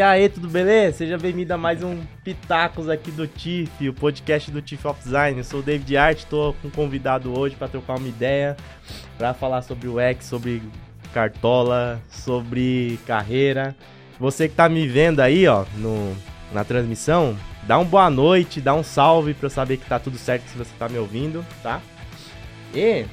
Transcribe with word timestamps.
E 0.00 0.02
aí, 0.02 0.30
tudo 0.30 0.48
beleza? 0.48 0.96
Seja 0.96 1.18
bem-vindo 1.18 1.52
a 1.52 1.58
mais 1.58 1.82
um 1.82 2.00
Pitacos 2.24 2.88
aqui 2.88 3.10
do 3.10 3.26
TIFF, 3.26 3.90
o 3.90 3.92
podcast 3.92 4.50
do 4.50 4.62
TIFF 4.62 4.88
of 4.88 5.04
Design. 5.04 5.36
Eu 5.36 5.44
sou 5.44 5.60
o 5.60 5.62
David 5.62 5.94
Art, 5.94 6.24
tô 6.24 6.54
com 6.54 6.68
um 6.68 6.70
convidado 6.70 7.38
hoje 7.38 7.54
para 7.54 7.68
trocar 7.68 7.98
uma 7.98 8.08
ideia, 8.08 8.56
para 9.18 9.34
falar 9.34 9.60
sobre 9.60 9.88
o 9.88 10.00
X, 10.00 10.24
sobre 10.24 10.62
cartola, 11.12 12.00
sobre 12.08 12.98
carreira. 13.06 13.76
Você 14.18 14.48
que 14.48 14.54
tá 14.54 14.70
me 14.70 14.88
vendo 14.88 15.20
aí, 15.20 15.46
ó, 15.46 15.66
no, 15.76 16.16
na 16.50 16.64
transmissão, 16.64 17.36
dá 17.64 17.78
um 17.78 17.84
boa 17.84 18.08
noite, 18.08 18.58
dá 18.58 18.72
um 18.72 18.82
salve 18.82 19.34
para 19.34 19.48
eu 19.48 19.50
saber 19.50 19.76
que 19.76 19.84
tá 19.84 19.98
tudo 19.98 20.16
certo 20.16 20.48
se 20.48 20.56
você 20.56 20.70
tá 20.78 20.88
me 20.88 20.96
ouvindo, 20.96 21.44
tá? 21.62 21.78
E 22.74 23.04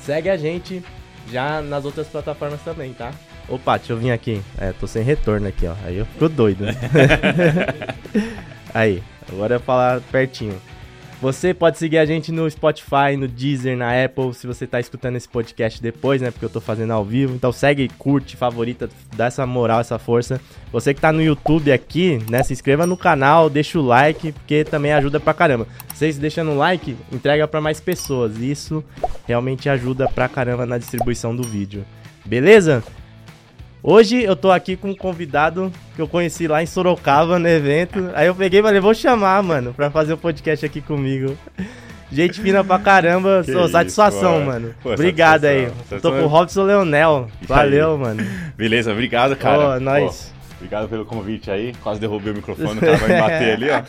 segue 0.00 0.30
a 0.30 0.38
gente 0.38 0.82
já 1.30 1.60
nas 1.60 1.84
outras 1.84 2.08
plataformas 2.08 2.62
também, 2.62 2.94
tá? 2.94 3.12
Opa, 3.48 3.78
deixa 3.78 3.92
eu 3.92 3.96
vir 3.96 4.10
aqui. 4.10 4.42
É, 4.58 4.72
tô 4.72 4.86
sem 4.86 5.02
retorno 5.02 5.48
aqui, 5.48 5.66
ó. 5.66 5.74
Aí 5.84 5.96
eu 5.96 6.06
fico 6.06 6.28
doido. 6.28 6.64
Né? 6.64 6.74
aí, 8.74 9.02
agora 9.30 9.54
eu 9.54 9.60
falar 9.60 10.00
pertinho. 10.12 10.60
Você 11.20 11.52
pode 11.52 11.78
seguir 11.78 11.98
a 11.98 12.06
gente 12.06 12.30
no 12.30 12.48
Spotify, 12.48 13.16
no 13.18 13.26
Deezer, 13.26 13.76
na 13.76 14.04
Apple, 14.04 14.32
se 14.32 14.46
você 14.46 14.68
tá 14.68 14.78
escutando 14.78 15.16
esse 15.16 15.28
podcast 15.28 15.82
depois, 15.82 16.22
né? 16.22 16.30
Porque 16.30 16.44
eu 16.44 16.50
tô 16.50 16.60
fazendo 16.60 16.92
ao 16.92 17.04
vivo. 17.04 17.34
Então 17.34 17.50
segue, 17.50 17.88
curte, 17.98 18.36
favorita, 18.36 18.88
dá 19.16 19.26
essa 19.26 19.44
moral, 19.44 19.80
essa 19.80 19.98
força. 19.98 20.40
Você 20.70 20.94
que 20.94 21.00
tá 21.00 21.10
no 21.10 21.20
YouTube 21.20 21.72
aqui, 21.72 22.20
né? 22.30 22.44
Se 22.44 22.52
inscreva 22.52 22.86
no 22.86 22.96
canal, 22.96 23.50
deixa 23.50 23.80
o 23.80 23.82
like, 23.82 24.30
porque 24.30 24.62
também 24.62 24.92
ajuda 24.92 25.18
pra 25.18 25.34
caramba. 25.34 25.66
Vocês 25.92 26.16
deixando 26.16 26.52
o 26.52 26.56
like, 26.56 26.96
entrega 27.10 27.48
para 27.48 27.60
mais 27.60 27.80
pessoas. 27.80 28.38
Isso 28.38 28.84
realmente 29.26 29.68
ajuda 29.68 30.08
pra 30.08 30.28
caramba 30.28 30.66
na 30.66 30.78
distribuição 30.78 31.34
do 31.34 31.42
vídeo. 31.42 31.84
Beleza? 32.24 32.84
Hoje 33.90 34.22
eu 34.22 34.36
tô 34.36 34.50
aqui 34.50 34.76
com 34.76 34.90
um 34.90 34.94
convidado 34.94 35.72
que 35.96 36.02
eu 36.02 36.06
conheci 36.06 36.46
lá 36.46 36.62
em 36.62 36.66
Sorocaba 36.66 37.38
no 37.38 37.48
evento. 37.48 38.10
Aí 38.12 38.26
eu 38.26 38.34
peguei 38.34 38.60
e 38.60 38.62
falei, 38.62 38.82
vou 38.82 38.92
chamar, 38.92 39.42
mano, 39.42 39.72
pra 39.72 39.90
fazer 39.90 40.12
o 40.12 40.16
um 40.16 40.18
podcast 40.18 40.66
aqui 40.66 40.82
comigo. 40.82 41.34
Gente 42.12 42.38
fina 42.38 42.62
pra 42.62 42.78
caramba, 42.78 43.40
que 43.42 43.50
sou 43.50 43.62
isso, 43.62 43.72
satisfação, 43.72 44.44
mano. 44.44 44.74
Pô, 44.82 44.92
obrigado 44.92 45.40
satisfação. 45.40 45.64
aí. 45.64 45.70
Satisfação. 45.70 46.00
Tô 46.00 46.12
com 46.12 46.22
o 46.22 46.26
Robson 46.26 46.64
Leonel. 46.64 47.28
Valeu, 47.48 47.96
mano. 47.96 48.22
Beleza, 48.58 48.92
obrigado, 48.92 49.34
cara. 49.36 49.78
Pô, 49.78 49.80
nós. 49.80 50.34
Pô, 50.34 50.56
obrigado 50.56 50.86
pelo 50.90 51.06
convite 51.06 51.50
aí. 51.50 51.72
Quase 51.82 51.98
derrubei 51.98 52.34
o 52.34 52.36
microfone, 52.36 52.76
o 52.76 52.80
cara 52.82 52.96
vai 52.98 53.08
me 53.08 53.20
bater 53.22 53.54
ali, 53.54 53.70
ó. 53.70 53.82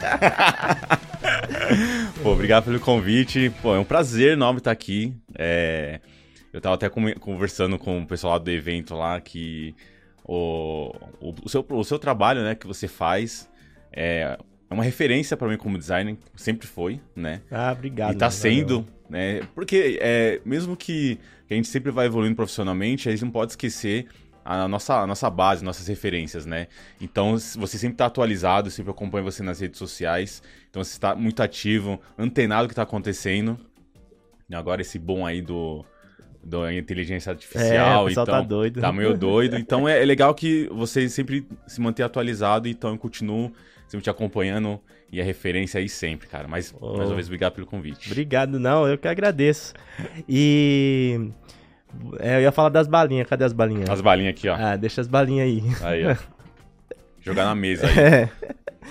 Pô, 2.24 2.32
obrigado 2.32 2.64
pelo 2.64 2.80
convite. 2.80 3.52
Pô, 3.62 3.76
é 3.76 3.80
um 3.80 3.84
prazer 3.84 4.32
enorme 4.32 4.60
estar 4.60 4.72
aqui. 4.72 5.14
É... 5.38 6.00
Eu 6.52 6.60
tava 6.60 6.76
até 6.76 6.90
conversando 6.90 7.78
com 7.78 8.02
o 8.02 8.08
pessoal 8.08 8.34
lá 8.34 8.40
do 8.40 8.50
evento 8.50 8.96
lá 8.96 9.20
que 9.22 9.76
o, 10.24 10.94
o, 11.20 11.36
o, 11.44 11.50
seu, 11.50 11.66
o 11.70 11.84
seu 11.84 12.00
trabalho, 12.00 12.42
né, 12.44 12.56
que 12.56 12.68
você 12.68 12.88
faz 12.88 13.50
é, 13.92 14.38
é 14.70 14.74
uma 14.74 14.84
referência 14.84 15.36
para 15.36 15.48
mim 15.48 15.58
como 15.58 15.78
designer, 15.78 16.18
sempre 16.36 16.68
foi, 16.68 17.02
né? 17.16 17.42
Ah, 17.50 17.72
obrigado. 17.72 18.14
E 18.14 18.18
tá 18.18 18.30
sendo, 18.30 18.88
né? 19.10 19.42
Porque 19.56 19.98
é, 20.00 20.40
mesmo 20.46 20.78
que, 20.78 21.20
a 21.50 21.54
gente 21.56 21.68
sempre 21.68 21.92
vai 21.92 22.06
evoluindo 22.06 22.36
profissionalmente, 22.36 23.10
a 23.10 23.12
gente 23.12 23.26
não 23.26 23.32
pode 23.32 23.54
esquecer 23.54 24.08
a 24.46 24.68
nossa, 24.68 25.02
a 25.02 25.08
nossa 25.08 25.30
base, 25.30 25.64
nossas 25.64 25.88
referências, 25.88 26.46
né? 26.46 26.68
Então, 27.02 27.36
você 27.38 27.78
sempre 27.78 27.96
está 27.96 28.06
atualizado, 28.06 28.70
sempre 28.70 28.92
acompanha 28.92 29.24
você 29.24 29.42
nas 29.42 29.60
redes 29.60 29.80
sociais. 29.80 30.42
Então, 30.70 30.84
você 30.84 30.92
está 30.92 31.16
muito 31.16 31.42
ativo, 31.42 32.00
antenado 32.18 32.64
do 32.64 32.68
que 32.68 32.74
está 32.74 32.84
acontecendo. 32.84 33.60
E 34.48 34.56
agora, 34.56 34.82
esse 34.82 35.00
bom 35.00 35.26
aí 35.26 35.42
do, 35.42 35.84
da 36.44 36.74
inteligência 36.74 37.32
artificial. 37.32 38.04
É, 38.04 38.06
o 38.06 38.10
então, 38.10 38.26
tá 38.26 38.42
doido. 38.42 38.82
Tá 38.82 38.92
meio 38.92 39.18
doido. 39.18 39.58
Então 39.58 39.88
é, 39.88 40.02
é, 40.02 40.06
legal 40.06 40.34
que 40.34 40.68
você 40.72 41.08
sempre 41.10 41.48
se 41.68 41.82
manter 41.82 42.04
atualizado, 42.04 42.68
então 42.68 42.92
eu 42.92 42.98
continuo 42.98 43.52
sempre 43.88 44.04
te 44.04 44.10
acompanhando 44.10 44.80
e 45.12 45.20
a 45.20 45.24
referência 45.24 45.80
aí 45.80 45.90
sempre, 45.90 46.28
cara. 46.28 46.48
Mas 46.48 46.74
oh. 46.80 46.98
mais 46.98 47.10
uma 47.10 47.16
vez, 47.16 47.28
obrigado 47.28 47.54
pelo 47.54 47.68
convite. 47.68 48.10
Obrigado, 48.10 48.60
não, 48.60 48.88
eu 48.88 48.98
que 48.98 49.08
agradeço. 49.08 49.74
E. 50.28 51.30
É, 52.20 52.38
eu 52.38 52.42
ia 52.42 52.52
falar 52.52 52.70
das 52.70 52.88
balinhas, 52.88 53.28
cadê 53.28 53.44
as 53.44 53.54
balinhas? 53.54 53.90
As 53.90 54.00
balinhas 54.00 54.36
aqui, 54.36 54.48
ó. 54.48 54.56
Ah, 54.56 54.76
deixa 54.76 55.02
as 55.02 55.08
balinhas 55.08 55.48
aí. 55.48 55.64
Aí, 55.82 56.06
ó. 56.06 56.16
Jogar 57.22 57.46
na 57.46 57.56
mesa 57.56 57.88
aí. 57.88 58.30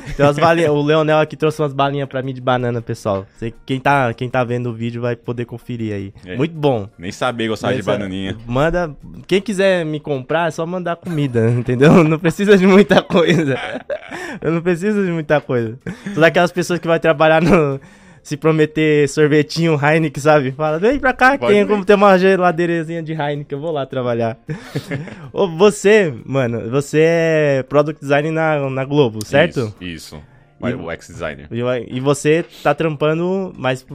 É. 0.08 0.12
Tem 0.16 0.24
umas 0.24 0.38
balinhas. 0.38 0.70
O 0.70 0.82
Leonel 0.82 1.18
aqui 1.18 1.36
trouxe 1.36 1.60
umas 1.60 1.72
balinhas 1.72 2.08
pra 2.08 2.22
mim 2.22 2.32
de 2.32 2.40
banana, 2.40 2.80
pessoal. 2.80 3.26
Você, 3.36 3.52
quem, 3.66 3.80
tá, 3.80 4.12
quem 4.14 4.28
tá 4.28 4.44
vendo 4.44 4.70
o 4.70 4.72
vídeo 4.72 5.02
vai 5.02 5.16
poder 5.16 5.44
conferir 5.44 5.92
aí. 5.92 6.14
É. 6.24 6.36
Muito 6.36 6.54
bom. 6.54 6.88
Nem 6.98 7.10
saber 7.10 7.48
gostar 7.48 7.68
Mas, 7.68 7.78
de 7.78 7.82
bananinha. 7.82 8.36
Manda. 8.46 8.94
Quem 9.26 9.40
quiser 9.40 9.84
me 9.84 9.98
comprar, 9.98 10.48
é 10.48 10.50
só 10.50 10.64
mandar 10.64 10.96
comida, 10.96 11.50
entendeu? 11.50 12.04
Não 12.04 12.18
precisa 12.18 12.56
de 12.56 12.66
muita 12.66 13.02
coisa. 13.02 13.58
Eu 14.40 14.52
não 14.52 14.60
preciso 14.60 15.04
de 15.04 15.10
muita 15.10 15.40
coisa. 15.40 15.78
Sou 16.14 16.20
daquelas 16.20 16.52
pessoas 16.52 16.78
que 16.78 16.86
vai 16.86 17.00
trabalhar 17.00 17.42
no 17.42 17.80
se 18.28 18.36
prometer 18.36 19.08
sorvetinho 19.08 19.80
Heineken, 19.82 20.22
sabe? 20.22 20.52
Fala, 20.52 20.78
vem 20.78 20.98
pra 20.98 21.14
cá, 21.14 21.38
tem 21.38 21.66
como 21.66 21.82
ter 21.82 21.94
uma 21.94 22.18
geladeirazinha 22.18 23.02
de 23.02 23.12
Heineken, 23.12 23.56
eu 23.56 23.58
vou 23.58 23.72
lá 23.72 23.86
trabalhar. 23.86 24.36
você, 25.56 26.12
mano, 26.26 26.68
você 26.68 27.00
é 27.00 27.62
Product 27.62 27.98
Design 27.98 28.30
na, 28.30 28.68
na 28.68 28.84
Globo, 28.84 29.24
certo? 29.24 29.74
Isso, 29.80 30.16
isso. 30.16 30.22
E, 30.60 30.74
o 30.74 30.92
ex-designer. 30.92 31.48
E 31.88 32.00
você 32.00 32.44
tá 32.62 32.74
trampando 32.74 33.50
mais, 33.56 33.86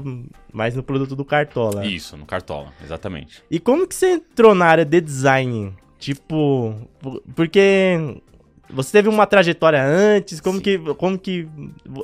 mais 0.51 0.75
no 0.75 0.81
produto 0.81 1.15
do 1.15 1.23
Cartola. 1.23 1.85
Isso, 1.85 2.17
no 2.17 2.25
Cartola, 2.25 2.73
exatamente. 2.83 3.43
E 3.51 3.59
como 3.59 3.85
que 3.85 3.93
você 3.93 4.13
entrou 4.13 4.55
na 4.55 4.65
área 4.65 4.85
de 4.85 4.99
design? 4.99 5.73
Tipo, 5.99 6.73
porque 7.35 8.17
você 8.73 8.91
teve 8.91 9.07
uma 9.07 9.25
trajetória 9.25 9.83
antes? 9.83 10.41
Como 10.41 10.59
que, 10.59 10.77
como 10.95 11.17
que. 11.17 11.47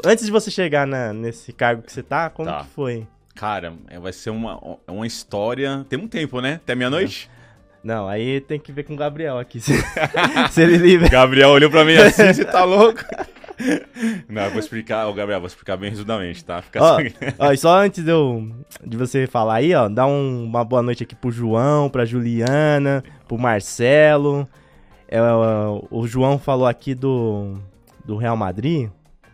Antes 0.06 0.26
de 0.26 0.32
você 0.32 0.52
chegar 0.52 0.86
na, 0.86 1.12
nesse 1.12 1.52
cargo 1.52 1.82
que 1.82 1.92
você 1.92 2.04
tá, 2.04 2.30
como 2.30 2.50
tá. 2.50 2.60
que 2.60 2.68
foi? 2.70 3.08
Cara, 3.36 3.74
é, 3.88 4.00
vai 4.00 4.14
ser 4.14 4.30
uma, 4.30 4.60
uma 4.88 5.08
história. 5.08 5.86
Tem 5.90 5.98
um 5.98 6.08
tempo, 6.08 6.42
né? 6.42 6.56
Até 6.56 6.76
meia-noite? 6.76 7.30
Não, 7.84 8.08
aí 8.08 8.42
tem 8.42 8.60
que 8.60 8.72
ver 8.72 8.84
com 8.84 8.94
o 8.94 8.98
Gabriel 8.98 9.40
aqui. 9.40 9.60
Se, 9.62 9.74
se 10.52 10.62
ele 10.62 10.78
livre. 10.78 11.10
Gabriel 11.10 11.50
olhou 11.50 11.70
pra 11.70 11.86
mim 11.86 11.96
assim, 11.98 12.34
você 12.34 12.46
tá 12.46 12.64
louco? 12.64 13.02
Não, 14.30 14.44
eu 14.44 14.52
vou 14.52 14.60
explicar, 14.60 15.08
ô 15.08 15.14
Gabriel, 15.14 15.40
vou 15.40 15.48
explicar 15.48 15.76
bem 15.76 15.90
resumidamente, 15.90 16.44
tá? 16.46 16.62
Fica 16.62 16.82
ó, 16.82 16.98
assim. 16.98 17.10
ó, 17.38 17.52
e 17.52 17.58
só 17.58 17.78
antes 17.78 18.04
de, 18.04 18.10
eu, 18.10 18.50
de 18.86 18.96
você 18.96 19.28
falar 19.28 19.56
aí, 19.56 19.74
ó, 19.74 19.90
dá 19.90 20.06
um, 20.06 20.46
uma 20.46 20.64
boa 20.64 20.82
noite 20.82 21.04
aqui 21.04 21.14
pro 21.14 21.32
João, 21.32 21.90
pra 21.90 22.06
Juliana, 22.06 23.04
pro 23.28 23.38
Marcelo, 23.38 24.48
é, 25.18 25.22
o 25.90 26.08
João 26.08 26.38
falou 26.38 26.68
aqui 26.68 26.94
do, 26.94 27.56
do 28.06 28.16
Real 28.16 28.38
Madrid. 28.38 28.90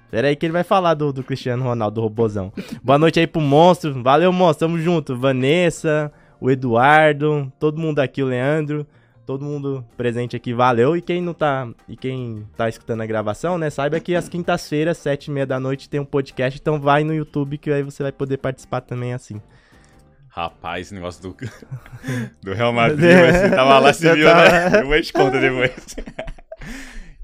Pera 0.09 0.29
aí 0.29 0.35
que 0.35 0.45
ele 0.45 0.53
vai 0.53 0.63
falar 0.63 0.93
do, 0.93 1.11
do 1.11 1.23
Cristiano 1.23 1.63
Ronaldo, 1.63 1.95
do 1.95 2.01
robozão. 2.01 2.53
Boa 2.81 2.97
noite 2.97 3.19
aí 3.19 3.27
pro 3.27 3.41
Monstro. 3.41 4.01
Valeu, 4.01 4.31
Monstro. 4.31 4.67
Tamo 4.67 4.79
junto. 4.79 5.17
Vanessa, 5.17 6.11
o 6.39 6.49
Eduardo, 6.49 7.51
todo 7.59 7.81
mundo 7.81 7.99
aqui, 7.99 8.23
o 8.23 8.27
Leandro. 8.27 8.87
Todo 9.25 9.43
mundo 9.43 9.83
presente 9.97 10.35
aqui, 10.35 10.53
valeu. 10.53 10.95
E 10.95 11.01
quem 11.01 11.19
não 11.19 11.33
tá. 11.33 11.67
E 11.89 11.97
quem 11.97 12.45
tá 12.55 12.69
escutando 12.69 13.01
a 13.01 13.05
gravação, 13.05 13.57
né? 13.57 13.69
Saiba 13.69 13.99
que 13.99 14.15
às 14.15 14.29
quintas-feiras, 14.29 14.99
sete 14.99 15.25
e 15.27 15.31
meia 15.31 15.47
da 15.47 15.59
noite, 15.59 15.89
tem 15.89 15.99
um 15.99 16.05
podcast. 16.05 16.59
Então 16.61 16.79
vai 16.79 17.03
no 17.03 17.13
YouTube 17.13 17.57
que 17.57 17.71
aí 17.71 17.81
você 17.81 18.03
vai 18.03 18.11
poder 18.11 18.37
participar 18.37 18.81
também 18.81 19.13
assim. 19.13 19.41
Rapaz, 20.35 20.87
esse 20.87 20.93
negócio 20.93 21.21
do, 21.21 21.37
do 22.43 22.53
Real 22.53 22.73
Madrid, 22.73 22.99
você 23.31 23.49
tava 23.49 23.79
lá, 23.79 23.93
se 23.93 24.13
viu, 24.13 24.25
né? 24.25 24.81
Eu 24.83 24.87
vou 24.87 25.01
te 25.01 25.13
contar 25.13 25.39
depois. 25.39 25.95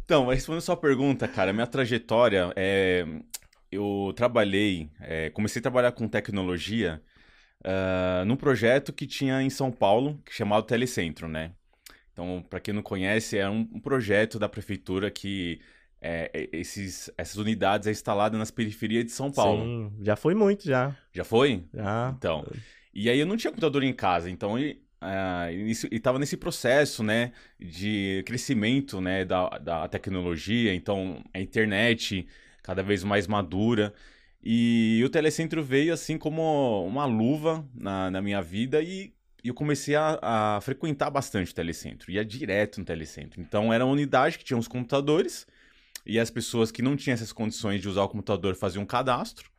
então, 0.06 0.28
respondendo 0.30 0.60
a 0.60 0.62
sua 0.62 0.78
pergunta, 0.78 1.28
cara, 1.28 1.52
minha 1.52 1.68
trajetória 1.68 2.54
é... 2.56 3.06
Eu 3.70 4.14
trabalhei, 4.16 4.90
é, 5.00 5.30
comecei 5.30 5.60
a 5.60 5.64
trabalhar 5.64 5.92
com 5.94 6.06
tecnologia 6.06 7.02
uh, 7.66 8.26
num 8.26 8.36
projeto 8.36 8.92
que 8.92 9.08
tinha 9.08 9.42
em 9.42 9.50
São 9.50 9.72
Paulo, 9.72 10.20
chamado 10.30 10.64
Telecentro, 10.64 11.26
né? 11.30 11.52
Então, 12.12 12.46
para 12.50 12.60
quem 12.60 12.74
não 12.74 12.82
conhece, 12.82 13.38
é 13.38 13.50
um, 13.50 13.68
um 13.74 13.80
projeto 13.80 14.38
da 14.38 14.50
prefeitura 14.50 15.10
que 15.10 15.62
é, 16.02 16.50
esses, 16.52 17.10
essas 17.18 17.38
unidades 17.38 17.88
é 17.88 17.92
instalada 17.92 18.38
nas 18.38 18.52
periferias 18.52 19.06
de 19.06 19.12
São 19.12 19.32
Paulo. 19.32 19.64
Sim, 19.64 19.94
já 20.02 20.18
foi 20.18 20.36
muito, 20.36 20.66
já. 20.66 20.94
Já 21.14 21.24
foi? 21.24 21.64
Já. 21.74 22.14
Então, 22.18 22.46
e 22.94 23.10
aí 23.10 23.20
eu 23.20 23.26
não 23.26 23.38
tinha 23.38 23.52
computador 23.52 23.84
em 23.84 23.94
casa, 23.94 24.30
então 24.30 24.58
ele 24.58 24.82
estava 25.92 26.20
nesse 26.20 26.38
processo, 26.38 27.04
né, 27.04 27.32
de 27.60 28.24
crescimento, 28.26 29.02
né, 29.02 29.26
da, 29.26 29.50
da 29.58 29.88
tecnologia, 29.88 30.74
então 30.74 31.24
a 31.34 31.40
internet 31.40 32.28
cada 32.62 32.84
vez 32.84 33.04
mais 33.04 33.28
madura. 33.28 33.94
E 34.44 35.02
o 35.06 35.10
telecentro 35.10 35.64
veio 35.64 35.94
assim 35.94 36.18
como 36.18 36.86
uma 36.86 37.06
luva 37.06 37.68
na, 37.74 38.10
na 38.12 38.22
minha 38.22 38.42
vida 38.42 38.82
e 38.82 39.14
eu 39.44 39.54
comecei 39.54 39.96
a, 39.96 40.20
a, 40.22 40.62
frequentar 40.62 41.10
bastante 41.10 41.52
o 41.52 41.56
telecentro, 41.56 42.12
ia 42.12 42.24
direto 42.24 42.80
no 42.80 42.86
telecentro. 42.86 43.42
Então 43.42 43.74
era 43.74 43.86
uma 43.86 43.94
unidade 43.94 44.38
que 44.38 44.44
tinha 44.44 44.58
uns 44.58 44.68
computadores 44.68 45.48
e 46.06 46.20
as 46.20 46.30
pessoas 46.30 46.72
que 46.72 46.82
não 46.82 46.96
tinham 46.96 47.14
essas 47.14 47.32
condições 47.32 47.82
de 47.82 47.90
usar 47.90 48.04
o 48.04 48.10
computador 48.10 48.56
faziam 48.56 48.84
um 48.84 48.86
cadastro 48.86 49.50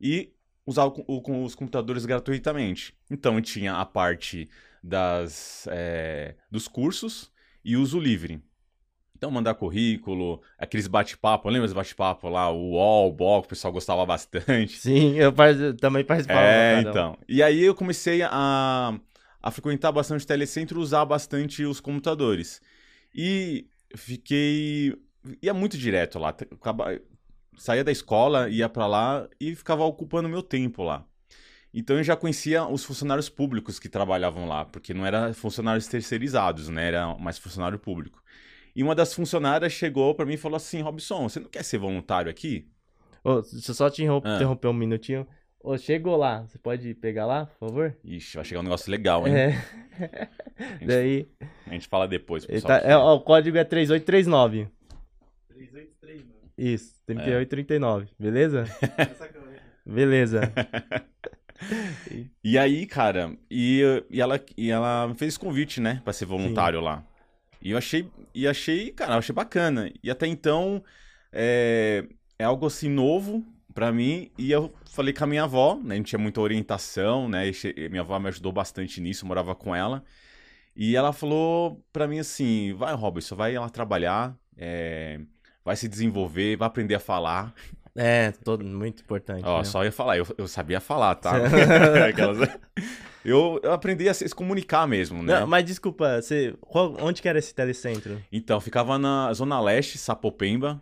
e 0.00 0.32
usar 0.66 0.86
o, 0.86 1.04
o, 1.06 1.44
os 1.44 1.54
computadores 1.54 2.06
gratuitamente. 2.06 2.94
Então 3.10 3.40
tinha 3.40 3.74
a 3.74 3.84
parte 3.84 4.48
das, 4.82 5.66
é, 5.70 6.36
dos 6.50 6.68
cursos 6.68 7.30
e 7.64 7.76
uso 7.76 7.98
livre. 7.98 8.42
Então, 9.16 9.30
mandar 9.30 9.54
currículo, 9.54 10.40
aqueles 10.58 10.86
bate-papo, 10.86 11.50
lembra 11.50 11.66
os 11.66 11.74
bate-papo 11.74 12.26
lá, 12.30 12.50
o 12.50 12.70
UOL, 12.70 13.10
o 13.10 13.12
BOC, 13.12 13.44
o 13.44 13.48
pessoal 13.48 13.70
gostava 13.70 14.06
bastante. 14.06 14.78
Sim, 14.80 15.14
eu 15.14 15.30
par- 15.30 15.54
também 15.78 16.02
participava. 16.02 16.40
É, 16.42 16.80
então. 16.80 17.18
E 17.28 17.42
aí 17.42 17.60
eu 17.60 17.74
comecei 17.74 18.22
a, 18.22 18.98
a 19.42 19.50
frequentar 19.50 19.92
bastante 19.92 20.24
o 20.24 20.26
telecentro, 20.26 20.80
usar 20.80 21.04
bastante 21.04 21.64
os 21.64 21.80
computadores. 21.80 22.62
E 23.14 23.66
fiquei. 23.94 24.96
ia 25.42 25.52
muito 25.52 25.76
direto 25.76 26.18
lá. 26.18 26.34
Saía 27.62 27.84
da 27.84 27.92
escola, 27.92 28.48
ia 28.48 28.70
pra 28.70 28.86
lá 28.86 29.28
e 29.38 29.54
ficava 29.54 29.84
ocupando 29.84 30.30
meu 30.30 30.42
tempo 30.42 30.82
lá. 30.82 31.04
Então 31.74 31.98
eu 31.98 32.02
já 32.02 32.16
conhecia 32.16 32.64
os 32.66 32.82
funcionários 32.82 33.28
públicos 33.28 33.78
que 33.78 33.86
trabalhavam 33.86 34.48
lá, 34.48 34.64
porque 34.64 34.94
não 34.94 35.04
eram 35.04 35.34
funcionários 35.34 35.86
terceirizados, 35.86 36.70
né? 36.70 36.88
Era 36.88 37.14
mais 37.18 37.36
funcionário 37.38 37.78
público. 37.78 38.22
E 38.74 38.82
uma 38.82 38.94
das 38.94 39.12
funcionárias 39.12 39.74
chegou 39.74 40.14
pra 40.14 40.24
mim 40.24 40.34
e 40.34 40.38
falou 40.38 40.56
assim: 40.56 40.80
Robson, 40.80 41.28
você 41.28 41.38
não 41.38 41.50
quer 41.50 41.62
ser 41.62 41.76
voluntário 41.76 42.30
aqui? 42.30 42.66
Ô, 43.22 43.42
deixa 43.42 43.70
eu 43.72 43.74
só 43.74 43.90
te 43.90 44.06
Ah. 44.06 44.36
interromper 44.36 44.68
um 44.68 44.72
minutinho. 44.72 45.26
Ô, 45.62 45.76
chegou 45.76 46.16
lá. 46.16 46.40
Você 46.46 46.56
pode 46.58 46.94
pegar 46.94 47.26
lá, 47.26 47.44
por 47.44 47.68
favor? 47.68 47.94
Ixi, 48.02 48.36
vai 48.36 48.44
chegar 48.46 48.60
um 48.60 48.64
negócio 48.64 48.90
legal, 48.90 49.28
hein? 49.28 49.34
É. 49.36 49.48
A, 50.58 50.64
gente, 50.80 50.86
Daí. 50.86 51.28
a 51.66 51.72
gente 51.74 51.88
fala 51.88 52.08
depois. 52.08 52.46
pessoal. 52.46 52.80
tá- 52.80 52.88
é, 52.88 52.96
ó, 52.96 53.14
o 53.16 53.20
código 53.20 53.58
é 53.58 53.64
3839. 53.64 54.66
Isso, 56.60 56.94
3839. 57.06 58.08
Beleza? 58.18 58.64
Beleza. 59.86 60.52
E 62.44 62.58
aí, 62.58 62.86
cara, 62.86 63.34
e, 63.50 63.82
e, 64.10 64.20
ela, 64.20 64.38
e 64.58 64.70
ela 64.70 65.08
me 65.08 65.14
fez 65.14 65.38
convite, 65.38 65.80
né, 65.80 66.02
pra 66.04 66.12
ser 66.12 66.26
voluntário 66.26 66.80
lá. 66.80 67.02
E 67.62 67.70
eu 67.70 67.78
achei, 67.78 68.10
e 68.34 68.46
achei, 68.46 68.90
cara, 68.90 69.14
eu 69.14 69.18
achei 69.18 69.34
bacana. 69.34 69.90
E 70.02 70.10
até 70.10 70.26
então, 70.26 70.82
é, 71.32 72.06
é 72.38 72.44
algo 72.44 72.66
assim 72.66 72.90
novo 72.90 73.42
pra 73.72 73.90
mim. 73.90 74.30
E 74.36 74.50
eu 74.52 74.70
falei 74.90 75.14
com 75.14 75.24
a 75.24 75.26
minha 75.26 75.44
avó, 75.44 75.80
né, 75.82 75.94
a 75.94 75.96
gente 75.96 76.08
tinha 76.08 76.18
muita 76.18 76.42
orientação, 76.42 77.26
né, 77.26 77.48
e 77.48 77.52
e 77.74 77.88
minha 77.88 78.02
avó 78.02 78.18
me 78.18 78.28
ajudou 78.28 78.52
bastante 78.52 79.00
nisso, 79.00 79.24
eu 79.24 79.28
morava 79.28 79.54
com 79.54 79.74
ela. 79.74 80.04
E 80.76 80.94
ela 80.94 81.12
falou 81.12 81.82
pra 81.90 82.06
mim 82.06 82.18
assim, 82.18 82.74
vai, 82.74 82.94
Robson, 82.94 83.34
vai 83.34 83.54
lá 83.54 83.68
trabalhar, 83.68 84.36
é, 84.56 85.20
vai 85.64 85.76
se 85.76 85.88
desenvolver, 85.88 86.56
vai 86.56 86.66
aprender 86.66 86.94
a 86.94 87.00
falar. 87.00 87.52
É, 87.96 88.32
todo, 88.44 88.64
muito 88.64 89.02
importante. 89.02 89.42
Ó, 89.44 89.58
né? 89.58 89.64
só 89.64 89.84
ia 89.84 89.92
falar, 89.92 90.16
eu, 90.16 90.26
eu 90.38 90.46
sabia 90.46 90.80
falar, 90.80 91.14
tá? 91.16 91.32
Aquelas- 92.08 92.48
eu, 93.24 93.60
eu 93.62 93.72
aprendi 93.72 94.08
a 94.08 94.14
se 94.14 94.26
se 94.28 94.34
comunicar 94.34 94.86
mesmo, 94.86 95.22
né? 95.22 95.40
Não, 95.40 95.46
mas 95.46 95.64
desculpa, 95.64 96.20
você, 96.22 96.54
qual- 96.60 96.96
onde 97.00 97.20
que 97.20 97.28
era 97.28 97.38
esse 97.38 97.54
telecentro? 97.54 98.22
Então, 98.32 98.60
ficava 98.60 98.98
na 98.98 99.32
Zona 99.32 99.60
Leste, 99.60 99.98
Sapopemba. 99.98 100.80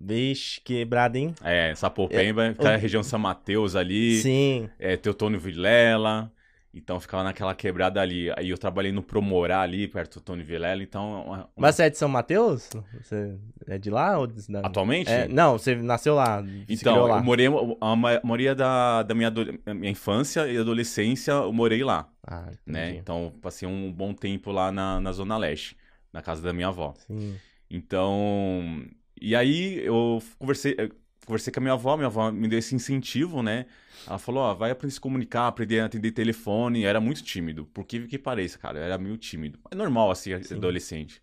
Vixe, 0.00 0.60
quebrado, 0.60 1.16
hein? 1.16 1.34
É, 1.42 1.74
Sapopemba, 1.74 2.50
aquela 2.50 2.76
região 2.76 3.02
São 3.02 3.18
Mateus 3.18 3.74
ali, 3.74 4.20
Sim. 4.20 4.68
é, 4.78 4.96
Teotônio 4.96 5.40
Vilela. 5.40 6.30
Então, 6.72 7.00
ficava 7.00 7.24
naquela 7.24 7.54
quebrada 7.54 8.00
ali. 8.00 8.30
Aí 8.36 8.50
eu 8.50 8.58
trabalhei 8.58 8.92
no 8.92 9.02
Promorá 9.02 9.62
ali, 9.62 9.88
perto 9.88 10.10
do 10.10 10.14
Teotônio 10.20 10.44
Vilela. 10.44 10.82
Então, 10.82 11.22
uma- 11.24 11.34
uma- 11.36 11.50
Mas 11.56 11.74
você 11.76 11.84
é 11.84 11.90
de 11.90 11.96
São 11.98 12.08
Mateus? 12.08 12.68
Você 13.00 13.38
é 13.66 13.78
de 13.78 13.88
lá 13.90 14.18
ou 14.18 14.26
de 14.26 14.40
atualmente? 14.62 15.10
É, 15.10 15.26
não, 15.28 15.58
você 15.58 15.74
nasceu 15.74 16.14
lá. 16.14 16.44
Então, 16.68 17.06
lá. 17.06 17.18
eu 17.18 17.24
morei, 17.24 17.46
a 17.80 17.96
ma- 17.96 18.20
maioria 18.22 18.54
da, 18.54 19.02
da 19.02 19.14
minha, 19.14 19.30
minha 19.74 19.90
infância 19.90 20.46
e 20.46 20.58
adolescência, 20.58 21.32
eu 21.32 21.52
morei 21.52 21.82
lá. 21.82 22.08
Ah, 22.26 22.50
né? 22.66 22.90
Então, 22.96 23.32
passei 23.40 23.66
um 23.66 23.90
bom 23.90 24.12
tempo 24.12 24.52
lá 24.52 24.70
na, 24.70 25.00
na 25.00 25.10
Zona 25.12 25.38
Leste, 25.38 25.74
na 26.12 26.20
casa 26.20 26.42
da 26.42 26.52
minha 26.52 26.68
avó. 26.68 26.92
Sim. 27.06 27.36
Então, 27.70 28.84
e 29.20 29.34
aí 29.34 29.78
eu 29.84 30.22
conversei, 30.38 30.76
conversei 31.28 31.52
com 31.52 31.60
a 31.60 31.62
minha 31.62 31.74
avó, 31.74 31.96
minha 31.96 32.06
avó 32.06 32.32
me 32.32 32.48
deu 32.48 32.58
esse 32.58 32.74
incentivo, 32.74 33.42
né? 33.42 33.66
Ela 34.06 34.18
falou, 34.18 34.42
ó, 34.42 34.54
vai 34.54 34.70
aprender 34.70 34.92
a 34.92 34.94
se 34.94 35.00
comunicar, 35.00 35.46
aprender 35.46 35.80
a 35.80 35.84
atender 35.84 36.10
telefone. 36.12 36.82
Eu 36.82 36.88
era 36.88 37.00
muito 37.00 37.22
tímido, 37.22 37.66
por 37.66 37.84
que 37.84 38.06
que 38.06 38.18
pareça, 38.18 38.58
cara, 38.58 38.78
eu 38.78 38.82
era 38.82 38.96
meio 38.98 39.16
tímido. 39.16 39.58
É 39.70 39.74
normal, 39.74 40.10
assim, 40.10 40.42
Sim. 40.42 40.56
adolescente. 40.56 41.22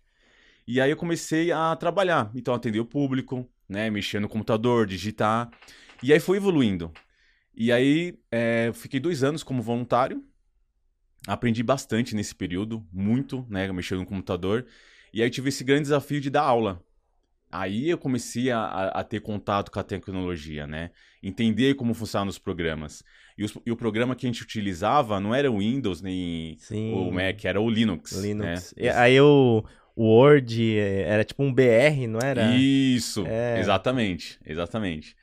E 0.66 0.80
aí 0.80 0.90
eu 0.90 0.96
comecei 0.96 1.50
a 1.52 1.74
trabalhar, 1.76 2.30
então 2.34 2.54
atender 2.54 2.80
o 2.80 2.84
público, 2.84 3.48
né? 3.68 3.90
Mexer 3.90 4.20
no 4.20 4.28
computador, 4.28 4.86
digitar. 4.86 5.50
E 6.02 6.12
aí 6.12 6.20
foi 6.20 6.36
evoluindo. 6.36 6.92
E 7.54 7.72
aí 7.72 8.18
é, 8.30 8.68
eu 8.68 8.74
fiquei 8.74 9.00
dois 9.00 9.24
anos 9.24 9.42
como 9.42 9.62
voluntário. 9.62 10.24
Aprendi 11.26 11.62
bastante 11.62 12.14
nesse 12.14 12.34
período, 12.34 12.86
muito, 12.92 13.44
né? 13.48 13.70
Mexendo 13.72 14.00
no 14.00 14.06
computador. 14.06 14.66
E 15.12 15.22
aí 15.22 15.30
tive 15.30 15.48
esse 15.48 15.64
grande 15.64 15.82
desafio 15.82 16.20
de 16.20 16.30
dar 16.30 16.42
aula. 16.42 16.80
Aí 17.50 17.88
eu 17.88 17.96
comecei 17.98 18.50
a, 18.50 18.88
a- 18.88 19.04
ter 19.04 19.20
contato 19.20 19.70
com 19.70 19.78
a 19.78 19.82
tecnologia, 19.84 20.66
né? 20.66 20.90
Entender 21.22 21.74
como 21.74 21.94
funcionam 21.94 22.28
os 22.28 22.38
programas. 22.38 23.02
E, 23.38 23.44
os- 23.44 23.56
e 23.64 23.70
o 23.70 23.76
programa 23.76 24.14
que 24.16 24.26
a 24.26 24.28
gente 24.28 24.42
utilizava 24.42 25.20
não 25.20 25.34
era 25.34 25.50
o 25.50 25.58
Windows 25.58 26.00
nem 26.02 26.56
Sim. 26.58 26.92
o 26.92 27.10
Mac, 27.12 27.44
era 27.44 27.60
o 27.60 27.70
Linux. 27.70 28.12
Linux. 28.22 28.74
Né? 28.76 28.84
E 28.84 28.88
aí 28.88 29.20
o, 29.20 29.64
o 29.94 30.04
Word 30.04 30.76
eh, 30.78 31.02
era 31.02 31.24
tipo 31.24 31.42
um 31.42 31.52
BR, 31.52 32.06
não 32.06 32.20
era? 32.20 32.42
Isso, 32.54 33.24
É. 33.26 33.60
exatamente, 33.60 34.38
exatamente. 34.44 35.16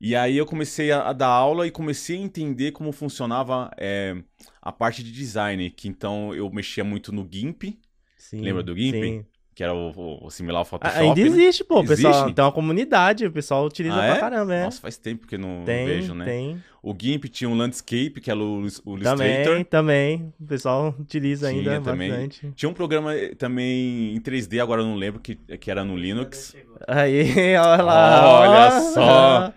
E 0.00 0.14
aí 0.14 0.36
eu 0.36 0.46
comecei 0.46 0.92
a, 0.92 1.08
a 1.08 1.12
dar 1.12 1.28
aula 1.28 1.66
e 1.66 1.70
comecei 1.70 2.16
a 2.16 2.20
entender 2.20 2.72
como 2.72 2.92
funcionava 2.92 3.70
é, 3.76 4.16
a 4.62 4.70
parte 4.70 5.02
de 5.02 5.10
design, 5.10 5.70
que 5.70 5.88
então 5.88 6.34
eu 6.34 6.48
mexia 6.50 6.84
muito 6.84 7.12
no 7.12 7.28
GIMP, 7.30 7.78
Sim, 8.16 8.42
Lembra 8.42 8.62
do 8.62 8.76
GIMP? 8.76 8.94
sim. 8.94 9.26
Que 9.58 9.64
era 9.64 9.74
o, 9.74 9.90
o, 9.90 10.26
o 10.26 10.30
similar 10.30 10.60
ao 10.60 10.64
Photoshop. 10.64 11.00
Ainda 11.00 11.20
né? 11.20 11.26
existe, 11.26 11.64
pô. 11.64 11.80
O 11.80 11.84
pessoal 11.84 12.14
Existe? 12.14 12.32
tem 12.32 12.44
uma 12.44 12.52
comunidade, 12.52 13.26
o 13.26 13.32
pessoal 13.32 13.64
utiliza 13.64 13.96
Ah, 13.96 13.98
pra 14.06 14.14
é? 14.14 14.20
caramba, 14.20 14.54
é. 14.54 14.62
Nossa, 14.62 14.80
faz 14.80 14.96
tempo 14.96 15.26
que 15.26 15.34
eu 15.34 15.38
não 15.40 15.64
tem, 15.64 15.84
vejo, 15.84 16.14
né? 16.14 16.24
tem. 16.26 16.62
O 16.80 16.94
GIMP 16.96 17.24
tinha 17.24 17.50
um 17.50 17.56
Landscape, 17.56 18.20
que 18.22 18.30
era 18.30 18.38
o, 18.38 18.60
o 18.84 18.98
Também, 19.00 19.32
Illustrator. 19.34 19.64
também. 19.64 20.32
O 20.40 20.46
pessoal 20.46 20.94
utiliza 20.96 21.48
ainda 21.48 21.70
Tinha 21.70 21.80
também. 21.80 22.08
bastante. 22.08 22.52
Tinha 22.54 22.68
um 22.68 22.72
programa 22.72 23.12
eh, 23.16 23.34
também 23.34 24.14
em 24.14 24.20
3D, 24.20 24.62
agora 24.62 24.80
eu 24.82 24.86
não 24.86 24.94
lembro, 24.94 25.18
que, 25.18 25.34
que 25.34 25.68
era 25.72 25.82
no 25.82 25.96
Linux. 25.96 26.54
Aí, 26.86 27.32
olha 27.58 27.82
lá. 27.82 28.38
Olha 28.38 28.80
só. 28.92 29.52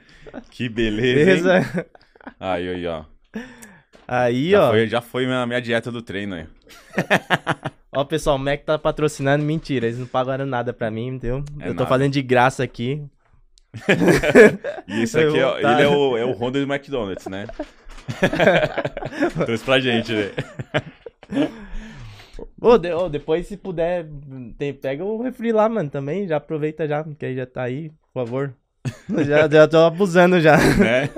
Que 0.50 0.68
beleza? 0.68 1.60
Beleza. 1.60 1.86
Aí, 2.40 2.70
aí, 2.70 2.88
ó. 2.88 3.04
Aí, 4.08 4.50
Já 4.50 4.66
ó. 4.66 4.70
foi, 4.72 4.88
já 4.88 5.00
foi 5.02 5.26
minha, 5.28 5.46
minha 5.46 5.62
dieta 5.62 5.92
do 5.92 6.02
treino 6.02 6.34
aí. 6.34 6.48
Ó, 7.94 8.06
pessoal, 8.06 8.38
o 8.38 8.40
Mac 8.40 8.64
tá 8.64 8.78
patrocinando. 8.80 9.44
Mentira, 9.44 9.86
eles 9.88 10.00
não 10.00 10.06
pagaram 10.08 10.46
nada 10.46 10.72
pra 10.74 10.90
mim, 10.90 11.08
entendeu? 11.08 11.44
É 11.60 11.66
Eu 11.70 11.74
tô 11.74 11.80
nada. 11.82 11.88
fazendo 11.88 12.14
de 12.14 12.22
graça 12.22 12.64
aqui. 12.64 13.04
E 14.88 15.04
esse 15.04 15.18
aqui, 15.20 15.40
tá. 15.62 15.72
ele 15.74 15.82
é 15.84 15.88
o, 15.88 16.18
é 16.18 16.26
o 16.26 16.32
Honda 16.34 16.60
do 16.66 16.72
McDonald's, 16.72 17.28
né? 17.28 17.48
Trouxe 19.46 19.64
pra 19.64 19.80
gente, 19.80 20.12
né? 20.14 20.32
Ô, 22.60 22.78
de- 22.78 22.94
ô, 22.94 23.08
depois, 23.10 23.48
se 23.48 23.56
puder, 23.58 24.08
tem- 24.58 24.74
pega 24.74 25.04
o 25.06 25.22
refri 25.22 25.52
lá, 25.54 25.70
mano, 25.70 25.90
também. 25.90 26.28
Já 26.28 26.38
aproveita 26.38 26.88
já, 26.88 27.04
que 27.18 27.26
aí 27.26 27.36
já 27.36 27.46
tá 27.46 27.64
aí, 27.64 27.90
por 28.14 28.26
favor. 28.26 28.54
já, 29.26 29.48
já 29.50 29.68
tô 29.68 29.78
abusando 29.80 30.40
já. 30.42 30.58
né? 30.58 31.10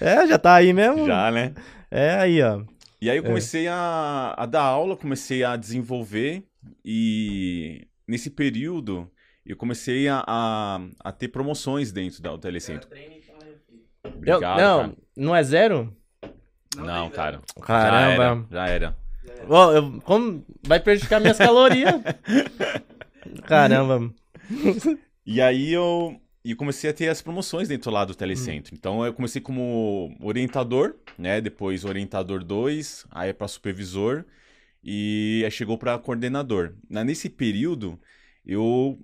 É, 0.00 0.26
já 0.28 0.38
tá 0.38 0.54
aí 0.54 0.72
mesmo. 0.72 1.06
Já, 1.06 1.30
né? 1.30 1.52
É 1.90 2.14
aí, 2.14 2.40
ó. 2.42 2.60
E 3.00 3.08
aí 3.10 3.16
eu 3.16 3.22
comecei 3.24 3.66
a, 3.68 4.34
a 4.36 4.46
dar 4.46 4.62
aula, 4.62 4.96
comecei 4.96 5.42
a 5.42 5.56
desenvolver 5.56 6.44
e 6.84 7.86
nesse 8.06 8.28
período 8.30 9.10
eu 9.46 9.56
comecei 9.56 10.06
a, 10.08 10.22
a, 10.26 10.80
a 11.02 11.10
ter 11.12 11.28
promoções 11.28 11.90
dentro 11.92 12.20
da- 12.22 12.30
do 12.30 12.38
Telecentro. 12.38 12.88
Eu- 14.04 14.10
Obrigado, 14.12 14.58
não, 14.60 14.78
cara. 14.80 14.92
não 15.16 15.36
é 15.36 15.42
zero? 15.42 15.96
Não, 16.76 17.10
cara. 17.10 17.40
Caramba. 17.62 18.46
Já 18.50 18.66
era. 18.68 18.96
Já 19.28 19.42
era. 19.42 19.76
Eu- 19.76 20.00
como 20.02 20.44
vai 20.62 20.78
prejudicar 20.80 21.20
minhas 21.20 21.38
calorias? 21.38 21.94
Caramba. 23.46 24.12
E 25.26 25.40
aí 25.40 25.72
eu, 25.72 26.20
eu 26.44 26.56
comecei 26.56 26.88
a 26.90 26.92
ter 26.94 27.08
as 27.08 27.20
promoções 27.20 27.68
dentro 27.68 27.90
lá 27.90 28.04
do 28.04 28.14
Telecentro. 28.14 28.74
Então 28.74 29.04
eu 29.04 29.12
comecei 29.12 29.40
como 29.42 30.16
orientador, 30.20 30.96
né? 31.18 31.40
Depois 31.40 31.84
orientador 31.84 32.42
2, 32.42 33.06
aí 33.10 33.32
para 33.34 33.46
supervisor 33.48 34.24
e 34.82 35.42
aí 35.44 35.50
chegou 35.50 35.76
para 35.76 35.98
coordenador. 35.98 36.74
Na- 36.88 37.04
Nesse 37.04 37.28
período 37.28 38.00
eu 38.44 38.98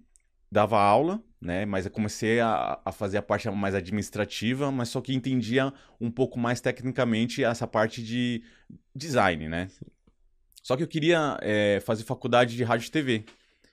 dava 0.51 0.81
aula, 0.81 1.23
né? 1.41 1.67
Mas 1.67 1.85
eu 1.85 1.91
comecei 1.91 2.41
a, 2.41 2.81
a 2.85 2.91
fazer 2.93 3.19
a 3.19 3.23
parte 3.23 3.49
mais 3.51 3.75
administrativa, 3.75 4.71
mas 4.73 4.89
só 4.89 5.01
que 5.03 5.13
entendia 5.15 5.73
um 6.01 6.11
pouco 6.11 6.39
mais 6.39 6.61
tecnicamente 6.61 7.45
essa 7.45 7.67
parte 7.67 8.03
de 8.03 8.43
design, 8.95 9.49
né? 9.49 9.69
Só 10.63 10.77
que 10.77 10.83
eu 10.83 10.89
queria 10.89 11.37
eh, 11.43 11.81
fazer 11.85 12.03
faculdade 12.05 12.57
de 12.57 12.65
rádio 12.65 12.89
e 12.89 12.91
TV. 12.91 13.25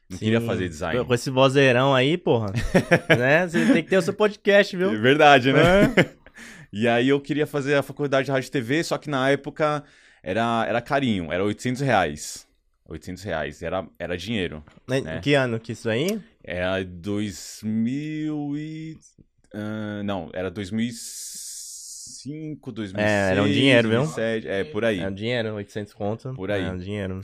Não 0.09 0.17
queria 0.17 0.39
Sim. 0.39 0.45
fazer 0.47 0.69
design. 0.69 1.05
Com 1.05 1.13
esse 1.13 1.29
vozeirão 1.29 1.93
aí, 1.95 2.17
porra. 2.17 2.51
né? 3.17 3.47
Você 3.47 3.65
tem 3.73 3.83
que 3.83 3.89
ter 3.89 3.97
o 3.97 4.01
seu 4.01 4.13
podcast, 4.13 4.75
É 4.75 4.79
viu? 4.79 5.01
verdade, 5.01 5.51
né? 5.53 5.93
É. 5.97 6.13
E 6.75 6.87
aí 6.87 7.09
eu 7.09 7.21
queria 7.21 7.45
fazer 7.45 7.75
a 7.75 7.83
faculdade 7.83 8.25
de 8.25 8.31
rádio 8.31 8.47
e 8.47 8.51
TV, 8.51 8.83
só 8.83 8.97
que 8.97 9.07
na 9.07 9.29
época 9.29 9.83
era, 10.23 10.65
era 10.67 10.81
carinho, 10.81 11.31
era 11.31 11.43
800 11.43 11.83
reais. 11.83 12.47
800 12.87 13.21
reais. 13.23 13.61
Era, 13.61 13.87
era 13.99 14.17
dinheiro. 14.17 14.63
Em 14.89 15.01
né? 15.01 15.19
Que 15.21 15.35
ano 15.35 15.59
que 15.59 15.73
isso 15.73 15.87
aí? 15.87 16.19
Era 16.43 16.83
2000 16.83 18.57
e... 18.57 18.97
ah, 19.53 20.01
não, 20.03 20.31
era 20.33 20.49
2005, 20.49 22.71
2006, 22.71 23.07
É, 23.07 23.29
era 23.31 23.43
um 23.43 23.47
dinheiro, 23.47 23.89
viu? 23.89 23.99
2007, 23.99 24.47
é, 24.47 24.63
por 24.63 24.83
aí. 24.83 24.99
É 24.99 25.07
um 25.07 25.13
dinheiro, 25.13 25.53
800 25.53 25.93
conto. 25.93 26.33
Por 26.33 26.49
aí. 26.49 26.63
É 26.63 26.71
um 26.71 26.77
dinheiro. 26.79 27.21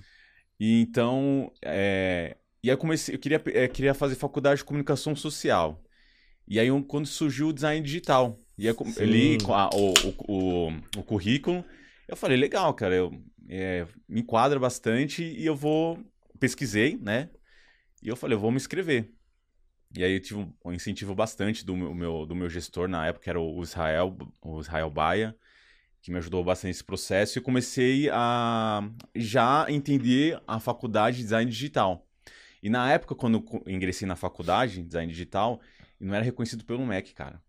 E 0.60 0.80
então, 0.82 1.52
é... 1.64 2.38
e 2.64 2.70
aí 2.70 2.74
eu 2.74 2.78
comecei, 2.78 3.16
eu 3.16 3.20
queria, 3.20 3.42
é, 3.54 3.68
queria 3.68 3.94
fazer 3.94 4.16
faculdade 4.16 4.60
de 4.60 4.66
comunicação 4.66 5.16
social. 5.16 5.82
E 6.48 6.60
aí 6.60 6.68
quando 6.88 7.06
surgiu 7.08 7.50
o 7.50 7.54
design 7.54 7.82
digital, 7.86 8.40
e 8.58 8.64
aí, 8.64 8.70
eu 8.70 8.76
a- 9.54 9.70
o, 9.76 9.94
o, 9.94 10.68
o, 10.68 11.00
o 11.00 11.04
currículo, 11.04 11.64
eu 12.08 12.18
falei, 12.18 12.38
legal, 12.38 12.74
cara, 12.74 12.96
eu 12.96 13.12
é, 13.48 13.88
me 14.08 14.22
enquadra 14.22 14.60
bastante 14.60 15.24
e 15.24 15.46
eu 15.46 15.56
vou 15.56 16.00
pesquisei, 16.40 16.98
né? 16.98 17.30
E 18.02 18.08
eu 18.08 18.16
falei, 18.16 18.36
eu 18.36 18.40
vou 18.40 18.52
me 18.52 18.58
inscrever. 18.58 19.12
E 19.96 20.04
aí 20.04 20.14
eu 20.14 20.20
tive 20.22 20.40
um, 20.64 20.72
incentivo 20.72 21.16
bastante 21.16 21.66
do 21.66 21.76
meu, 21.76 22.26
do 22.26 22.36
meu 22.36 22.50
gestor 22.50 22.88
na 22.88 23.08
época, 23.08 23.24
que 23.24 23.30
era 23.30 23.40
o 23.40 23.62
Israel, 23.64 24.16
o 24.42 24.60
Israel 24.60 24.90
Baia, 24.90 25.36
que 26.02 26.12
me 26.12 26.18
ajudou 26.18 26.44
bastante 26.44 26.70
nesse 26.70 26.84
processo, 26.84 27.38
e 27.38 27.42
comecei 27.42 28.10
a 28.12 28.82
já 29.16 29.66
entender 29.70 30.42
a 30.48 30.60
faculdade 30.60 31.18
de 31.18 31.24
design 31.24 31.50
digital. 31.50 32.08
E 32.62 32.70
na 32.70 32.92
época, 32.92 33.16
quando 33.16 33.44
eu 33.66 33.72
ingressei 33.74 34.08
na 34.08 34.16
faculdade 34.16 34.76
de 34.78 34.84
design 34.84 35.12
digital, 35.12 35.60
não 36.00 36.14
era 36.14 36.24
reconhecido 36.24 36.66
pelo 36.66 36.86
MEC, 36.86 37.14
cara. 37.14 37.42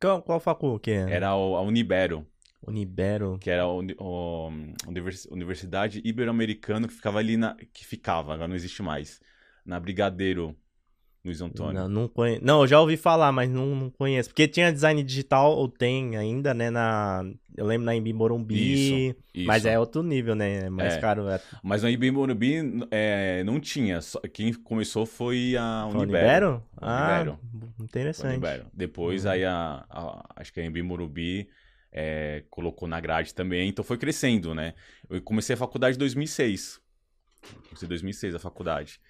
Qual, 0.00 0.22
qual 0.22 0.40
facu 0.40 0.78
que 0.78 0.90
é? 0.90 1.10
Era 1.10 1.34
o- 1.36 1.56
a 1.56 1.62
Unibero, 1.62 2.26
Unibero. 2.66 3.38
que 3.40 3.48
era 3.50 3.62
a 3.62 3.72
uni- 3.72 3.96
o- 3.98 4.50
univers- 4.86 5.26
Universidade 5.26 6.02
Ibero-Americana, 6.04 6.86
que 6.88 6.94
ficava 6.94 7.18
ali 7.18 7.36
na. 7.36 7.54
que 7.72 7.86
ficava, 7.86 8.34
agora 8.34 8.48
não 8.48 8.56
existe 8.56 8.82
mais. 8.82 9.20
Na 9.64 9.78
Brigadeiro, 9.80 10.56
Luiz 11.26 11.40
Antônio. 11.40 11.74
Não, 11.74 11.88
não, 11.88 12.08
conhe... 12.08 12.38
não, 12.40 12.60
eu 12.62 12.66
já 12.66 12.80
ouvi 12.80 12.96
falar, 12.96 13.32
mas 13.32 13.50
não, 13.50 13.74
não 13.74 13.90
conheço. 13.90 14.28
Porque 14.30 14.46
tinha 14.48 14.72
design 14.72 15.02
digital, 15.02 15.56
ou 15.56 15.68
tem 15.68 16.16
ainda, 16.16 16.54
né? 16.54 16.70
Na... 16.70 17.22
Eu 17.56 17.66
lembro 17.66 17.84
na 17.86 17.94
Embi 17.96 18.12
Morumbi. 18.12 18.54
Isso, 19.10 19.16
isso. 19.34 19.46
Mas 19.46 19.64
é 19.66 19.78
outro 19.78 20.02
nível, 20.02 20.34
né? 20.34 20.66
É 20.66 20.70
mais 20.70 20.94
É. 20.94 21.00
caro. 21.00 21.28
É... 21.28 21.40
Mas 21.62 21.82
na 21.82 21.90
IBM 21.90 22.12
Morumbi 22.12 22.86
é, 22.90 23.42
não 23.44 23.58
tinha. 23.58 23.98
quem 24.32 24.52
começou 24.52 25.04
foi 25.06 25.56
a 25.56 25.86
Unibero. 25.86 26.02
Unibero? 26.02 26.62
Ah, 26.76 27.16
Unibero. 27.22 27.38
interessante. 27.80 28.32
Unibero. 28.32 28.66
Depois 28.72 29.24
Uhum. 29.24 29.30
aí 29.30 29.44
a, 29.44 29.84
a- 29.88 30.24
acho 30.36 30.52
que 30.52 30.60
a 30.60 30.64
IBM 30.66 30.82
Morumbi 30.86 31.48
é, 31.90 32.44
colocou 32.50 32.86
na 32.86 33.00
grade 33.00 33.34
também, 33.34 33.68
então 33.70 33.82
foi 33.82 33.96
crescendo, 33.96 34.54
né? 34.54 34.74
Eu 35.08 35.20
comecei 35.22 35.54
a 35.54 35.56
faculdade 35.56 35.96
em 35.96 35.98
2006. 35.98 36.78
Comecei 37.68 37.86
em 37.86 37.88
2006 37.88 38.34
a 38.34 38.38
faculdade. 38.38 39.00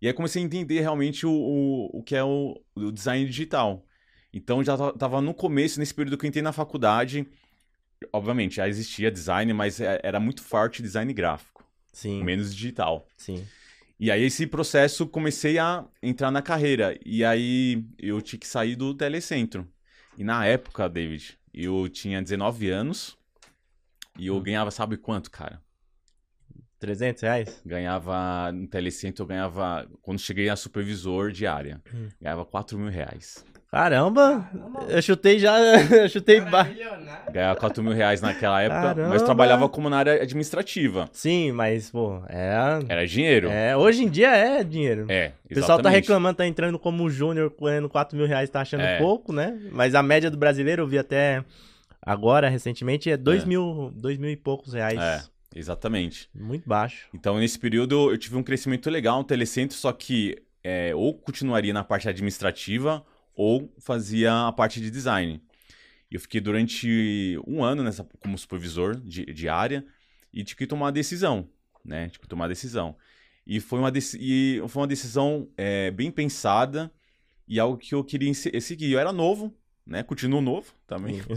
E 0.00 0.06
aí 0.06 0.12
comecei 0.14 0.42
a 0.42 0.44
entender 0.44 0.80
realmente 0.80 1.26
o, 1.26 1.30
o, 1.32 1.98
o 1.98 2.02
que 2.02 2.16
é 2.16 2.24
o, 2.24 2.60
o 2.74 2.90
design 2.90 3.26
digital. 3.26 3.84
Então 4.32 4.62
já 4.64 4.76
ta- 4.76 4.92
tava 4.92 5.20
no 5.20 5.34
começo, 5.34 5.78
nesse 5.78 5.92
período 5.94 6.16
que 6.16 6.24
eu 6.24 6.28
entrei 6.28 6.42
na 6.42 6.52
faculdade, 6.52 7.26
obviamente 8.12 8.56
já 8.56 8.68
existia 8.68 9.10
design, 9.10 9.52
mas 9.52 9.80
é- 9.80 10.00
era 10.02 10.18
muito 10.18 10.42
forte 10.42 10.82
design 10.82 11.12
gráfico, 11.12 11.64
Sim, 11.92 12.22
menos 12.24 12.54
digital. 12.54 13.06
sim. 13.16 13.46
E 13.98 14.10
aí 14.10 14.22
esse 14.22 14.46
processo 14.46 15.06
comecei 15.06 15.58
a 15.58 15.84
entrar 16.02 16.30
na 16.30 16.40
carreira. 16.40 16.98
E 17.04 17.22
aí 17.22 17.84
eu 17.98 18.22
tinha 18.22 18.40
que 18.40 18.46
sair 18.46 18.74
do 18.74 18.94
telecentro. 18.94 19.68
E 20.16 20.24
na 20.24 20.46
época, 20.46 20.88
David, 20.88 21.38
eu 21.52 21.86
tinha 21.90 22.22
19 22.22 22.70
anos 22.70 23.18
e 24.18 24.28
eu 24.28 24.40
ganhava, 24.40 24.70
sabe 24.70 24.96
quanto, 24.96 25.30
cara? 25.30 25.60
300 26.80 27.22
reais? 27.22 27.62
Ganhava 27.64 28.50
no 28.52 28.66
telecentro, 28.66 29.22
eu 29.22 29.26
ganhava, 29.28 29.86
quando 30.02 30.18
cheguei 30.18 30.48
a 30.48 30.56
supervisor 30.56 31.30
de 31.30 31.46
área, 31.46 31.80
Hum. 31.94 32.08
ganhava 32.20 32.44
4 32.44 32.78
mil 32.78 32.90
reais. 32.90 33.44
Caramba! 33.70 34.50
Eu 34.88 35.00
chutei 35.00 35.38
já. 35.38 35.56
Eu 36.02 36.08
chutei 36.08 36.40
ba... 36.40 36.66
Ganhava 37.32 37.54
4 37.60 37.84
mil 37.84 37.92
reais 37.92 38.20
naquela 38.20 38.60
época, 38.60 38.80
mas 38.80 38.96
Caramba! 38.96 39.24
trabalhava 39.24 39.68
como 39.68 39.88
na 39.88 39.96
área 39.98 40.20
administrativa. 40.20 41.08
Sim, 41.12 41.52
mas, 41.52 41.88
pô, 41.88 42.20
é. 42.28 42.80
Era 42.88 43.06
dinheiro. 43.06 43.48
É, 43.48 43.76
hoje 43.76 44.02
em 44.02 44.08
dia 44.08 44.34
é 44.34 44.64
dinheiro. 44.64 45.06
É, 45.08 45.34
O 45.44 45.48
pessoal 45.50 45.66
tá 45.78 45.82
exatamente. 45.84 46.00
reclamando, 46.02 46.36
tá 46.38 46.46
entrando 46.48 46.80
como 46.80 47.08
júnior, 47.08 47.54
ganhando 47.62 47.88
4 47.88 48.16
mil 48.18 48.26
reais, 48.26 48.50
tá 48.50 48.60
achando 48.62 48.82
É. 48.82 48.98
pouco, 48.98 49.32
né? 49.32 49.56
Mas 49.70 49.94
a 49.94 50.02
média 50.02 50.28
do 50.32 50.36
brasileiro, 50.36 50.82
eu 50.82 50.88
vi 50.88 50.98
até 50.98 51.44
agora, 52.02 52.48
recentemente, 52.48 53.08
é 53.08 53.16
2 53.16 53.44
É. 53.44 53.46
mil, 53.46 53.92
dois 53.94 54.18
mil 54.18 54.30
e 54.30 54.36
poucos 54.36 54.72
reais. 54.72 54.98
É, 54.98 55.22
exatamente. 55.54 56.28
Muito 56.34 56.68
baixo. 56.68 57.08
Então, 57.14 57.38
nesse 57.38 57.58
período, 57.58 58.10
eu 58.10 58.18
tive 58.18 58.36
um 58.36 58.42
crescimento 58.42 58.88
legal 58.90 59.18
no 59.18 59.24
Telecentro, 59.24 59.76
só 59.76 59.92
que 59.92 60.36
é, 60.62 60.94
ou 60.94 61.14
continuaria 61.14 61.72
na 61.72 61.84
parte 61.84 62.08
administrativa 62.08 63.04
ou 63.34 63.72
fazia 63.78 64.48
a 64.48 64.52
parte 64.52 64.80
de 64.80 64.90
design. 64.90 65.40
E 66.10 66.14
Eu 66.16 66.20
fiquei 66.20 66.40
durante 66.40 67.38
um 67.46 67.62
ano 67.62 67.82
nessa, 67.82 68.04
como 68.20 68.36
supervisor 68.36 68.96
de, 69.00 69.24
de 69.26 69.48
área 69.48 69.84
e 70.32 70.42
tive 70.44 70.58
que 70.58 70.66
tomar 70.66 70.86
uma 70.86 70.92
decisão, 70.92 71.48
né? 71.84 72.08
Tive 72.08 72.20
que 72.20 72.28
tomar 72.28 72.44
uma 72.44 72.48
decisão. 72.48 72.96
E 73.46 73.58
foi 73.60 73.78
uma, 73.78 73.92
e 74.18 74.62
foi 74.68 74.82
uma 74.82 74.86
decisão 74.88 75.48
é, 75.56 75.90
bem 75.90 76.10
pensada 76.10 76.92
e 77.48 77.58
algo 77.58 77.78
que 77.78 77.94
eu 77.94 78.04
queria 78.04 78.32
se- 78.34 78.60
seguir. 78.60 78.92
Eu 78.92 78.98
era 78.98 79.12
novo, 79.12 79.54
né? 79.90 80.02
Continuo 80.02 80.40
novo 80.40 80.72
também. 80.86 81.20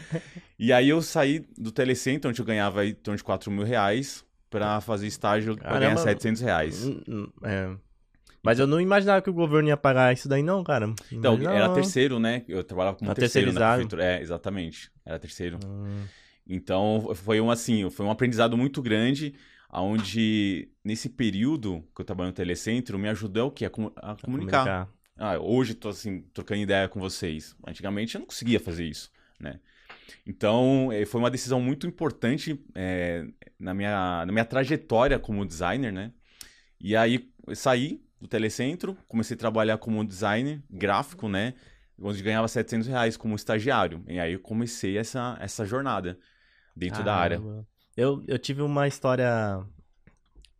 E 0.58 0.72
aí 0.72 0.88
eu 0.88 1.00
saí 1.02 1.44
do 1.58 1.72
Telecentro, 1.72 2.30
onde 2.30 2.40
eu 2.40 2.44
ganhava 2.44 2.84
em 2.86 2.94
torno 2.94 3.16
de 3.16 3.24
4 3.24 3.50
mil 3.50 3.64
reais, 3.64 4.24
pra 4.50 4.80
fazer 4.80 5.06
estágio 5.06 5.56
pra 5.56 5.70
ganhar 5.78 5.94
Caramba. 5.94 6.00
700 6.02 6.42
reais. 6.42 6.86
É. 7.42 7.70
Mas 8.42 8.58
eu 8.58 8.66
não 8.66 8.80
imaginava 8.80 9.20
que 9.22 9.28
o 9.30 9.32
governo 9.34 9.68
ia 9.68 9.76
pagar 9.76 10.12
isso 10.12 10.28
daí, 10.28 10.42
não, 10.42 10.62
cara. 10.64 10.86
Então, 11.12 11.34
Imaginava. 11.34 11.56
era 11.56 11.68
terceiro, 11.74 12.18
né? 12.18 12.42
Eu 12.48 12.62
trabalhava 12.64 12.96
como 12.96 13.08
Tá 13.10 13.14
terceiro 13.14 13.48
na 13.48 13.52
terceirizado. 13.52 13.88
prefeitura. 13.88 14.04
É, 14.04 14.22
exatamente. 14.22 14.90
Era 15.04 15.18
terceiro. 15.18 15.58
Hum, 15.64 16.04
Então, 16.46 17.10
foi 17.14 17.40
um 17.40 17.50
assim, 17.50 17.88
foi 17.90 18.04
um 18.06 18.10
aprendizado 18.10 18.56
muito 18.56 18.80
grande, 18.82 19.34
onde 19.72 20.68
nesse 20.84 21.08
período 21.08 21.84
que 21.94 22.00
eu 22.00 22.04
trabalho 22.04 22.28
no 22.28 22.34
Telecentro, 22.34 22.98
me 22.98 23.08
ajudou 23.08 23.48
o 23.48 23.50
quê? 23.50 23.64
A, 23.66 23.70
comu- 23.70 23.92
a 23.96 24.14
comunicar. 24.16 24.88
Ah, 25.22 25.38
hoje 25.38 25.74
tô 25.74 25.90
assim, 25.90 26.22
trocando 26.32 26.62
ideia 26.62 26.88
com 26.88 26.98
vocês. 26.98 27.54
Antigamente 27.66 28.14
eu 28.14 28.20
não 28.20 28.26
conseguia 28.26 28.58
fazer 28.58 28.86
isso, 28.86 29.12
né? 29.38 29.60
Então, 30.26 30.90
eh, 30.90 31.04
foi 31.04 31.20
uma 31.20 31.30
decisão 31.30 31.60
muito 31.60 31.86
importante 31.86 32.58
eh, 32.74 33.26
na, 33.58 33.74
minha, 33.74 34.24
na 34.24 34.32
minha 34.32 34.46
trajetória 34.46 35.18
como 35.18 35.44
designer, 35.44 35.92
né? 35.92 36.10
E 36.80 36.96
aí, 36.96 37.30
eu 37.46 37.54
saí 37.54 38.02
do 38.18 38.26
Telecentro, 38.26 38.96
comecei 39.06 39.34
a 39.34 39.38
trabalhar 39.38 39.76
como 39.76 40.02
designer 40.02 40.62
gráfico, 40.70 41.28
né? 41.28 41.52
Onde 42.00 42.22
ganhava 42.22 42.48
700 42.48 42.88
reais 42.88 43.14
como 43.14 43.36
estagiário. 43.36 44.02
E 44.08 44.18
aí 44.18 44.32
eu 44.32 44.40
comecei 44.40 44.96
essa, 44.96 45.36
essa 45.38 45.66
jornada 45.66 46.18
dentro 46.74 47.04
da 47.04 47.14
área. 47.14 47.42
Eu, 47.94 48.24
eu 48.26 48.38
tive 48.38 48.62
uma 48.62 48.88
história 48.88 49.62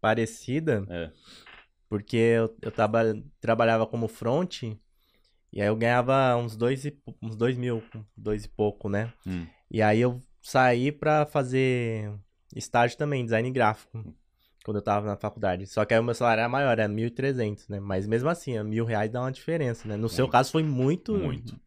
parecida, 0.02 0.84
É. 0.90 1.10
porque 1.90 2.16
eu, 2.16 2.56
eu 2.62 2.70
traba- 2.70 3.20
trabalhava 3.40 3.84
como 3.86 4.08
front, 4.08 4.62
e 4.62 5.60
aí 5.60 5.66
eu 5.66 5.74
ganhava 5.76 6.36
uns 6.36 6.56
dois, 6.56 6.84
e, 6.86 6.96
uns 7.20 7.34
dois 7.36 7.58
mil, 7.58 7.82
dois 8.16 8.44
e 8.44 8.48
pouco, 8.48 8.88
né? 8.88 9.12
Hum. 9.26 9.44
E 9.68 9.82
aí 9.82 10.00
eu 10.00 10.20
saí 10.40 10.92
pra 10.92 11.26
fazer 11.26 12.10
estágio 12.54 12.96
também, 12.96 13.24
design 13.24 13.50
gráfico, 13.50 14.04
quando 14.64 14.76
eu 14.76 14.82
tava 14.82 15.06
na 15.06 15.16
faculdade. 15.16 15.66
Só 15.66 15.84
que 15.84 15.92
aí 15.92 15.98
o 15.98 16.04
meu 16.04 16.14
salário 16.14 16.40
era 16.40 16.48
maior, 16.48 16.70
era 16.78 16.86
1.300, 16.88 17.66
né? 17.68 17.80
Mas 17.80 18.06
mesmo 18.06 18.28
assim, 18.28 18.62
mil 18.62 18.84
reais 18.84 19.10
dá 19.10 19.20
uma 19.20 19.32
diferença, 19.32 19.88
né? 19.88 19.96
No 19.96 20.08
seu 20.08 20.26
Muito. 20.26 20.32
caso 20.32 20.52
foi 20.52 20.62
muito... 20.62 21.12
Muito. 21.12 21.60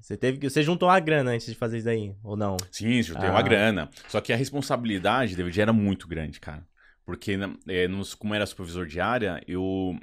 Você 0.00 0.16
teve 0.16 0.38
que... 0.38 0.48
Você 0.50 0.62
juntou 0.62 0.88
uma 0.88 0.98
grana 0.98 1.30
antes 1.30 1.46
de 1.46 1.54
fazer 1.54 1.78
isso 1.78 1.88
aí, 1.88 2.14
ou 2.24 2.36
não? 2.36 2.56
Sim, 2.72 3.00
juntei 3.02 3.28
Ah. 3.28 3.32
uma 3.32 3.42
grana. 3.42 3.90
Só 4.08 4.20
que 4.20 4.32
a 4.32 4.36
responsabilidade, 4.36 5.36
David, 5.36 5.60
era 5.60 5.72
muito 5.72 6.08
grande, 6.08 6.40
cara. 6.40 6.66
Porque, 7.10 7.36
é, 7.66 7.88
nos- 7.88 8.14
como 8.14 8.32
era 8.36 8.46
supervisor 8.46 8.86
de 8.86 9.00
área, 9.00 9.42
eu, 9.48 9.98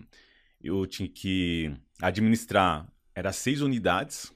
eu 0.62 0.86
tinha 0.86 1.08
que 1.08 1.74
administrar, 2.02 2.86
era 3.16 3.32
seis 3.32 3.62
unidades 3.62 4.34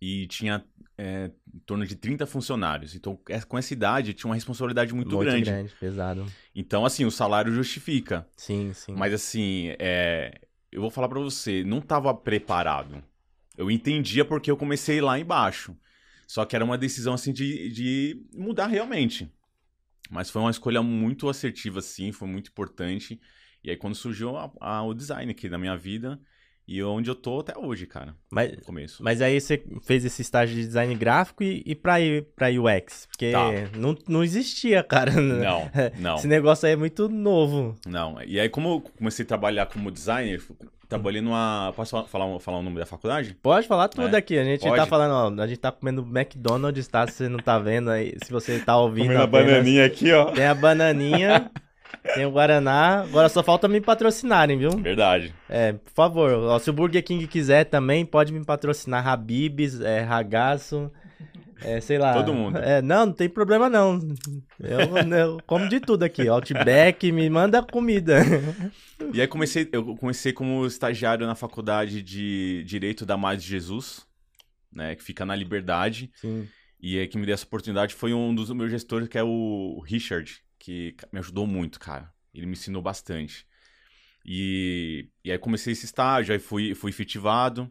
e 0.00 0.28
tinha 0.28 0.64
é, 0.96 1.32
em 1.52 1.58
torno 1.66 1.84
de 1.84 1.96
30 1.96 2.26
funcionários. 2.26 2.94
Então, 2.94 3.18
é- 3.28 3.40
com 3.40 3.58
essa 3.58 3.72
idade, 3.72 4.14
tinha 4.14 4.28
uma 4.28 4.36
responsabilidade 4.36 4.94
muito, 4.94 5.18
grande. 5.18 5.50
pesado. 5.80 6.24
Então, 6.54 6.86
assim, 6.86 7.04
o 7.04 7.10
salário 7.10 7.52
justifica. 7.52 8.24
Sim, 8.36 8.72
sim. 8.72 8.94
Mas, 8.94 9.12
assim, 9.12 9.74
é, 9.80 10.40
eu 10.70 10.80
vou 10.80 10.90
falar 10.92 11.08
pra 11.08 11.18
você, 11.18 11.64
não 11.64 11.80
tava 11.80 12.14
preparado. 12.14 13.02
Eu 13.58 13.68
entendia 13.68 14.24
porque 14.24 14.48
eu 14.48 14.56
comecei 14.56 15.00
lá 15.00 15.18
embaixo. 15.18 15.76
Só 16.28 16.44
que 16.44 16.54
era 16.54 16.64
uma 16.64 16.78
decisão, 16.78 17.14
assim, 17.14 17.32
de, 17.32 17.68
de 17.70 18.24
mudar 18.32 18.68
realmente. 18.68 19.28
Mas 20.10 20.30
foi 20.30 20.42
uma 20.42 20.50
escolha 20.50 20.82
muito 20.82 21.28
assertiva, 21.28 21.80
sim, 21.80 22.12
foi 22.12 22.28
muito 22.28 22.50
importante. 22.50 23.20
E 23.62 23.70
aí, 23.70 23.76
quando 23.76 23.94
surgiu 23.94 24.36
a- 24.36 24.52
a- 24.60 24.82
o 24.84 24.94
design 24.94 25.30
aqui 25.32 25.48
na 25.48 25.58
minha 25.58 25.76
vida, 25.76 26.20
E 26.66 26.82
onde 26.82 27.10
eu 27.10 27.14
tô 27.14 27.40
até 27.40 27.52
hoje, 27.58 27.86
cara. 27.86 28.14
Mas, 28.32 28.52
No 28.52 28.62
começo. 28.62 29.02
mas 29.04 29.20
aí 29.20 29.38
você 29.38 29.62
fez 29.82 30.02
esse 30.04 30.22
estágio 30.22 30.56
de 30.56 30.64
design 30.66 30.94
gráfico 30.94 31.42
e, 31.44 31.62
e 31.66 31.74
pra, 31.74 31.96
pra 32.34 32.48
UX? 32.48 33.06
Porque 33.06 33.32
Tá. 33.32 33.50
não, 33.76 33.94
não 34.08 34.24
existia, 34.24 34.82
cara. 34.82 35.12
Não, 35.12 35.70
não. 36.00 36.14
Esse 36.16 36.26
negócio 36.26 36.66
aí 36.66 36.72
é 36.72 36.76
muito 36.76 37.08
novo. 37.08 37.76
Não, 37.86 38.16
e 38.26 38.40
aí 38.40 38.48
como 38.48 38.68
eu 38.68 38.80
comecei 38.96 39.24
a 39.24 39.28
trabalhar 39.28 39.66
como 39.66 39.90
designer, 39.90 40.40
trabalhei 40.88 41.20
numa... 41.20 41.70
Posso 41.76 41.90
falar, 42.06 42.38
falar, 42.38 42.58
o 42.58 42.62
nome 42.62 42.78
da 42.78 42.86
faculdade? 42.86 43.36
Pode 43.42 43.66
falar 43.68 43.88
tudo 43.88 44.14
É, 44.14 44.18
aqui. 44.18 44.38
A 44.38 44.44
gente 44.44 44.62
pode. 44.62 44.76
tá 44.76 44.86
falando, 44.86 45.38
ó, 45.38 45.42
a 45.42 45.46
gente 45.46 45.58
tá 45.58 45.70
comendo 45.70 46.00
McDonald's, 46.02 46.88
tá? 46.88 47.06
Se 47.06 47.14
você 47.14 47.28
não 47.28 47.38
tá 47.40 47.58
vendo 47.58 47.90
aí, 47.90 48.14
se 48.24 48.32
você 48.32 48.58
tá 48.58 48.76
ouvindo 48.78 49.08
Comendo 49.08 49.22
a 49.22 49.26
bananinha 49.26 49.84
aqui, 49.84 50.10
ó. 50.12 50.30
Tem 50.30 50.46
a 50.46 50.54
bananinha, 50.54 51.50
tem 52.14 52.26
o 52.26 52.30
Guaraná. 52.30 53.02
Agora 53.02 53.28
só 53.28 53.42
falta 53.42 53.66
me 53.66 53.80
patrocinarem, 53.80 54.58
viu? 54.58 54.70
Verdade. 54.70 55.34
É, 55.48 55.72
por 55.72 55.92
favor. 55.92 56.30
ó, 56.32 56.58
se 56.58 56.68
o 56.68 56.72
Burger 56.72 57.02
King 57.02 57.26
quiser 57.26 57.64
também, 57.64 58.04
pode 58.04 58.32
me 58.32 58.44
patrocinar. 58.44 59.06
Habibs, 59.06 59.80
é, 59.80 60.00
Ragaço, 60.00 60.90
é, 61.62 61.80
sei 61.80 61.98
lá. 61.98 62.12
Todo 62.12 62.34
mundo. 62.34 62.58
É, 62.58 62.82
não, 62.82 63.06
não 63.06 63.12
tem 63.12 63.28
problema 63.28 63.70
não. 63.70 63.98
Eu, 64.60 65.16
eu 65.16 65.40
como 65.46 65.68
de 65.68 65.80
tudo 65.80 66.02
aqui. 66.02 66.28
Outback, 66.28 67.10
me 67.10 67.28
manda 67.30 67.62
comida. 67.62 68.20
E 69.12 69.20
aí 69.20 69.26
comecei, 69.26 69.68
eu 69.72 69.96
comecei 69.96 70.32
como 70.32 70.66
estagiário 70.66 71.26
na 71.26 71.34
faculdade 71.34 72.02
de 72.02 72.62
Direito 72.64 73.06
da 73.06 73.16
Mais 73.16 73.42
de 73.42 73.48
Jesus, 73.48 74.06
né, 74.72 74.94
que 74.94 75.02
fica 75.02 75.24
na 75.24 75.34
Liberdade. 75.34 76.10
Sim. 76.14 76.46
E 76.80 76.98
aí 76.98 77.08
que 77.08 77.16
me 77.16 77.24
deu 77.24 77.32
essa 77.32 77.46
oportunidade 77.46 77.94
foi 77.94 78.12
um 78.12 78.34
dos 78.34 78.50
meus 78.50 78.70
gestores, 78.70 79.08
que 79.08 79.16
é 79.16 79.22
o 79.22 79.82
Richard, 79.86 80.42
que 80.64 80.96
me 81.12 81.18
ajudou 81.18 81.46
muito, 81.46 81.78
cara. 81.78 82.10
Ele 82.32 82.46
me 82.46 82.52
ensinou 82.52 82.80
bastante. 82.80 83.46
E, 84.24 85.10
e 85.22 85.30
aí 85.30 85.38
comecei 85.38 85.74
esse 85.74 85.84
estágio, 85.84 86.32
aí 86.32 86.38
fui, 86.38 86.74
fui 86.74 86.90
efetivado. 86.90 87.70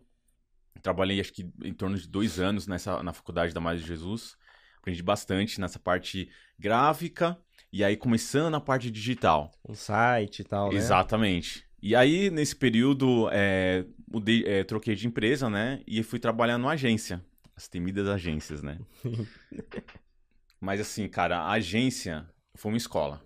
Trabalhei 0.83 1.19
acho 1.19 1.33
que 1.33 1.49
em 1.63 1.73
torno 1.73 1.97
de 1.97 2.07
dois 2.07 2.39
anos 2.39 2.67
nessa, 2.67 3.01
na 3.01 3.11
faculdade 3.11 3.51
da 3.51 3.59
Mais 3.59 3.81
de 3.81 3.87
Jesus. 3.87 4.37
Aprendi 4.77 5.01
bastante 5.01 5.59
nessa 5.59 5.79
parte 5.79 6.29
gráfica 6.59 7.35
e 7.71 7.83
aí 7.83 7.97
começando 7.97 8.53
a 8.53 8.61
parte 8.61 8.91
digital. 8.91 9.51
O 9.63 9.73
site 9.73 10.41
e 10.41 10.43
tal, 10.43 10.71
né? 10.71 10.77
Exatamente. 10.77 11.65
E 11.81 11.95
aí, 11.95 12.29
nesse 12.29 12.55
período, 12.55 13.27
é, 13.31 13.85
mudei, 14.07 14.43
é, 14.45 14.63
troquei 14.63 14.95
de 14.95 15.07
empresa, 15.07 15.49
né? 15.49 15.81
E 15.87 16.03
fui 16.03 16.19
trabalhar 16.19 16.59
numa 16.59 16.73
agência. 16.73 17.25
As 17.55 17.67
temidas 17.67 18.07
agências, 18.07 18.61
né? 18.61 18.77
Mas 20.61 20.79
assim, 20.79 21.07
cara, 21.07 21.39
a 21.39 21.51
agência 21.51 22.25
foi 22.55 22.71
uma 22.71 22.77
escola. 22.77 23.21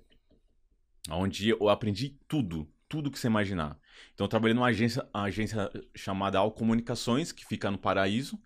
Onde 1.09 1.49
eu 1.49 1.69
aprendi 1.69 2.17
tudo, 2.27 2.67
tudo 2.87 3.11
que 3.11 3.19
você 3.19 3.27
imaginar. 3.27 3.79
Então 4.13 4.25
eu 4.25 4.29
trabalhei 4.29 4.53
numa 4.53 4.67
agência, 4.67 5.07
uma 5.13 5.23
agência 5.23 5.69
chamada 5.95 6.37
Al 6.39 6.51
Comunicações, 6.51 7.31
que 7.31 7.45
fica 7.45 7.71
no 7.71 7.77
Paraíso. 7.77 8.39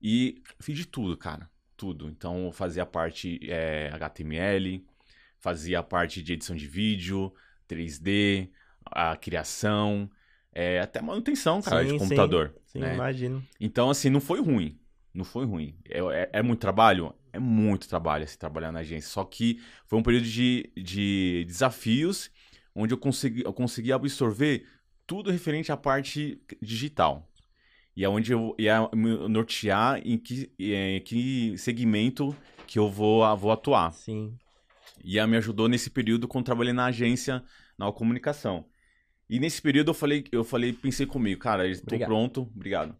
E 0.00 0.42
fiz 0.60 0.76
de 0.76 0.86
tudo, 0.86 1.16
cara. 1.16 1.50
Tudo. 1.76 2.08
Então 2.08 2.46
eu 2.46 2.52
fazia 2.52 2.82
a 2.82 2.86
parte 2.86 3.38
é, 3.50 3.90
HTML, 3.92 4.84
fazia 5.38 5.80
a 5.80 5.82
parte 5.82 6.22
de 6.22 6.32
edição 6.34 6.54
de 6.56 6.66
vídeo, 6.66 7.34
3D, 7.68 8.50
a 8.84 9.16
criação, 9.16 10.10
é, 10.52 10.80
até 10.80 11.00
manutenção, 11.02 11.60
cara, 11.60 11.80
Sim, 11.80 11.84
de 11.86 11.92
sim. 11.92 11.98
computador. 11.98 12.54
Sim, 12.66 12.78
né? 12.80 12.94
imagino. 12.94 13.44
Então, 13.60 13.90
assim, 13.90 14.08
não 14.08 14.20
foi 14.20 14.40
ruim. 14.40 14.78
Não 15.12 15.24
foi 15.24 15.44
ruim. 15.44 15.76
É, 15.88 15.98
é- 15.98 16.30
é 16.34 16.42
muito 16.42 16.60
trabalho? 16.60 17.14
É 17.34 17.38
muito 17.40 17.88
trabalho, 17.88 18.24
assim, 18.24 18.38
trabalhar 18.38 18.70
na 18.70 18.80
agência. 18.80 19.10
Só 19.10 19.24
que 19.24 19.60
foi 19.86 19.98
um 19.98 20.02
período 20.02 20.26
de, 20.26 20.70
de 20.76 21.44
desafios 21.46 22.30
onde 22.74 22.94
eu 22.94 22.98
consegui, 22.98 23.42
eu 23.44 23.52
consegui 23.52 23.92
absorver 23.92 24.66
tudo 25.06 25.30
referente 25.30 25.70
à 25.70 25.76
parte 25.76 26.40
digital. 26.62 27.28
E 27.96 28.04
é 28.04 28.08
onde 28.08 28.32
eu 28.32 28.54
ia 28.58 28.88
me 28.94 29.28
nortear 29.28 30.00
em 30.04 30.18
que, 30.18 30.50
em 30.58 31.00
que 31.00 31.56
segmento 31.58 32.36
que 32.66 32.78
eu 32.78 32.88
vou, 32.88 33.36
vou 33.36 33.52
atuar. 33.52 33.92
Sim. 33.92 34.36
E 35.02 35.18
ela 35.18 35.28
me 35.28 35.36
ajudou 35.36 35.68
nesse 35.68 35.90
período 35.90 36.26
quando 36.26 36.44
trabalhei 36.44 36.72
na 36.72 36.86
agência 36.86 37.42
na 37.78 37.90
comunicação. 37.92 38.64
E 39.28 39.38
nesse 39.38 39.60
período 39.60 39.90
eu 39.90 39.94
falei, 39.94 40.24
eu 40.30 40.44
falei, 40.44 40.72
pensei 40.72 41.06
comigo, 41.06 41.40
cara, 41.40 41.68
estou 41.68 41.98
pronto, 42.00 42.42
obrigado. 42.54 42.96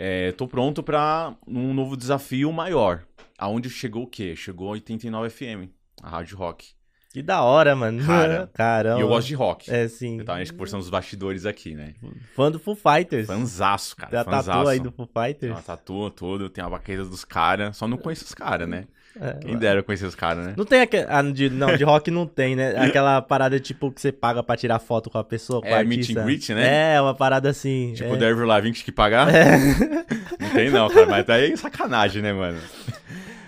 É, 0.00 0.30
tô 0.30 0.46
pronto 0.46 0.80
para 0.80 1.34
um 1.44 1.74
novo 1.74 1.96
desafio 1.96 2.52
maior. 2.52 3.02
Aonde 3.36 3.68
chegou 3.68 4.04
o 4.04 4.06
quê? 4.06 4.36
Chegou 4.36 4.68
a 4.68 4.72
89 4.72 5.28
FM, 5.28 5.68
a 6.00 6.08
rádio 6.08 6.36
rock. 6.36 6.68
Que 7.10 7.20
da 7.20 7.42
hora, 7.42 7.74
mano. 7.74 8.04
Cara, 8.06 8.48
Caramba. 8.54 8.98
E 8.98 9.02
eu 9.02 9.08
gosto 9.08 9.26
de 9.26 9.34
rock. 9.34 9.68
É, 9.70 9.88
sim. 9.88 10.18
Eu 10.18 10.24
tava 10.24 10.44
conversando 10.46 10.80
os 10.80 10.90
bastidores 10.90 11.46
aqui, 11.46 11.74
né? 11.74 11.94
Fã 12.36 12.50
do 12.50 12.60
Foo 12.60 12.76
Fighters. 12.76 13.26
Fanzaço, 13.26 13.96
cara. 13.96 14.10
Tem 14.10 14.20
a 14.20 14.24
fanzaço. 14.24 14.50
tatu 14.50 14.68
aí 14.68 14.78
do 14.78 14.92
Foo 14.92 15.06
Tem 15.06 15.24
Fighters. 15.24 15.52
uma 15.52 15.62
tatu, 15.62 16.10
tudo, 16.10 16.48
tem 16.48 16.62
a 16.62 16.68
baqueta 16.70 17.04
dos 17.04 17.24
caras. 17.24 17.76
Só 17.76 17.88
não 17.88 17.96
conheço 17.96 18.24
os 18.24 18.34
caras, 18.34 18.68
né? 18.68 18.86
É, 19.20 19.32
Quem 19.34 19.56
dera 19.56 19.82
conhecer 19.82 20.06
os 20.06 20.14
caras, 20.14 20.46
né? 20.46 20.54
Não 20.56 20.64
tem 20.64 20.80
aquele. 20.80 21.06
Ah, 21.08 21.22
de, 21.22 21.50
não, 21.50 21.76
de 21.76 21.82
rock 21.84 22.10
não 22.10 22.26
tem, 22.26 22.54
né? 22.54 22.76
Aquela 22.76 23.20
parada 23.20 23.58
tipo 23.58 23.90
que 23.90 24.00
você 24.00 24.12
paga 24.12 24.42
pra 24.42 24.56
tirar 24.56 24.78
foto 24.78 25.10
com 25.10 25.18
a 25.18 25.24
pessoa, 25.24 25.60
com 25.60 25.66
É, 25.66 25.82
o 25.82 25.86
meet 25.86 26.10
and 26.10 26.24
greet, 26.24 26.50
né? 26.50 26.94
É, 26.94 27.00
uma 27.00 27.14
parada 27.14 27.48
assim. 27.48 27.92
Tipo, 27.94 28.10
é. 28.10 28.12
o 28.12 28.16
Dervil 28.16 28.46
Lavigne 28.46 28.76
que 28.76 28.92
pagar? 28.92 29.28
É. 29.34 29.56
Não 30.38 30.50
tem 30.54 30.70
não, 30.70 30.88
cara. 30.88 31.06
Mas 31.06 31.26
daí 31.26 31.52
é 31.52 31.56
sacanagem, 31.56 32.22
né, 32.22 32.32
mano? 32.32 32.58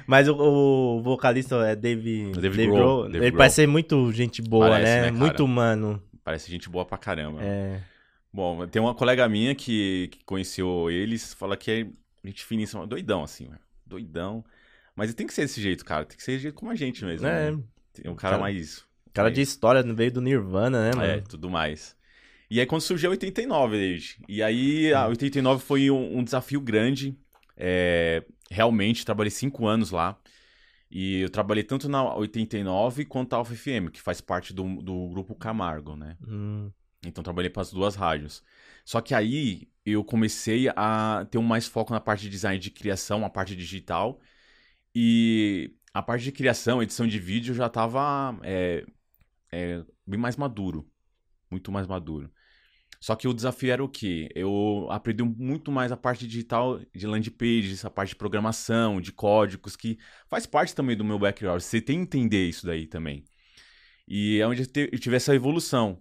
Mas 0.07 0.29
o, 0.29 0.35
o 0.35 1.03
vocalista 1.03 1.55
é 1.67 1.77
Dave, 1.77 2.33
Dave 2.33 2.41
Dave 2.41 2.67
Grohl, 2.67 2.77
Grohl. 2.77 3.03
Dave 3.05 3.17
Ele 3.19 3.31
Grohl. 3.31 3.39
parece 3.39 3.55
ser 3.57 3.67
muito 3.69 4.13
gente 4.13 4.43
boa, 4.43 4.71
Parece, 4.71 4.91
né? 4.91 5.03
né, 5.03 5.11
muito 5.13 5.45
humano. 5.45 6.03
Parece 6.25 6.51
gente 6.51 6.69
boa 6.69 6.85
pra 6.85 6.99
caramba. 6.99 7.39
É. 7.41 7.79
Bom, 8.33 8.67
tem 8.67 8.83
uma 8.83 8.95
colega 8.95 9.29
minha 9.29 9.55
que, 9.55 10.09
que 10.11 10.25
conheceu 10.25 10.91
eles, 10.91 11.33
fala 11.35 11.57
que 11.57 11.71
é 11.71 11.87
gente 12.29 12.45
finíssima, 12.45 12.87
doidão, 12.87 13.23
assim. 13.23 13.49
Doidão. 13.87 14.45
Mas 15.01 15.15
tem 15.15 15.27
que 15.27 15.33
ser 15.33 15.41
desse 15.43 15.63
jeito, 15.63 15.83
cara. 15.83 16.05
Tem 16.05 16.15
que 16.15 16.23
ser 16.23 16.33
desse 16.33 16.43
jeito 16.43 16.55
como 16.55 16.71
a 16.71 16.75
gente 16.75 17.03
mesmo. 17.07 17.27
É. 17.27 17.53
né? 17.53 17.63
Tem 17.95 18.11
um 18.13 18.15
cara 18.15 18.33
Cara- 18.33 18.43
mais. 18.43 18.85
Cara 19.15 19.31
de 19.31 19.41
história 19.41 19.83
veio 19.83 20.13
do 20.13 20.21
Nirvana, 20.21 20.91
né, 20.91 20.91
mano? 20.95 21.11
É, 21.11 21.21
tudo 21.23 21.49
mais. 21.49 21.97
E 22.51 22.61
aí 22.61 22.67
quando 22.67 22.83
surgiu 22.83 23.09
a 23.09 23.13
89, 23.13 23.79
David. 23.79 24.19
E 24.29 24.43
aí 24.43 24.93
a 24.93 25.07
89 25.07 25.65
foi 25.65 25.91
um, 25.91 26.19
um 26.19 26.23
desafio 26.23 26.61
grande. 26.61 27.17
É, 27.57 28.23
realmente, 28.51 29.03
trabalhei 29.07 29.31
cinco 29.31 29.67
anos 29.67 29.91
lá. 29.91 30.21
E 30.91 31.23
eu 31.23 31.31
trabalhei 31.31 31.65
tanto 31.65 31.89
na 31.89 32.15
89 32.15 33.07
quanto 33.07 33.31
na 33.33 33.39
Alfa 33.39 33.55
FM, 33.55 33.89
que 33.91 34.03
faz 34.03 34.21
parte 34.21 34.53
do, 34.53 34.83
do 34.83 35.09
grupo 35.09 35.35
Camargo, 35.35 35.97
né? 35.97 36.19
Hum, 36.29 36.71
Então 37.03 37.25
trabalhei 37.25 37.49
para 37.49 37.63
as 37.63 37.73
duas 37.73 37.97
rádios. 37.97 38.43
Só 38.85 39.01
que 39.01 39.15
aí 39.15 39.67
eu 39.87 40.05
comecei 40.05 40.69
a 40.77 41.27
ter 41.31 41.39
um 41.39 41.43
mais 41.43 41.67
foco 41.67 41.91
na 41.91 42.01
parte 42.01 42.21
de 42.25 42.29
design 42.29 42.59
de 42.59 42.71
criação, 42.71 43.25
a 43.25 43.31
parte 43.31 43.57
digital. 43.57 44.21
E 44.95 45.75
a 45.93 46.03
parte 46.03 46.25
de 46.25 46.33
criação, 46.33 46.83
edição 46.83 47.07
de 47.07 47.19
vídeo 47.19 47.55
já 47.55 47.67
estava 47.67 48.37
bem 50.07 50.19
mais 50.19 50.37
maduro. 50.37 50.89
Muito 51.51 51.73
mais 51.73 51.87
maduro. 51.87 52.31
Só 53.01 53.17
que 53.17 53.27
o 53.27 53.33
desafio 53.33 53.73
era 53.73 53.83
o 53.83 53.89
quê? 53.89 54.29
Eu 54.35 54.87
aprendi 54.91 55.23
muito 55.23 55.73
mais 55.73 55.91
a 55.91 55.97
parte 55.97 56.27
digital 56.27 56.79
de 56.95 57.07
landing 57.07 57.31
pages, 57.31 57.83
a 57.83 57.91
parte 57.91 58.11
de 58.11 58.17
programação, 58.17 59.01
de 59.01 59.11
códigos, 59.11 59.75
que 59.75 59.99
faz 60.29 60.45
parte 60.45 60.75
também 60.75 60.95
do 60.95 61.03
meu 61.03 61.19
background. 61.19 61.61
Você 61.61 61.81
tem 61.81 61.97
que 61.97 62.03
entender 62.03 62.47
isso 62.47 62.67
daí 62.67 62.87
também. 62.87 63.25
E 64.07 64.39
é 64.39 64.47
onde 64.47 64.69
eu 64.75 64.99
tive 64.99 65.17
essa 65.17 65.35
evolução. 65.35 65.99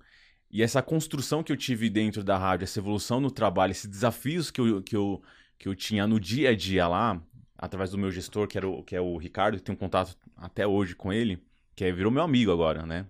E 0.51 0.61
essa 0.61 0.81
construção 0.81 1.41
que 1.41 1.53
eu 1.53 1.57
tive 1.57 1.89
dentro 1.89 2.21
da 2.21 2.37
rádio, 2.37 2.65
essa 2.65 2.79
evolução 2.79 3.21
no 3.21 3.31
trabalho, 3.31 3.71
esses 3.71 3.89
desafios 3.89 4.51
que 4.51 4.59
eu, 4.59 4.83
que 4.83 4.95
eu, 4.95 5.23
que 5.57 5.69
eu 5.69 5.75
tinha 5.75 6.05
no 6.05 6.19
dia 6.19 6.49
a 6.49 6.55
dia 6.55 6.85
lá, 6.87 7.23
através 7.59 7.91
do 7.91 7.97
meu 7.97 8.09
gestor, 8.09 8.47
que, 8.47 8.57
era 8.57 8.67
o, 8.67 8.81
que 8.83 8.95
é 8.95 9.01
o 9.01 9.17
Ricardo, 9.17 9.57
que 9.57 9.63
tenho 9.63 9.77
contato 9.77 10.17
até 10.37 10.65
hoje 10.65 10.95
com 10.95 11.11
ele, 11.11 11.43
que 11.75 11.83
é, 11.83 11.91
virou 11.91 12.11
meu 12.11 12.23
amigo 12.23 12.51
agora, 12.51 12.85
né? 12.85 13.05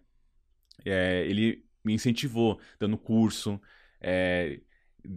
É, 0.83 1.23
ele 1.27 1.63
me 1.83 1.93
incentivou, 1.93 2.59
dando 2.79 2.97
curso, 2.97 3.61
é, 4.01 4.59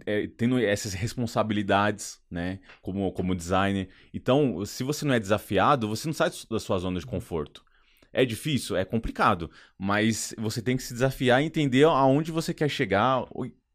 é, 0.05 0.27
tendo 0.27 0.59
essas 0.59 0.93
responsabilidades, 0.93 2.21
né? 2.29 2.59
Como, 2.81 3.11
como 3.11 3.35
designer. 3.35 3.89
Então, 4.13 4.63
se 4.65 4.83
você 4.83 5.03
não 5.03 5.15
é 5.15 5.19
desafiado, 5.19 5.87
você 5.87 6.07
não 6.07 6.13
sai 6.13 6.31
da 6.49 6.59
sua 6.59 6.77
zona 6.77 6.99
de 6.99 7.05
conforto. 7.05 7.65
É 8.11 8.23
difícil? 8.23 8.75
É 8.77 8.85
complicado. 8.85 9.49
Mas 9.77 10.35
você 10.37 10.61
tem 10.61 10.77
que 10.77 10.83
se 10.83 10.93
desafiar 10.93 11.41
e 11.41 11.45
entender 11.47 11.85
aonde 11.85 12.31
você 12.31 12.53
quer 12.53 12.69
chegar, 12.69 13.25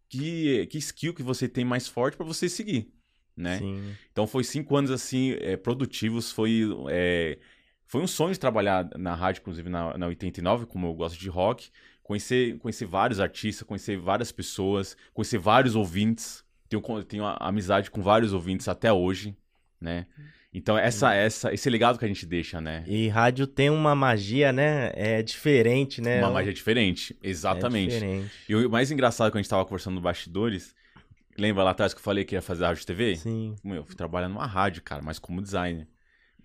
que, 0.08 0.66
que 0.68 0.78
skill 0.78 1.12
que 1.12 1.22
você 1.22 1.48
tem 1.48 1.64
mais 1.64 1.88
forte 1.88 2.16
para 2.16 2.24
você 2.26 2.48
seguir, 2.48 2.92
né? 3.38 3.58
Sim. 3.58 3.94
Então 4.12 4.26
foi 4.26 4.44
cinco 4.44 4.76
anos 4.76 4.90
assim 4.90 5.36
é, 5.40 5.56
produtivos, 5.56 6.30
foi 6.32 6.62
é, 6.90 7.38
foi 7.86 8.02
um 8.02 8.06
sonho 8.06 8.36
trabalhar 8.36 8.88
na 8.96 9.14
rádio, 9.14 9.40
inclusive 9.40 9.68
na, 9.70 9.96
na 9.96 10.06
89, 10.08 10.66
como 10.66 10.88
eu 10.88 10.94
gosto 10.94 11.18
de 11.18 11.28
rock, 11.28 11.70
conhecer 12.02 12.58
conhecer 12.58 12.84
vários 12.84 13.20
artistas, 13.20 13.66
conhecer 13.66 13.96
várias 13.96 14.32
pessoas, 14.32 14.96
conhecer 15.14 15.38
vários 15.38 15.74
ouvintes. 15.74 16.44
Tenho 16.68 16.82
tenho 17.04 17.24
amizade 17.24 17.90
com 17.90 18.02
vários 18.02 18.32
ouvintes 18.34 18.68
até 18.68 18.92
hoje, 18.92 19.34
né? 19.80 20.06
Então 20.52 20.76
essa 20.76 21.14
essa 21.14 21.52
esse 21.52 21.70
legado 21.70 21.98
que 21.98 22.04
a 22.04 22.08
gente 22.08 22.26
deixa, 22.26 22.60
né? 22.60 22.82
E 22.86 23.08
rádio 23.08 23.46
tem 23.46 23.70
uma 23.70 23.94
magia, 23.94 24.52
né? 24.52 24.90
É 24.94 25.22
diferente, 25.22 26.00
né? 26.00 26.18
Uma 26.18 26.30
magia 26.30 26.52
diferente, 26.52 27.16
É 27.22 27.28
exatamente. 27.28 27.94
diferente. 27.94 28.30
E 28.48 28.54
o 28.54 28.68
mais 28.68 28.90
engraçado 28.90 29.30
quando 29.30 29.36
a 29.36 29.42
gente 29.42 29.50
tava 29.50 29.64
conversando 29.64 29.94
no 29.94 30.00
bastidores, 30.00 30.74
lembra 31.38 31.62
lá 31.62 31.70
atrás 31.70 31.94
que 31.94 32.00
eu 32.00 32.04
falei 32.04 32.24
que 32.24 32.34
ia 32.34 32.42
fazer 32.42 32.64
rádio 32.64 32.84
TV? 32.84 33.16
Sim. 33.16 33.54
Meu, 33.62 33.76
eu 33.76 33.84
fui 33.84 33.94
trabalhar 33.94 34.28
numa 34.28 34.46
rádio, 34.46 34.82
cara, 34.82 35.00
mas 35.02 35.18
como 35.18 35.40
designer. 35.40 35.86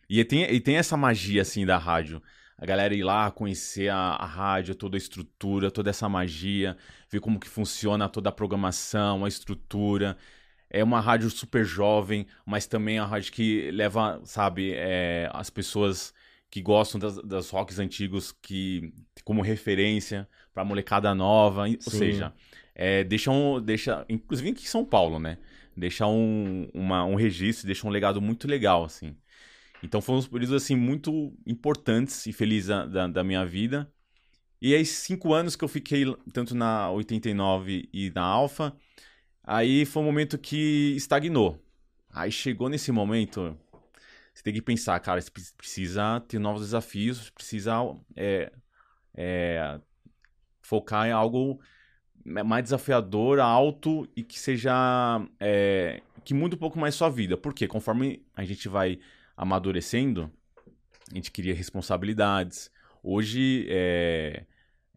E 0.10 0.24
tem, 0.24 0.44
e 0.44 0.60
tem 0.60 0.78
essa 0.78 0.96
magia, 0.96 1.42
assim, 1.42 1.66
da 1.66 1.78
rádio. 1.78 2.22
A 2.58 2.66
galera 2.66 2.94
ir 2.94 3.04
lá 3.04 3.32
conhecer 3.32 3.90
a, 3.90 3.98
a 3.98 4.26
rádio, 4.26 4.76
toda 4.76 4.96
a 4.96 5.00
estrutura, 5.00 5.72
toda 5.72 5.90
essa 5.90 6.08
magia, 6.08 6.78
ver 7.10 7.20
como 7.20 7.40
que 7.40 7.50
funciona 7.50 8.08
toda 8.08 8.30
a 8.30 8.32
programação, 8.32 9.26
a 9.26 9.28
estrutura. 9.28 10.16
É 10.70 10.84
uma 10.84 11.00
rádio 11.00 11.30
super 11.30 11.66
jovem, 11.66 12.28
mas 12.46 12.68
também 12.68 12.98
é 12.98 13.02
uma 13.02 13.08
rádio 13.08 13.32
que 13.32 13.72
leva, 13.72 14.22
sabe, 14.24 14.74
é, 14.76 15.30
as 15.34 15.50
pessoas 15.50 16.14
que 16.50 16.62
gostam 16.62 17.00
das, 17.00 17.18
das 17.24 17.50
rocks 17.50 17.80
antigos 17.80 18.32
que 18.32 18.94
como 19.24 19.42
referência 19.42 20.28
para 20.54 20.64
molecada 20.64 21.14
nova, 21.16 21.64
ou 21.64 21.78
Sim. 21.80 21.98
seja, 21.98 22.34
é, 22.76 23.04
deixa, 23.04 23.32
um, 23.32 23.62
deixa, 23.62 24.06
inclusive 24.10 24.50
aqui 24.50 24.64
em 24.64 24.68
São 24.68 24.84
Paulo, 24.84 25.20
né? 25.20 25.38
Deixa 25.76 26.06
um, 26.08 26.68
uma, 26.74 27.06
um 27.06 27.16
registro, 27.16 27.66
deixa 27.66 27.88
um 27.88 27.90
legado 27.90 28.22
muito 28.22 28.48
legal, 28.48 28.84
assim. 28.84 29.16
Então 29.82 30.02
foram 30.02 30.20
uns 30.20 30.28
períodos, 30.28 30.64
assim, 30.64 30.76
muito 30.76 31.34
importantes 31.46 32.26
e 32.26 32.34
felizes 32.34 32.68
da, 32.68 33.08
da, 33.08 33.24
minha 33.24 33.46
vida. 33.46 33.92
E 34.62 34.74
aí, 34.74 34.86
cinco 34.86 35.34
anos 35.34 35.56
que 35.56 35.64
eu 35.64 35.68
fiquei 35.68 36.06
tanto 36.32 36.56
na 36.56 36.90
89 36.92 37.90
e 37.92 38.10
na 38.16 38.24
Alfa, 38.24 38.76
aí 39.44 39.86
foi 39.86 40.02
um 40.02 40.06
momento 40.06 40.38
que 40.38 40.94
estagnou. 40.96 41.62
Aí 42.10 42.32
chegou 42.32 42.70
nesse 42.70 42.92
momento, 42.92 43.58
você 44.34 44.44
tem 44.44 44.54
que 44.54 44.62
pensar, 44.62 45.00
cara, 45.00 45.20
você 45.22 45.30
pre- 45.32 45.44
precisa 45.58 46.22
ter 46.22 46.40
novos 46.40 46.62
desafios, 46.62 47.30
precisa 47.32 47.74
é, 48.16 48.52
é, 49.16 49.80
focar 50.62 51.08
em 51.08 51.12
algo 51.12 51.60
mais 52.26 52.64
desafiador, 52.64 53.40
alto 53.40 54.08
e 54.16 54.24
que 54.24 54.40
seja. 54.40 54.74
é, 55.40 56.02
que 56.24 56.34
mude 56.34 56.56
um 56.56 56.60
pouco 56.60 56.80
mais 56.80 56.96
sua 56.96 57.10
vida. 57.10 57.36
Porque 57.38 57.68
conforme 57.68 58.22
a 58.36 58.44
gente 58.44 58.68
vai 58.68 59.00
amadurecendo, 59.36 60.32
a 61.12 61.16
gente 61.16 61.32
cria 61.32 61.54
responsabilidades. 61.54 62.72
Hoje, 63.04 63.68
é, 63.70 64.44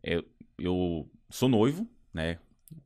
é, 0.03 0.23
eu 0.59 1.09
sou 1.29 1.49
noivo, 1.49 1.87
né? 2.15 2.39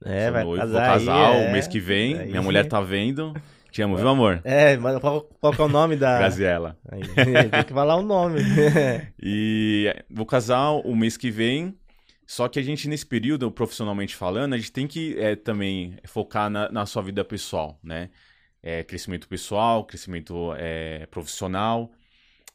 É, 0.05 0.24
sou 0.24 0.33
vai 0.33 0.44
noivo, 0.44 0.62
casar 0.62 0.87
vou 0.87 0.98
casar 0.98 1.31
aí, 1.33 1.44
o 1.44 1.48
é. 1.48 1.53
mês 1.53 1.66
que 1.66 1.79
vem. 1.81 2.18
Aí. 2.18 2.29
Minha 2.29 2.42
mulher 2.42 2.66
tá 2.66 2.81
vendo. 2.81 3.35
Te 3.70 3.83
amo, 3.83 3.96
viu, 3.96 4.09
amor? 4.09 4.40
É, 4.42 4.76
mas 4.76 4.98
qual, 4.98 5.22
qual 5.40 5.53
que 5.53 5.62
é 5.62 5.64
o 5.64 5.68
nome 5.68 5.94
da... 5.94 6.18
Graziela. 6.18 6.76
Aí, 6.90 7.03
tem 7.50 7.64
que 7.64 7.72
falar 7.72 7.96
o 7.96 8.03
nome. 8.03 8.40
E 9.22 9.94
vou 10.11 10.26
casar 10.26 10.70
o 10.70 10.96
mês 10.96 11.16
que 11.16 11.31
vem. 11.31 11.76
Só 12.31 12.47
que 12.49 12.61
a 12.61 12.62
gente, 12.62 12.87
nesse 12.87 13.05
período, 13.05 13.51
profissionalmente 13.51 14.14
falando, 14.14 14.53
a 14.55 14.57
gente 14.57 14.71
tem 14.71 14.87
que 14.87 15.19
é, 15.19 15.35
também 15.35 15.97
focar 16.05 16.49
na, 16.49 16.71
na 16.71 16.87
sua 16.87 17.03
vida 17.03 17.25
pessoal, 17.25 17.77
né? 17.83 18.09
É, 18.62 18.85
crescimento 18.85 19.27
pessoal, 19.27 19.85
crescimento 19.85 20.55
é, 20.57 21.07
profissional. 21.07 21.90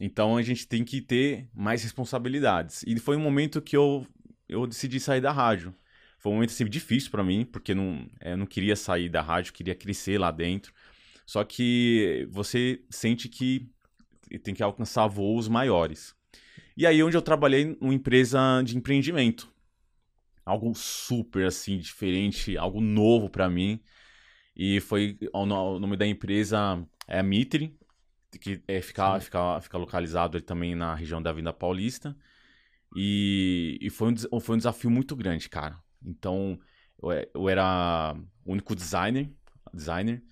Então 0.00 0.38
a 0.38 0.40
gente 0.40 0.66
tem 0.66 0.82
que 0.82 1.02
ter 1.02 1.46
mais 1.54 1.82
responsabilidades. 1.82 2.84
E 2.86 2.98
foi 2.98 3.18
um 3.18 3.20
momento 3.20 3.60
que 3.60 3.76
eu, 3.76 4.06
eu 4.48 4.66
decidi 4.66 4.98
sair 4.98 5.20
da 5.20 5.30
rádio. 5.30 5.74
Foi 6.18 6.32
um 6.32 6.36
momento 6.36 6.52
assim, 6.52 6.64
difícil 6.64 7.10
para 7.10 7.22
mim, 7.22 7.44
porque 7.44 7.74
não, 7.74 8.08
é, 8.18 8.32
eu 8.32 8.38
não 8.38 8.46
queria 8.46 8.76
sair 8.76 9.10
da 9.10 9.20
rádio, 9.20 9.52
queria 9.52 9.74
crescer 9.74 10.16
lá 10.16 10.30
dentro. 10.30 10.72
Só 11.26 11.44
que 11.44 12.26
você 12.30 12.80
sente 12.88 13.28
que 13.28 13.68
tem 14.42 14.54
que 14.54 14.62
alcançar 14.62 15.06
voos 15.06 15.48
maiores. 15.48 16.16
E 16.74 16.86
aí 16.86 17.02
onde 17.02 17.14
eu 17.14 17.20
trabalhei 17.20 17.76
numa 17.78 17.92
empresa 17.92 18.62
de 18.64 18.74
empreendimento. 18.74 19.54
Algo 20.46 20.74
super 20.76 21.46
assim 21.46 21.78
diferente, 21.78 22.58
algo 22.58 22.80
novo 22.82 23.30
para 23.30 23.50
mim. 23.50 23.80
E 24.56 24.80
foi 24.80 25.18
o 25.34 25.46
no- 25.46 25.76
o 25.76 25.80
nome 25.80 25.96
da 25.96 26.06
empresa 26.06 26.86
é 27.08 27.20
a 27.20 27.22
Mitre, 27.22 27.78
que 28.40 28.62
é, 28.68 28.82
fica, 28.82 29.20
fica, 29.20 29.60
fica 29.62 29.78
localizado 29.78 30.36
ali 30.38 30.44
também 30.46 30.74
na 30.76 30.94
região 30.94 31.22
da 31.22 31.32
Vinda 31.32 31.52
Paulista. 31.52 32.16
E, 32.94 33.78
e 33.80 33.90
foi, 33.90 34.12
um, 34.32 34.40
foi 34.40 34.54
um 34.54 34.58
desafio 34.58 34.90
muito 34.90 35.16
grande, 35.16 35.48
cara. 35.48 35.78
Então, 36.04 36.58
eu, 37.02 37.10
eu 37.34 37.48
era 37.48 38.14
o 38.44 38.52
único 38.52 38.74
designer, 38.74 39.30
designer 39.74 40.22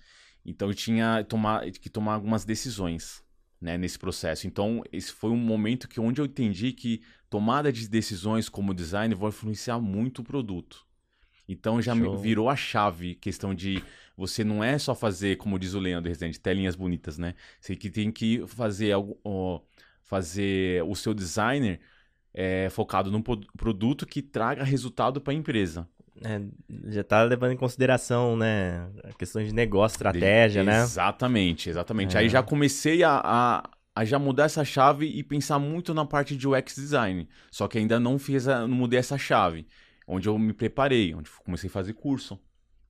então 0.45 0.69
eu 0.69 0.75
tinha 0.75 1.23
tomar, 1.25 1.69
que 1.71 1.89
tomar 1.89 2.13
algumas 2.15 2.45
decisões 2.45 3.24
né, 3.65 3.77
nesse 3.77 3.97
processo. 3.99 4.47
Então, 4.47 4.83
esse 4.91 5.11
foi 5.11 5.31
um 5.31 5.37
momento 5.37 5.87
que 5.87 5.99
onde 5.99 6.21
eu 6.21 6.25
entendi 6.25 6.71
que 6.71 7.01
tomada 7.29 7.71
de 7.73 7.87
decisões 7.89 8.49
como 8.49 8.73
designer 8.73 9.17
vai 9.17 9.29
influenciar 9.29 9.79
muito 9.79 10.19
o 10.21 10.23
produto. 10.23 10.85
Então 11.47 11.81
já 11.81 11.93
Show. 11.95 12.17
virou 12.17 12.49
a 12.49 12.55
chave, 12.55 13.15
questão 13.15 13.53
de 13.53 13.83
você 14.17 14.43
não 14.43 14.63
é 14.63 14.77
só 14.79 14.95
fazer, 14.95 15.37
como 15.37 15.59
diz 15.59 15.73
o 15.73 15.79
Leandro 15.79 16.09
Residente, 16.09 16.39
telinhas 16.39 16.75
bonitas, 16.75 17.17
né? 17.17 17.35
Você 17.59 17.75
que 17.75 17.89
tem 17.89 18.11
que 18.11 18.45
fazer 18.47 18.91
algo, 18.93 19.19
ó, 19.23 19.61
fazer 20.03 20.83
o 20.85 20.95
seu 20.95 21.13
designer 21.13 21.79
é, 22.33 22.69
focado 22.69 23.11
num 23.11 23.21
pro- 23.21 23.41
produto 23.57 24.05
que 24.05 24.21
traga 24.21 24.63
resultado 24.63 25.21
para 25.21 25.33
a 25.33 25.35
empresa. 25.35 25.87
É, 26.23 26.41
já 26.87 27.03
tá 27.03 27.23
levando 27.23 27.51
em 27.51 27.57
consideração, 27.57 28.37
né, 28.37 28.87
a 29.03 29.13
questão 29.13 29.43
de 29.43 29.53
negócio, 29.53 29.95
estratégia, 29.95 30.63
né? 30.63 30.81
Exatamente, 30.81 31.69
exatamente. 31.69 32.15
É. 32.15 32.21
Aí 32.21 32.29
já 32.29 32.41
comecei 32.41 33.03
a, 33.03 33.21
a, 33.23 33.69
a 33.93 34.05
já 34.05 34.17
mudar 34.17 34.45
essa 34.45 34.63
chave 34.63 35.05
e 35.05 35.23
pensar 35.23 35.59
muito 35.59 35.93
na 35.93 36.05
parte 36.05 36.35
de 36.35 36.47
UX 36.47 36.75
design. 36.75 37.27
Só 37.51 37.67
que 37.67 37.77
ainda 37.77 37.99
não 37.99 38.17
fiz, 38.17 38.47
a, 38.47 38.67
não 38.67 38.75
mudei 38.75 38.99
essa 38.99 39.17
chave. 39.17 39.67
Onde 40.07 40.29
eu 40.29 40.37
me 40.37 40.53
preparei, 40.53 41.13
onde 41.15 41.29
comecei 41.43 41.67
a 41.67 41.73
fazer 41.73 41.93
curso 41.93 42.39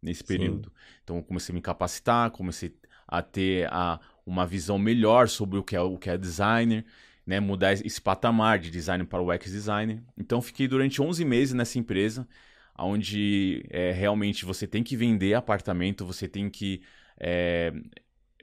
nesse 0.02 0.20
Sim. 0.20 0.26
período. 0.26 0.72
Então 1.04 1.18
eu 1.18 1.24
comecei 1.24 1.54
a 1.54 1.56
me 1.56 1.62
capacitar, 1.62 2.30
comecei 2.30 2.76
a 3.08 3.22
ter 3.22 3.68
a, 3.72 4.00
uma 4.26 4.46
visão 4.46 4.78
melhor 4.78 5.28
sobre 5.30 5.58
o 5.58 5.64
que 5.64 5.76
é 5.76 5.82
o 5.82 5.98
que 5.98 6.10
é 6.10 6.18
designer, 6.18 6.86
né, 7.26 7.40
mudar 7.40 7.74
esse 7.74 8.00
patamar 8.00 8.60
de 8.60 8.70
design 8.70 9.04
para 9.06 9.22
o 9.22 9.34
UX 9.34 9.52
designer. 9.52 10.02
Então 10.18 10.42
fiquei 10.42 10.68
durante 10.68 11.02
11 11.02 11.26
meses 11.26 11.54
nessa 11.54 11.80
empresa, 11.80 12.28
onde 12.80 13.64
é, 13.70 13.92
realmente 13.92 14.46
você 14.46 14.68
tem 14.68 14.84
que 14.84 14.96
vender 14.98 15.34
apartamento, 15.34 16.06
você 16.06 16.28
tem 16.28 16.50
que 16.50 16.82
é, 17.20 17.72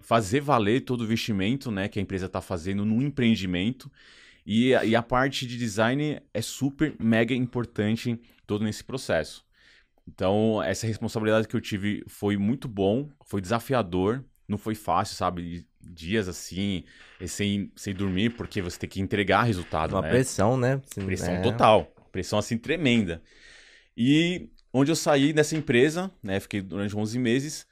fazer 0.01 0.41
valer 0.41 0.83
todo 0.83 1.03
o 1.03 1.05
investimento 1.05 1.71
né, 1.71 1.89
que 1.89 1.99
a 1.99 2.03
empresa 2.03 2.27
está 2.27 2.41
fazendo 2.41 2.85
no 2.85 3.03
empreendimento. 3.03 3.91
E, 4.47 4.75
a- 4.75 4.85
e 4.85 4.97
a 4.97 5.03
parte 5.03 5.47
de 5.47 5.57
design 5.57 6.21
é 6.35 6.43
super, 6.43 6.95
mega 7.01 7.35
importante 7.35 8.21
todo 8.47 8.65
nesse 8.65 8.85
processo. 8.85 9.45
Então, 10.09 10.63
essa 10.63 10.87
responsabilidade 10.87 11.47
que 11.47 11.55
eu 11.55 11.61
tive 11.61 12.03
foi 12.09 12.37
muito 12.37 12.69
bom, 12.69 13.09
foi 13.25 13.41
desafiador, 13.41 14.25
não 14.49 14.59
foi 14.59 14.75
fácil, 14.75 15.17
sabe? 15.17 15.67
Dias 15.81 16.29
assim, 16.29 16.85
sem, 17.27 17.71
sem 17.77 17.95
dormir, 17.95 18.31
porque 18.31 18.61
você 18.61 18.79
tem 18.79 18.89
que 18.91 19.01
entregar 19.01 19.45
resultado, 19.45 19.93
Uma 19.95 20.03
né? 20.03 20.11
pressão, 20.11 20.57
né? 20.57 20.81
Assim, 20.91 21.07
Pressão 21.07 21.35
é. 21.35 21.43
total. 21.43 21.93
Pressão 22.11 22.39
assim 22.39 22.59
tremenda. 22.59 23.23
E 23.97 24.51
onde 24.73 24.91
eu 24.91 24.97
saí 24.97 25.33
dessa 25.33 25.57
empresa, 25.57 26.11
né? 26.23 26.41
Fiquei 26.41 26.61
durante 26.61 26.97
11 26.97 27.19
meses. 27.19 27.67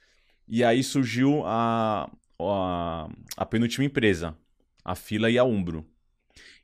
E 0.46 0.64
aí 0.64 0.83
surgiu 0.83 1.42
a, 1.46 2.11
a, 2.40 3.09
a 3.37 3.46
penúltima 3.46 3.85
empresa, 3.85 4.37
a 4.85 4.94
Fila 4.94 5.30
e 5.30 5.38
a 5.38 5.44
Umbro. 5.44 5.87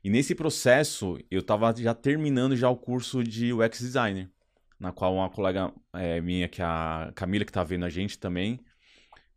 E 0.03 0.09
nesse 0.09 0.35
processo, 0.35 1.17
eu 1.31 1.39
estava 1.39 1.73
já 1.75 1.93
terminando 1.93 2.55
já 2.55 2.69
o 2.69 2.77
curso 2.77 3.23
de 3.23 3.51
UX 3.51 3.79
Designer, 3.79 4.29
na 4.79 4.91
qual 4.91 5.15
uma 5.15 5.29
colega 5.29 5.73
eh, 5.93 6.21
minha, 6.21 6.47
que 6.47 6.61
é 6.61 6.65
a 6.65 7.11
Camila, 7.15 7.43
que 7.43 7.49
está 7.49 7.63
vendo 7.63 7.85
a 7.85 7.89
gente 7.89 8.19
também, 8.19 8.59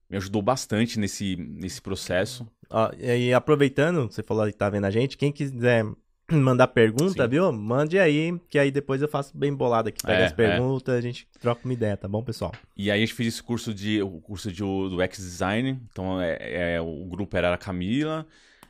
me 0.08 0.16
ajudou 0.16 0.42
bastante 0.42 0.98
nesse, 0.98 1.36
nesse 1.36 1.80
processo. 1.80 2.46
Ó, 2.68 2.90
e 2.98 3.32
aproveitando, 3.32 4.10
você 4.10 4.22
falou 4.22 4.46
que 4.46 4.52
tá 4.52 4.68
vendo 4.68 4.84
a 4.84 4.90
gente, 4.90 5.16
quem 5.16 5.32
quiser 5.32 5.84
mandar 6.36 6.68
pergunta, 6.68 7.24
Sim. 7.24 7.28
viu? 7.28 7.52
Mande 7.52 7.98
aí, 7.98 8.38
que 8.48 8.58
aí 8.58 8.70
depois 8.70 9.02
eu 9.02 9.08
faço 9.08 9.36
bem 9.36 9.52
bolado 9.54 9.88
aqui. 9.88 10.02
Pega 10.02 10.22
É, 10.22 10.26
as 10.26 10.32
perguntas, 10.32 10.94
a 10.94 11.00
gente 11.00 11.26
troca 11.40 11.62
uma 11.64 11.72
ideia, 11.72 11.96
tá 11.96 12.08
bom, 12.08 12.22
pessoal? 12.22 12.52
E 12.76 12.90
aí 12.90 12.98
a 12.98 13.00
gente 13.00 13.14
fez 13.14 13.34
esse 13.34 13.42
curso 13.42 13.74
de 13.74 14.02
o 14.02 14.20
curso 14.20 14.50
de, 14.50 14.62
do 14.62 15.00
X 15.02 15.18
Design. 15.18 15.80
Então 15.90 16.20
é, 16.20 16.74
é, 16.74 16.80
o 16.80 17.04
grupo 17.06 17.36
era 17.36 17.52
a 17.52 17.58
Camila, 17.58 18.26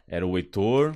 era 0.07 0.27
o 0.27 0.37
Heitor, 0.37 0.95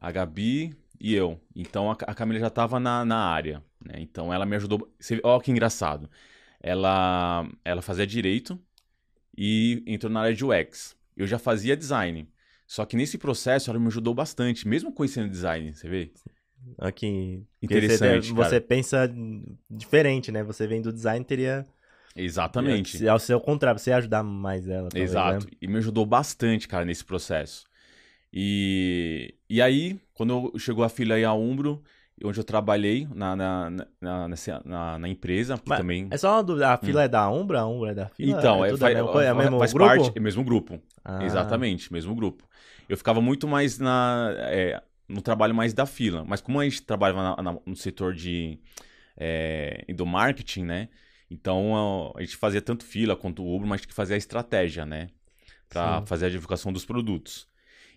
a 0.00 0.10
Gabi 0.10 0.74
e 1.00 1.14
eu. 1.14 1.40
Então 1.54 1.90
a, 1.90 1.96
a 2.06 2.14
Camila 2.14 2.40
já 2.40 2.48
estava 2.48 2.80
na, 2.80 3.04
na 3.04 3.18
área. 3.18 3.62
Né? 3.84 3.94
Então 3.98 4.32
ela 4.32 4.46
me 4.46 4.56
ajudou. 4.56 4.90
Ó, 5.22 5.40
que 5.40 5.50
engraçado. 5.50 6.08
Ela, 6.60 7.46
ela 7.64 7.82
fazia 7.82 8.06
direito 8.06 8.58
e 9.36 9.82
entrou 9.86 10.10
na 10.10 10.20
área 10.20 10.34
de 10.34 10.44
UX. 10.44 10.96
Eu 11.16 11.26
já 11.26 11.38
fazia 11.38 11.76
design. 11.76 12.28
Só 12.66 12.84
que 12.84 12.96
nesse 12.96 13.16
processo 13.18 13.70
ela 13.70 13.78
me 13.78 13.86
ajudou 13.86 14.14
bastante, 14.14 14.66
mesmo 14.66 14.92
conhecendo 14.92 15.28
design, 15.30 15.74
você 15.74 15.88
vê? 15.88 16.10
Porque 16.76 17.42
Interessante, 17.62 18.32
Você, 18.32 18.50
você 18.50 18.60
pensa 18.60 19.10
diferente, 19.70 20.30
né? 20.30 20.42
Você 20.42 20.66
vem 20.66 20.82
do 20.82 20.92
design, 20.92 21.24
teria... 21.24 21.64
Exatamente. 22.14 22.98
Se 22.98 23.08
ao 23.08 23.18
seu 23.18 23.40
contrário, 23.40 23.78
você 23.78 23.90
ia 23.90 23.96
ajudar 23.96 24.22
mais 24.22 24.68
ela, 24.68 24.88
talvez, 24.88 25.10
Exato. 25.10 25.44
né? 25.46 25.52
E 25.60 25.66
me 25.66 25.76
ajudou 25.78 26.06
bastante, 26.06 26.66
cara, 26.66 26.84
nesse 26.84 27.04
processo. 27.04 27.64
E, 28.32 29.34
e 29.48 29.62
aí, 29.62 29.98
quando 30.14 30.52
chegou 30.58 30.84
a 30.84 30.88
filha 30.88 31.16
aí 31.16 31.24
a 31.24 31.32
Umbro, 31.32 31.82
onde 32.24 32.38
eu 32.40 32.44
trabalhei 32.44 33.06
na, 33.14 33.36
na, 33.36 33.70
na, 34.00 34.28
nessa- 34.28 34.62
na, 34.64 34.98
na 34.98 35.08
empresa, 35.08 35.58
Mas 35.66 35.78
também... 35.78 36.08
É 36.10 36.16
só 36.16 36.32
uma 36.34 36.42
dúvida, 36.42 36.72
a 36.72 36.76
fila 36.76 37.02
é 37.04 37.08
da 37.08 37.30
Umbra? 37.30 37.60
A 37.60 37.66
Umbra 37.66 37.90
é 37.90 37.94
da 37.94 38.08
fila? 38.08 38.32
Então, 38.32 38.64
é, 38.64 38.68
é, 38.68 38.70
tudo 38.70 38.80
fa- 38.80 38.86
a 38.86 38.90
mesma 38.90 39.08
coisa? 39.08 39.28
É 39.28 39.32
o 39.32 39.36
mesmo 39.36 39.58
faz 39.58 39.72
grupo? 39.72 39.88
parte, 39.88 40.12
é 40.16 40.20
o 40.20 40.22
mesmo 40.22 40.44
grupo. 40.44 40.80
Ah, 41.04 41.24
Exatamente, 41.24 41.92
mesmo 41.92 42.14
grupo. 42.14 42.44
Eu 42.88 42.96
ficava 42.96 43.20
muito 43.20 43.48
mais 43.48 43.78
na, 43.78 44.32
é, 44.38 44.82
no 45.08 45.20
trabalho 45.22 45.54
mais 45.54 45.72
da 45.74 45.86
fila, 45.86 46.24
mas 46.24 46.40
como 46.40 46.60
a 46.60 46.64
gente 46.64 46.82
trabalhava 46.82 47.36
na- 47.36 47.52
na- 47.52 47.60
no 47.66 47.76
setor 47.76 48.14
de 48.14 48.58
é, 49.16 49.84
do 49.94 50.04
marketing, 50.06 50.64
né? 50.64 50.88
Então 51.30 52.12
a 52.16 52.20
gente 52.20 52.36
fazia 52.36 52.60
tanto 52.62 52.84
fila 52.84 53.16
quanto 53.16 53.42
o 53.42 53.56
Uber, 53.56 53.66
mas 53.68 53.80
tinha 53.80 53.88
que 53.88 53.94
fazer 53.94 54.14
a 54.14 54.16
estratégia, 54.18 54.84
né? 54.86 55.08
Para 55.68 56.00
Sim. 56.00 56.06
fazer 56.06 56.26
a 56.26 56.30
divulgação 56.30 56.72
dos 56.72 56.84
produtos. 56.84 57.48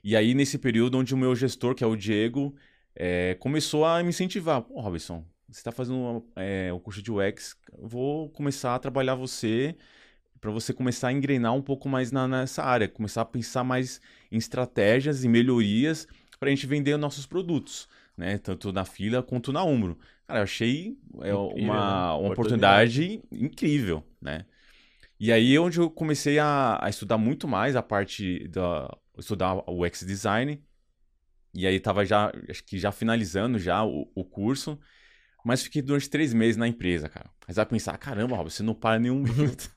E 0.03 0.15
aí 0.15 0.33
nesse 0.33 0.57
período 0.57 0.97
onde 0.97 1.13
o 1.13 1.17
meu 1.17 1.35
gestor, 1.35 1.75
que 1.75 1.83
é 1.83 1.87
o 1.87 1.95
Diego, 1.95 2.55
é, 2.95 3.35
começou 3.39 3.85
a 3.85 4.01
me 4.01 4.09
incentivar. 4.09 4.61
Pô, 4.61 4.79
Robson, 4.79 5.25
você 5.47 5.59
está 5.59 5.71
fazendo 5.71 6.25
é, 6.35 6.71
o 6.73 6.79
curso 6.79 7.01
de 7.01 7.11
UX, 7.11 7.55
vou 7.77 8.29
começar 8.29 8.75
a 8.75 8.79
trabalhar 8.79 9.15
você 9.15 9.75
para 10.41 10.51
você 10.51 10.73
começar 10.73 11.09
a 11.09 11.13
engrenar 11.13 11.53
um 11.53 11.61
pouco 11.61 11.89
mais 11.89 12.11
na- 12.11 12.27
nessa 12.27 12.63
área, 12.63 12.87
começar 12.87 13.21
a 13.21 13.25
pensar 13.25 13.63
mais 13.63 14.01
em 14.31 14.37
estratégias 14.37 15.23
e 15.23 15.29
melhorias 15.29 16.07
para 16.39 16.49
a 16.49 16.51
gente 16.51 16.65
vender 16.67 16.97
nossos 16.97 17.25
produtos, 17.25 17.87
né? 18.17 18.37
Tanto 18.37 18.71
na 18.71 18.85
fila 18.85 19.21
quanto 19.23 19.51
na 19.51 19.63
Umbro. 19.63 19.97
Cara, 20.27 20.39
eu 20.39 20.43
achei 20.43 20.97
é, 21.21 21.33
Incrível, 21.33 21.63
uma, 21.63 22.15
né? 22.15 22.17
uma 22.17 22.29
oportunidade 22.29 23.21
incrível, 23.31 24.03
né? 24.21 24.45
E 25.19 25.31
aí 25.31 25.55
é 25.55 25.59
onde 25.59 25.79
eu 25.79 25.89
comecei 25.89 26.39
a, 26.39 26.79
a 26.83 26.89
estudar 26.89 27.17
muito 27.17 27.47
mais 27.47 27.75
a 27.75 27.83
parte 27.83 28.47
da 28.49 28.89
estudar 29.17 29.55
o 29.69 29.79
UX 29.81 30.03
design. 30.05 30.63
E 31.53 31.67
aí 31.67 31.79
tava 31.79 32.05
já 32.05 32.31
acho 32.49 32.63
que 32.63 32.77
já 32.77 32.91
finalizando 32.91 33.57
já 33.59 33.83
o, 33.83 34.11
o 34.15 34.23
curso, 34.23 34.79
mas 35.43 35.63
fiquei 35.63 35.81
durante 35.81 36.09
três 36.09 36.33
meses 36.33 36.57
na 36.57 36.67
empresa, 36.67 37.09
cara. 37.09 37.29
Mas 37.47 37.57
vai 37.57 37.65
pensar, 37.65 37.97
caramba, 37.97 38.35
Rob, 38.37 38.51
você 38.51 38.63
não 38.63 38.75
para 38.75 38.99
nenhum 38.99 39.19
minuto. 39.23 39.71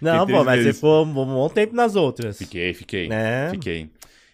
Não, 0.00 0.26
pô, 0.26 0.44
mas 0.44 0.58
meses. 0.58 0.64
você 0.64 0.72
ficou 0.74 1.04
um 1.04 1.12
bom 1.12 1.48
tempo 1.48 1.74
nas 1.74 1.96
outras. 1.96 2.38
Fiquei, 2.38 2.72
fiquei. 2.74 3.08
Né? 3.08 3.50
Fiquei. 3.50 3.90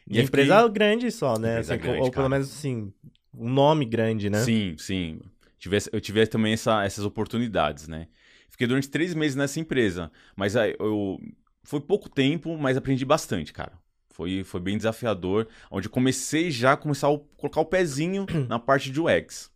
E 0.09 0.21
empresa 0.21 0.57
fiquei- 0.57 0.73
grande 0.73 1.11
só, 1.11 1.39
né? 1.39 1.59
Assim, 1.59 1.77
grande, 1.79 1.99
ou 2.01 2.11
pelo 2.11 2.13
cara. 2.13 2.29
menos 2.29 2.51
assim, 2.51 2.93
um 3.37 3.49
nome 3.51 3.85
grande, 3.85 4.29
né? 4.29 4.39
Sim, 4.39 4.75
sim. 4.79 5.21
Tivesse, 5.59 5.89
eu 5.93 6.01
tive 6.01 6.27
também 6.27 6.53
essa- 6.53 6.85
essas 6.85 7.05
oportunidades, 7.05 7.89
né? 7.89 8.07
Fiquei 8.51 8.67
durante 8.67 8.89
três 8.89 9.15
meses 9.15 9.35
nessa 9.35 9.59
empresa. 9.59 10.11
Mas 10.37 10.57
aí 10.57 10.77
eu. 10.79 11.19
Foi 11.63 11.81
pouco 11.81 12.11
tempo, 12.11 12.57
mas 12.59 12.77
aprendi 12.77 13.05
bastante, 13.05 13.53
cara. 13.53 13.73
Foi, 14.11 14.45
foi 14.45 14.61
bem 14.61 14.77
desafiador. 14.77 15.49
Onde 15.71 15.87
eu 15.89 15.91
comecei 15.91 16.51
já 16.51 16.73
a 16.73 16.77
começar 16.77 17.09
a 17.09 17.19
colocar 17.37 17.61
o 17.63 17.65
pezinho 17.65 18.27
na 18.49 18.59
parte 18.59 18.91
de 18.93 19.01
UX. 19.01 19.51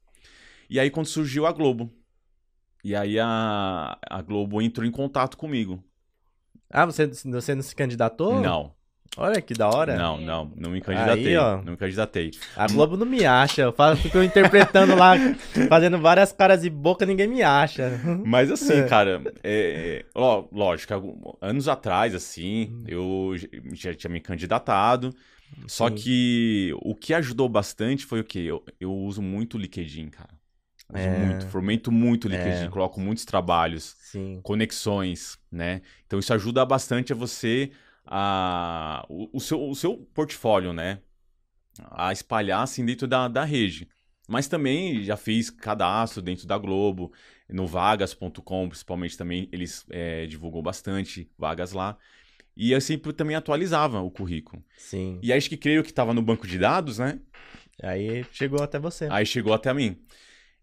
E 0.71 0.81
aí, 0.81 0.91
quando 0.91 1.07
surgiu 1.07 1.47
a 1.47 1.53
Globo. 1.53 1.93
E 2.89 2.97
aí 2.97 3.21
a, 3.21 3.99
a 4.09 4.23
Globo 4.23 4.63
entrou 4.63 4.87
em 4.87 4.91
contato 4.91 5.37
comigo. 5.37 5.85
Ah, 6.71 6.87
você, 6.87 7.07
você 7.07 7.55
não 7.55 7.61
se 7.61 7.77
candidatou? 7.77 8.41
Não, 8.41 8.73
Olha 9.17 9.43
que 9.43 9.53
da 9.53 9.69
hora. 9.69 9.95
não, 9.97 10.19
não. 10.19 10.51
Não 10.57 10.71
me 10.71 10.81
candidatei. 10.81 11.37
ó. 11.37 11.57
Não 11.63 11.73
me 11.73 11.77
candidatei. 11.77 12.31
A 12.57 12.67
Globo 12.67 12.97
não 12.97 13.05
me 13.05 13.27
acha. 13.27 13.61
Eu 13.61 13.73
falo, 13.75 13.95
fico 13.97 14.23
interpretando 14.23 14.95
lá, 14.95 15.17
fazendo 15.69 15.99
várias 15.99 16.33
caras 16.33 16.63
de 16.63 16.71
boca, 16.71 17.05
ninguém 17.05 17.27
me 17.27 17.43
acha. 17.43 17.91
Mas 18.25 18.51
assim, 18.51 18.75
É. 18.79 18.89
cara, 18.89 19.21
é, 19.43 20.03
é, 20.03 20.05
ó, 20.15 20.47
lógico, 20.51 21.37
anos 21.43 21.69
atrás, 21.69 22.15
assim, 22.15 22.83
eu 22.87 23.35
já 23.75 23.93
tinha 23.93 24.11
me 24.11 24.21
candidatado. 24.21 25.15
Só 25.67 25.89
Sim. 25.89 25.95
que 25.95 26.73
o 26.83 26.95
que 26.95 27.13
ajudou 27.13 27.49
bastante 27.51 28.07
foi 28.07 28.21
o 28.21 28.25
quê? 28.25 28.41
Eu, 28.47 28.65
eu 28.81 28.95
uso 28.95 29.21
muito 29.21 29.59
o 29.59 29.61
LinkedIn, 29.61 30.09
cara. 30.09 30.38
Uso 30.93 31.07
É. 31.07 31.09
muito, 31.11 31.47
fomento 31.49 31.93
muito 31.93 32.25
o 32.25 32.29
LinkedIn, 32.29 32.65
É. 32.67 32.69
coloco 32.69 32.99
muitos 33.01 33.25
trabalhos, 33.25 33.95
Sim. 33.99 34.41
conexões, 34.43 35.39
né? 35.53 35.83
Então 36.07 36.19
isso 36.19 36.33
ajuda 36.33 36.65
bastante 36.65 37.13
a 37.13 37.17
você, 37.17 37.71
a, 38.07 39.05
o, 39.09 39.29
o 39.37 39.41
seu, 39.41 39.63
o 39.63 39.75
seu 39.75 39.99
portfólio, 40.15 40.73
né? 40.73 41.01
A 41.91 42.11
espalhar 42.13 42.63
assim 42.63 42.85
dentro 42.85 43.07
da, 43.07 43.29
da 43.29 43.45
rede. 43.45 43.89
Mas 44.27 44.49
também 44.49 45.03
já 45.03 45.17
fiz 45.17 45.49
cadastro 45.51 46.21
dentro 46.21 46.47
da 46.47 46.59
Globo, 46.59 47.13
no 47.49 47.67
vagas.com, 47.67 48.69
principalmente 48.69 49.17
também 49.17 49.49
eles 49.53 49.87
é, 49.91 50.27
divulgam 50.27 50.63
bastante 50.63 51.31
vagas 51.39 51.73
lá. 51.73 51.97
E 52.57 52.73
eu 52.73 52.81
sempre 52.81 53.13
também 53.13 53.37
atualizava 53.37 54.01
o 54.01 54.11
currículo. 54.11 54.63
Sim. 54.77 55.19
E 55.23 55.33
aí 55.33 55.39
acho 55.39 55.49
que 55.49 55.57
creio 55.57 55.83
que 55.83 55.91
estava 55.91 56.13
no 56.13 56.21
banco 56.21 56.47
de 56.47 56.59
dados, 56.59 56.99
né? 56.99 57.21
Aí 57.83 58.25
chegou 58.33 58.63
até 58.63 58.79
você. 58.79 59.07
Aí 59.11 59.25
chegou 59.25 59.55
até 59.55 59.73
mim. 59.73 59.97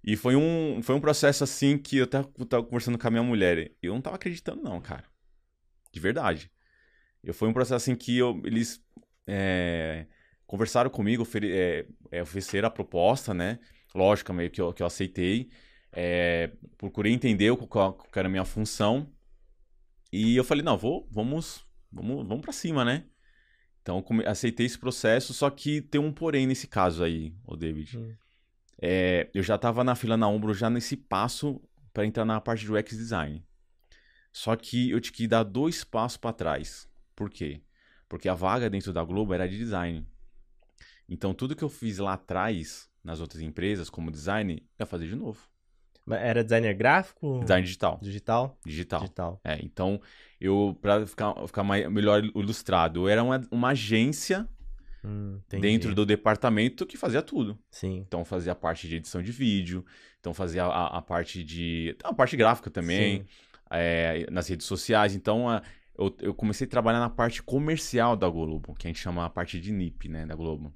E 0.06 0.16
foi 0.16 0.36
um, 0.36 0.84
foi 0.84 0.94
um 0.94 1.02
processo 1.02 1.44
assim 1.44 1.80
que 1.80 1.98
eu 1.98 2.06
tava, 2.06 2.28
tava 2.48 2.64
conversando 2.64 2.96
com 2.96 3.08
a 3.08 3.10
minha 3.10 3.24
mulher. 3.24 3.72
Eu 3.82 3.96
não 3.96 4.02
tava 4.02 4.18
acreditando, 4.18 4.62
não, 4.62 4.80
cara. 4.80 5.06
De 5.92 6.00
verdade. 6.00 6.52
Eu, 7.24 7.34
foi 7.34 7.48
um 7.50 7.54
processo 7.54 7.76
assim 7.76 7.96
que 7.96 8.16
eu- 8.18 8.40
eles 8.46 8.84
é, 9.28 10.06
conversaram 10.46 10.92
comigo, 10.92 11.24
ofere, 11.24 11.52
é, 11.52 11.88
é, 12.12 12.22
ofereceram 12.22 12.68
a 12.68 12.72
proposta, 12.72 13.34
né? 13.34 13.58
Lógico, 13.96 14.32
meio 14.32 14.52
que 14.52 14.62
eu, 14.62 14.72
que 14.72 14.84
eu 14.84 14.88
aceitei. 14.88 15.50
É, 15.92 16.52
procurei 16.78 17.12
entender 17.12 17.50
o 17.50 17.58
qual, 17.58 17.98
era 18.16 18.28
a 18.28 18.32
minha 18.32 18.46
função. 18.46 19.12
E 20.14 20.36
eu 20.36 20.44
falei, 20.44 20.64
não, 20.64 20.78
vou, 20.78 21.08
vamos, 21.12 21.66
vamos, 21.92 22.28
vamos 22.28 22.42
para 22.42 22.54
cima, 22.54 22.86
né? 22.86 23.06
Então, 23.82 24.04
aceitei 24.28 24.68
esse 24.68 24.78
processo, 24.78 25.34
só 25.34 25.50
que 25.50 25.82
tem 25.82 26.00
um 26.00 26.12
porém 26.12 26.46
nesse 26.46 26.68
caso 26.68 27.04
aí, 27.04 27.34
ô 27.44 27.56
David. 27.56 27.98
Hum. 27.98 28.16
É, 28.82 29.30
eu 29.34 29.42
já 29.42 29.58
tava 29.58 29.84
na 29.84 29.96
fila 29.96 30.18
na 30.18 30.28
Umbro 30.28 30.54
já 30.54 30.70
nesse 30.70 30.98
passo 30.98 31.62
para 31.94 32.06
entrar 32.06 32.26
na 32.26 32.42
parte 32.42 32.66
de 32.66 32.72
UX 32.72 32.98
design. 32.98 33.46
Só 34.32 34.56
que 34.56 34.92
eu 34.92 35.00
tinha 35.00 35.14
que 35.14 35.28
dar 35.28 35.44
dois 35.44 35.84
passos 35.84 36.18
para 36.18 36.34
trás. 36.34 36.90
Por 37.16 37.30
quê? 37.30 37.62
Porque 38.10 38.28
a 38.28 38.34
vaga 38.34 38.70
dentro 38.70 38.92
da 38.92 39.04
Globo 39.04 39.34
era 39.34 39.48
de 39.48 39.58
design. 39.58 40.06
Então 41.08 41.34
tudo 41.34 41.56
que 41.56 41.64
eu 41.64 41.70
fiz 41.70 42.00
lá 42.00 42.14
atrás, 42.14 42.90
nas 43.04 43.20
outras 43.22 43.42
empresas, 43.42 43.90
como 43.90 44.12
design, 44.12 44.62
eu 44.78 44.84
ia 44.84 44.86
fazer 44.86 45.08
de 45.08 45.16
novo. 45.16 45.48
Mas 46.06 46.22
Era 46.22 46.44
designer 46.44 46.74
gráfico? 46.76 47.40
Design 47.40 47.64
digital. 47.64 48.00
Digital? 48.02 48.60
Digital. 48.64 49.00
Digital. 49.02 49.42
É, 49.44 49.60
então, 49.64 50.00
eu, 50.40 50.78
para 50.80 51.06
ficar, 51.08 51.34
ficar 51.48 51.64
mais, 51.64 51.90
melhor 51.90 52.24
ilustrado, 52.24 53.02
eu 53.02 53.08
era 53.08 53.24
uma, 53.24 53.42
uma 53.50 53.70
agência 53.70 54.48
Hum, 55.06 55.40
dentro 55.50 55.94
do 55.94 56.06
departamento 56.06 56.86
que 56.86 56.98
fazia 56.98 57.22
tudo. 57.22 57.58
Sim. 57.70 58.04
Então 58.08 58.26
fazia 58.26 58.54
a 58.54 58.56
parte 58.56 58.88
de 58.88 58.96
edição 58.96 59.22
de 59.22 59.32
vídeo, 59.32 59.86
então 60.20 60.34
fazia 60.34 60.66
a, 60.66 60.98
a 60.98 61.02
parte 61.02 61.44
de. 61.44 61.96
A 62.04 62.14
parte 62.14 62.36
gráfica 62.36 62.70
também, 62.72 63.26
é, 63.70 64.26
nas 64.32 64.48
redes 64.48 64.66
sociais. 64.66 65.14
Então 65.16 65.48
a- 65.50 65.62
eu, 65.98 66.14
eu 66.22 66.34
comecei 66.34 66.66
a 66.68 66.70
trabalhar 66.70 67.00
na 67.00 67.10
parte 67.10 67.42
comercial 67.44 68.16
da 68.18 68.28
Globo, 68.28 68.74
que 68.74 68.88
a 68.88 68.90
gente 68.90 69.00
chama 69.00 69.26
a 69.26 69.30
parte 69.30 69.60
de 69.62 69.72
NIP, 69.72 70.10
né, 70.10 70.26
da 70.26 70.36
Globo. 70.36 70.74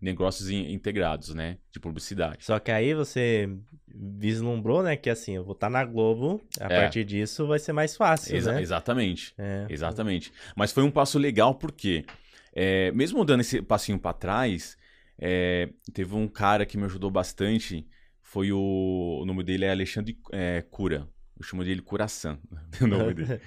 Negócios 0.00 0.48
in- 0.48 0.72
integrados, 0.72 1.34
né? 1.34 1.58
De 1.72 1.80
publicidade. 1.80 2.44
Só 2.44 2.58
que 2.60 2.70
aí 2.70 2.94
você 2.94 3.50
vislumbrou, 3.92 4.82
né? 4.82 4.96
Que 4.96 5.10
assim, 5.10 5.34
eu 5.34 5.44
vou 5.44 5.54
estar 5.54 5.68
na 5.68 5.84
Globo, 5.84 6.40
a 6.60 6.66
É. 6.72 6.80
partir 6.82 7.04
disso 7.04 7.46
vai 7.48 7.58
ser 7.58 7.72
mais 7.72 7.96
fácil, 7.96 8.36
Exa- 8.36 8.52
né? 8.52 8.62
Exatamente. 8.62 9.34
É. 9.36 9.66
Exatamente. 9.68 10.32
Mas 10.56 10.70
foi 10.72 10.84
um 10.84 10.90
passo 10.90 11.18
legal 11.18 11.54
porque, 11.56 12.04
é, 12.60 12.90
mesmo 12.90 13.24
dando 13.24 13.42
esse 13.42 13.62
passinho 13.62 14.00
pra 14.00 14.12
trás, 14.12 14.76
é, 15.16 15.68
teve 15.92 16.12
um 16.16 16.26
cara 16.26 16.66
que 16.66 16.76
me 16.76 16.86
ajudou 16.86 17.08
bastante. 17.08 17.86
Foi 18.20 18.50
o, 18.50 19.20
o 19.22 19.24
nome 19.24 19.44
dele 19.44 19.64
é 19.64 19.70
Alexandre 19.70 20.18
é, 20.32 20.60
Cura. 20.68 21.08
Eu 21.38 21.44
chamo 21.44 21.62
dele 21.62 21.80
Curaçan. 21.80 22.36
o 22.82 22.86
nome 22.88 23.14
dele. 23.14 23.40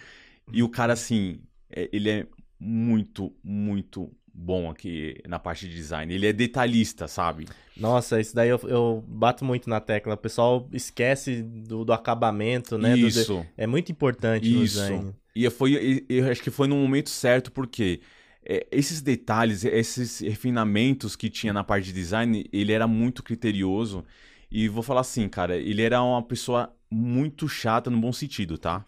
E 0.54 0.64
o 0.64 0.70
cara, 0.70 0.94
assim, 0.94 1.42
é, 1.70 1.90
ele 1.92 2.10
é 2.10 2.28
muito, 2.58 3.36
muito 3.44 4.16
bom 4.34 4.70
aqui 4.70 5.22
na 5.28 5.38
parte 5.38 5.68
de 5.68 5.76
design. 5.76 6.14
Ele 6.14 6.28
é 6.28 6.32
detalhista, 6.32 7.06
sabe? 7.06 7.50
Nossa, 7.76 8.18
isso 8.18 8.34
daí 8.34 8.48
eu, 8.48 8.62
eu 8.64 9.04
bato 9.06 9.44
muito 9.44 9.70
na 9.70 9.82
tecla. 9.82 10.14
O 10.14 10.18
pessoal 10.18 10.70
esquece 10.72 11.44
do, 11.44 11.84
do 11.84 11.92
acabamento, 11.92 12.78
né? 12.78 12.92
Do 12.92 12.98
de- 12.98 13.08
Isso. 13.08 13.46
É 13.58 13.68
muito 13.68 13.92
importante 13.92 14.50
no 14.50 14.64
Isso. 14.64 14.80
design. 14.80 15.14
E 15.36 15.50
foi, 15.50 16.06
eu 16.08 16.32
acho 16.32 16.42
que 16.42 16.50
foi 16.50 16.70
no 16.70 16.78
momento 16.78 17.10
certo, 17.10 17.52
porque 17.52 18.00
é, 18.46 18.68
esses 18.72 19.02
detalhes, 19.02 19.64
esses 19.64 20.20
refinamentos 20.20 21.16
que 21.16 21.30
tinha 21.30 21.54
na 21.54 21.64
parte 21.64 21.86
de 21.86 21.94
design, 21.94 22.48
ele 22.52 22.72
era 22.72 22.88
muito 22.88 23.24
criterioso. 23.24 24.06
E 24.50 24.68
vou 24.68 24.84
falar 24.84 25.02
assim, 25.02 25.30
cara, 25.30 25.56
ele 25.56 25.82
era 25.82 26.02
uma 26.02 26.22
pessoa 26.22 26.76
muito 26.90 27.48
chata 27.48 27.90
no 27.90 28.00
bom 28.00 28.12
sentido, 28.12 28.58
tá? 28.58 28.86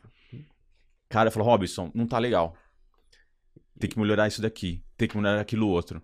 Cara, 1.07 1.31
falou, 1.31 1.47
Robson, 1.47 1.91
não 1.93 2.07
tá 2.07 2.17
legal. 2.17 2.57
Tem 3.79 3.89
que 3.89 3.99
melhorar 3.99 4.27
isso 4.27 4.41
daqui, 4.41 4.83
tem 4.97 5.07
que 5.07 5.15
melhorar 5.15 5.39
aquilo 5.39 5.67
outro. 5.67 6.03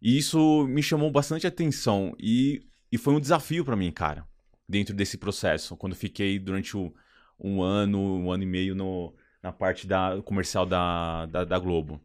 E 0.00 0.18
isso 0.18 0.66
me 0.68 0.82
chamou 0.82 1.10
bastante 1.10 1.46
atenção 1.46 2.14
e, 2.20 2.62
e 2.92 2.98
foi 2.98 3.14
um 3.14 3.20
desafio 3.20 3.64
pra 3.64 3.74
mim, 3.74 3.90
cara, 3.90 4.28
dentro 4.68 4.94
desse 4.94 5.16
processo. 5.16 5.76
Quando 5.76 5.96
fiquei 5.96 6.38
durante 6.38 6.76
o, 6.76 6.94
um 7.40 7.62
ano, 7.62 7.98
um 7.98 8.30
ano 8.30 8.42
e 8.42 8.46
meio 8.46 8.74
no, 8.74 9.14
na 9.42 9.50
parte 9.50 9.86
da 9.86 10.20
comercial 10.22 10.66
da, 10.66 11.26
da, 11.26 11.44
da 11.44 11.58
Globo. 11.58 12.00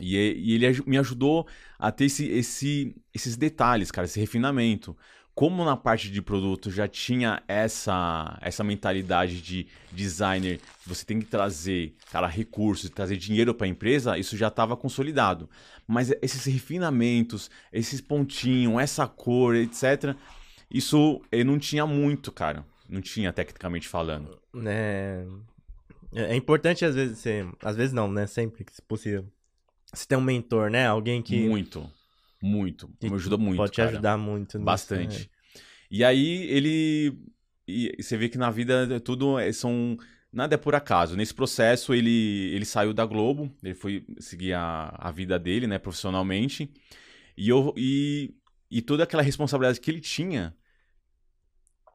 E, 0.00 0.16
e 0.16 0.54
ele 0.54 0.82
me 0.86 0.98
ajudou 0.98 1.46
a 1.78 1.90
ter 1.92 2.06
esse, 2.06 2.26
esse, 2.28 2.96
esses 3.14 3.36
detalhes, 3.36 3.90
cara, 3.90 4.06
esse 4.06 4.18
refinamento. 4.18 4.96
como 5.34 5.64
na 5.64 5.76
parte 5.76 6.10
de 6.10 6.20
produto 6.20 6.70
já 6.70 6.86
tinha 6.86 7.42
essa 7.48 8.36
essa 8.42 8.62
mentalidade 8.62 9.40
de 9.40 9.66
designer, 9.92 10.60
você 10.86 11.04
tem 11.04 11.18
que 11.18 11.26
trazer, 11.26 11.94
cara, 12.12 12.26
recursos, 12.26 12.90
trazer 12.90 13.16
dinheiro 13.16 13.54
para 13.54 13.66
a 13.66 13.70
empresa, 13.70 14.18
isso 14.18 14.36
já 14.36 14.48
estava 14.48 14.76
consolidado. 14.76 15.48
Mas 15.86 16.12
esses 16.22 16.44
refinamentos, 16.44 17.50
esses 17.72 18.00
pontinhos, 18.00 18.80
essa 18.80 19.06
cor, 19.06 19.54
etc, 19.56 20.14
isso 20.70 21.20
eu 21.32 21.44
não 21.44 21.58
tinha 21.58 21.86
muito, 21.86 22.30
cara. 22.30 22.64
Não 22.88 23.00
tinha 23.00 23.32
tecnicamente 23.32 23.88
falando. 23.88 24.38
É, 24.66 25.24
é 26.12 26.36
importante 26.36 26.84
às 26.84 26.94
vezes 26.94 27.18
ser, 27.18 27.48
às 27.62 27.76
vezes 27.76 27.92
não, 27.92 28.10
né, 28.10 28.26
sempre 28.26 28.64
que 28.64 28.72
possível. 28.82 29.24
Você 29.92 30.06
tem 30.06 30.16
um 30.16 30.20
mentor, 30.20 30.70
né? 30.70 30.86
Alguém 30.86 31.20
que 31.22 31.48
muito 31.48 31.90
muito. 32.42 32.90
Me 33.02 33.12
ajuda 33.14 33.36
muito. 33.36 33.56
Pode 33.58 33.72
te 33.72 33.76
cara. 33.76 33.90
ajudar 33.90 34.16
muito. 34.16 34.56
Nisso, 34.58 34.64
Bastante. 34.64 35.20
né? 35.20 35.26
E 35.90 36.04
aí 36.04 36.42
ele. 36.50 37.18
E 37.66 38.02
você 38.02 38.16
vê 38.16 38.28
que 38.28 38.38
na 38.38 38.50
vida 38.50 39.00
tudo 39.00 39.38
é- 39.38 39.52
são. 39.52 39.96
Nada 40.32 40.54
é 40.54 40.58
por 40.58 40.74
acaso. 40.76 41.16
Nesse 41.16 41.34
processo, 41.34 41.92
ele, 41.92 42.52
ele 42.54 42.64
saiu 42.64 42.94
da 42.94 43.04
Globo, 43.04 43.52
ele 43.64 43.74
foi 43.74 44.04
seguir 44.20 44.52
a, 44.52 44.94
a 44.96 45.10
vida 45.10 45.36
dele, 45.40 45.66
né, 45.66 45.76
profissionalmente. 45.76 46.72
E, 47.36 47.48
eu, 47.48 47.74
e, 47.76 48.32
e 48.70 48.80
toda 48.80 49.02
aquela 49.02 49.24
responsabilidade 49.24 49.80
que 49.80 49.90
ele 49.90 50.00
tinha 50.00 50.54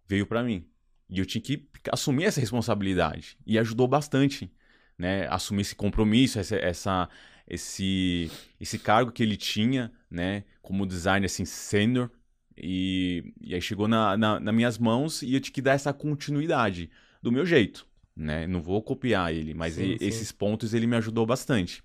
veio 0.06 0.26
pra 0.28 0.44
mim. 0.44 0.68
E 1.10 1.20
eu 1.20 1.26
tinha 1.26 1.42
que 1.42 1.66
assumir 1.90 2.26
essa 2.26 2.42
responsabilidade. 2.42 3.38
E 3.48 3.58
ajudou 3.58 3.88
bastante, 3.88 4.52
né? 4.98 5.28
Assumir 5.30 5.62
esse 5.62 5.76
compromisso, 5.76 6.38
essa, 6.38 6.58
essa, 6.58 7.10
esse, 7.48 8.32
esse 8.60 8.80
cargo 8.80 9.12
que 9.12 9.22
ele 9.24 9.38
tinha, 9.38 9.92
né? 10.10 10.44
Como 10.62 10.86
designer, 10.86 11.26
assim, 11.28 11.46
sênior. 11.46 12.10
E, 12.58 13.34
e 13.42 13.54
aí 13.54 13.62
chegou 13.62 13.88
na, 13.88 14.16
na, 14.18 14.40
nas 14.40 14.56
minhas 14.56 14.78
mãos 14.78 15.22
e 15.22 15.34
eu 15.34 15.42
tinha 15.42 15.54
que 15.54 15.62
dar 15.62 15.74
essa 15.74 15.92
continuidade 15.94 16.90
do 17.22 17.32
meu 17.32 17.46
jeito, 17.46 17.86
né? 18.16 18.48
Não 18.48 18.62
vou 18.62 18.82
copiar 18.82 19.34
ele, 19.34 19.54
mas 19.54 19.76
Sim, 19.76 19.98
sim. 19.98 20.06
esses 20.06 20.32
pontos 20.32 20.74
ele 20.74 20.88
me 20.88 20.96
ajudou 20.96 21.26
bastante. 21.26 21.84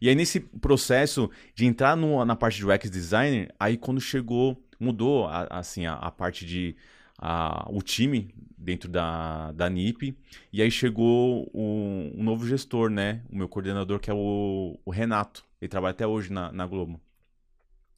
E 0.00 0.08
aí 0.08 0.14
nesse 0.14 0.40
processo 0.40 1.30
de 1.54 1.64
entrar 1.66 1.96
no- 1.96 2.24
na 2.24 2.36
parte 2.36 2.56
de 2.58 2.66
UX 2.66 2.90
designer, 2.90 3.52
aí 3.58 3.76
quando 3.76 4.00
chegou, 4.00 4.62
mudou 4.78 5.26
a- 5.26 5.46
assim 5.50 5.86
a, 5.86 5.94
a 5.94 6.10
parte 6.10 6.44
de 6.44 6.76
a- 7.18 7.66
o 7.70 7.82
time 7.82 8.34
dentro 8.58 8.88
da, 8.88 9.52
da 9.52 9.68
NIP, 9.70 10.16
e 10.52 10.60
aí 10.62 10.70
chegou 10.70 11.50
um, 11.54 12.12
um 12.16 12.22
novo 12.24 12.46
gestor, 12.46 12.90
né? 12.90 13.22
O 13.30 13.36
meu 13.36 13.48
coordenador 13.48 14.00
que 14.00 14.10
é 14.10 14.14
o, 14.14 14.78
o 14.84 14.90
Renato, 14.90 15.44
ele 15.60 15.68
trabalha 15.68 15.92
até 15.92 16.06
hoje 16.06 16.32
na, 16.32 16.50
na 16.52 16.66
Globo. 16.66 17.00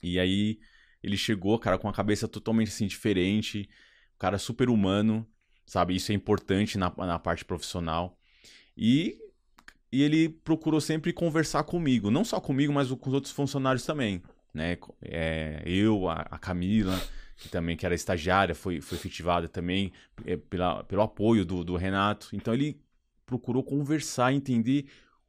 E 0.03 0.19
aí 0.19 0.59
ele 1.03 1.17
chegou, 1.17 1.59
cara, 1.59 1.79
com 1.79 1.89
a 1.89 1.93
cabeça 1.93 2.29
totalmente 2.29 2.69
assim 2.69 2.87
diferente, 2.87 3.69
cara 4.19 4.39
super 4.39 4.69
humano, 4.69 5.27
sabe? 5.67 5.95
Isso 5.97 6.13
é 6.13 6.15
importante 6.15 6.77
na, 6.79 6.93
na 6.99 7.19
parte 7.19 7.45
profissional. 7.45 8.19
E, 8.77 9.19
e 9.93 10.03
ele 10.03 10.29
procurou 10.29 10.81
sempre 10.81 11.13
conversar 11.13 11.65
comigo, 11.65 12.11
não 12.11 12.25
só 12.25 12.41
comigo, 12.41 12.73
mas 12.73 12.91
com 12.91 13.09
os 13.09 13.15
outros 13.15 13.33
funcionários 13.33 13.85
também, 13.85 14.23
né? 14.55 14.77
É, 15.03 15.63
eu, 15.67 16.09
a, 16.09 16.27
a 16.31 16.39
Camila, 16.39 17.01
que 17.39 17.49
também 17.49 17.77
que 17.77 17.87
era 17.87 17.95
estagiária, 17.95 18.55
foi, 18.55 18.81
foi 18.81 18.99
efetivada 18.99 19.49
também 19.49 19.93
é, 20.27 20.37
pela, 20.37 20.83
pelo 20.85 21.03
apoio 21.03 21.45
do, 21.45 21.65
do 21.65 21.77
Renato. 21.77 22.29
Então 22.33 22.53
ele 22.53 22.81
procurou 23.25 23.63
conversar, 23.63 24.33
entender 24.33 24.87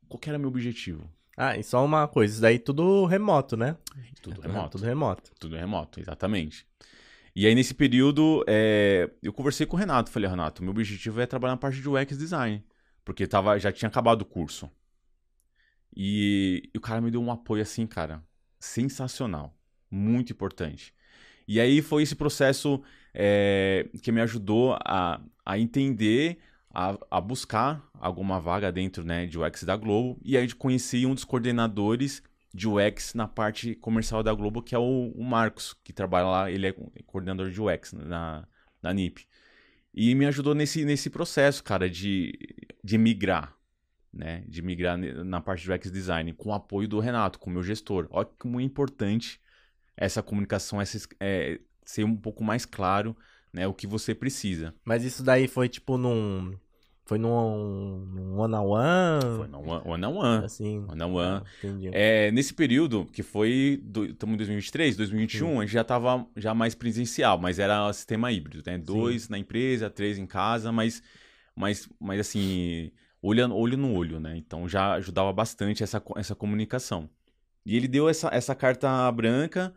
qual 0.08 0.19
que 0.19 0.28
era 0.28 0.39
meu 0.39 0.50
objetivo. 0.50 1.08
Ah, 1.38 1.56
e 1.56 1.63
só 1.63 1.86
uma 1.86 2.08
coisa, 2.08 2.34
isso 2.34 2.41
daí 2.41 2.60
tudo 2.60 3.06
remoto, 3.06 3.56
né? 3.56 3.78
Tudo 4.22 4.41
É, 4.41 4.48
remoto. 4.48 4.72
Tudo 4.72 4.86
remoto. 4.86 5.32
Tudo 5.39 5.56
remoto, 5.56 6.00
exatamente. 6.00 6.67
E 7.36 7.45
aí, 7.45 7.54
nesse 7.56 7.74
período, 7.74 8.43
é, 8.48 9.10
eu 9.22 9.32
conversei 9.32 9.65
com 9.65 9.78
o 9.78 9.80
Renato. 9.80 10.10
Falei, 10.12 10.28
Renato, 10.30 10.63
meu 10.63 10.72
objetivo 10.72 11.22
é 11.22 11.26
trabalhar 11.28 11.54
na 11.54 11.58
parte 11.58 11.80
de 11.80 11.88
UX 11.88 12.17
design. 12.17 12.65
Porque 13.06 13.26
tava, 13.28 13.58
já 13.60 13.72
tinha 13.72 13.88
acabado 13.88 14.24
o 14.24 14.26
curso. 14.26 14.69
E, 15.95 16.69
e 16.74 16.78
o 16.78 16.82
cara 16.82 17.00
me 17.00 17.12
deu 17.12 17.22
um 17.22 17.32
apoio 17.32 17.62
assim, 17.62 17.86
cara, 17.88 18.22
sensacional. 18.60 19.56
Muito 19.89 20.34
importante. 20.34 20.93
E 21.49 21.59
aí 21.59 21.81
foi 21.81 22.03
esse 22.03 22.15
processo 22.15 22.79
é, 23.12 23.89
que 24.03 24.12
me 24.12 24.21
ajudou 24.21 24.77
a, 24.85 25.19
a 25.43 25.57
entender, 25.57 26.38
a, 26.71 26.95
a 27.09 27.19
buscar 27.19 27.83
alguma 27.95 28.39
vaga 28.39 28.71
dentro 28.71 29.03
né, 29.03 29.25
de 29.25 29.39
UX 29.39 29.63
da 29.63 29.75
Globo. 29.75 30.21
E 30.23 30.38
aí 30.38 30.53
conheci 30.53 31.07
um 31.07 31.15
dos 31.15 31.23
coordenadores 31.23 32.21
de 32.53 32.67
UX 32.67 33.15
na 33.15 33.27
parte 33.27 33.73
comercial 33.73 34.21
da 34.21 34.31
Globo, 34.31 34.62
que 34.62 34.75
é 34.75 34.77
o, 34.77 35.12
o 35.15 35.23
Marcos, 35.23 35.75
que 35.83 35.91
trabalha 35.91 36.27
lá, 36.27 36.51
ele 36.51 36.67
é 36.67 36.75
coordenador 37.07 37.49
de 37.49 37.59
UX 37.59 37.93
na, 37.93 38.47
na 38.79 38.93
NIP. 38.93 39.25
E 39.91 40.13
me 40.13 40.27
ajudou 40.27 40.53
nesse, 40.53 40.85
nesse 40.85 41.09
processo, 41.09 41.63
cara, 41.63 41.89
de, 41.89 42.38
de 42.83 42.95
migrar, 42.95 43.55
né? 44.13 44.43
De 44.47 44.62
migrar 44.62 44.99
na 44.99 45.41
parte 45.41 45.63
de 45.63 45.71
UX 45.71 45.91
design, 45.91 46.31
com 46.31 46.49
o 46.49 46.53
apoio 46.53 46.88
do 46.88 46.99
Renato, 46.99 47.39
com 47.39 47.49
o 47.49 47.53
meu 47.53 47.63
gestor. 47.63 48.07
Olha 48.12 48.29
como 48.38 48.59
é 48.59 48.63
importante 48.63 49.41
essa 49.99 50.23
comunicação, 50.23 50.79
essa, 50.81 50.95
es- 50.97 51.07
é, 51.19 51.59
ser 51.85 52.03
um 52.05 52.15
pouco 52.15 52.43
mais 52.43 52.65
claro, 52.65 53.15
né? 53.53 53.67
O 53.67 53.73
que 53.73 53.85
você 53.85 54.15
precisa. 54.15 54.73
Mas 54.85 55.03
isso 55.03 55.21
daí 55.23 55.47
foi 55.47 55.67
tipo 55.67 55.97
num. 55.97 56.53
Foi 57.05 57.17
num. 57.17 58.05
num 58.05 58.38
one-on-one? 58.38 59.38
Foi 59.38 59.47
na 59.47 59.57
one 59.57 59.81
one 59.85 60.05
on 60.05 60.15
one. 60.17 60.45
Assim. 60.45 60.85
One 60.88 61.01
on 61.03 61.13
one. 61.13 61.43
Entendi. 61.57 61.89
É, 61.91 62.31
nesse 62.31 62.53
período, 62.53 63.05
que 63.07 63.23
foi. 63.23 63.81
Estamos 64.09 64.35
em 64.35 64.38
2023, 64.38 64.95
2021, 64.95 65.59
a 65.59 65.65
gente 65.65 65.73
já 65.73 65.81
estava 65.81 66.25
já 66.38 66.53
mais 66.53 66.75
presencial, 66.75 67.38
mas 67.39 67.57
era 67.59 67.91
sistema 67.93 68.31
híbrido, 68.31 68.63
né? 68.65 68.77
Dois 68.77 69.27
na 69.27 69.38
empresa, 69.39 69.89
três 69.89 70.17
em 70.19 70.27
casa, 70.27 70.71
mas, 70.71 71.01
mas, 71.55 71.89
mas 71.99 72.19
assim, 72.19 72.91
olho, 73.21 73.51
olho 73.53 73.75
no 73.77 73.93
olho, 73.95 74.19
né? 74.19 74.38
Então 74.38 74.69
já 74.69 74.93
ajudava 74.93 75.33
bastante 75.33 75.81
essa, 75.83 76.01
essa 76.15 76.35
comunicação. 76.35 77.09
E 77.69 77.75
ele 77.75 77.88
deu 77.88 78.10
essa, 78.10 78.29
essa 78.34 78.55
carta 78.55 79.12
branca 79.12 79.71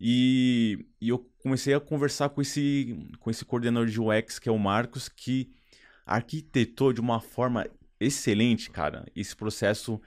e, 0.00 0.86
e 1.00 1.08
eu 1.08 1.18
comecei 1.42 1.74
a 1.74 1.80
conversar 1.80 2.28
com 2.28 2.40
esse, 2.40 3.08
com 3.18 3.28
esse 3.28 3.44
coordenador 3.44 3.88
de 3.88 4.00
UX, 4.00 4.38
que 4.38 4.48
é 4.48 4.52
o 4.52 4.58
Marcos, 4.58 5.08
que 5.08 5.50
arquitetou 6.06 6.92
de 6.92 7.00
uma 7.00 7.20
forma 7.20 7.66
excelente, 7.98 8.70
cara, 8.70 9.04
esse 9.16 9.34
processo 9.34 10.00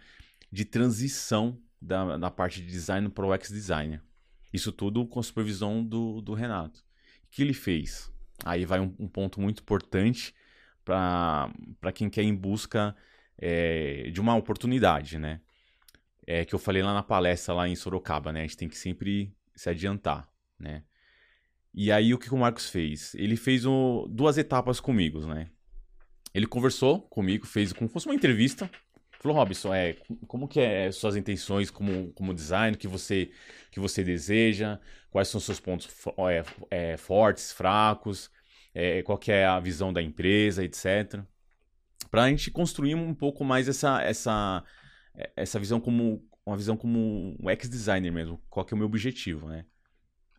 de 0.50 0.64
transição 0.64 1.60
da, 1.82 2.16
da 2.16 2.32
parte 2.32 2.62
de 2.62 2.68
design 2.68 3.10
para 3.10 3.26
o 3.26 3.34
UX 3.36 3.50
designer. 3.52 4.02
Isso 4.54 4.72
tudo 4.72 5.06
com 5.06 5.20
a 5.20 5.24
supervisão 5.24 5.84
do, 5.84 6.22
do 6.22 6.34
Renato. 6.34 6.80
O 6.80 7.30
que 7.30 7.42
ele 7.42 7.54
fez? 7.54 8.10
Aí 8.46 8.64
vai 8.64 8.80
um, 8.80 8.96
um 8.98 9.08
ponto 9.10 9.42
muito 9.42 9.60
importante 9.60 10.34
para 10.86 11.52
quem 11.94 12.10
quer 12.10 12.24
ir 12.24 12.28
em 12.28 12.36
busca 12.36 12.96
é, 13.38 14.10
de 14.14 14.22
uma 14.22 14.34
oportunidade, 14.34 15.20
né? 15.20 15.42
É 16.28 16.46
que 16.46 16.54
eu 16.54 16.60
falei 16.60 16.84
lá 16.84 16.94
na 16.94 17.04
palestra 17.04 17.56
lá 17.56 17.68
em 17.70 17.76
Sorocaba, 17.76 18.34
né? 18.34 18.42
A 18.42 18.44
gente 18.44 18.58
tem 18.58 18.70
que 18.70 18.78
sempre 18.78 19.34
se 19.56 19.70
adiantar, 19.70 20.30
né? 20.60 20.84
E 21.74 21.92
aí 21.92 22.14
o 22.14 22.18
que 22.20 22.34
o 22.34 22.38
Marcos 22.38 22.70
fez? 22.70 23.14
Ele 23.16 23.38
fez 23.38 23.66
o- 23.66 24.08
duas 24.10 24.38
etapas 24.38 24.80
comigo, 24.80 25.26
né? 25.28 25.50
Ele 26.34 26.48
conversou 26.48 27.02
comigo, 27.04 27.46
fez 27.48 27.74
como 27.74 27.88
se 27.88 27.94
fosse 27.94 28.08
uma 28.08 28.16
entrevista. 28.16 28.70
Falou, 29.20 29.38
Robson, 29.38 29.74
é, 29.74 29.96
como 30.28 30.48
que 30.48 30.60
é 30.60 30.92
suas 30.92 31.16
intenções 31.16 31.72
como, 31.72 32.12
como 32.14 32.34
design, 32.34 32.78
que 32.78 32.88
você, 32.88 33.32
que 33.72 33.80
você 33.80 34.04
deseja, 34.04 34.80
quais 35.10 35.28
são 35.28 35.40
os 35.40 35.46
seus 35.46 35.60
pontos 35.60 35.90
é, 36.30 36.94
é, 36.94 36.98
fortes, 36.98 37.52
fracos, 37.52 38.30
é, 38.74 39.02
qual 39.04 39.18
que 39.18 39.32
é 39.32 39.46
a 39.46 39.60
visão 39.60 39.92
da 39.92 40.02
empresa, 40.02 40.64
etc. 40.64 41.26
Para 42.12 42.24
a 42.24 42.30
gente 42.30 42.52
construir 42.52 42.96
um 42.96 43.14
pouco 43.14 43.44
mais 43.44 43.68
essa, 43.68 44.02
essa, 44.04 44.64
essa 45.36 45.60
visão 45.60 45.80
como 45.80 46.24
uma 46.46 46.56
visão 46.56 46.78
como 46.78 47.36
um 47.40 47.50
ex-designer 47.50 48.12
mesmo, 48.12 48.42
qual 48.50 48.66
que 48.66 48.74
é 48.74 48.76
o 48.76 48.78
meu 48.78 48.88
objetivo, 48.88 49.50
né? 49.50 49.66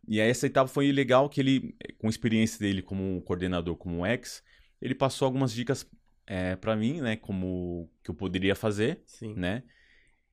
E 0.07 0.21
aí 0.21 0.31
essa 0.31 0.47
etapa 0.47 0.69
foi 0.69 0.91
legal 0.91 1.29
que 1.29 1.39
ele, 1.39 1.77
com 1.99 2.07
a 2.07 2.11
experiência 2.11 2.59
dele 2.59 2.81
como 2.81 3.21
coordenador, 3.23 3.77
como 3.77 4.07
ex, 4.07 4.43
ele 4.81 4.95
passou 4.95 5.27
algumas 5.27 5.53
dicas 5.53 5.87
é, 6.27 6.57
para 6.57 6.75
mim, 6.75 7.03
né, 7.03 7.17
como 7.17 7.91
que 8.03 8.11
eu 8.11 8.15
poderia 8.15 8.55
fazer, 8.55 9.03
Sim. 9.05 9.35
né? 9.35 9.63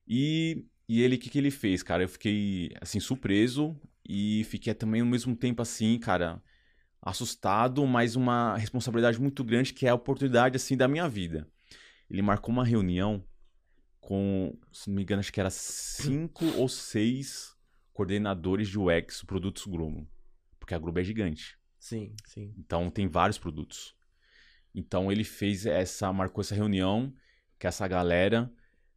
E, 0.07 0.65
e 0.87 1.01
ele, 1.01 1.15
o 1.15 1.19
que, 1.19 1.29
que 1.29 1.37
ele 1.37 1.51
fez, 1.51 1.83
cara? 1.83 2.03
Eu 2.03 2.09
fiquei, 2.09 2.71
assim, 2.79 2.99
surpreso 2.99 3.75
e 4.07 4.45
fiquei 4.45 4.73
também 4.73 5.01
ao 5.01 5.07
mesmo 5.07 5.35
tempo, 5.35 5.61
assim, 5.61 5.97
cara, 5.99 6.41
assustado, 7.01 7.85
mas 7.85 8.15
uma 8.15 8.55
responsabilidade 8.57 9.19
muito 9.19 9.43
grande 9.43 9.73
que 9.73 9.85
é 9.85 9.89
a 9.89 9.95
oportunidade, 9.95 10.55
assim, 10.55 10.77
da 10.77 10.87
minha 10.87 11.09
vida. 11.09 11.47
Ele 12.09 12.21
marcou 12.21 12.53
uma 12.53 12.63
reunião 12.63 13.23
com, 14.05 14.55
se 14.71 14.87
não 14.87 14.95
me 14.97 15.01
engano, 15.01 15.19
acho 15.19 15.33
que 15.33 15.39
era 15.39 15.49
cinco 15.49 16.45
ou 16.57 16.69
seis 16.69 17.57
coordenadores 17.91 18.67
de 18.69 18.77
UX, 18.77 19.23
produtos 19.23 19.65
Globo. 19.65 20.07
Porque 20.59 20.75
a 20.75 20.77
Globo 20.77 20.99
é 20.99 21.03
gigante. 21.03 21.57
Sim, 21.79 22.13
sim. 22.23 22.53
Então 22.55 22.91
tem 22.91 23.07
vários 23.07 23.39
produtos. 23.39 23.95
Então 24.75 25.11
ele 25.11 25.23
fez 25.23 25.65
essa, 25.65 26.13
marcou 26.13 26.41
essa 26.43 26.53
reunião 26.53 27.11
que 27.57 27.65
essa 27.65 27.87
galera, 27.87 28.51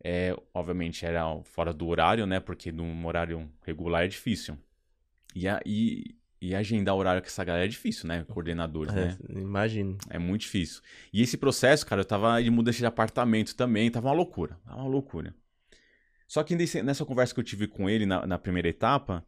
é, 0.05 0.37
obviamente 0.53 1.07
era 1.07 1.25
fora 1.43 1.73
do 1.73 1.87
horário, 1.87 2.27
né? 2.27 2.39
Porque 2.39 2.71
num 2.71 3.07
horário 3.07 3.51
regular 3.63 4.05
é 4.05 4.09
difícil. 4.09 4.59
E, 5.35 5.49
a- 5.49 5.63
e, 5.65 6.15
E 6.41 6.55
agendar 6.55 6.95
horário 6.95 7.21
com 7.21 7.27
essa 7.27 7.43
galera 7.43 7.65
é 7.65 7.69
difícil, 7.69 8.07
né? 8.07 8.25
Coordenadores, 8.25 8.95
É, 8.95 9.07
né? 9.07 9.19
imagino. 9.31 9.99
É 10.09 10.19
muito 10.19 10.43
difícil. 10.43 10.81
E 11.13 11.21
esse 11.21 11.37
processo, 11.37 11.85
cara, 11.85 12.03
eu 12.03 12.05
tava 12.05 12.41
de 12.41 12.49
mudança 12.49 12.79
de 12.79 12.87
apartamento 12.87 13.57
também, 13.57 13.91
tava 13.91 14.07
uma 14.09 14.15
loucura. 14.15 14.57
Tava 14.65 14.81
uma 14.83 14.89
loucura. 14.89 15.35
Só 16.29 16.45
que 16.45 16.55
nessa 16.83 17.05
conversa 17.05 17.35
que 17.35 17.41
eu 17.41 17.45
tive 17.45 17.67
com 17.67 17.91
ele 17.91 18.07
na, 18.07 18.25
na 18.27 18.39
primeira 18.39 18.69
etapa, 18.69 19.27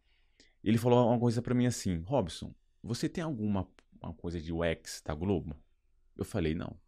ele 0.63 0.79
falou 0.79 1.09
uma 1.09 1.19
coisa 1.19 1.43
pra 1.43 1.55
mim 1.55 1.67
assim: 1.67 2.03
Robson, 2.07 2.55
você 2.83 3.09
tem 3.09 3.25
alguma 3.25 3.67
uma 4.01 4.15
coisa 4.15 4.41
de 4.41 4.53
UX 4.53 5.03
da 5.05 5.15
Globo? 5.15 5.57
Eu 6.17 6.25
falei, 6.25 6.55
não. 6.55 6.79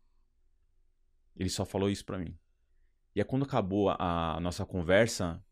Ele 1.36 1.48
só 1.48 1.64
falou 1.64 1.90
isso 1.90 2.04
pra 2.04 2.18
mim. 2.18 2.36
E 3.14 3.20
aí, 3.20 3.24
quando 3.24 3.44
acabou 3.44 3.90
a, 3.90 4.36
a 4.36 4.40
nossa 4.40 4.64
conversa, 4.64 5.42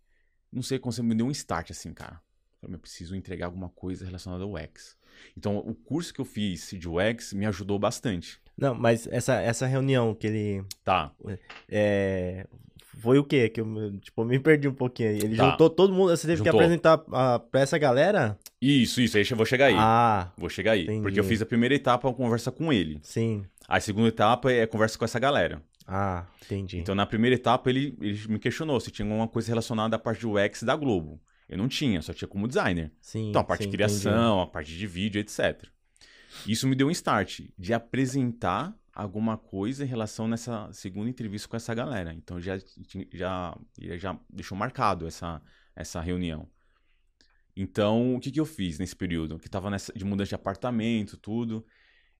não 0.52 0.62
sei 0.62 0.78
como 0.78 0.92
você 0.92 1.02
me 1.02 1.14
deu 1.14 1.26
um 1.26 1.30
start 1.30 1.70
assim, 1.70 1.92
cara. 1.92 2.20
Eu 2.62 2.78
preciso 2.78 3.14
entregar 3.16 3.46
alguma 3.46 3.68
coisa 3.70 4.04
relacionada 4.04 4.44
ao 4.44 4.52
UX. 4.54 4.96
Então, 5.36 5.58
o 5.58 5.74
curso 5.74 6.12
que 6.12 6.20
eu 6.20 6.24
fiz 6.24 6.70
de 6.78 6.88
UX 6.88 7.32
me 7.32 7.46
ajudou 7.46 7.78
bastante. 7.78 8.38
Não, 8.56 8.74
mas 8.74 9.06
essa, 9.10 9.40
essa 9.40 9.66
reunião 9.66 10.14
que 10.14 10.26
ele. 10.26 10.64
Tá. 10.84 11.10
É, 11.68 12.46
foi 12.98 13.18
o 13.18 13.24
quê? 13.24 13.48
Que 13.48 13.60
eu, 13.60 13.98
tipo, 13.98 14.24
me 14.24 14.38
perdi 14.38 14.68
um 14.68 14.74
pouquinho 14.74 15.10
aí. 15.10 15.16
Ele 15.18 15.36
Tá. 15.36 15.50
juntou 15.50 15.70
todo 15.70 15.92
mundo. 15.94 16.10
Você 16.10 16.26
teve 16.26 16.42
que 16.42 16.48
Juntou. 16.48 16.60
apresentar 16.60 17.02
a, 17.12 17.38
pra 17.38 17.60
essa 17.60 17.78
galera? 17.78 18.38
Isso, 18.60 19.00
isso, 19.00 19.16
aí 19.16 19.24
eu 19.30 19.36
vou 19.36 19.46
chegar 19.46 19.66
aí. 19.66 19.74
Ah, 19.78 20.30
Vou 20.36 20.50
chegar 20.50 20.72
aí. 20.72 20.82
entendi. 20.84 21.00
Porque 21.02 21.18
eu 21.18 21.24
fiz 21.24 21.40
a 21.40 21.46
primeira 21.46 21.74
etapa, 21.74 22.06
uma 22.08 22.14
conversa 22.14 22.50
com 22.52 22.72
ele. 22.72 23.00
sim. 23.02 23.44
A 23.66 23.78
segunda 23.78 24.08
etapa 24.08 24.50
é 24.50 24.66
conversa 24.66 24.98
com 24.98 25.04
essa 25.04 25.18
galera. 25.20 25.62
Ah, 25.86 26.26
entendi. 26.44 26.78
Então, 26.78 26.92
na 26.92 27.06
primeira 27.06 27.36
etapa, 27.36 27.70
ele, 27.70 27.96
ele 28.00 28.18
me 28.28 28.38
questionou 28.40 28.80
se 28.80 28.90
tinha 28.90 29.06
alguma 29.06 29.28
coisa 29.28 29.46
relacionada 29.48 29.94
à 29.94 29.98
parte 29.98 30.22
do 30.22 30.32
UX 30.32 30.64
da 30.64 30.74
Globo. 30.74 31.20
Eu 31.50 31.58
não 31.58 31.66
tinha, 31.66 32.00
só 32.00 32.14
tinha 32.14 32.28
como 32.28 32.46
designer. 32.46 32.92
sim, 33.00 33.30
Então, 33.30 33.42
a 33.42 33.44
parte 33.44 33.64
sim, 33.64 33.70
de 33.70 33.76
criação, 33.76 34.40
a 34.40 34.46
parte 34.46 34.72
de 34.72 34.86
vídeo, 34.86 35.20
etc. 35.20 35.68
Isso 36.46 36.68
me 36.68 36.76
deu 36.76 36.86
um 36.86 36.92
start 36.92 37.40
de 37.58 37.74
apresentar 37.74 38.72
alguma 38.94 39.36
coisa 39.36 39.84
em 39.84 39.88
relação 39.88 40.28
nessa 40.28 40.72
segunda 40.72 41.10
entrevista 41.10 41.48
com 41.48 41.56
essa 41.56 41.74
galera. 41.74 42.14
Então, 42.14 42.40
já, 42.40 42.56
já, 43.12 43.58
já 43.98 44.20
deixou 44.30 44.56
marcado 44.56 45.08
essa, 45.08 45.42
essa 45.74 46.00
reunião. 46.00 46.48
Então, 47.56 48.14
o 48.14 48.20
que, 48.20 48.30
que 48.30 48.38
eu 48.38 48.46
fiz 48.46 48.78
nesse 48.78 48.94
período? 48.94 49.36
Que 49.36 49.50
tava 49.50 49.70
nessa, 49.70 49.92
de 49.92 50.04
mudança 50.04 50.28
de 50.28 50.34
apartamento, 50.36 51.16
tudo. 51.16 51.66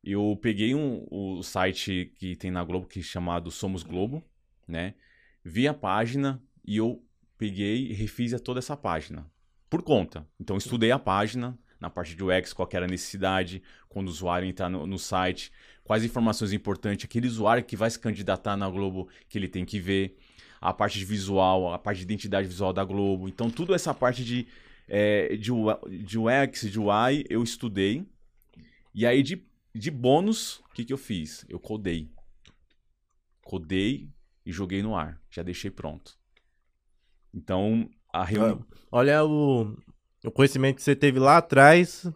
Eu 0.03 0.37
peguei 0.43 0.74
um, 0.74 1.07
o 1.09 1.41
site 1.45 2.12
que 2.16 2.35
tem 2.35 2.51
na 2.51 2.64
Globo, 2.64 2.89
que 2.89 2.99
é 2.99 3.03
chamado 3.03 3.49
Somos 3.49 3.85
Globo, 3.85 4.24
né? 4.66 4.95
Vi 5.45 5.68
a 5.68 5.74
página 5.74 6.43
e 6.64 6.78
eu 6.78 7.01
peguei 7.41 7.86
e 7.86 7.95
refiz 7.95 8.38
toda 8.43 8.59
essa 8.59 8.76
página. 8.76 9.26
Por 9.70 9.82
conta. 9.82 10.28
Então, 10.38 10.59
estudei 10.59 10.91
a 10.91 10.99
página, 10.99 11.59
na 11.80 11.88
parte 11.88 12.14
de 12.14 12.22
UX, 12.22 12.53
qual 12.53 12.68
era 12.70 12.84
a 12.84 12.88
necessidade, 12.88 13.62
quando 13.88 14.09
o 14.09 14.11
usuário 14.11 14.47
entrar 14.47 14.68
no, 14.68 14.86
no 14.86 14.99
site, 14.99 15.51
quais 15.82 16.05
informações 16.05 16.53
importantes, 16.53 17.07
aquele 17.07 17.26
usuário 17.26 17.64
que 17.64 17.76
vai 17.76 17.88
se 17.88 17.99
candidatar 17.99 18.59
na 18.59 18.68
Globo, 18.68 19.09
que 19.26 19.38
ele 19.38 19.49
tem 19.49 19.64
que 19.64 19.80
ver, 19.80 20.18
a 20.61 20.74
parte 20.74 20.99
de 20.99 21.05
visual, 21.07 21.72
a 21.72 21.78
parte 21.78 21.99
de 21.99 22.05
identidade 22.05 22.47
visual 22.47 22.74
da 22.74 22.84
Globo. 22.84 23.26
Então, 23.26 23.49
tudo 23.49 23.74
essa 23.74 23.95
parte 23.95 24.22
de, 24.22 24.47
é, 24.86 25.34
de, 25.34 25.51
de 26.05 26.18
UX, 26.18 26.70
de 26.70 26.78
UI, 26.78 27.24
eu 27.30 27.43
estudei. 27.43 28.07
E 28.95 29.07
aí, 29.07 29.22
de, 29.22 29.43
de 29.74 29.91
bônus, 29.91 30.59
o 30.59 30.74
que, 30.74 30.84
que 30.84 30.93
eu 30.93 30.99
fiz? 30.99 31.47
Eu 31.49 31.59
codei. 31.59 32.11
Codei 33.41 34.11
e 34.45 34.53
joguei 34.53 34.82
no 34.82 34.95
ar. 34.95 35.18
Já 35.30 35.43
deixei 35.43 35.70
pronto. 35.70 36.20
Então, 37.35 37.89
a 38.12 38.24
reunião... 38.24 38.64
Olha 38.91 39.24
o, 39.24 39.76
o 40.24 40.31
conhecimento 40.31 40.76
que 40.76 40.83
você 40.83 40.97
teve 40.97 41.18
lá 41.18 41.39
atrás, 41.39 42.07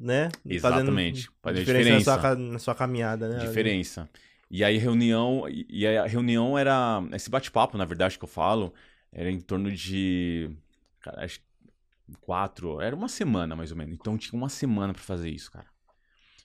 né? 0.00 0.30
Exatamente. 0.44 1.30
Fazendo 1.42 1.64
diferença, 1.64 1.90
Na, 1.90 2.00
sua, 2.00 2.16
diferença. 2.16 2.52
na 2.52 2.58
sua 2.58 2.74
caminhada, 2.74 3.28
né? 3.28 3.38
diferença. 3.38 4.08
E 4.50 4.62
aí 4.62 4.76
a 4.76 4.80
reunião, 4.80 5.44
e 5.48 5.86
a 5.86 6.06
reunião 6.06 6.56
era 6.56 7.02
esse 7.12 7.28
bate-papo, 7.28 7.76
na 7.76 7.84
verdade 7.84 8.16
que 8.16 8.24
eu 8.24 8.28
falo, 8.28 8.72
era 9.12 9.30
em 9.30 9.40
torno 9.40 9.72
de 9.72 10.50
cara, 11.00 11.24
acho 11.24 11.40
que 11.40 11.46
quatro, 12.20 12.80
era 12.80 12.94
uma 12.94 13.08
semana 13.08 13.56
mais 13.56 13.72
ou 13.72 13.76
menos. 13.76 13.94
Então 13.94 14.16
tinha 14.16 14.38
uma 14.38 14.48
semana 14.48 14.92
pra 14.92 15.02
fazer 15.02 15.30
isso, 15.30 15.50
cara. 15.50 15.66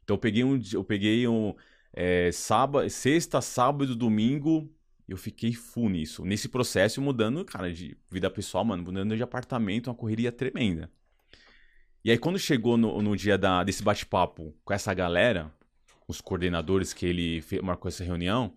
Então 0.04 0.16
eu 0.16 0.20
peguei 0.20 0.44
um, 0.44 0.60
eu 0.74 0.84
peguei 0.84 1.28
um 1.28 1.54
é, 1.94 2.32
sábado, 2.32 2.90
sexta, 2.90 3.40
sábado, 3.40 3.96
domingo, 3.96 4.68
eu 5.08 5.18
fiquei 5.18 5.54
full 5.54 5.90
nisso, 5.90 6.24
nesse 6.26 6.48
processo 6.50 7.02
mudando, 7.02 7.44
cara, 7.46 7.72
de 7.74 7.98
vida 8.10 8.30
pessoal, 8.30 8.64
mano, 8.66 8.84
mudando 8.84 9.16
de 9.16 9.24
apartamento, 9.24 9.88
uma 9.88 9.96
correria 9.96 10.32
tremenda. 10.32 10.90
E 12.04 12.10
aí 12.12 12.18
quando 12.18 12.40
chegou 12.40 12.78
no, 12.78 13.02
no 13.02 13.16
dia 13.16 13.38
da, 13.38 13.64
desse 13.64 13.84
bate-papo 13.84 14.56
com 14.64 14.74
essa 14.74 14.94
galera, 14.94 15.52
os 16.08 16.20
coordenadores 16.20 16.94
que 16.94 17.06
ele 17.06 17.42
fe- 17.42 17.62
marcou 17.62 17.90
essa 17.90 18.04
reunião, 18.04 18.54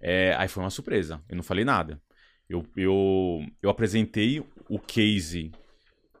é, 0.00 0.34
aí 0.36 0.48
foi 0.48 0.62
uma 0.62 0.70
surpresa. 0.70 1.22
Eu 1.28 1.36
não 1.36 1.42
falei 1.42 1.64
nada. 1.64 2.00
Eu, 2.48 2.66
eu, 2.76 3.46
eu 3.62 3.70
apresentei 3.70 4.44
o 4.68 4.78
case 4.78 5.50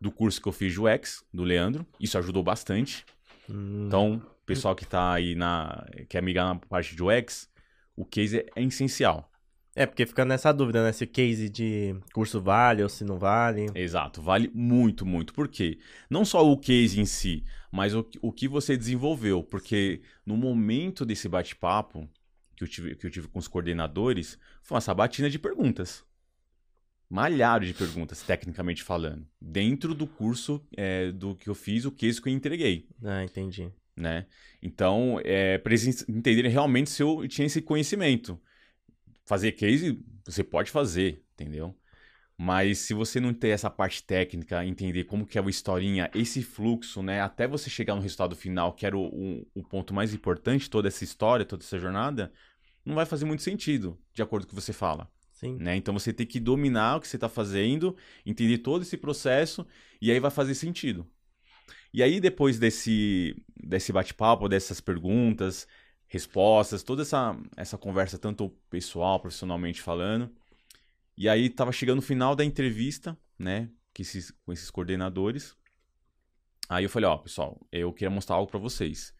do 0.00 0.10
curso 0.10 0.40
que 0.40 0.48
eu 0.48 0.52
fiz 0.52 0.72
de 0.72 0.80
UX, 0.80 1.24
do 1.32 1.42
Leandro. 1.42 1.86
Isso 2.00 2.16
ajudou 2.16 2.42
bastante. 2.42 3.04
Hum, 3.48 3.86
Então, 3.86 4.22
pessoal 4.46 4.74
que 4.74 4.86
tá 4.86 5.12
aí 5.12 5.34
na. 5.34 5.86
quer 6.08 6.22
migrar 6.22 6.46
na 6.46 6.54
parte 6.56 6.94
de 6.94 7.02
UX, 7.02 7.50
o 7.96 8.04
case 8.06 8.38
é, 8.38 8.46
é 8.56 8.62
essencial. 8.62 9.30
É, 9.76 9.86
porque 9.86 10.06
fica 10.06 10.24
nessa 10.24 10.52
dúvida, 10.52 10.84
né? 10.84 10.92
Se 10.92 11.02
o 11.04 11.08
case 11.08 11.48
de 11.48 11.96
curso 12.12 12.40
vale 12.40 12.82
ou 12.82 12.88
se 12.88 13.04
não 13.04 13.18
vale. 13.18 13.66
Exato, 13.74 14.22
vale 14.22 14.50
muito, 14.54 15.04
muito. 15.04 15.34
Por 15.34 15.48
quê? 15.48 15.78
Não 16.08 16.24
só 16.24 16.48
o 16.48 16.56
case 16.56 17.00
em 17.00 17.04
si, 17.04 17.42
mas 17.72 17.92
o, 17.94 18.06
o 18.22 18.32
que 18.32 18.46
você 18.46 18.76
desenvolveu. 18.76 19.42
Porque 19.42 20.00
no 20.24 20.36
momento 20.36 21.04
desse 21.04 21.28
bate-papo 21.28 22.08
que, 22.56 22.62
eu 22.62 22.68
tive- 22.68 22.94
que 22.94 23.04
eu 23.06 23.10
tive 23.10 23.26
com 23.26 23.38
os 23.40 23.48
coordenadores, 23.48 24.38
foi 24.62 24.76
uma 24.76 24.80
sabatina 24.80 25.28
de 25.28 25.40
perguntas. 25.40 26.04
Malhado 27.10 27.66
de 27.66 27.74
perguntas, 27.74 28.22
tecnicamente 28.22 28.82
falando. 28.82 29.26
Dentro 29.40 29.94
do 29.94 30.06
curso 30.06 30.64
é, 30.76 31.12
do 31.12 31.34
que 31.34 31.48
eu 31.48 31.54
fiz, 31.54 31.84
o 31.84 31.92
case 31.92 32.20
que 32.20 32.28
eu 32.28 32.32
entreguei. 32.32 32.88
Ah, 33.04 33.22
entendi. 33.24 33.70
né? 33.96 34.26
Então, 34.62 35.20
é, 35.24 35.58
para 35.58 35.72
eles 35.72 36.08
entenderem 36.08 36.50
realmente 36.50 36.90
se 36.90 37.02
eu 37.02 37.26
tinha 37.28 37.46
esse 37.46 37.60
conhecimento. 37.60 38.40
Fazer 39.24 39.52
case, 39.52 40.02
você 40.24 40.44
pode 40.44 40.70
fazer, 40.70 41.24
entendeu? 41.34 41.74
Mas 42.36 42.78
se 42.78 42.94
você 42.94 43.20
não 43.20 43.32
ter 43.34 43.50
essa 43.50 43.70
parte 43.70 44.02
técnica, 44.02 44.64
entender 44.66 45.04
como 45.04 45.26
que 45.26 45.38
é 45.38 45.42
a 45.42 45.48
historinha, 45.48 46.10
esse 46.14 46.42
fluxo, 46.42 47.02
né? 47.02 47.20
Até 47.20 47.46
você 47.46 47.70
chegar 47.70 47.94
no 47.94 48.00
resultado 48.02 48.34
final, 48.36 48.72
que 48.74 48.86
era 48.86 48.96
o, 48.96 49.06
o- 49.06 49.46
o 49.54 49.62
ponto 49.64 49.94
mais 49.94 50.12
importante, 50.14 50.68
toda 50.68 50.88
essa 50.88 51.04
história, 51.04 51.44
toda 51.44 51.62
essa 51.64 51.78
jornada, 51.78 52.32
não 52.84 52.94
vai 52.94 53.06
fazer 53.06 53.24
muito 53.24 53.42
sentido, 53.42 53.98
de 54.12 54.22
acordo 54.22 54.46
com 54.46 54.52
o 54.52 54.56
que 54.56 54.62
você 54.62 54.72
fala 54.72 55.10
Sim. 55.32 55.56
né? 55.58 55.76
Então 55.76 55.94
você 55.94 56.12
tem 56.12 56.26
que 56.26 56.40
dominar 56.40 56.96
o 56.96 57.00
que 57.00 57.08
você 57.08 57.16
está 57.16 57.28
fazendo, 57.28 57.96
entender 58.26 58.58
todo 58.58 58.82
esse 58.82 58.96
processo 58.96 59.66
e 60.00 60.10
aí 60.10 60.20
vai 60.20 60.30
fazer 60.30 60.54
sentido. 60.54 61.06
E 61.92 62.02
aí 62.02 62.20
depois 62.20 62.58
desse 62.58 63.36
desse 63.56 63.92
bate-papo, 63.92 64.48
dessas 64.48 64.80
perguntas, 64.80 65.66
respostas, 66.08 66.82
toda 66.82 67.02
essa 67.02 67.36
essa 67.56 67.78
conversa 67.78 68.18
tanto 68.18 68.50
pessoal, 68.70 69.20
profissionalmente 69.20 69.80
falando, 69.82 70.30
e 71.16 71.28
aí 71.28 71.48
tava 71.48 71.72
chegando 71.72 71.98
o 72.00 72.02
final 72.02 72.34
da 72.34 72.44
entrevista, 72.44 73.16
né, 73.38 73.70
que 73.92 74.02
esses, 74.02 74.30
com 74.44 74.52
esses 74.52 74.70
coordenadores. 74.70 75.56
Aí 76.68 76.84
eu 76.84 76.90
falei, 76.90 77.08
ó, 77.08 77.16
pessoal, 77.18 77.60
eu 77.70 77.92
queria 77.92 78.10
mostrar 78.10 78.36
algo 78.36 78.50
para 78.50 78.58
vocês. 78.58 79.14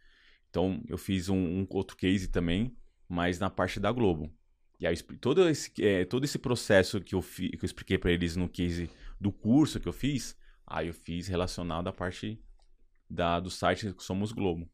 Então 0.51 0.83
eu 0.89 0.99
fiz 0.99 1.29
um, 1.29 1.37
um 1.37 1.67
outro 1.71 1.97
case 1.97 2.29
também, 2.29 2.77
mas 3.09 3.39
na 3.39 3.51
parte 3.51 3.79
da 3.79 3.93
Globo. 3.93 4.33
E 4.81 4.87
aí, 4.87 4.97
todo 4.97 5.49
esse, 5.49 5.73
é, 5.83 6.05
todo 6.05 6.25
esse 6.25 6.39
processo 6.39 7.01
que 7.01 7.15
eu, 7.15 7.23
fi, 7.23 7.51
que 7.51 7.65
eu 7.65 7.67
expliquei 7.67 7.97
para 7.97 8.11
eles 8.11 8.35
no 8.35 8.49
case 8.49 8.91
do 9.21 9.31
curso 9.31 9.79
que 9.79 9.89
eu 9.89 9.93
fiz, 9.93 10.37
aí 10.67 10.89
eu 10.89 10.95
fiz 10.95 11.29
relacionado 11.29 11.89
à 11.89 11.93
parte 11.93 12.41
da, 13.09 13.39
do 13.39 13.51
site 13.51 13.95
Somos 13.99 14.33
Globo. 14.33 14.69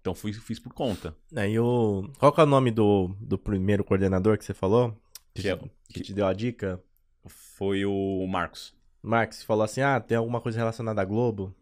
Então 0.00 0.14
fui, 0.14 0.32
fiz 0.32 0.58
por 0.58 0.72
conta. 0.72 1.14
Aí 1.36 1.58
o. 1.58 2.10
Qual 2.18 2.32
que 2.32 2.40
é 2.40 2.44
o 2.44 2.46
nome 2.46 2.70
do, 2.70 3.14
do 3.20 3.36
primeiro 3.38 3.84
coordenador 3.84 4.38
que 4.38 4.44
você 4.44 4.54
falou? 4.54 4.96
Que, 5.34 5.42
Que 5.42 5.48
é- 5.50 5.56
te, 5.56 5.70
que 5.94 6.00
te 6.00 6.12
deu 6.14 6.26
a 6.26 6.32
dica? 6.32 6.80
Foi 7.26 7.84
o 7.84 8.26
Marcos. 8.26 8.74
Marcos 9.02 9.42
falou 9.42 9.62
assim: 9.64 9.82
ah, 9.82 10.00
tem 10.00 10.16
alguma 10.16 10.40
coisa 10.40 10.58
relacionada 10.58 11.02
à 11.02 11.04
Globo? 11.04 11.54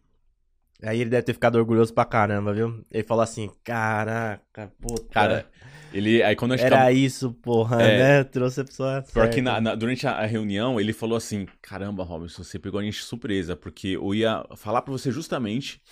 Aí 0.80 1.00
ele 1.00 1.10
deve 1.10 1.24
ter 1.24 1.32
ficado 1.32 1.56
orgulhoso 1.56 1.92
pra 1.92 2.04
caramba, 2.04 2.52
viu? 2.54 2.84
Ele 2.92 3.02
falou 3.02 3.22
assim: 3.24 3.50
caraca, 3.64 4.72
puta. 4.80 5.02
Cara, 5.12 5.50
ele. 5.92 6.22
Aí 6.22 6.36
quando 6.36 6.52
a 6.52 6.56
gente 6.56 6.66
era 6.66 6.76
tava- 6.76 6.92
isso, 6.92 7.32
porra, 7.32 7.82
É. 7.82 7.98
né? 7.98 8.24
Trouxe 8.24 8.60
a 8.60 8.64
pessoa. 8.64 9.02
Pior 9.12 9.28
que 9.30 9.42
na- 9.42 9.60
na- 9.60 9.74
durante 9.74 10.06
a, 10.06 10.24
reunião 10.24 10.80
ele 10.80 10.92
falou 10.92 11.16
assim: 11.16 11.46
Caramba, 11.60 12.04
Robson, 12.04 12.44
você 12.44 12.56
pegou 12.60 12.78
a 12.78 12.84
gente 12.84 13.02
surpresa, 13.02 13.56
porque 13.56 13.88
eu 13.96 14.14
ia 14.14 14.44
falar 14.56 14.82
pra 14.82 14.92
você 14.92 15.10
justamente 15.10 15.82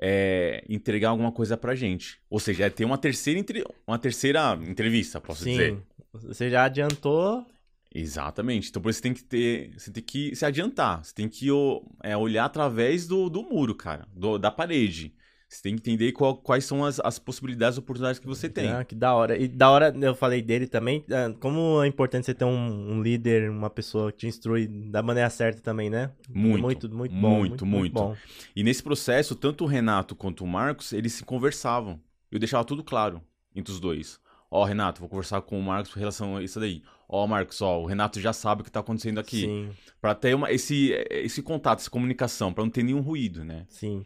é, 0.00 0.64
entregar 0.68 1.10
alguma 1.10 1.30
coisa 1.30 1.56
pra 1.56 1.74
gente. 1.74 2.18
Ou 2.30 2.40
seja, 2.40 2.64
é 2.64 2.70
ter 2.70 2.84
uma 2.84 2.96
terceira, 2.98 3.38
entre- 3.38 3.64
uma 3.86 3.98
terceira 3.98 4.58
entrevista, 4.66 5.20
posso 5.20 5.44
Sim. 5.44 5.50
dizer. 5.52 5.78
Você 6.12 6.48
já 6.50 6.64
adiantou. 6.64 7.46
Exatamente. 7.94 8.70
Então, 8.70 8.80
por 8.80 8.88
isso 8.90 8.98
você 8.98 9.02
tem 9.02 9.12
que 9.14 9.24
ter. 9.24 9.72
Você 9.76 9.90
tem 9.90 10.02
que 10.02 10.34
se 10.36 10.44
adiantar. 10.44 11.04
Você 11.04 11.12
tem 11.14 11.28
que 11.28 11.48
é, 12.02 12.16
olhar 12.16 12.44
através 12.44 13.06
do, 13.06 13.28
do 13.28 13.42
muro, 13.42 13.74
cara. 13.74 14.06
do- 14.14 14.38
da 14.38 14.50
parede. 14.50 15.12
Você 15.52 15.62
tem 15.64 15.74
que 15.74 15.80
entender 15.90 16.12
qual- 16.12 16.36
quais 16.36 16.64
são 16.64 16.84
as, 16.84 17.00
as 17.00 17.18
possibilidades 17.18 17.76
e 17.76 17.80
oportunidades 17.80 18.20
que 18.20 18.26
você 18.26 18.48
tem. 18.48 18.70
Ah, 18.70 18.84
que 18.84 18.94
da 18.94 19.12
hora. 19.12 19.36
E 19.36 19.48
da 19.48 19.68
hora, 19.68 19.92
eu 20.00 20.14
falei 20.14 20.40
dele 20.40 20.68
também, 20.68 21.04
ah, 21.10 21.34
como 21.40 21.82
é 21.82 21.88
importante 21.88 22.26
você 22.26 22.32
ter 22.34 22.44
um, 22.44 22.92
um 22.92 23.02
líder, 23.02 23.50
uma 23.50 23.68
pessoa 23.68 24.12
que 24.12 24.18
te 24.18 24.26
instrui 24.28 24.68
da 24.68 25.02
maneira 25.02 25.28
certa 25.28 25.60
também, 25.60 25.90
né? 25.90 26.12
Muito, 26.28 26.62
Muito, 26.62 26.88
muito 26.88 27.12
bom. 27.14 27.38
muito, 27.38 27.66
muito. 27.66 27.92
bom. 27.94 28.16
E 28.54 28.62
nesse 28.62 28.80
processo, 28.80 29.34
tanto 29.34 29.64
o 29.64 29.66
Renato 29.66 30.14
quanto 30.14 30.44
o 30.44 30.46
Marcos, 30.46 30.92
eles 30.92 31.14
se 31.14 31.24
conversavam. 31.24 32.00
Eu 32.30 32.38
deixava 32.38 32.64
tudo 32.64 32.84
claro 32.84 33.20
entre 33.52 33.72
os 33.72 33.80
dois. 33.80 34.20
Ó, 34.52 34.64
Renato, 34.64 35.00
vou 35.00 35.08
conversar 35.08 35.40
com 35.42 35.58
o 35.58 35.62
Marcos 35.62 35.96
em 35.96 35.98
relação 35.98 36.36
a 36.36 36.42
isso 36.44 36.60
daí. 36.60 36.80
Ó, 37.08 37.26
Marcos, 37.26 37.60
ó, 37.60 37.80
o 37.80 37.86
Renato 37.86 38.20
já 38.20 38.32
sabe 38.32 38.62
o 38.62 38.64
que 38.64 38.70
tá 38.70 38.78
acontecendo 38.78 39.18
aqui. 39.18 39.40
Sim, 39.42 39.70
Pra 40.00 40.14
ter 40.14 40.32
uma, 40.34 40.50
esse, 40.52 40.92
esse 41.10 41.42
contato, 41.42 41.80
essa 41.80 41.90
comunicação, 41.90 42.52
pra 42.52 42.62
não 42.62 42.70
ter 42.70 42.84
nenhum 42.84 43.00
ruído, 43.00 43.44
né? 43.44 43.66
sim. 43.68 44.04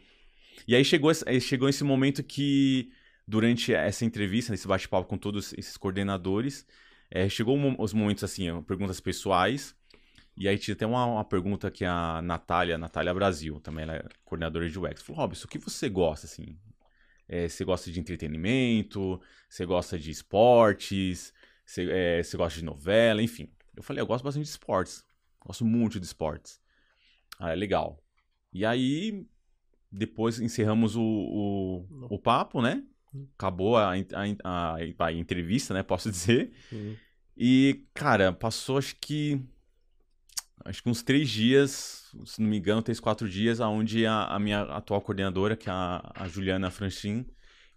E 0.67 0.75
aí 0.75 0.83
chegou, 0.83 1.11
chegou 1.41 1.69
esse 1.69 1.83
momento 1.83 2.23
que, 2.23 2.91
durante 3.27 3.73
essa 3.73 4.05
entrevista, 4.05 4.53
esse 4.53 4.67
bate-papo 4.67 5.07
com 5.07 5.17
todos 5.17 5.53
esses 5.53 5.77
coordenadores, 5.77 6.65
eh, 7.11 7.29
chegou 7.29 7.57
os 7.79 7.93
momentos 7.93 8.23
assim, 8.23 8.61
perguntas 8.63 8.99
pessoais. 8.99 9.75
E 10.37 10.47
aí 10.47 10.57
tinha 10.57 10.75
até 10.75 10.85
uma, 10.85 11.05
uma 11.05 11.23
pergunta 11.23 11.71
que 11.71 11.85
a 11.85 12.21
Natália, 12.21 12.77
Natália 12.77 13.13
Brasil, 13.13 13.59
também 13.61 13.83
ela 13.83 13.95
é 13.95 14.05
coordenadora 14.25 14.69
de 14.69 14.77
UX, 14.77 15.01
falou, 15.01 15.21
Robson, 15.21 15.45
o 15.45 15.47
que 15.47 15.57
você 15.57 15.87
gosta, 15.89 16.25
assim? 16.25 16.57
Eh, 17.27 17.47
você 17.47 17.63
gosta 17.63 17.91
de 17.91 17.99
entretenimento? 17.99 19.21
Você 19.49 19.65
gosta 19.65 19.97
de 19.97 20.11
esportes? 20.11 21.33
Você, 21.65 21.87
eh, 21.89 22.23
você 22.23 22.37
gosta 22.37 22.59
de 22.59 22.65
novela? 22.65 23.21
Enfim. 23.21 23.49
Eu 23.75 23.83
falei, 23.83 24.01
eu 24.01 24.07
gosto 24.07 24.23
bastante 24.23 24.43
de 24.43 24.49
esportes. 24.49 25.05
Gosto 25.39 25.65
muito 25.65 25.99
de 25.99 26.05
esportes. 26.05 26.59
Ah, 27.39 27.51
é 27.51 27.55
legal. 27.55 28.01
E 28.53 28.65
aí, 28.65 29.25
depois 29.95 30.39
encerramos 30.39 30.95
o, 30.95 31.01
o, 31.01 31.87
o 32.15 32.19
papo, 32.19 32.61
né? 32.61 32.83
Acabou 33.37 33.77
a, 33.77 33.93
a, 33.93 33.95
a, 34.43 35.05
a 35.05 35.13
entrevista, 35.13 35.73
né? 35.73 35.81
Posso 35.81 36.11
dizer. 36.11 36.51
sim. 36.69 36.97
E, 37.37 37.85
cara, 37.93 38.31
passou 38.31 38.77
acho 38.77 38.95
que. 38.99 39.41
Acho 40.63 40.81
que 40.81 40.89
uns 40.89 41.03
três 41.03 41.29
dias, 41.29 42.11
se 42.25 42.41
não 42.41 42.49
me 42.49 42.57
engano, 42.57 42.81
três, 42.81 42.99
quatro 42.99 43.29
dias, 43.29 43.59
onde 43.59 44.05
a, 44.05 44.23
a 44.25 44.39
minha 44.39 44.61
atual 44.63 44.99
coordenadora, 45.01 45.55
que 45.55 45.69
é 45.69 45.71
a, 45.71 46.11
a 46.15 46.27
Juliana 46.27 46.71
Franchin, 46.71 47.25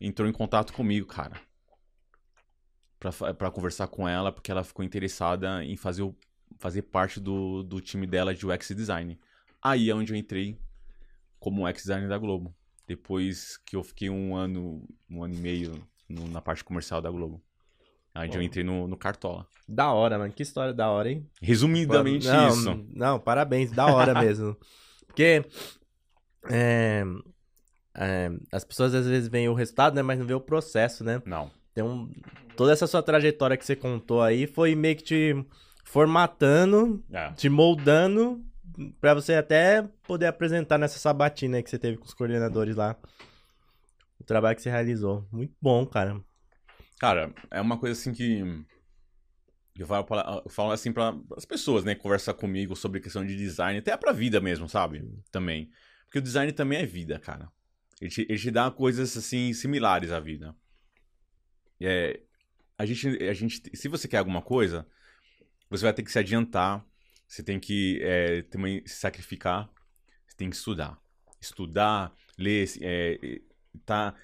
entrou 0.01 0.29
em 0.29 0.33
contato 0.33 0.73
comigo, 0.73 1.07
cara. 1.07 1.39
Pra 2.99 3.51
conversar 3.51 3.89
com 3.89 4.09
ela, 4.09 4.33
porque 4.33 4.51
ela 4.51 4.65
ficou 4.65 4.85
interessada 4.85 5.63
em 5.65 5.77
fazer, 5.77 6.03
o, 6.03 6.17
fazer 6.59 6.83
parte 6.83 7.21
do, 7.21 7.63
do 7.63 7.81
time 7.81 8.07
dela 8.07 8.35
de 8.35 8.47
UX 8.47 8.69
Design. 8.69 9.21
Aí 9.63 9.91
é 9.91 9.95
onde 9.95 10.13
eu 10.13 10.17
entrei 10.17 10.59
como 11.39 11.67
UX 11.69 11.83
Designer 11.83 12.09
da 12.09 12.19
Globo. 12.19 12.55
Depois 12.87 13.57
que 13.59 13.77
eu 13.77 13.83
fiquei 13.85 14.09
um 14.11 14.35
ano, 14.35 14.83
um 15.11 15.23
ano 15.23 15.35
e 15.35 15.39
meio 15.39 15.83
no- 16.09 16.29
na 16.29 16.41
parte 16.41 16.65
comercial 16.65 17.01
da 17.03 17.11
Globo. 17.11 17.43
Aí 18.15 18.29
eu 18.29 18.35
Bom. 18.35 18.41
entrei 18.43 18.65
no, 18.65 18.89
no 18.89 18.97
Cartola. 18.97 19.47
Da 19.69 19.93
hora, 19.93 20.19
mano. 20.19 20.33
Que 20.33 20.43
história 20.43 20.73
da 20.73 20.89
hora, 20.91 21.11
hein? 21.11 21.29
Resumidamente 21.41 22.27
não, 22.27 22.49
isso. 22.49 22.87
Não, 22.95 23.21
parabéns, 23.21 23.71
da 23.71 23.87
hora 23.87 24.15
mesmo. 24.21 24.57
Porque 25.07 25.45
é, 26.51 27.05
é, 27.95 28.31
as 28.51 28.65
pessoas 28.65 28.95
às 28.95 29.07
vezes 29.07 29.29
veem 29.29 29.49
o 29.49 29.55
resultado, 29.55 29.95
né? 29.95 30.03
Mas 30.03 30.19
não 30.19 30.27
vê 30.27 30.35
o 30.35 30.41
processo, 30.41 31.05
né? 31.05 31.23
Não. 31.27 31.51
Então, 31.73 32.11
toda 32.57 32.73
essa 32.73 32.87
sua 32.87 33.03
trajetória 33.03 33.57
que 33.57 33.65
você 33.65 33.77
contou 33.77 34.23
aí 34.23 34.47
foi 34.47 34.75
meio 34.75 34.97
que 34.97 35.03
te 35.05 35.45
formatando, 35.85 37.05
É. 37.13 37.31
te 37.33 37.49
moldando 37.49 38.43
pra 39.01 39.15
você 39.15 39.35
até 39.35 39.83
poder 40.07 40.27
apresentar 40.27 40.79
nessa 40.79 40.99
sabatina 40.99 41.63
que 41.63 41.71
você 41.71 41.79
teve 41.79 41.97
com 41.97 42.05
os 42.05 42.15
coordenadores 42.15 42.77
lá. 42.77 42.97
O 44.21 44.25
trabalho 44.25 44.57
que 44.57 44.63
você 44.63 44.71
realizou. 44.71 45.27
Muito 45.33 45.55
bom, 45.61 45.87
cara. 45.87 46.21
Cara, 46.99 47.33
é 47.51 47.61
uma 47.61 47.79
coisa 47.79 47.99
assim 47.99 48.13
que. 48.13 48.43
Eu 49.77 49.87
falo, 49.87 50.05
pra- 50.05 50.43
eu 50.45 50.51
falo 50.51 50.73
assim 50.73 50.93
para 50.93 51.15
as 51.37 51.45
pessoas, 51.45 51.85
né? 51.85 51.95
Conversar 51.95 52.35
comigo 52.35 52.75
sobre 52.75 53.01
questão 53.01 53.25
de 53.25 53.37
design, 53.37 53.79
até 53.79 53.97
pra 53.97 54.11
vida 54.13 54.41
mesmo, 54.41 54.69
sabe? 54.69 55.09
Também. 55.31 55.71
Porque 56.05 56.19
o 56.19 56.23
design 56.23 56.51
também 56.53 56.81
é 56.81 56.87
vida, 56.87 57.19
cara. 57.21 57.49
Ele 58.01 58.11
te, 58.11 58.23
ele 58.29 58.39
te 58.39 58.51
dá 58.51 58.71
coisas 58.71 59.17
assim 59.17 59.53
similares 59.53 60.11
à 60.11 60.19
vida. 60.19 60.55
É, 61.81 62.21
a 62.77 62.85
gente, 62.85 63.07
a 63.23 63.33
gente, 63.33 63.63
se 63.77 63.89
você 63.89 64.09
quer 64.09 64.19
alguma 64.19 64.43
coisa, 64.43 64.87
você 65.71 65.85
vai 65.85 65.93
ter 65.93 66.03
que 66.03 66.11
se 66.11 66.19
adiantar, 66.19 66.85
você 67.29 67.43
tem 67.43 67.61
que 67.61 68.01
é, 68.03 68.43
também 68.43 68.83
se 68.87 68.97
sacrificar, 68.97 69.71
você 70.27 70.37
tem 70.37 70.49
que 70.49 70.57
estudar. 70.57 70.99
Estudar, 71.41 72.13
ler, 72.37 72.67
é, 72.81 73.41
tá 73.85 74.15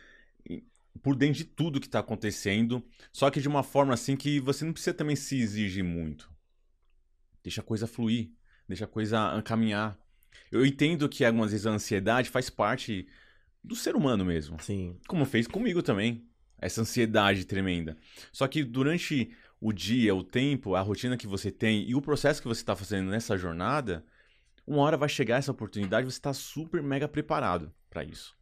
por 1.03 1.15
dentro 1.15 1.35
de 1.35 1.45
tudo 1.45 1.81
que 1.81 1.89
tá 1.89 1.99
acontecendo, 1.99 2.83
só 3.13 3.31
que 3.31 3.41
de 3.41 3.47
uma 3.47 3.63
forma 3.63 3.93
assim 3.93 4.17
que 4.17 4.41
você 4.41 4.65
não 4.65 4.73
precisa 4.73 4.95
também 4.95 5.15
se 5.15 5.39
exigir 5.39 5.85
muito. 5.85 6.33
Deixa 7.43 7.61
a 7.61 7.65
coisa 7.65 7.87
fluir, 7.87 8.31
deixa 8.67 8.87
a 8.87 8.89
coisa 8.89 9.43
caminhar. 9.45 9.99
Eu 10.51 10.65
entendo 10.65 11.09
que 11.09 11.25
algumas 11.25 11.51
vezes 11.51 11.67
a 11.67 11.71
ansiedade 11.71 12.31
faz 12.31 12.49
parte 12.49 13.07
do 13.63 13.77
ser 13.77 13.95
humano 13.97 14.25
mesmo 14.25 14.61
Sim. 14.61 14.99
como 15.07 15.25
fez 15.25 15.47
comigo 15.47 15.83
também. 15.83 16.27
Essa 16.59 16.81
ansiedade 16.81 17.45
tremenda. 17.45 17.99
Só 18.33 18.49
que 18.49 18.65
durante 18.65 19.31
o 19.65 19.73
dia, 19.73 20.15
o 20.15 20.23
tempo, 20.23 20.75
a 20.75 20.83
rotina 20.83 21.17
que 21.17 21.27
você 21.27 21.51
tem 21.51 21.89
e 21.89 21.95
o 21.95 22.03
processo 22.03 22.43
que 22.43 22.47
você 22.47 22.61
está 22.61 22.77
fazendo 22.77 23.09
nessa 23.09 23.35
jornada, 23.35 24.05
uma 24.67 24.83
hora 24.83 24.95
vai 24.95 25.09
chegar 25.09 25.39
essa 25.39 25.53
oportunidade 25.53 26.05
você 26.05 26.19
está 26.19 26.35
super 26.35 26.83
mega 26.83 27.09
preparado 27.09 27.73
para 27.89 28.05
isso. 28.05 28.37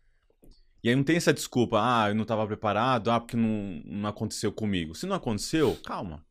E 0.83 0.89
aí 0.89 0.97
não 0.97 1.05
tem 1.05 1.15
essa 1.15 1.33
desculpa, 1.33 1.79
ah, 1.81 2.09
eu 2.09 2.17
não 2.17 2.23
estava 2.23 2.45
preparado, 2.45 3.09
ah, 3.09 3.21
porque 3.21 3.37
não, 3.37 3.81
não 3.85 4.09
aconteceu 4.09 4.51
comigo. 4.51 4.97
Se 4.97 5.07
não 5.07 5.15
aconteceu, 5.15 5.77
calma. 5.85 6.27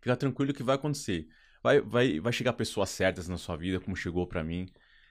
Fica 0.00 0.16
tranquilo 0.16 0.54
que 0.54 0.62
vai 0.62 0.76
acontecer. 0.76 1.26
Vai, 1.60 1.80
vai, 1.80 2.20
vai 2.20 2.32
chegar 2.32 2.52
pessoas 2.52 2.88
certas 2.88 3.26
na 3.26 3.36
sua 3.36 3.56
vida, 3.56 3.80
como 3.80 3.96
chegou 3.96 4.28
para 4.28 4.44
mim. 4.44 4.68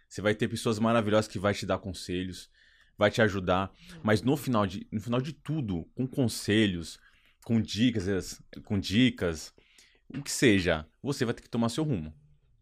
Você 0.08 0.22
vai 0.22 0.34
ter 0.34 0.48
pessoas 0.48 0.80
maravilhosas 0.80 1.28
que 1.28 1.38
vai 1.38 1.54
te 1.54 1.66
dar 1.66 1.78
conselhos, 1.78 2.50
vai 2.98 3.12
te 3.12 3.22
ajudar. 3.22 3.70
Mas 4.02 4.22
no 4.22 4.38
final 4.38 4.66
de, 4.66 4.88
no 4.90 5.02
final 5.02 5.20
de 5.20 5.34
tudo, 5.34 5.84
com 5.94 6.08
conselhos, 6.08 6.98
com 7.44 7.60
dicas, 7.62 8.42
com 8.66 8.80
dicas, 8.80 9.54
o 10.10 10.22
que 10.22 10.32
seja, 10.32 10.86
você 11.02 11.26
vai 11.26 11.34
ter 11.34 11.42
que 11.42 11.50
tomar 11.50 11.70
seu 11.70 11.84
rumo. 11.84 12.14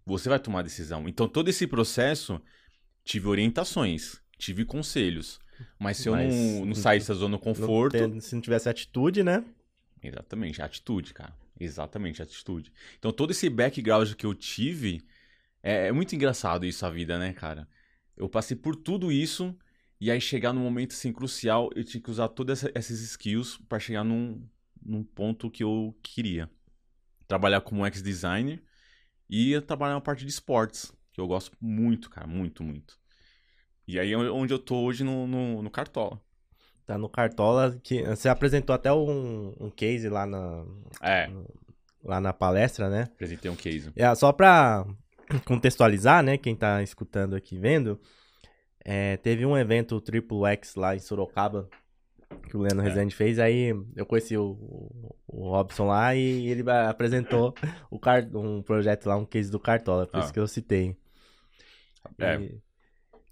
Você 0.06 0.30
vai 0.30 0.40
tomar 0.40 0.60
a 0.60 0.64
decisão. 0.64 1.08
Então 1.08 1.28
todo 1.28 1.50
esse 1.50 1.68
processo 1.68 2.42
tive 3.04 3.28
orientações, 3.28 4.22
tive 4.38 4.66
conselhos. 4.66 5.40
Mas 5.78 5.98
se 5.98 6.10
eu 6.10 6.14
Mas 6.14 6.34
não, 6.36 6.66
não 6.68 6.76
sair 6.76 7.00
dessa 7.00 7.14
zona 7.14 7.32
Não 7.34 7.40
conforto. 7.40 7.98
tem- 7.98 8.20
se 8.20 8.34
não 8.36 8.42
tivesse 8.42 8.70
atitude, 8.70 9.24
né? 9.24 9.44
Exatamente, 10.02 10.62
atitude, 10.62 11.14
cara. 11.14 11.34
Exatamente, 11.60 12.22
atitude. 12.22 12.72
Então 12.98 13.12
todo 13.12 13.32
esse 13.32 13.50
background 13.50 14.14
que 14.14 14.26
eu 14.26 14.34
tive. 14.34 15.02
É, 15.62 15.88
é 15.88 15.92
muito 15.92 16.16
engraçado 16.16 16.66
isso 16.66 16.86
a 16.86 16.90
vida, 16.90 17.20
né, 17.20 17.34
cara? 17.34 17.68
Eu 18.16 18.30
passei 18.30 18.56
por 18.56 18.76
tudo 18.76 19.12
isso. 19.12 19.56
E 20.00 20.10
aí 20.10 20.22
chegar 20.22 20.54
num 20.54 20.62
momento 20.62 20.94
assim 20.94 21.12
crucial, 21.12 21.70
eu 21.76 21.84
tinha 21.84 22.02
que 22.02 22.10
usar 22.10 22.30
todas 22.30 22.64
essa- 22.64 22.72
essas 22.74 23.02
skills 23.02 23.58
para 23.68 23.80
chegar 23.80 24.04
num, 24.06 24.42
num 24.84 25.04
ponto 25.04 25.50
que 25.50 25.64
eu 25.64 25.96
queria. 26.02 26.50
Trabalhar 27.28 27.62
como 27.62 27.86
ex 27.86 28.02
designer 28.02 28.62
e 29.30 29.60
trabalhar 29.62 29.94
na 29.94 30.02
parte 30.02 30.24
de 30.26 30.32
esportes, 30.32 30.92
que 31.12 31.22
eu 31.22 31.28
gosto 31.28 31.56
muito, 31.62 32.10
cara, 32.10 32.26
muito, 32.26 32.64
muito. 32.64 32.98
E 33.88 34.00
aí 34.00 34.12
é 34.12 34.18
onde 34.18 34.54
eu 34.54 34.60
tô 34.60 34.78
hoje 34.84 35.04
no, 35.04 35.28
no, 35.28 35.62
no 35.62 35.70
Cartola. 35.70 36.22
Tá 36.86 36.98
no 36.98 37.08
Cartola, 37.08 37.80
que 37.84 38.02
você 38.04 38.30
apresentou 38.30 38.74
até 38.74 38.92
um, 38.92 39.56
um 39.60 39.70
case 39.70 40.10
lá 40.10 40.26
na, 40.26 40.66
É, 41.02 41.30
lá 42.04 42.20
na 42.20 42.34
palestra, 42.34 42.90
né? 42.90 43.04
apresentei 43.04 43.50
um 43.50 43.56
case. 43.56 43.92
É, 43.96 44.14
só 44.16 44.32
pra 44.32 44.86
contextualizar, 45.46 46.24
né, 46.24 46.38
quem 46.38 46.56
tá 46.56 46.82
escutando 46.82 47.36
aqui 47.36 47.60
vendo, 47.60 48.00
é, 48.84 49.18
teve 49.18 49.46
um 49.46 49.56
evento 49.56 50.02
Triple 50.02 50.46
X 50.54 50.76
lá 50.76 50.96
em 50.96 51.00
Sorocaba, 51.00 51.70
que 52.48 52.56
o 52.58 52.62
Leandro 52.62 52.82
É. 52.82 52.90
Rezende 52.90 53.16
fez, 53.16 53.40
aí 53.40 53.74
eu 53.96 54.06
conheci 54.06 54.38
o, 54.38 54.58
o, 55.28 55.50
Robson 55.50 55.88
lá 55.88 56.16
e 56.16 56.48
ele 56.48 56.64
apresentou 56.70 57.54
o 57.90 58.00
car 58.00 58.28
um 58.36 58.62
projeto 58.62 59.08
lá, 59.08 59.16
um 59.16 59.26
case 59.26 59.50
do 59.52 59.60
Cartola, 59.60 60.06
por 60.08 60.18
Ah. 60.18 60.20
isso 60.24 60.34
que 60.34 60.40
eu 60.40 60.48
citei. 60.48 60.96
É. 62.18 62.36
E- 62.36 62.60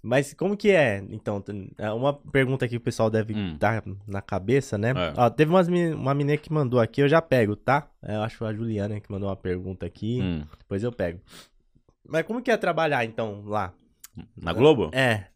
Mas 0.00 0.32
como 0.32 0.56
que 0.56 0.70
é? 0.70 1.04
Então, 1.10 1.42
é 1.76 1.90
uma 1.90 2.14
pergunta 2.14 2.68
que 2.68 2.76
o 2.76 2.80
pessoal 2.80 3.10
deve 3.10 3.34
Hum. 3.34 3.54
estar 3.54 3.82
na 4.06 4.22
cabeça, 4.22 4.78
né? 4.78 4.90
É. 4.90 5.12
Ó, 5.16 5.28
teve 5.28 5.50
umas, 5.50 5.66
uma 5.68 6.14
menina 6.14 6.36
que 6.38 6.52
mandou 6.52 6.78
aqui, 6.80 7.02
eu 7.02 7.08
já 7.08 7.20
pego, 7.20 7.56
tá? 7.56 7.90
É, 8.00 8.14
Eu 8.14 8.22
acho 8.22 8.44
a 8.44 8.54
Juliana 8.54 9.00
que 9.00 9.10
mandou 9.10 9.28
uma 9.28 9.36
pergunta 9.36 9.84
aqui, 9.84 10.20
Hum. 10.22 10.44
depois 10.58 10.84
eu 10.84 10.92
pego. 10.92 11.20
Mas 12.08 12.24
como 12.24 12.40
que 12.40 12.50
é 12.50 12.56
trabalhar, 12.56 13.04
então, 13.04 13.42
lá? 13.44 13.72
Na 14.36 14.52
Globo? 14.52 14.90
É. 14.94 15.26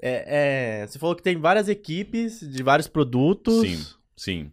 É, 0.00 0.82
é, 0.82 0.86
Você 0.86 0.98
falou 0.98 1.16
que 1.16 1.22
tem 1.22 1.36
várias 1.36 1.68
equipes 1.68 2.40
de 2.40 2.62
vários 2.62 2.86
produtos. 2.86 3.60
Sim, 3.60 3.86
sim. 4.16 4.50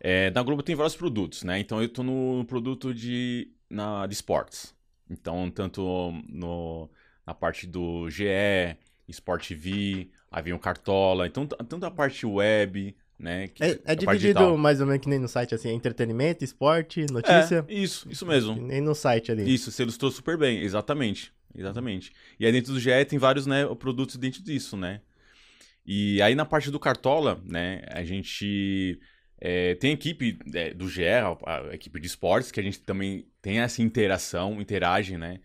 É, 0.00 0.30
na 0.30 0.42
Globo 0.42 0.62
tem 0.62 0.74
vários 0.74 0.96
produtos, 0.96 1.42
né? 1.42 1.58
Então 1.58 1.82
eu 1.82 1.88
tô 1.88 2.02
no 2.02 2.44
produto 2.44 2.94
de 2.94 3.50
na, 3.68 4.06
de 4.06 4.14
esportes. 4.14 4.74
Então, 5.08 5.50
tanto 5.50 6.12
no, 6.28 6.88
na 7.26 7.34
parte 7.34 7.66
do 7.66 8.10
GE, 8.10 8.76
Sport 9.08 9.52
havia 10.30 10.54
um 10.54 10.58
Cartola, 10.58 11.26
então 11.26 11.46
tanto 11.46 11.86
a 11.86 11.90
parte 11.90 12.26
web, 12.26 12.96
né? 13.18 13.48
Que, 13.48 13.62
é, 13.62 13.78
é 13.84 13.94
dividido 13.94 14.56
mais 14.56 14.80
ou 14.80 14.86
menos 14.86 15.02
que 15.02 15.08
nem 15.08 15.18
no 15.18 15.28
site, 15.28 15.54
assim, 15.54 15.70
entretenimento, 15.70 16.44
esporte, 16.44 17.06
notícia. 17.10 17.64
É, 17.68 17.74
isso, 17.74 18.06
isso 18.10 18.26
mesmo. 18.26 18.54
Que 18.54 18.60
nem 18.60 18.80
no 18.80 18.94
site 18.94 19.32
ali. 19.32 19.52
Isso, 19.52 19.70
você 19.70 19.82
ilustrou 19.82 20.10
super 20.10 20.36
bem, 20.36 20.62
exatamente. 20.62 21.32
Exatamente. 21.54 22.12
E 22.38 22.44
aí 22.44 22.52
dentro 22.52 22.72
do 22.72 22.80
GE 22.80 23.04
tem 23.06 23.18
vários 23.18 23.46
né, 23.46 23.64
produtos 23.76 24.16
dentro 24.16 24.42
disso, 24.42 24.76
né? 24.76 25.00
E 25.86 26.20
aí 26.20 26.34
na 26.34 26.44
parte 26.44 26.70
do 26.70 26.78
Cartola, 26.78 27.40
né, 27.44 27.82
a 27.88 28.04
gente 28.04 29.00
é, 29.40 29.74
tem 29.76 29.92
a 29.92 29.94
equipe 29.94 30.38
é, 30.52 30.74
do 30.74 30.88
GE, 30.88 31.06
a, 31.06 31.36
a, 31.46 31.74
equipe 31.74 31.98
de 31.98 32.06
esportes, 32.06 32.50
que 32.50 32.60
a 32.60 32.62
gente 32.62 32.80
também 32.80 33.26
tem 33.40 33.60
essa 33.60 33.80
interação, 33.80 34.60
interage, 34.60 35.16
né, 35.16 35.40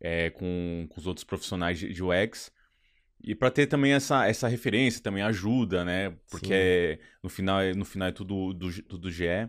é, 0.00 0.30
com, 0.30 0.86
com 0.88 1.00
os 1.00 1.06
outros 1.06 1.24
profissionais 1.24 1.78
de, 1.78 1.92
de 1.92 2.02
UX. 2.02 2.50
E 3.22 3.34
para 3.34 3.50
ter 3.50 3.66
também 3.66 3.92
essa, 3.92 4.26
essa 4.26 4.46
referência, 4.46 5.02
também 5.02 5.22
ajuda, 5.22 5.84
né? 5.84 6.10
Porque 6.30 6.52
é, 6.52 6.98
no, 7.22 7.28
final, 7.28 7.60
no 7.74 7.84
final 7.84 8.08
é 8.08 8.12
tudo 8.12 8.52
do, 8.52 8.82
tudo 8.82 9.10
GE. 9.10 9.48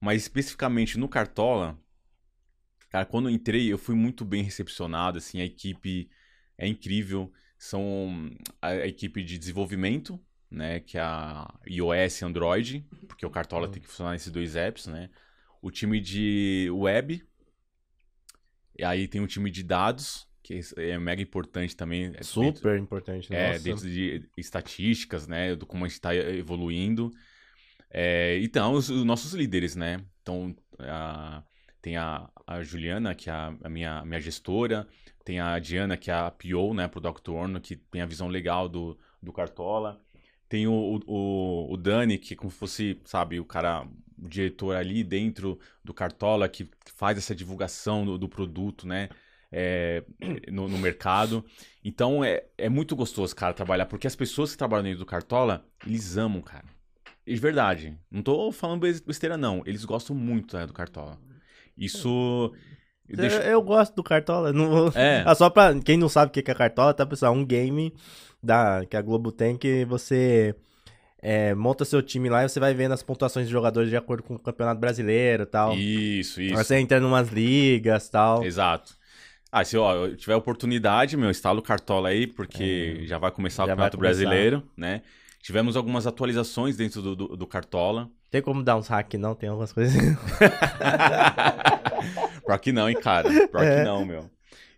Mas 0.00 0.22
especificamente 0.22 0.98
no 0.98 1.08
Cartola, 1.08 1.78
cara, 2.90 3.04
quando 3.04 3.28
eu 3.28 3.34
entrei, 3.34 3.72
eu 3.72 3.78
fui 3.78 3.94
muito 3.94 4.24
bem 4.24 4.42
recepcionado, 4.42 5.18
assim, 5.18 5.40
a 5.40 5.44
equipe 5.44 6.10
é 6.56 6.66
incrível. 6.66 7.32
São 7.58 8.30
a, 8.60 8.68
a 8.68 8.86
equipe 8.86 9.22
de 9.24 9.38
desenvolvimento, 9.38 10.20
né? 10.50 10.80
Que 10.80 10.98
é 10.98 11.00
a 11.00 11.52
iOS 11.66 12.20
e 12.20 12.24
Android, 12.24 12.86
porque 13.08 13.26
o 13.26 13.30
Cartola 13.30 13.66
uhum. 13.66 13.72
tem 13.72 13.82
que 13.82 13.88
funcionar 13.88 14.12
nesses 14.12 14.30
dois 14.30 14.54
apps, 14.54 14.86
né? 14.86 15.10
O 15.60 15.70
time 15.70 16.00
de 16.00 16.68
web, 16.70 17.26
e 18.78 18.84
aí 18.84 19.08
tem 19.08 19.20
o 19.20 19.26
time 19.26 19.50
de 19.50 19.62
dados, 19.62 20.25
que 20.46 20.60
é 20.76 20.96
mega 20.96 21.20
importante 21.20 21.74
também. 21.74 22.12
É 22.14 22.22
Super 22.22 22.44
dentro, 22.52 22.76
importante, 22.76 23.34
É, 23.34 23.52
nossa. 23.54 23.64
dentro 23.64 23.90
de 23.90 24.28
estatísticas, 24.36 25.26
né, 25.26 25.56
do 25.56 25.66
como 25.66 25.84
a 25.84 25.88
gente 25.88 25.96
está 25.96 26.14
evoluindo. 26.14 27.10
É, 27.90 28.38
então, 28.40 28.74
os, 28.74 28.88
os, 28.88 29.04
nossos 29.04 29.34
líderes, 29.34 29.74
né, 29.74 30.00
então, 30.22 30.54
a, 30.78 31.42
tem 31.82 31.96
a, 31.96 32.30
a 32.46 32.62
Juliana, 32.62 33.12
que 33.12 33.28
é 33.28 33.32
a, 33.32 33.56
a 33.64 33.68
minha, 33.68 34.04
minha 34.04 34.20
gestora, 34.20 34.86
tem 35.24 35.40
a 35.40 35.58
Diana, 35.58 35.96
que 35.96 36.12
é 36.12 36.14
a 36.14 36.30
PO, 36.30 36.74
né, 36.74 36.86
Product 36.86 37.28
Owner, 37.28 37.60
que 37.60 37.74
tem 37.74 38.00
a 38.00 38.06
visão 38.06 38.28
legal 38.28 38.68
do, 38.68 38.96
do 39.20 39.32
Cartola. 39.32 40.00
Tem 40.48 40.68
o, 40.68 41.00
o, 41.08 41.72
o 41.72 41.76
Dani, 41.76 42.18
que 42.18 42.34
é 42.34 42.36
como 42.36 42.52
se 42.52 42.56
fosse, 42.56 43.00
sabe, 43.04 43.40
o 43.40 43.44
cara, 43.44 43.84
o 44.16 44.28
diretor 44.28 44.76
ali 44.76 45.02
dentro 45.02 45.58
do 45.82 45.92
Cartola, 45.92 46.48
que 46.48 46.70
faz 46.94 47.18
essa 47.18 47.34
divulgação 47.34 48.06
do, 48.06 48.16
do 48.16 48.28
produto, 48.28 48.86
né? 48.86 49.08
É, 49.58 50.04
no, 50.52 50.68
no, 50.68 50.76
mercado. 50.76 51.42
Então 51.82 52.22
é, 52.22 52.44
é 52.58 52.68
muito 52.68 52.94
gostoso, 52.94 53.34
cara, 53.34 53.54
trabalhar, 53.54 53.86
porque 53.86 54.06
as 54.06 54.14
pessoas 54.14 54.52
que 54.52 54.58
trabalham 54.58 54.84
dentro 54.84 54.98
do 54.98 55.06
Cartola, 55.06 55.64
eles 55.86 56.18
amam, 56.18 56.42
cara. 56.42 56.66
De 57.26 57.36
verdade. 57.36 57.98
Não 58.10 58.22
tô 58.22 58.52
falando 58.52 58.82
besteira, 58.82 59.38
não. 59.38 59.62
Eles 59.64 59.84
gostam 59.84 60.14
muito 60.14 60.56
né, 60.56 60.66
do 60.66 60.74
Cartola. 60.74 61.18
Isso. 61.76 62.52
Eu, 63.08 63.24
eu, 63.24 63.62
gosto 63.62 63.94
do 63.94 64.02
Cartola. 64.02 64.52
Não... 64.52 64.88
É. 64.94 65.24
Ah, 65.26 65.34
só 65.34 65.48
pra 65.48 65.74
quem 65.80 65.96
não 65.96 66.08
sabe 66.08 66.28
o 66.28 66.32
que 66.32 66.50
é 66.50 66.54
Cartola, 66.54 66.92
tá, 66.92 67.06
pessoal? 67.06 67.32
Um 67.32 67.44
game 67.44 67.94
da, 68.42 68.84
que 68.84 68.96
a 68.96 69.02
Globo 69.02 69.32
tem 69.32 69.56
que 69.56 69.84
você 69.86 70.54
é, 71.20 71.54
monta 71.54 71.84
seu 71.84 72.02
time 72.02 72.28
lá 72.28 72.44
e 72.44 72.48
você 72.48 72.60
vai 72.60 72.74
vendo 72.74 72.92
as 72.92 73.02
pontuações 73.02 73.46
de 73.46 73.52
jogadores 73.52 73.88
de 73.88 73.96
acordo 73.96 74.22
com 74.22 74.34
o 74.34 74.38
Campeonato 74.38 74.80
Brasileiro 74.80 75.44
e 75.44 75.46
tal. 75.46 75.74
Isso, 75.74 76.40
isso. 76.42 76.54
Você 76.54 76.76
entra 76.76 76.98
em 76.98 77.04
umas 77.04 77.30
ligas 77.30 78.08
tal. 78.08 78.44
Exato. 78.44 78.94
Ah, 79.50 79.64
se 79.64 79.76
ó, 79.76 80.08
tiver 80.14 80.34
oportunidade, 80.34 81.16
meu, 81.16 81.30
instala 81.30 81.58
o 81.58 81.62
Cartola 81.62 82.08
aí, 82.08 82.26
porque 82.26 83.00
é, 83.02 83.06
já 83.06 83.18
vai 83.18 83.30
começar 83.30 83.64
o 83.64 83.66
Campeonato 83.66 83.96
Brasileiro, 83.96 84.62
né? 84.76 85.02
Tivemos 85.40 85.76
algumas 85.76 86.06
atualizações 86.06 86.76
dentro 86.76 87.00
do, 87.00 87.14
do, 87.14 87.36
do 87.36 87.46
Cartola. 87.46 88.10
Tem 88.30 88.42
como 88.42 88.62
dar 88.62 88.76
uns 88.76 88.88
hack, 88.88 89.14
não? 89.14 89.34
Tem 89.34 89.48
algumas 89.48 89.72
coisas. 89.72 89.94
Pior 92.44 92.58
que 92.58 92.72
não, 92.72 92.90
hein, 92.90 92.96
cara. 93.00 93.28
Pior 93.48 93.62
é. 93.62 93.78
que 93.78 93.84
não, 93.84 94.04
meu. 94.04 94.28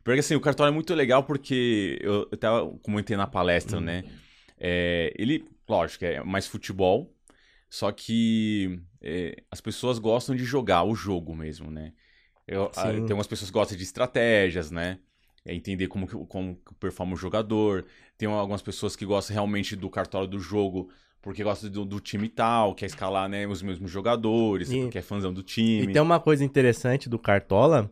Porque 0.05 0.21
assim, 0.21 0.35
o 0.35 0.41
Cartola 0.41 0.69
é 0.69 0.73
muito 0.73 0.95
legal 0.95 1.25
porque 1.25 1.99
eu, 2.03 2.29
eu 2.31 2.37
tava 2.37 2.66
comentei 2.83 3.16
na 3.16 3.27
palestra, 3.27 3.79
hum. 3.79 3.83
né? 3.83 4.05
É, 4.59 5.12
ele, 5.16 5.47
lógico, 5.69 6.05
é 6.05 6.23
mais 6.23 6.47
futebol, 6.47 7.14
só 7.71 7.93
que 7.93 8.81
é, 9.01 9.43
as 9.51 9.61
pessoas 9.61 9.99
gostam 9.99 10.35
de 10.35 10.45
jogar 10.45 10.85
o 10.85 10.95
jogo 10.95 11.35
mesmo, 11.35 11.71
né? 11.71 11.93
Eu, 12.49 12.70
a, 12.74 12.84
tem 12.90 13.12
umas 13.12 13.26
pessoas 13.26 13.51
que 13.51 13.55
gostam 13.55 13.76
de 13.76 13.84
estratégias, 13.84 14.70
né? 14.70 14.99
É 15.44 15.55
entender 15.55 15.86
como, 15.86 16.07
como 16.26 16.57
performa 16.80 17.12
o 17.12 17.16
jogador. 17.16 17.84
Tem 18.16 18.28
algumas 18.28 18.62
pessoas 18.62 18.96
que 18.96 19.05
gostam 19.05 19.34
realmente 19.34 19.76
do 19.76 19.88
cartório 19.88 20.26
do 20.26 20.40
jogo 20.40 20.90
porque 21.20 21.42
gosta 21.42 21.68
do, 21.68 21.84
do, 21.84 22.01
time 22.01 22.28
tal, 22.28 22.74
quer 22.74 22.86
escalar 22.86 23.28
né, 23.28 23.46
os 23.46 23.61
mesmos 23.61 23.90
jogadores, 23.90 24.70
e, 24.70 24.82
porque 24.82 24.99
é 24.99 25.03
fãzão 25.03 25.32
do 25.32 25.42
time. 25.42 25.82
E 25.82 25.92
tem 25.92 26.01
uma 26.01 26.20
coisa 26.20 26.44
interessante 26.44 27.09
do 27.09 27.18
Cartola, 27.18 27.90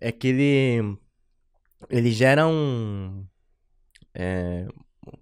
é 0.00 0.10
que 0.10 0.28
ele, 0.28 0.98
ele 1.90 2.10
gera 2.10 2.46
um, 2.46 3.24
é, 4.14 4.66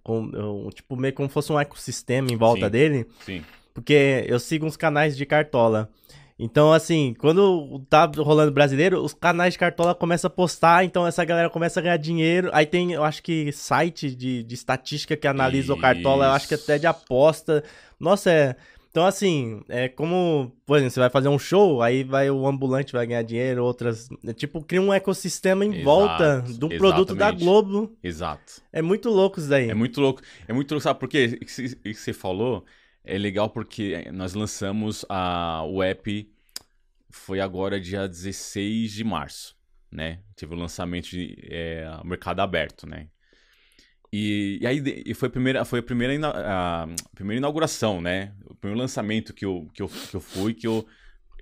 um, 0.07 0.68
tipo, 0.70 0.97
meio 0.97 1.12
como 1.12 1.28
fosse 1.28 1.53
um 1.53 1.61
ecossistema 1.61 2.31
em 2.31 2.37
volta 2.37 2.66
sim, 2.66 2.70
dele. 2.70 3.07
Sim. 3.24 3.45
Porque 3.74 4.24
eu 4.26 4.39
sigo 4.39 4.66
uns 4.66 4.76
canais 4.76 5.16
de 5.16 5.26
Cartola. 5.26 5.91
Então, 6.43 6.72
assim, 6.72 7.14
quando 7.18 7.84
tá 7.91 8.11
rolando 8.16 8.51
brasileiro, 8.51 9.05
os 9.05 9.12
canais 9.12 9.53
de 9.53 9.59
cartola 9.59 9.95
começam 9.95 10.26
a 10.26 10.30
postar, 10.30 10.82
então 10.84 11.07
essa 11.07 11.22
galera 11.22 11.51
começa 11.51 11.78
a 11.78 11.82
ganhar 11.82 11.99
dinheiro. 11.99 12.49
Aí 12.55 12.64
tem, 12.64 12.93
eu 12.93 13.05
acho 13.05 13.22
que 13.22 13.53
site 13.53 14.14
de, 14.14 14.43
de 14.43 14.55
estatística 14.55 15.14
que 15.14 15.28
analisa 15.28 15.64
Isso. 15.66 15.74
o 15.74 15.78
cartola, 15.78 16.24
eu 16.24 16.30
acho 16.30 16.49
que 16.49 16.55
até 16.55 16.78
de 16.78 16.86
aposta. 16.86 17.62
Nossa, 18.01 18.30
é. 18.30 18.57
Então, 18.91 19.05
assim, 19.05 19.61
é 19.68 19.86
como, 19.86 20.51
por 20.64 20.78
exemplo, 20.78 20.93
você 20.93 21.01
vai 21.01 21.11
fazer 21.11 21.28
um 21.28 21.38
show, 21.38 21.82
aí 21.82 22.03
vai 22.03 22.30
o 22.30 22.47
ambulante 22.47 22.95
vai 22.95 23.07
ganhar 23.07 23.22
dinheiro, 23.22 23.62
outras. 23.62 24.09
É, 24.26 24.32
tipo, 24.32 24.64
cria 24.64 24.80
um 24.80 24.95
ecossistema 24.95 25.62
em 25.62 25.74
Exato, 25.74 25.84
volta 25.84 26.41
do 26.41 26.49
exatamente. 26.49 26.78
produto 26.78 27.14
da 27.14 27.30
Globo. 27.30 27.93
Exato. 28.03 28.62
É 28.72 28.80
muito 28.80 29.11
louco 29.11 29.38
isso 29.38 29.49
daí. 29.49 29.68
É 29.68 29.74
muito 29.74 30.01
louco. 30.01 30.22
É 30.49 30.55
muito 30.55 30.72
louco, 30.72 30.82
sabe 30.82 30.99
por 30.99 31.09
quê? 31.09 31.38
Isso 31.43 31.76
que 31.82 31.95
você 31.95 32.14
falou 32.14 32.64
é 33.05 33.19
legal 33.19 33.51
porque 33.51 34.11
nós 34.13 34.35
lançamos 34.35 35.05
a, 35.09 35.65
o 35.65 35.83
app, 35.83 36.31
foi 37.09 37.41
agora 37.41 37.81
dia 37.81 38.07
16 38.07 38.93
de 38.93 39.05
março, 39.05 39.57
né? 39.91 40.21
Teve 40.37 40.55
o 40.55 40.59
lançamento 40.59 41.09
de 41.09 41.37
é, 41.51 41.87
mercado 42.05 42.41
aberto, 42.41 42.87
né? 42.87 43.09
E, 44.13 44.59
e 44.61 44.67
aí 44.67 44.83
e 45.07 45.15
foi 45.15 45.29
a 45.29 45.31
primeira, 45.31 45.65
foi 45.65 45.79
a 45.79 45.83
primeira, 45.83 46.29
a 46.29 46.87
primeira 47.15 47.39
inauguração, 47.39 48.01
né? 48.01 48.35
O 48.45 48.55
primeiro 48.55 48.81
lançamento 48.81 49.33
que 49.33 49.45
eu, 49.45 49.69
que 49.73 49.83
eu, 49.83 49.89
que 49.89 50.17
eu 50.17 50.21
fui, 50.21 50.53
que 50.53 50.67
eu 50.67 50.87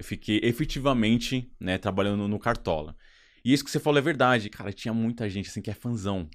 fiquei 0.03 0.41
efetivamente 0.43 1.51
né, 1.59 1.79
trabalhando 1.79 2.29
no 2.29 2.39
Cartola. 2.39 2.97
E 3.45 3.53
isso 3.53 3.65
que 3.65 3.71
você 3.71 3.81
falou 3.81 3.99
é 3.99 4.03
verdade, 4.03 4.51
cara. 4.51 4.73
Tinha 4.73 4.93
muita 4.93 5.29
gente 5.29 5.49
assim 5.49 5.63
que 5.63 5.71
é 5.71 5.75
fanzão 5.75 6.29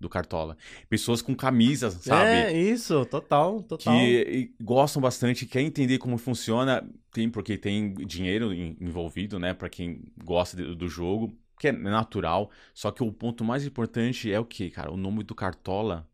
do 0.00 0.08
Cartola. 0.08 0.56
Pessoas 0.88 1.20
com 1.20 1.36
camisas, 1.36 1.94
sabe? 1.94 2.30
É, 2.30 2.52
isso, 2.58 3.04
total, 3.04 3.62
total. 3.62 3.94
Que 3.94 4.54
gostam 4.60 5.02
bastante, 5.02 5.44
quer 5.44 5.60
entender 5.60 5.98
como 5.98 6.16
funciona, 6.16 6.88
tem 7.12 7.28
porque 7.28 7.58
tem 7.58 7.92
dinheiro 7.92 8.52
envolvido, 8.52 9.38
né, 9.38 9.52
para 9.52 9.68
quem 9.68 10.02
gosta 10.24 10.56
do 10.74 10.88
jogo, 10.88 11.36
que 11.58 11.68
é 11.68 11.72
natural. 11.72 12.50
Só 12.72 12.90
que 12.90 13.02
o 13.02 13.12
ponto 13.12 13.44
mais 13.44 13.66
importante 13.66 14.32
é 14.32 14.40
o 14.40 14.44
que, 14.44 14.70
cara? 14.70 14.90
O 14.90 14.96
nome 14.96 15.22
do 15.22 15.34
Cartola 15.34 16.08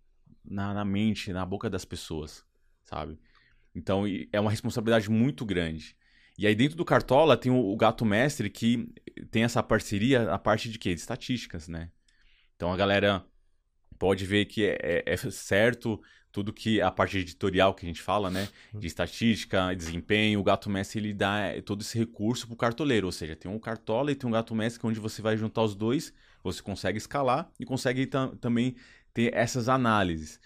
na, 0.45 0.75
na 0.75 0.85
mente, 0.85 1.33
na 1.33 1.47
boca 1.47 1.71
das 1.71 1.85
pessoas, 1.85 2.45
sabe? 2.83 3.17
Então 3.73 4.05
é 4.33 4.41
uma 4.41 4.51
responsabilidade 4.51 5.09
muito 5.09 5.45
grande. 5.45 5.97
E 6.37 6.47
aí 6.47 6.55
dentro 6.55 6.77
do 6.77 6.85
Cartola 6.85 7.37
tem 7.37 7.53
o, 7.53 7.73
o 7.73 7.77
Gato 7.77 8.05
Mestre 8.05 8.51
que 8.51 8.93
tem 9.31 9.45
essa 9.45 9.63
parceria, 9.63 10.33
a 10.33 10.39
parte 10.39 10.69
de 10.69 10.79
quê? 10.79 10.93
De 10.93 11.01
estatísticas, 11.01 11.69
né? 11.69 11.91
Então 12.57 12.73
a 12.73 12.77
galera 12.77 13.25
pode 13.97 14.25
ver 14.25 14.47
que 14.47 14.65
é, 14.65 14.79
é, 14.81 15.03
é, 15.07 15.17
certo 15.17 16.01
tudo 16.31 16.53
que 16.53 16.83
a 16.83 16.91
parte 16.91 17.17
editorial 17.17 17.75
que 17.75 17.87
a 17.87 17.89
gente 17.89 18.03
fala, 18.03 18.31
né, 18.31 18.47
uhum. 18.75 18.81
de 18.81 18.87
estatística, 18.87 19.75
desempenho, 19.75 20.39
o 20.39 20.45
Gato 20.45 20.69
Mestre 20.69 20.99
ele 20.99 21.15
dá 21.15 21.39
é, 21.39 21.63
todo 21.63 21.81
esse 21.81 21.97
recurso 21.99 22.47
para 22.47 22.53
o 22.53 22.57
cartoleiro, 22.59 23.07
ou 23.07 23.13
seja, 23.13 23.35
tem 23.35 23.51
um 23.51 23.59
cartola 23.59 24.13
e 24.13 24.15
tem 24.15 24.29
um 24.29 24.33
Gato 24.33 24.55
Mestre 24.55 24.87
onde 24.87 25.01
você 25.01 25.23
vai 25.23 25.35
juntar 25.39 25.63
os 25.63 25.75
dois, 25.75 26.13
você 26.45 26.63
consegue 26.63 26.99
escalar 26.99 27.51
e 27.59 27.65
consegue 27.65 28.07
também 28.39 28.77
ter 29.15 29.35
essas 29.35 29.67
análises. 29.67 30.39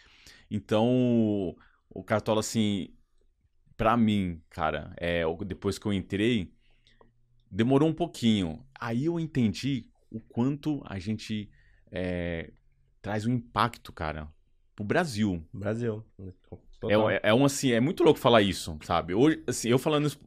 Então, 0.49 1.57
o 1.89 2.05
cartola 2.05 2.39
assim, 2.39 2.95
para 3.77 3.97
mim, 3.97 4.41
cara, 4.49 4.93
é 4.97 5.25
depois 5.45 5.77
que 5.77 5.87
eu 5.87 5.93
entrei, 5.93 6.53
demorou 7.51 7.89
um 7.89 7.95
pouquinho. 7.95 8.65
Aí 8.79 9.07
eu 9.07 9.19
entendi 9.19 9.89
o 10.09 10.21
quanto 10.21 10.81
a 10.87 10.99
gente 10.99 11.51
é, 11.91 12.53
traz 13.03 13.27
um 13.27 13.33
impacto, 13.33 13.93
cara, 13.93 14.29
pro 14.75 14.85
Brasil. 14.85 15.45
Brasil. 15.53 16.05
É, 17.11 17.31
é 17.31 17.35
um 17.35 17.45
assim, 17.45 17.73
é 17.73 17.81
muito 17.81 18.03
louco 18.03 18.19
falar 18.19 18.43
isso, 18.43 18.79
sabe? 18.83 19.15
Hoje, 19.15 19.43
assim, 19.47 19.69
eu 19.69 19.79
falando 19.79 20.07
isso, 20.07 20.19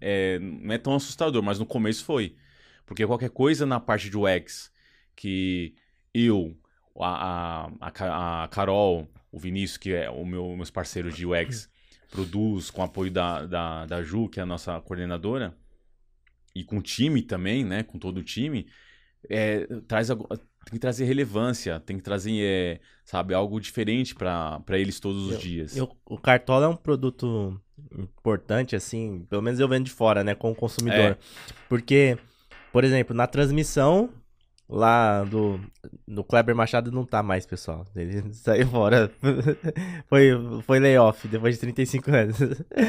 é, 0.00 0.38
não 0.38 0.74
é 0.74 0.78
tão 0.78 0.94
assustador, 0.94 1.42
mas 1.42 1.58
no 1.58 1.66
começo 1.66 2.04
foi. 2.04 2.36
Porque 2.84 3.06
qualquer 3.06 3.30
coisa 3.30 3.64
na 3.64 3.80
parte 3.80 4.10
de 4.10 4.16
UX 4.16 4.72
que 5.14 5.74
eu, 6.12 6.56
a, 7.00 7.70
a, 7.80 8.44
a 8.44 8.48
Carol, 8.48 9.08
o 9.32 9.38
Vinícius, 9.38 9.78
que 9.78 9.92
é 9.92 10.10
o 10.10 10.24
meu, 10.24 10.54
meus 10.54 10.70
parceiros 10.70 11.16
de 11.16 11.26
UX, 11.26 11.70
produz 12.10 12.70
com 12.70 12.82
apoio 12.82 13.10
da, 13.10 13.46
da, 13.46 13.86
da 13.86 14.02
Ju, 14.02 14.28
que 14.28 14.38
é 14.38 14.42
a 14.42 14.46
nossa 14.46 14.80
coordenadora, 14.82 15.56
e 16.54 16.62
com 16.62 16.78
o 16.78 16.82
time 16.82 17.22
também, 17.22 17.64
né? 17.64 17.82
Com 17.82 17.98
todo 17.98 18.18
o 18.18 18.22
time, 18.22 18.66
é, 19.28 19.66
traz 19.88 20.10
tem 20.66 20.72
que 20.72 20.78
trazer 20.80 21.04
relevância, 21.04 21.78
tem 21.78 21.96
que 21.96 22.02
trazer, 22.02 22.32
é, 22.42 22.80
sabe, 23.04 23.32
algo 23.32 23.60
diferente 23.60 24.16
para 24.16 24.60
eles 24.70 24.98
todos 24.98 25.26
os 25.26 25.34
eu, 25.34 25.38
dias. 25.38 25.76
Eu, 25.76 25.88
o 26.04 26.18
Cartola 26.18 26.66
é 26.66 26.68
um 26.68 26.76
produto 26.76 27.58
importante, 27.96 28.74
assim, 28.74 29.24
pelo 29.30 29.42
menos 29.42 29.60
eu 29.60 29.68
vendo 29.68 29.84
de 29.84 29.92
fora, 29.92 30.24
né, 30.24 30.34
como 30.34 30.56
consumidor. 30.56 31.12
É. 31.12 31.18
Porque, 31.68 32.18
por 32.72 32.82
exemplo, 32.82 33.14
na 33.14 33.28
transmissão, 33.28 34.10
lá 34.68 35.22
do, 35.24 35.60
do 36.06 36.24
Kleber 36.24 36.54
Machado 36.54 36.90
não 36.90 37.04
tá 37.04 37.22
mais, 37.22 37.46
pessoal. 37.46 37.84
Ele 37.94 38.22
saiu 38.34 38.66
fora. 38.66 39.10
foi, 40.08 40.30
foi 40.62 40.80
layoff 40.80 41.26
depois 41.28 41.54
de 41.54 41.60
35 41.60 42.10
anos. 42.10 42.36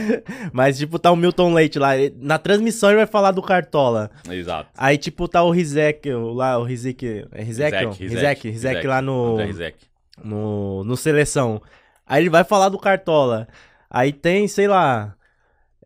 Mas, 0.51 0.77
tipo, 0.77 0.97
tá 0.97 1.11
o 1.11 1.15
Milton 1.15 1.53
Leite 1.53 1.77
lá. 1.77 1.91
Na 2.19 2.37
transmissão 2.37 2.89
ele 2.89 2.97
vai 2.97 3.07
falar 3.07 3.31
do 3.31 3.41
Cartola. 3.41 4.09
Exato. 4.29 4.69
Aí, 4.75 4.97
tipo, 4.97 5.27
tá 5.27 5.43
o 5.43 5.51
Rizek 5.51 6.11
lá, 6.11 6.57
o 6.57 6.63
Rizek. 6.63 7.27
É 7.31 7.43
Rizek? 7.43 8.03
Rizek, 8.03 8.49
Rizek, 8.49 8.87
lá 8.87 9.01
no, 9.01 9.37
no. 10.23 10.83
No 10.83 10.97
Seleção. 10.97 11.61
Aí 12.05 12.23
ele 12.23 12.29
vai 12.29 12.43
falar 12.43 12.69
do 12.69 12.79
Cartola. 12.79 13.47
Aí 13.89 14.11
tem, 14.11 14.47
sei 14.47 14.67
lá. 14.67 15.16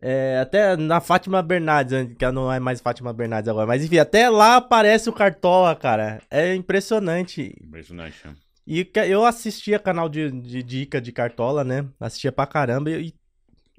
É, 0.04 0.40
até 0.40 0.76
na 0.76 1.00
Fátima 1.00 1.40
Bernardes, 1.40 2.16
que 2.18 2.30
não 2.32 2.52
é 2.52 2.58
mais 2.58 2.80
Fátima 2.80 3.12
Bernardes 3.12 3.48
agora. 3.48 3.68
Mas 3.68 3.84
enfim, 3.84 3.98
até 3.98 4.28
lá 4.28 4.56
aparece 4.56 5.08
o 5.08 5.12
Cartola, 5.12 5.76
cara. 5.76 6.20
É 6.28 6.56
impressionante. 6.56 7.54
Impressionante, 7.62 8.16
né? 8.24 8.34
E 8.66 8.90
eu 9.08 9.24
assistia 9.24 9.78
canal 9.78 10.08
de, 10.08 10.28
de 10.32 10.60
dica 10.60 11.00
de 11.00 11.12
Cartola, 11.12 11.62
né? 11.62 11.88
Assistia 12.00 12.32
pra 12.32 12.48
caramba. 12.48 12.90
E, 12.90 13.14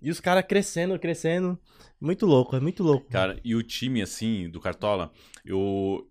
e 0.01 0.09
os 0.09 0.21
caras 0.21 0.45
crescendo, 0.47 0.97
crescendo. 0.97 1.59
Muito 1.99 2.25
louco, 2.25 2.55
é 2.55 2.59
muito 2.59 2.83
louco. 2.83 3.09
Cara, 3.09 3.37
e 3.43 3.53
o 3.53 3.61
time, 3.61 4.01
assim, 4.01 4.49
do 4.49 4.61
Cartola, 4.61 5.11
eu, 5.43 6.09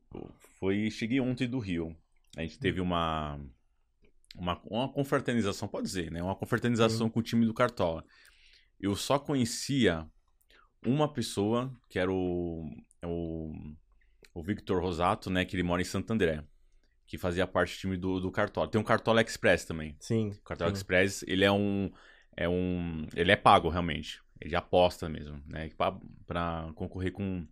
foi, 0.60 0.90
cheguei 0.90 1.20
ontem 1.20 1.48
do 1.48 1.58
Rio. 1.58 1.96
A 2.36 2.42
gente 2.42 2.58
teve 2.58 2.82
uma, 2.82 3.38
uma, 4.36 4.60
uma 4.70 4.88
confraternização, 4.88 5.68
pode 5.68 5.86
dizer, 5.86 6.10
né? 6.10 6.22
Uma 6.22 6.34
confraternização 6.34 7.08
com 7.08 7.20
o 7.20 7.22
time 7.22 7.46
do 7.46 7.54
Cartola 7.54 8.04
eu 8.82 8.96
só 8.96 9.16
conhecia 9.16 10.06
uma 10.84 11.10
pessoa, 11.10 11.72
que 11.88 11.98
era 11.98 12.12
o, 12.12 12.68
é 13.00 13.06
o, 13.06 13.52
o 14.34 14.42
Victor 14.42 14.82
Rosato, 14.82 15.30
né? 15.30 15.44
Que 15.44 15.54
ele 15.54 15.62
mora 15.62 15.80
em 15.80 15.84
Santo 15.84 16.12
André. 16.12 16.42
Que 17.06 17.16
fazia 17.16 17.46
parte 17.46 17.76
do 17.76 17.78
time 17.78 17.96
do, 17.96 18.18
do 18.18 18.32
Cartola. 18.32 18.68
Tem 18.68 18.80
um 18.80 18.84
Cartola 18.84 19.22
Express 19.22 19.64
também. 19.64 19.96
Sim. 20.00 20.30
O 20.30 20.42
Cartola 20.42 20.70
sim. 20.70 20.76
Express, 20.76 21.24
ele 21.28 21.44
é 21.44 21.52
um. 21.52 21.92
É 22.36 22.48
um. 22.48 23.06
Ele 23.14 23.30
é 23.30 23.36
pago, 23.36 23.68
realmente. 23.68 24.20
Ele 24.40 24.56
aposta 24.56 25.08
mesmo, 25.08 25.40
né? 25.46 25.70
Pra, 25.76 25.96
pra 26.26 26.72
concorrer 26.74 27.12
com. 27.12 27.46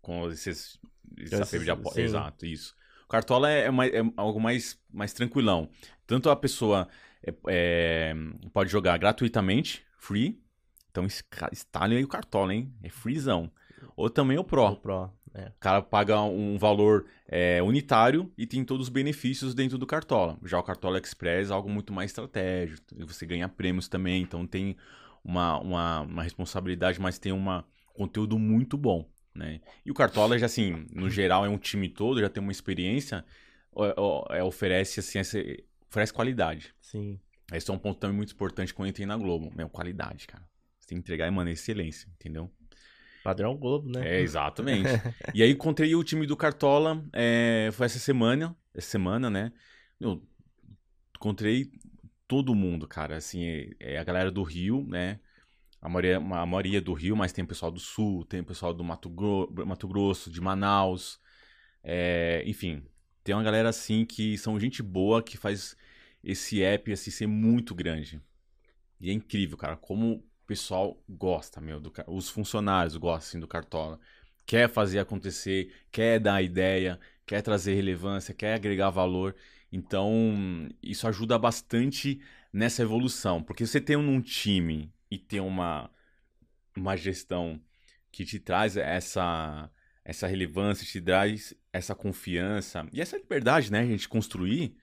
Com 0.00 0.30
esses. 0.30 0.78
Esse 1.18 1.58
de 1.58 1.70
aposta. 1.70 2.00
Exato, 2.00 2.46
isso. 2.46 2.76
O 3.04 3.08
Cartola 3.08 3.50
é, 3.50 3.64
é, 3.64 3.70
mais, 3.70 3.92
é 3.92 4.00
algo 4.16 4.40
mais, 4.40 4.78
mais 4.92 5.12
tranquilão. 5.12 5.68
Tanto 6.06 6.30
a 6.30 6.36
pessoa 6.36 6.88
é, 7.24 7.34
é, 7.48 8.14
pode 8.52 8.70
jogar 8.70 8.98
gratuitamente 8.98 9.84
free. 10.02 10.42
Então 10.90 11.06
instalem 11.06 11.98
aí 11.98 12.04
o 12.04 12.08
Cartola, 12.08 12.52
hein? 12.52 12.74
É 12.82 12.88
freezão. 12.88 13.50
Ou 13.96 14.10
também 14.10 14.36
o 14.36 14.44
Pro. 14.44 14.66
O 14.66 14.76
Pro, 14.76 15.10
é. 15.32 15.46
O 15.46 15.60
cara 15.60 15.80
paga 15.80 16.20
um 16.22 16.58
valor 16.58 17.06
é, 17.26 17.62
unitário 17.62 18.30
e 18.36 18.46
tem 18.46 18.64
todos 18.64 18.88
os 18.88 18.92
benefícios 18.92 19.54
dentro 19.54 19.78
do 19.78 19.86
Cartola. 19.86 20.38
Já 20.44 20.58
o 20.58 20.62
Cartola 20.62 20.98
Express 20.98 21.50
é 21.50 21.52
algo 21.52 21.70
muito 21.70 21.92
mais 21.92 22.10
estratégico. 22.10 22.82
Você 23.06 23.24
ganha 23.24 23.48
prêmios 23.48 23.88
também, 23.88 24.22
então 24.22 24.46
tem 24.46 24.76
uma, 25.24 25.58
uma, 25.58 26.00
uma 26.00 26.22
responsabilidade, 26.22 27.00
mas 27.00 27.18
tem 27.18 27.32
um 27.32 27.62
conteúdo 27.94 28.38
muito 28.38 28.76
bom. 28.76 29.08
Né? 29.34 29.60
E 29.86 29.90
o 29.90 29.94
Cartola, 29.94 30.38
já 30.38 30.46
assim, 30.46 30.86
no 30.92 31.08
geral, 31.08 31.46
é 31.46 31.48
um 31.48 31.56
time 31.56 31.88
todo, 31.88 32.20
já 32.20 32.28
tem 32.28 32.42
uma 32.42 32.52
experiência, 32.52 33.24
é, 34.30 34.42
oferece 34.42 35.00
assim, 35.00 35.18
essa, 35.18 35.38
oferece 35.88 36.12
qualidade. 36.12 36.74
Sim. 36.78 37.18
Esse 37.56 37.70
é 37.70 37.74
um 37.74 37.78
ponto 37.78 37.98
também 37.98 38.16
muito 38.16 38.32
importante 38.32 38.72
quando 38.72 38.88
entrei 38.88 39.06
na 39.06 39.16
Globo. 39.16 39.52
Meu, 39.54 39.68
qualidade, 39.68 40.26
cara. 40.26 40.44
Você 40.78 40.88
tem 40.88 40.98
que 40.98 41.02
entregar, 41.02 41.30
mano, 41.30 41.50
excelência, 41.50 42.08
entendeu? 42.14 42.50
Padrão 43.22 43.56
Globo, 43.56 43.88
né? 43.88 44.16
É, 44.16 44.20
exatamente. 44.20 44.88
e 45.32 45.42
aí 45.42 45.52
encontrei 45.52 45.94
o 45.94 46.02
time 46.02 46.26
do 46.26 46.36
Cartola, 46.36 47.04
é, 47.12 47.70
foi 47.72 47.86
essa 47.86 47.98
semana, 47.98 48.56
essa 48.74 48.88
semana, 48.88 49.30
né? 49.30 49.52
Eu 50.00 50.22
encontrei 51.16 51.70
todo 52.26 52.54
mundo, 52.54 52.88
cara. 52.88 53.16
Assim, 53.16 53.44
é, 53.44 53.70
é 53.78 53.98
a 53.98 54.04
galera 54.04 54.30
do 54.30 54.42
Rio, 54.42 54.84
né? 54.88 55.20
A 55.80 55.88
maioria, 55.88 56.16
a 56.16 56.46
maioria 56.46 56.80
do 56.80 56.92
Rio, 56.92 57.16
mas 57.16 57.32
tem 57.32 57.44
pessoal 57.44 57.70
do 57.70 57.80
Sul, 57.80 58.24
tem 58.24 58.42
pessoal 58.42 58.72
do 58.72 58.84
Mato, 58.84 59.08
Gro 59.08 59.52
Mato 59.66 59.86
Grosso, 59.86 60.30
de 60.30 60.40
Manaus. 60.40 61.20
É, 61.82 62.42
enfim, 62.46 62.84
tem 63.24 63.34
uma 63.34 63.42
galera 63.42 63.68
assim 63.68 64.04
que 64.04 64.38
são 64.38 64.58
gente 64.58 64.82
boa, 64.82 65.22
que 65.22 65.36
faz 65.36 65.76
esse 66.22 66.62
app 66.62 66.92
assim 66.92 67.10
ser 67.10 67.26
muito 67.26 67.74
grande. 67.74 68.20
E 69.00 69.10
é 69.10 69.12
incrível, 69.12 69.56
cara, 69.56 69.76
como 69.76 70.14
o 70.14 70.24
pessoal 70.46 71.02
gosta, 71.08 71.60
meu, 71.60 71.80
do, 71.80 71.92
os 72.06 72.28
funcionários 72.28 72.96
gostam 72.96 73.28
assim, 73.28 73.40
do 73.40 73.48
Cartola. 73.48 73.98
Quer 74.46 74.68
fazer 74.68 74.98
acontecer, 74.98 75.72
quer 75.90 76.20
dar 76.20 76.42
ideia, 76.42 76.98
quer 77.26 77.42
trazer 77.42 77.74
relevância, 77.74 78.34
quer 78.34 78.54
agregar 78.54 78.90
valor. 78.90 79.34
Então, 79.70 80.68
isso 80.82 81.06
ajuda 81.08 81.38
bastante 81.38 82.20
nessa 82.52 82.82
evolução, 82.82 83.42
porque 83.42 83.66
você 83.66 83.80
tem 83.80 83.96
um 83.96 84.20
time 84.20 84.92
e 85.10 85.18
tem 85.18 85.40
uma 85.40 85.90
uma 86.76 86.96
gestão 86.96 87.60
que 88.10 88.24
te 88.24 88.38
traz 88.38 88.76
essa 88.76 89.70
essa 90.04 90.26
relevância, 90.26 90.86
te 90.86 91.00
traz 91.00 91.54
essa 91.72 91.94
confiança 91.94 92.86
e 92.92 93.00
essa 93.00 93.16
liberdade, 93.16 93.70
né, 93.70 93.86
gente 93.86 94.08
construir 94.08 94.76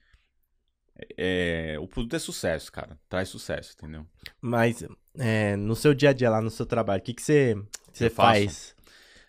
é, 1.16 1.76
o 1.80 1.86
produto 1.86 2.14
é 2.16 2.18
sucesso, 2.18 2.70
cara. 2.72 2.98
Traz 3.08 3.28
sucesso, 3.28 3.74
entendeu? 3.76 4.06
Mas 4.40 4.84
é, 5.18 5.56
no 5.56 5.74
seu 5.76 5.94
dia 5.94 6.10
a 6.10 6.12
dia 6.12 6.30
lá, 6.30 6.40
no 6.40 6.50
seu 6.50 6.66
trabalho, 6.66 7.00
o 7.00 7.04
que, 7.04 7.14
que 7.14 7.22
você, 7.22 7.56
você 7.92 8.10
faz? 8.10 8.74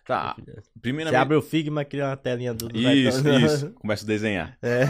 Tá, 0.04 0.36
primeiramente... 0.80 1.16
Você 1.16 1.22
abre 1.22 1.36
o 1.36 1.42
Figma, 1.42 1.84
cria 1.84 2.06
uma 2.06 2.16
telinha 2.16 2.52
do... 2.52 2.68
do 2.68 2.78
isso, 2.78 3.28
isso. 3.28 3.70
Começa 3.80 4.04
a 4.04 4.06
desenhar. 4.06 4.58
É. 4.60 4.84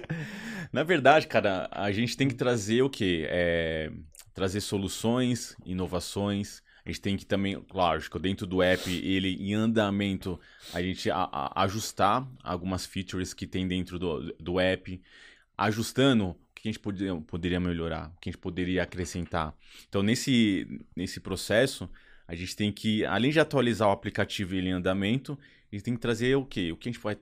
Na 0.72 0.82
verdade, 0.82 1.26
cara, 1.26 1.68
a 1.70 1.90
gente 1.90 2.16
tem 2.16 2.28
que 2.28 2.34
trazer 2.34 2.82
o 2.82 2.90
quê? 2.90 3.26
É, 3.30 3.90
trazer 4.34 4.60
soluções, 4.60 5.56
inovações. 5.64 6.62
A 6.84 6.90
gente 6.90 7.00
tem 7.00 7.16
que 7.16 7.24
também, 7.24 7.60
lógico, 7.72 8.18
dentro 8.18 8.46
do 8.46 8.62
app, 8.62 8.88
ele 8.88 9.36
em 9.40 9.54
andamento, 9.54 10.38
a 10.72 10.80
gente 10.82 11.10
a, 11.10 11.28
a, 11.32 11.62
ajustar 11.64 12.28
algumas 12.44 12.86
features 12.86 13.32
que 13.34 13.46
tem 13.46 13.66
dentro 13.66 13.98
do, 13.98 14.32
do 14.38 14.60
app 14.60 15.00
ajustando 15.56 16.28
o 16.28 16.36
que 16.54 16.68
a 16.68 16.72
gente 16.72 16.78
poderia, 16.78 17.16
poderia 17.16 17.60
melhorar, 17.60 18.08
o 18.08 18.20
que 18.20 18.28
a 18.28 18.32
gente 18.32 18.40
poderia 18.40 18.82
acrescentar. 18.82 19.54
Então, 19.88 20.02
nesse, 20.02 20.84
nesse 20.94 21.20
processo, 21.20 21.88
a 22.26 22.34
gente 22.34 22.56
tem 22.56 22.72
que, 22.72 23.04
além 23.04 23.30
de 23.30 23.40
atualizar 23.40 23.88
o 23.88 23.92
aplicativo 23.92 24.54
ele 24.54 24.68
em 24.68 24.72
andamento, 24.72 25.38
a 25.70 25.76
gente 25.76 25.84
tem 25.84 25.94
que 25.94 26.00
trazer 26.00 26.36
o 26.36 26.44
quê? 26.44 26.72
O 26.72 26.76
que 26.76 26.88
a 26.88 26.92
gente 26.92 27.02
vai 27.02 27.16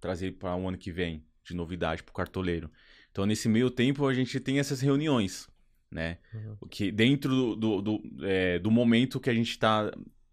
trazer 0.00 0.32
para 0.32 0.56
o 0.56 0.68
ano 0.68 0.76
que 0.76 0.90
vem 0.90 1.24
de 1.44 1.54
novidade 1.54 2.02
para 2.02 2.10
o 2.10 2.14
cartoleiro. 2.14 2.70
Então, 3.10 3.26
nesse 3.26 3.48
meio 3.48 3.70
tempo, 3.70 4.06
a 4.06 4.14
gente 4.14 4.40
tem 4.40 4.58
essas 4.58 4.80
reuniões, 4.80 5.48
né? 5.90 6.18
Uhum. 6.32 6.56
Que 6.68 6.90
dentro 6.90 7.30
do, 7.30 7.56
do, 7.56 7.82
do, 7.82 8.02
é, 8.22 8.58
do 8.58 8.70
momento 8.70 9.20
que 9.20 9.30
a 9.30 9.34
gente 9.34 9.50
está, 9.50 9.92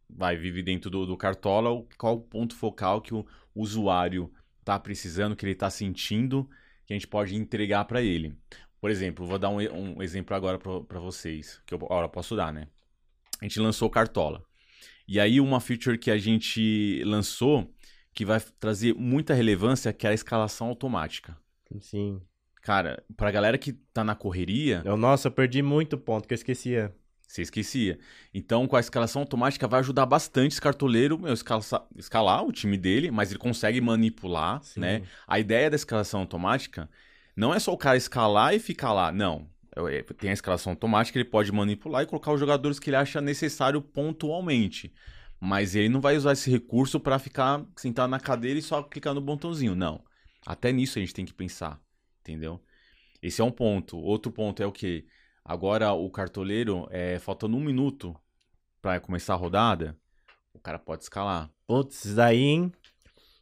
vai, 0.09 0.37
vive 0.37 0.63
dentro 0.63 0.89
do, 0.89 1.05
do 1.05 1.17
Cartola, 1.17 1.85
qual 1.97 2.15
o 2.15 2.21
ponto 2.21 2.55
focal 2.55 3.01
que 3.01 3.13
o 3.13 3.25
usuário 3.53 4.31
está 4.59 4.79
precisando, 4.79 5.35
que 5.35 5.45
ele 5.45 5.53
está 5.53 5.69
sentindo, 5.69 6.49
que 6.89 6.93
a 6.93 6.95
gente 6.95 7.07
pode 7.07 7.35
entregar 7.35 7.85
para 7.85 8.01
ele. 8.01 8.35
Por 8.81 8.89
exemplo, 8.89 9.23
vou 9.23 9.37
dar 9.37 9.49
um, 9.49 9.57
um 9.57 10.01
exemplo 10.01 10.35
agora 10.35 10.57
para 10.57 10.99
vocês, 10.99 11.61
que 11.63 11.71
eu 11.71 11.77
agora 11.77 12.09
posso 12.09 12.35
dar, 12.35 12.51
né? 12.51 12.67
A 13.39 13.45
gente 13.45 13.59
lançou 13.59 13.91
Cartola. 13.91 14.43
E 15.07 15.19
aí 15.19 15.39
uma 15.39 15.59
feature 15.59 15.99
que 15.99 16.09
a 16.09 16.17
gente 16.17 17.03
lançou 17.05 17.71
que 18.11 18.25
vai 18.25 18.41
trazer 18.59 18.95
muita 18.95 19.35
relevância, 19.35 19.93
que 19.93 20.07
é 20.07 20.09
a 20.09 20.13
escalação 20.15 20.67
automática. 20.67 21.37
Sim. 21.79 22.23
Cara, 22.63 23.03
pra 23.15 23.29
galera 23.29 23.57
que 23.59 23.73
tá 23.93 24.03
na 24.03 24.15
correria. 24.15 24.81
Eu, 24.83 24.97
nossa, 24.97 25.27
eu 25.27 25.31
perdi 25.31 25.61
muito 25.61 25.95
ponto 25.95 26.27
que 26.27 26.33
eu 26.33 26.37
esquecia. 26.37 26.91
Você 27.29 27.43
esquecia. 27.43 27.99
Então, 28.33 28.67
com 28.67 28.75
a 28.75 28.79
escalação 28.79 29.21
automática, 29.21 29.67
vai 29.67 29.81
ajudar 29.81 30.07
bastante 30.07 30.53
esse 30.53 30.61
cartoleiro 30.61 31.19
meu, 31.19 31.31
escala, 31.31 31.61
escalar 31.95 32.43
o 32.43 32.51
time 32.51 32.75
dele, 32.75 33.11
mas 33.11 33.29
ele 33.29 33.37
consegue 33.37 33.79
manipular, 33.79 34.63
Sim. 34.63 34.79
né? 34.79 35.03
A 35.27 35.39
ideia 35.39 35.69
da 35.69 35.75
escalação 35.75 36.21
automática 36.21 36.89
não 37.35 37.53
é 37.53 37.59
só 37.59 37.71
o 37.71 37.77
cara 37.77 37.95
escalar 37.95 38.55
e 38.55 38.59
ficar 38.59 38.93
lá. 38.93 39.11
Não. 39.11 39.47
É, 39.75 40.01
tem 40.01 40.31
a 40.31 40.33
escalação 40.33 40.71
automática, 40.71 41.19
ele 41.19 41.29
pode 41.29 41.51
manipular 41.51 42.01
e 42.01 42.07
colocar 42.07 42.31
os 42.33 42.39
jogadores 42.39 42.79
que 42.79 42.89
ele 42.89 42.97
acha 42.97 43.21
necessário 43.21 43.79
pontualmente. 43.79 44.91
Mas 45.39 45.75
ele 45.75 45.87
não 45.87 46.01
vai 46.01 46.17
usar 46.17 46.31
esse 46.31 46.49
recurso 46.49 46.99
para 46.99 47.19
ficar 47.19 47.63
sentado 47.75 48.09
na 48.09 48.19
cadeira 48.19 48.57
e 48.57 48.63
só 48.63 48.81
clicar 48.81 49.13
no 49.13 49.21
botãozinho. 49.21 49.75
Não. 49.75 50.03
Até 50.47 50.71
nisso 50.71 50.97
a 50.97 51.01
gente 51.01 51.13
tem 51.13 51.25
que 51.25 51.33
pensar, 51.33 51.79
entendeu? 52.21 52.59
Esse 53.21 53.39
é 53.39 53.43
um 53.43 53.51
ponto. 53.51 53.99
Outro 53.99 54.31
ponto 54.31 54.63
é 54.63 54.65
o 54.65 54.71
que? 54.71 55.05
Agora 55.49 55.91
o 55.93 56.07
cartoleiro, 56.11 56.87
é, 56.91 57.17
faltando 57.17 57.57
um 57.57 57.59
minuto 57.59 58.15
para 58.79 58.99
começar 58.99 59.33
a 59.33 59.35
rodada, 59.35 59.97
o 60.53 60.59
cara 60.59 60.77
pode 60.77 61.01
escalar. 61.01 61.49
Putz, 61.65 62.05
isso 62.05 62.15
daí, 62.15 62.39
hein? 62.39 62.71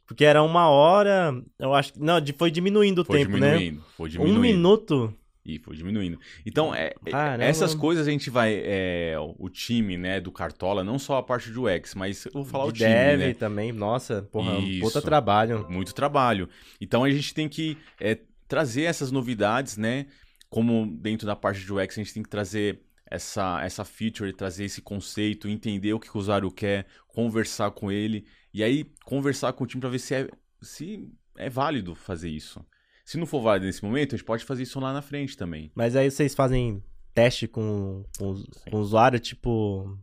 Porque 0.06 0.24
era 0.24 0.42
uma 0.42 0.70
hora, 0.70 1.38
eu 1.58 1.74
acho 1.74 1.92
que. 1.92 2.00
Não, 2.00 2.14
foi 2.34 2.50
diminuindo 2.50 3.02
o 3.02 3.04
foi 3.04 3.18
tempo, 3.18 3.32
diminuindo, 3.32 3.76
né? 3.76 3.84
Foi 3.94 4.08
diminuindo. 4.08 4.38
Um 4.38 4.40
minuto. 4.40 5.14
E 5.44 5.58
foi 5.58 5.76
diminuindo. 5.76 6.18
Então, 6.46 6.74
é, 6.74 6.94
Caramba. 7.10 7.44
essas 7.44 7.74
coisas 7.74 8.08
a 8.08 8.10
gente 8.10 8.30
vai. 8.30 8.54
É, 8.54 9.14
o 9.18 9.50
time, 9.50 9.98
né, 9.98 10.18
do 10.18 10.32
Cartola, 10.32 10.82
não 10.82 10.98
só 10.98 11.18
a 11.18 11.22
parte 11.22 11.50
do 11.50 11.66
UX, 11.66 11.94
mas 11.94 12.24
eu 12.24 12.32
vou 12.32 12.44
falar 12.46 12.64
De 12.64 12.70
o 12.70 12.72
time. 12.72 12.88
dev 12.88 13.20
né? 13.20 13.34
também, 13.34 13.70
nossa, 13.70 14.22
porra, 14.32 14.52
um 14.52 14.62
Isso. 14.62 14.80
puta 14.80 15.02
trabalho. 15.02 15.66
Muito 15.68 15.94
trabalho. 15.94 16.48
Então 16.80 17.04
a 17.04 17.10
gente 17.10 17.34
tem 17.34 17.50
que 17.50 17.76
é, 18.00 18.18
trazer 18.46 18.84
essas 18.84 19.12
novidades, 19.12 19.76
né? 19.76 20.06
Como 20.48 20.86
dentro 20.86 21.26
da 21.26 21.36
parte 21.36 21.64
de 21.64 21.72
UX 21.72 21.98
a 21.98 22.02
gente 22.02 22.14
tem 22.14 22.22
que 22.22 22.28
trazer 22.28 22.80
essa, 23.10 23.62
essa 23.62 23.84
feature, 23.84 24.32
trazer 24.32 24.64
esse 24.64 24.80
conceito, 24.82 25.48
entender 25.48 25.92
o 25.92 26.00
que 26.00 26.08
o 26.14 26.18
usuário 26.18 26.50
quer, 26.50 26.86
conversar 27.06 27.70
com 27.70 27.90
ele 27.90 28.26
e 28.52 28.62
aí 28.62 28.84
conversar 29.04 29.52
com 29.52 29.64
o 29.64 29.66
time 29.66 29.80
para 29.80 29.90
ver 29.90 29.98
se 29.98 30.14
é, 30.14 30.28
se 30.60 31.08
é 31.36 31.48
válido 31.48 31.94
fazer 31.94 32.30
isso. 32.30 32.64
Se 33.04 33.16
não 33.16 33.26
for 33.26 33.40
válido 33.40 33.66
nesse 33.66 33.82
momento, 33.82 34.14
a 34.14 34.18
gente 34.18 34.26
pode 34.26 34.44
fazer 34.44 34.64
isso 34.64 34.78
lá 34.78 34.92
na 34.92 35.00
frente 35.00 35.36
também. 35.36 35.70
Mas 35.74 35.96
aí 35.96 36.10
vocês 36.10 36.34
fazem 36.34 36.82
teste 37.14 37.48
com, 37.48 38.04
com, 38.18 38.34
com 38.70 38.76
o 38.76 38.80
usuário, 38.80 39.18
tipo. 39.18 39.98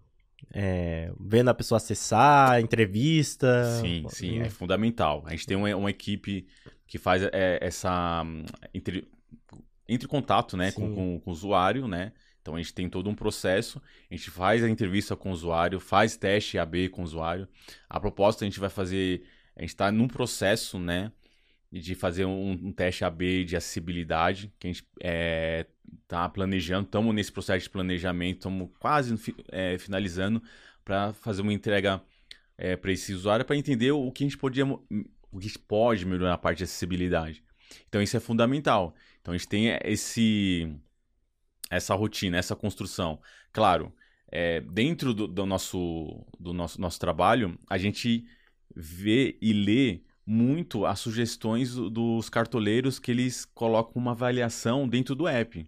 é, 0.52 1.12
vendo 1.20 1.50
a 1.50 1.54
pessoa 1.54 1.78
acessar, 1.78 2.60
entrevista. 2.60 3.80
Sim, 3.80 4.06
sim, 4.10 4.40
é 4.40 4.50
fundamental. 4.50 5.24
A 5.26 5.32
gente 5.32 5.46
tem 5.46 5.56
uma, 5.56 5.76
uma 5.76 5.92
equipe 5.92 6.48
que 6.88 6.98
faz 6.98 7.22
é, 7.32 7.60
essa 7.62 8.24
hum, 8.24 8.46
entre, 9.86 9.94
entre 9.94 10.08
contato, 10.08 10.58
né, 10.58 10.72
com, 10.72 10.94
com, 10.94 11.20
com 11.20 11.30
o 11.30 11.34
usuário, 11.34 11.88
né? 11.88 12.12
Então 12.42 12.56
a 12.56 12.58
gente 12.60 12.74
tem 12.74 12.88
todo 12.88 13.10
um 13.10 13.16
processo, 13.16 13.82
a 14.10 14.16
gente 14.16 14.30
faz 14.30 14.64
a 14.64 14.70
entrevista 14.70 15.16
com 15.16 15.30
o 15.30 15.34
usuário, 15.34 15.80
faz 15.80 16.16
teste 16.16 16.60
AB 16.60 16.90
com 16.90 17.02
o 17.02 17.04
usuário. 17.04 17.48
A 17.90 18.00
proposta 18.00 18.46
a 18.46 18.48
gente 18.48 18.60
vai 18.60 18.70
fazer, 18.70 19.24
a 19.56 19.62
gente 19.62 19.70
está 19.70 19.92
num 19.92 20.08
processo, 20.08 20.78
né, 20.78 21.12
de 21.72 21.96
fazer 21.96 22.26
um, 22.26 22.52
um 22.52 22.72
teste 22.72 23.04
AB 23.04 23.46
de 23.46 23.58
acessibilidade, 23.58 24.54
que 24.60 24.68
a 24.68 24.72
gente 24.72 24.86
está 26.04 26.30
planejando, 26.30 26.86
estamos 26.86 27.16
nesse 27.16 27.32
processo 27.32 27.64
de 27.64 27.70
planejamento, 27.70 28.38
estamos 28.38 28.70
quase 28.80 29.16
é, 29.52 29.78
finalizando 29.80 30.42
para 30.84 31.14
fazer 31.14 31.42
uma 31.42 31.52
entrega 31.52 32.00
para 32.82 32.92
esse 32.92 33.14
usuário 33.14 33.44
para 33.44 33.58
entender 33.58 33.92
o 33.92 34.12
que 34.12 34.24
a 34.24 34.28
gente 34.28 34.38
podia, 34.38 34.66
o 34.66 35.40
que 35.40 35.60
pode 35.60 36.06
melhorar 36.06 36.36
a 36.36 36.38
parte 36.38 36.60
de 36.60 36.64
acessibilidade. 36.64 37.44
Então 37.88 38.02
isso 38.02 38.18
é 38.18 38.20
fundamental. 38.20 38.96
Então 39.22 39.34
a 39.34 39.38
gente 39.38 39.48
tem 39.48 39.78
esse 39.84 40.70
essa 41.70 41.96
rotina, 41.96 42.38
essa 42.38 42.56
construção. 42.56 43.20
Claro, 43.52 43.94
é, 44.32 44.62
dentro 44.62 45.14
do, 45.14 45.28
do 45.28 45.46
nosso 45.46 46.26
do 46.40 46.54
nosso, 46.54 46.80
nosso 46.80 47.00
trabalho, 47.00 47.58
a 47.70 47.78
gente 47.78 48.26
vê 48.76 49.38
e 49.42 49.54
lê 49.54 50.02
muito 50.26 50.86
as 50.86 51.00
sugestões 51.00 51.76
do- 51.76 51.90
dos 51.90 52.30
cartoleiros 52.30 53.00
que 53.00 53.12
eles 53.12 53.46
colocam 53.46 54.02
uma 54.02 54.12
avaliação 54.12 54.88
dentro 54.88 55.16
do 55.16 55.28
app. 55.28 55.66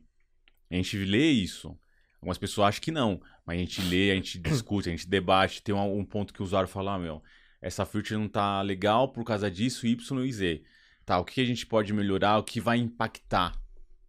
A 0.69 0.75
gente 0.75 0.97
lê 0.97 1.31
isso. 1.31 1.77
Algumas 2.15 2.37
pessoas 2.37 2.69
acham 2.69 2.81
que 2.81 2.91
não, 2.91 3.21
mas 3.45 3.57
a 3.57 3.59
gente 3.59 3.81
lê, 3.81 4.11
a 4.11 4.15
gente 4.15 4.39
discute, 4.39 4.89
a 4.89 4.91
gente 4.91 5.07
debate. 5.07 5.61
Tem 5.61 5.73
um, 5.75 5.99
um 5.99 6.05
ponto 6.05 6.33
que 6.33 6.41
o 6.41 6.45
usuário 6.45 6.67
fala, 6.69 6.95
ah, 6.95 6.99
meu, 6.99 7.23
essa 7.61 7.85
feature 7.85 8.19
não 8.19 8.27
tá 8.27 8.61
legal 8.61 9.09
por 9.11 9.23
causa 9.23 9.49
disso, 9.51 9.85
Y 9.87 10.25
e 10.25 10.33
Z. 10.33 10.63
Tá, 11.07 11.17
o 11.17 11.23
que 11.23 11.39
a 11.39 11.45
gente 11.45 11.65
pode 11.65 11.93
melhorar, 11.93 12.37
o 12.37 12.43
que 12.43 12.59
vai 12.59 12.77
impactar, 12.77 13.57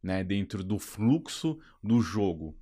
né, 0.02 0.24
dentro 0.24 0.64
do 0.64 0.80
fluxo 0.80 1.56
do 1.80 2.02
jogo. 2.02 2.58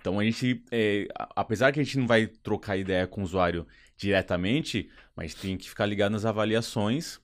Então 0.00 0.20
a 0.20 0.24
gente, 0.24 0.62
é, 0.70 1.08
apesar 1.34 1.72
que 1.72 1.80
a 1.80 1.82
gente 1.82 1.98
não 1.98 2.06
vai 2.06 2.28
trocar 2.28 2.76
ideia 2.76 3.08
com 3.08 3.22
o 3.22 3.24
usuário 3.24 3.66
diretamente, 3.96 4.88
mas 5.16 5.34
tem 5.34 5.58
que 5.58 5.68
ficar 5.68 5.84
ligado 5.86 6.12
nas 6.12 6.24
avaliações 6.24 7.20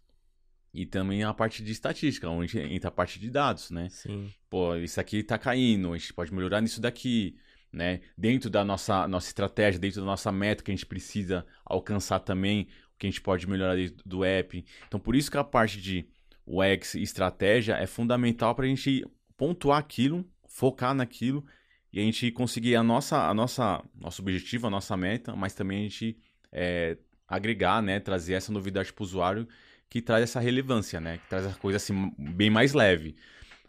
e 0.75 0.85
também 0.85 1.23
a 1.23 1.33
parte 1.33 1.63
de 1.63 1.71
estatística, 1.71 2.29
onde 2.29 2.59
entra 2.59 2.89
a 2.89 2.93
parte 2.93 3.21
de 3.21 3.31
dados, 3.31 3.71
né? 3.71 3.89
Sim. 3.89 4.29
pô, 4.51 4.75
isso 4.75 5.01
aqui 5.01 5.23
tá 5.23 5.39
caindo, 5.39 5.93
a 5.93 5.97
gente 5.97 6.13
pode 6.13 6.35
melhorar 6.35 6.61
nisso 6.61 6.81
daqui, 6.81 7.37
né? 7.73 8.01
Dentro 8.17 8.51
da 8.51 8.65
nossa, 8.65 9.07
nossa 9.07 9.29
estratégia, 9.29 9.79
dentro 9.79 10.01
da 10.01 10.07
nossa 10.07 10.33
meta 10.33 10.65
que 10.65 10.73
a 10.73 10.75
gente 10.75 10.87
precisa 10.87 11.47
alcançar 11.65 12.19
também, 12.19 12.67
o 12.97 12.99
que 12.99 13.07
a 13.07 13.11
gente 13.11 13.21
pode 13.21 13.47
melhorar 13.47 13.77
dentro 13.77 14.03
do 14.05 14.25
app. 14.25 14.65
Então, 14.89 14.99
por 14.99 15.15
isso 15.15 15.31
que 15.31 15.39
a 15.39 15.45
parte 15.45 15.81
de 15.81 16.09
UX 16.49 16.95
e 16.95 17.03
estratégia 17.03 17.75
é 17.75 17.87
fundamental 17.87 18.55
para 18.55 18.65
a 18.65 18.69
gente 18.69 19.05
pontuar 19.37 19.79
aquilo, 19.79 20.25
focar 20.49 20.95
naquilo 20.95 21.45
e 21.93 22.01
a 22.01 22.03
gente 22.03 22.31
conseguir 22.31 22.77
a 22.77 22.83
nossa, 22.83 23.29
a 23.29 23.35
nossa, 23.35 23.83
nosso 23.95 24.23
objetivo, 24.23 24.67
a 24.67 24.71
nossa 24.71 24.97
meta, 24.97 25.37
mas 25.37 25.55
também 25.55 25.81
a 25.81 25.83
gente 25.83 26.19
é, 26.51 26.97
agregar, 27.27 27.83
né? 27.83 28.01
Trazer 28.01 28.35
essa 28.35 28.53
novidade 28.53 28.93
para 28.93 29.03
o 29.03 29.07
usuário 29.07 29.49
que 29.89 30.03
traz 30.03 30.23
essa 30.23 30.41
relevância, 30.41 31.01
né? 31.01 31.19
Que 31.19 31.29
traz 31.29 31.47
a 31.47 31.55
coisa 31.55 31.77
assim 31.77 32.13
bem 32.19 32.51
mais 32.51 32.73
leve 32.73 33.17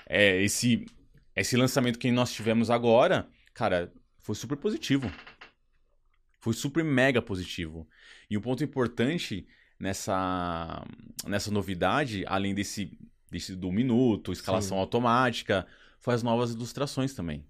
é, 0.10 0.42
esse, 0.42 0.88
esse 1.36 1.56
lançamento 1.56 2.00
que 2.00 2.10
nós 2.10 2.34
tivemos 2.34 2.72
agora, 2.72 3.30
cara, 3.54 3.94
foi 4.18 4.34
super 4.34 4.58
positivo. 4.58 5.10
Foi 6.40 6.54
super 6.54 6.84
mega 6.84 7.22
positivo. 7.22 7.88
E 8.28 8.36
um 8.36 8.42
ponto 8.42 8.64
importante 8.64 9.48
nessa, 9.80 10.84
nessa 11.26 11.50
novidade, 11.52 12.24
além 12.28 12.54
desse, 12.54 12.98
desse 13.32 13.56
do 13.56 13.72
minuto, 13.72 14.32
escalação 14.32 14.78
Sim. 14.78 14.82
automática, 14.82 15.66
foi 16.00 16.14
as 16.14 16.24
novas 16.24 16.52
ilustrações 16.52 17.14
também. 17.14 17.46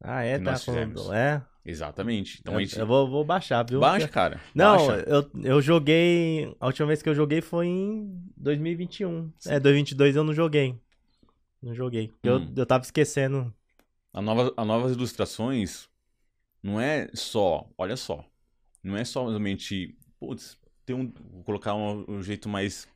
Ah, 0.00 0.22
é? 0.22 0.38
Tá 0.38 0.56
falando. 0.58 1.12
É? 1.12 1.44
Exatamente. 1.64 2.38
Então 2.40 2.54
eu, 2.54 2.60
gente. 2.60 2.78
eu 2.78 2.86
vou, 2.86 3.08
vou 3.08 3.24
baixar, 3.24 3.64
viu? 3.64 3.78
Baixa, 3.78 4.08
cara. 4.08 4.40
Não, 4.54 4.86
Baixa. 4.86 5.04
eu, 5.06 5.30
eu 5.44 5.62
joguei. 5.62 6.54
A 6.58 6.66
última 6.66 6.88
vez 6.88 7.00
que 7.02 7.08
eu 7.08 7.14
joguei 7.14 7.40
foi 7.40 7.68
em 7.68 8.20
2021. 8.36 9.30
É, 9.46 9.60
2022 9.60 10.16
eu 10.16 10.24
não 10.24 10.34
joguei. 10.34 10.76
Não 11.62 11.72
joguei. 11.74 12.12
Eu, 12.22 12.38
Hum. 12.38 12.52
eu 12.56 12.66
tava 12.66 12.82
esquecendo. 12.82 13.54
A 14.12 14.20
nova, 14.20 14.52
a 14.56 14.64
novas 14.64 14.92
ilustrações 14.92 15.88
não 16.62 16.80
é 16.80 17.08
só, 17.14 17.68
olha 17.78 17.96
só, 17.96 18.24
não 18.82 18.96
é 18.96 19.04
somente, 19.04 19.96
putz, 20.18 20.58
tem 20.84 20.96
um, 20.96 21.12
vou 21.32 21.44
colocar 21.44 21.74
um, 21.74 22.04
um 22.08 22.22
jeito 22.22 22.48
mais, 22.48 22.88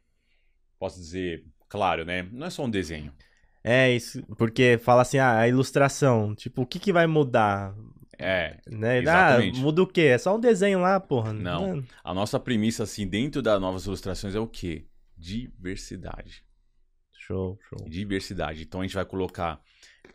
posso 0.79 0.99
dizer, 0.99 1.45
claro, 1.69 2.05
né? 2.05 2.29
Não 2.33 2.47
é 2.47 2.51
só 2.51 2.65
um 2.65 2.71
desenho. 2.71 3.13
É 3.63 3.91
isso, 3.91 4.23
porque 4.37 4.79
fala 4.79 5.03
assim, 5.03 5.19
ah, 5.19 5.39
a 5.39 5.49
ilustração, 5.49 6.35
tipo, 6.35 6.63
o 6.63 6.67
que 6.67 6.79
que 6.79 6.93
vai 6.93 7.07
mudar? 7.07 7.75
É, 8.19 8.59
Né? 8.67 8.99
Exatamente. 8.99 9.59
Ah, 9.59 9.63
muda 9.63 9.83
o 9.83 9.87
quê? 9.87 10.03
É 10.03 10.19
só 10.19 10.37
um 10.37 10.41
desenho 10.41 10.79
lá, 10.79 10.99
porra. 10.99 11.33
Não. 11.33 11.85
a 12.03 12.15
nossa 12.15 12.41
premissa, 12.41 12.85
assim, 12.85 13.07
dentro 13.07 13.43
das 13.43 13.61
novas 13.61 13.85
ilustrações 13.85 14.35
é 14.35 14.39
o 14.39 14.47
quê? 14.47 14.87
Diversidade. 15.17 16.45
Show, 17.13 17.59
show. 17.69 17.89
Diversidade. 17.89 18.63
Então 18.63 18.81
a 18.81 18.85
gente 18.85 18.95
vai 18.95 19.05
colocar 19.05 19.61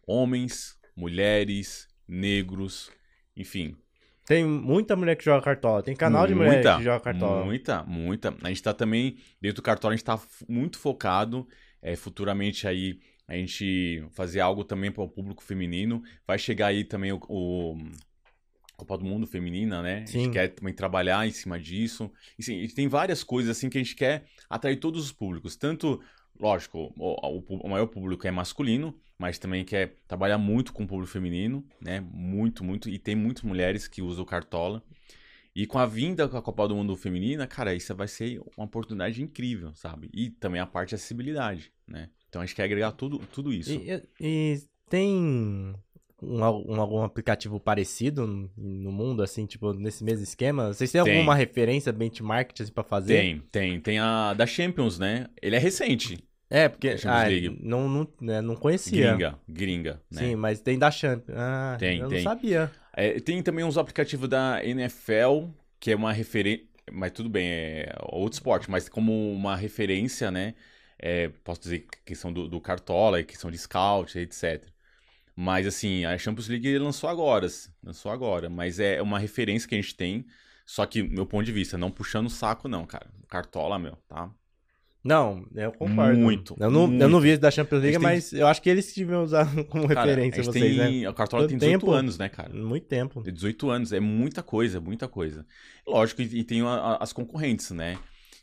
homens, 0.07 0.78
mulheres, 0.95 1.88
negros, 2.07 2.89
enfim, 3.36 3.76
Tem 4.26 4.45
muita 4.45 4.95
mulher 4.95 5.15
que 5.15 5.26
joga 5.26 5.41
cartola. 5.43 5.82
Tem 5.84 5.95
canal 5.95 6.28
de 6.28 6.36
mulher 6.36 6.53
Muita, 6.53 6.78
que 6.78 6.84
joga 6.84 6.99
cartola. 6.99 7.43
Muita, 7.43 7.84
muita. 7.84 8.36
A 8.43 8.49
gente 8.49 8.63
tá 8.63 8.74
também, 8.74 9.17
dentro 9.41 9.57
do 9.57 9.61
Cartola, 9.61 9.93
a 9.93 9.97
gente 9.97 10.05
tá 10.05 10.19
muito 10.47 10.78
focado. 10.78 11.47
é, 11.82 11.95
futuramente 11.95 12.67
aí, 12.67 12.99
a 13.28 13.36
gente 13.36 14.05
fazer 14.11 14.39
algo 14.39 14.63
também 14.63 14.91
para 14.91 15.03
o 15.03 15.09
público 15.09 15.43
feminino. 15.43 16.03
Vai 16.28 16.38
chegar 16.38 16.67
aí 16.67 16.84
também 16.84 17.11
o, 17.11 17.19
o 17.28 17.78
Copa 18.78 18.97
do 18.97 19.05
Mundo 19.05 19.26
Feminina, 19.26 19.82
né? 19.82 20.03
A 20.03 20.07
Sim. 20.07 20.24
gente 20.26 20.34
quer 20.34 20.49
também 20.49 20.74
trabalhar 20.74 21.28
em 21.28 21.32
cima 21.32 21.59
disso. 21.59 22.11
E, 22.38 22.43
sim, 22.43 22.63
a 22.63 22.76
tem 22.76 22.88
várias 22.88 23.24
coisas 23.24 23.55
assim 23.57 23.69
que 23.69 23.78
a 23.78 23.84
gente 23.84 23.95
quer 23.95 24.26
atrair 24.49 24.78
todos 24.78 25.03
os 25.03 25.11
públicos. 25.11 25.55
Tanto, 25.55 26.01
lógico, 26.39 26.93
o, 26.97 27.38
o 27.38 27.61
o 27.65 27.69
maior 27.69 27.88
público 27.88 28.28
é 28.28 28.32
masculino, 28.32 28.95
mas 29.22 29.38
também 29.38 29.63
quer 29.63 29.93
trabalhar 30.07 30.39
muito 30.39 30.74
com 30.74 30.84
o 30.84 30.88
público 30.88 31.11
feminino, 31.11 31.63
né? 31.80 31.99
Muito, 32.11 32.63
muito. 32.63 32.89
E 32.89 32.97
tem 32.97 33.15
muitas 33.15 33.43
mulheres 33.43 33.88
que 33.88 34.01
usam 34.01 34.24
o 34.24 34.26
Cartola. 34.26 34.82
E 35.55 35.67
com 35.67 35.78
a 35.78 35.86
vinda 35.86 36.28
com 36.28 36.38
a 36.38 36.41
Copa 36.41 36.67
do 36.67 36.76
Mundo 36.76 36.95
Feminina, 36.95 37.45
cara, 37.45 37.76
isso 37.76 37.93
vai 37.93 38.07
ser 38.07 38.41
uma 38.57 38.65
oportunidade 38.65 39.22
incrível, 39.22 39.76
sabe? 39.76 40.09
E 40.11 40.32
também 40.32 40.59
a 40.59 40.65
parte 40.65 40.89
de 40.89 40.95
acessibilidade, 40.95 41.72
né? 41.88 42.09
Então 42.30 42.41
a 42.41 42.45
gente 42.45 42.55
quer 42.55 42.63
agregar 42.63 42.93
tudo, 42.93 43.19
tudo 43.32 43.53
isso. 43.53 43.72
E, 43.72 44.01
e- 44.19 44.63
tem 44.89 45.13
um, 45.13 45.76
um- 46.24 46.43
algum 46.82 47.03
aplicativo 47.03 47.59
parecido 47.59 48.26
no, 48.26 48.49
no 48.57 48.91
mundo, 48.91 49.22
assim, 49.22 49.45
tipo, 49.45 49.72
nesse 49.72 50.03
mesmo 50.03 50.24
esquema? 50.24 50.74
Vocês 50.74 50.91
têm 50.91 51.03
Tem. 51.03 51.13
alguma 51.15 51.36
referência, 51.36 51.91
benchmark, 51.93 52.59
assim, 52.59 52.72
pra 52.72 52.84
fazer? 52.84 53.15
Tem, 53.15 53.39
tem. 53.51 53.80
Tem 53.82 53.99
a 53.99 54.34
da 54.34 54.47
Champions, 54.47 54.97
né? 54.97 55.28
Ele 55.39 55.55
é 55.55 55.59
recente. 55.59 56.24
É, 56.54 56.68
porque 56.68 56.97
Champions 56.97 57.24
ah, 57.24 57.28
League. 57.28 57.60
não, 57.64 57.88
não, 57.88 58.08
né, 58.20 58.41
não 58.41 58.58
conhecia. 58.58 59.12
Gringa, 59.12 59.39
gringa, 59.47 60.02
né? 60.12 60.22
Sim, 60.22 60.36
mas 60.36 60.60
tem 60.60 60.78
da 60.78 60.91
Champions. 60.91 61.38
Ah, 61.38 61.78
Tem, 61.80 61.99
eu 61.99 62.10
tem. 62.10 62.18
não 62.18 62.24
sabia. 62.30 62.70
É, 62.93 63.22
tem 63.22 63.41
também 63.41 63.64
uns 63.64 63.78
aplicativos 63.78 64.28
da 64.28 64.60
NFL, 64.62 65.45
que 65.80 65.91
é 65.91 65.95
uma 65.95 66.12
referência. 66.12 66.66
Mas 66.91 67.14
tudo 67.14 67.30
bem, 67.30 67.47
é 67.49 67.95
outro 68.02 68.34
esporte, 68.34 68.70
mas 68.70 68.89
como 68.89 69.32
uma 69.32 69.56
referência, 69.56 70.30
né? 70.30 70.54
É, 70.99 71.30
posso 71.41 71.62
dizer 71.62 71.88
questão 72.06 72.34
do, 72.34 72.49
do 72.49 72.60
Cartola, 72.60 73.24
questão 73.24 73.49
de 73.49 73.58
scout, 73.58 74.20
etc. 74.20 74.68
Mas 75.34 75.66
assim, 75.66 76.04
a 76.04 76.18
Champions 76.18 76.49
League 76.49 76.78
lançou 76.78 77.10
agora, 77.10 77.47
lançou 77.82 78.12
agora, 78.12 78.49
mas 78.49 78.78
é 78.78 79.02
uma 79.02 79.18
referência 79.18 79.70
que 79.70 79.76
a 79.76 79.82
gente 79.82 79.95
tem, 79.95 80.26
só 80.66 80.86
que 80.86 81.02
meu 81.02 81.26
ponto 81.26 81.45
de 81.45 81.52
vista, 81.54 81.78
não 81.78 81.89
puxando 81.89 82.28
o 82.28 82.30
saco 82.30 82.68
não, 82.68 82.86
cara. 82.86 83.10
Cartola, 83.30 83.80
meu, 83.80 83.95
tá? 84.08 84.30
Não, 85.04 85.47
eu 85.56 85.72
concordo. 85.72 86.20
Muito. 86.20 86.56
Eu 86.60 86.70
não, 86.70 86.88
muito. 86.88 87.02
eu 87.02 87.10
não 87.10 87.20
vi 87.20 87.30
esse 87.30 87.41
da 87.41 87.49
Champions 87.49 87.82
League, 87.82 87.97
A 87.97 87.99
tem- 87.99 88.08
mas 88.08 88.34
eu 88.34 88.45
acho 88.47 88.62
que 88.62 88.70
eles 88.70 88.93
deviam 88.93 89.24
usar 89.24 89.45
como 89.70 89.88
Cara, 89.88 90.02
referência 90.06 90.41
a 90.41 90.43
gente 90.43 90.54
vocês, 90.54 90.78
tem, 90.78 91.02
né? 91.02 91.08
A 91.08 91.14
Cartola 91.14 91.47
tem 91.47 91.56
Quanto 91.58 91.60
18 91.62 91.80
tempo? 91.80 91.91
anos, 91.91 92.18
né, 92.20 92.30
cara? 92.30 92.54
Muito 92.54 92.86
tempo. 92.88 93.24
Tem 93.24 93.34
18 93.34 93.70
anos, 93.70 93.91
é 93.93 93.99
muita 93.99 94.43
coisa, 94.43 94.80
muita 94.80 95.08
coisa. 95.08 95.45
Lógico, 95.88 96.22
e, 96.22 96.43
tem 96.43 96.62
a- 96.62 96.68
a- 96.70 96.97
as 97.04 97.12
concorrentes, 97.12 97.72
né? 97.72 97.97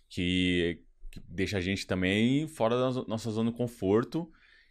Que, 0.09 0.81
que 1.11 1.21
deixa 1.29 1.59
a 1.59 1.61
gente 1.61 1.87
também 1.87 2.47
fora 2.49 2.77
da 2.77 3.05
nossa 3.07 3.31
zona 3.31 3.51
de 3.51 3.57
conforto. 3.57 4.31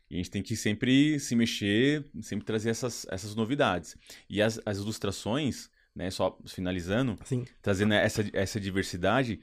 E 0.09 0.15
a 0.15 0.17
gente 0.17 0.31
tem 0.31 0.41
que 0.41 0.55
sempre 0.55 1.19
se 1.19 1.35
mexer, 1.35 2.05
sempre 2.21 2.45
trazer 2.45 2.69
essas, 2.69 3.05
essas 3.09 3.35
novidades. 3.35 3.95
E 4.29 4.41
as, 4.41 4.59
as 4.65 4.77
ilustrações, 4.77 5.69
né? 5.95 6.09
Só 6.09 6.37
finalizando, 6.45 7.17
Sim. 7.25 7.45
trazendo 7.61 7.93
essa, 7.93 8.25
essa 8.33 8.59
diversidade, 8.59 9.39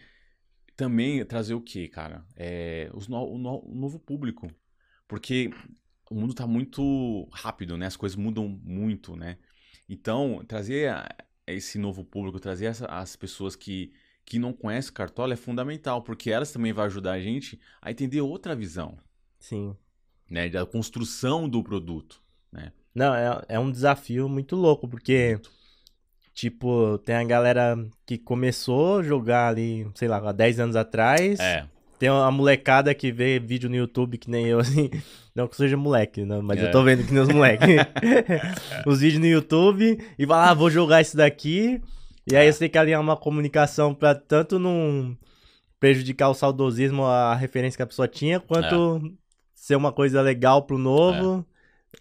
também 0.77 1.25
trazer 1.25 1.55
o 1.55 1.61
quê, 1.61 1.89
cara? 1.89 2.25
É, 2.37 2.91
os 2.95 3.09
no, 3.09 3.23
o, 3.35 3.39
no- 3.39 3.61
o 3.65 3.75
novo 3.75 3.99
público. 3.99 4.51
Porque 5.09 5.51
o 6.11 6.15
mundo 6.15 6.35
tá 6.35 6.47
muito 6.47 7.29
rápido, 7.33 7.77
né? 7.77 7.87
As 7.87 7.97
coisas 7.97 8.17
mudam 8.17 8.49
muito, 8.49 9.17
né? 9.17 9.39
Então, 9.89 10.43
trazer 10.47 10.93
esse 11.47 11.79
novo 11.79 12.05
público, 12.05 12.41
trazer 12.41 12.67
essa- 12.67 12.87
as 12.87 13.17
pessoas 13.17 13.55
que, 13.57 13.93
que 14.25 14.39
não 14.39 14.53
conhecem 14.53 14.93
Cartola 14.93 15.35
é 15.35 15.37
fundamental, 15.37 16.03
porque 16.03 16.31
elas 16.31 16.53
também 16.53 16.73
vão 16.73 16.85
ajudar 16.85 17.13
a 17.13 17.21
gente 17.21 17.61
a 17.83 17.91
entender 17.91 18.21
outra 18.21 18.55
visão, 18.57 18.99
Sim. 19.39 19.77
né? 20.29 20.49
Da 20.49 20.65
construção 20.67 21.49
do 21.49 21.63
produto. 21.63 22.23
Não, 22.95 23.13
é, 23.13 23.45
é 23.49 23.59
um 23.59 23.71
desafio 23.73 24.29
muito 24.29 24.55
louco, 24.55 24.87
porque, 24.87 25.41
tipo, 26.35 26.99
tem 26.99 27.15
a 27.15 27.25
galera 27.25 27.77
que 28.05 28.19
começou 28.19 28.99
a 28.99 29.03
jogar 29.03 29.49
ali, 29.49 29.87
sei 29.95 30.09
lá, 30.09 30.19
há 30.19 30.33
10 30.33 30.61
anos 30.61 30.77
atrás. 30.77 31.39
É, 31.41 31.65
Tem 31.99 32.11
uma 32.11 32.31
molecada 32.31 32.93
que 32.93 33.13
vê 33.13 33.39
vídeo 33.39 33.71
no 33.71 33.77
YouTube 33.77 34.19
que 34.19 34.29
nem 34.31 34.47
eu, 34.47 34.59
assim. 34.59 34.91
Não 35.35 35.47
que 35.47 35.55
eu 35.55 35.59
seja 35.59 35.77
moleque, 35.77 36.25
né? 36.25 36.41
Mas 36.43 36.61
É. 36.61 36.67
eu 36.67 36.71
tô 36.71 36.83
vendo 36.83 37.05
que 37.07 37.13
nem 37.13 37.23
os 37.23 37.29
moleques. 37.29 37.67
os 38.87 39.01
vídeos 39.01 39.21
no 39.21 39.27
YouTube 39.27 39.99
e 40.19 40.27
vai 40.27 40.39
lá, 40.39 40.55
vou 40.55 40.69
jogar 40.71 41.01
isso 41.01 41.17
daqui. 41.17 41.81
E 42.31 42.37
aí 42.37 42.47
É. 42.49 42.53
você 42.53 42.59
tem 42.61 42.69
que 42.71 42.79
alinhar 42.79 43.01
uma 43.01 43.17
comunicação 43.17 43.95
pra 43.95 44.15
tanto 44.15 44.59
não 44.59 45.17
prejudicar 45.81 46.29
o 46.31 46.35
saudosismo, 46.35 47.05
a 47.05 47.35
referência 47.35 47.77
que 47.77 47.83
a 47.83 47.87
pessoa 47.87 48.09
tinha, 48.09 48.41
quanto 48.41 49.13
ser 49.55 49.77
uma 49.77 49.93
coisa 49.93 50.21
legal 50.21 50.63
pro 50.63 50.79
novo. 50.79 51.45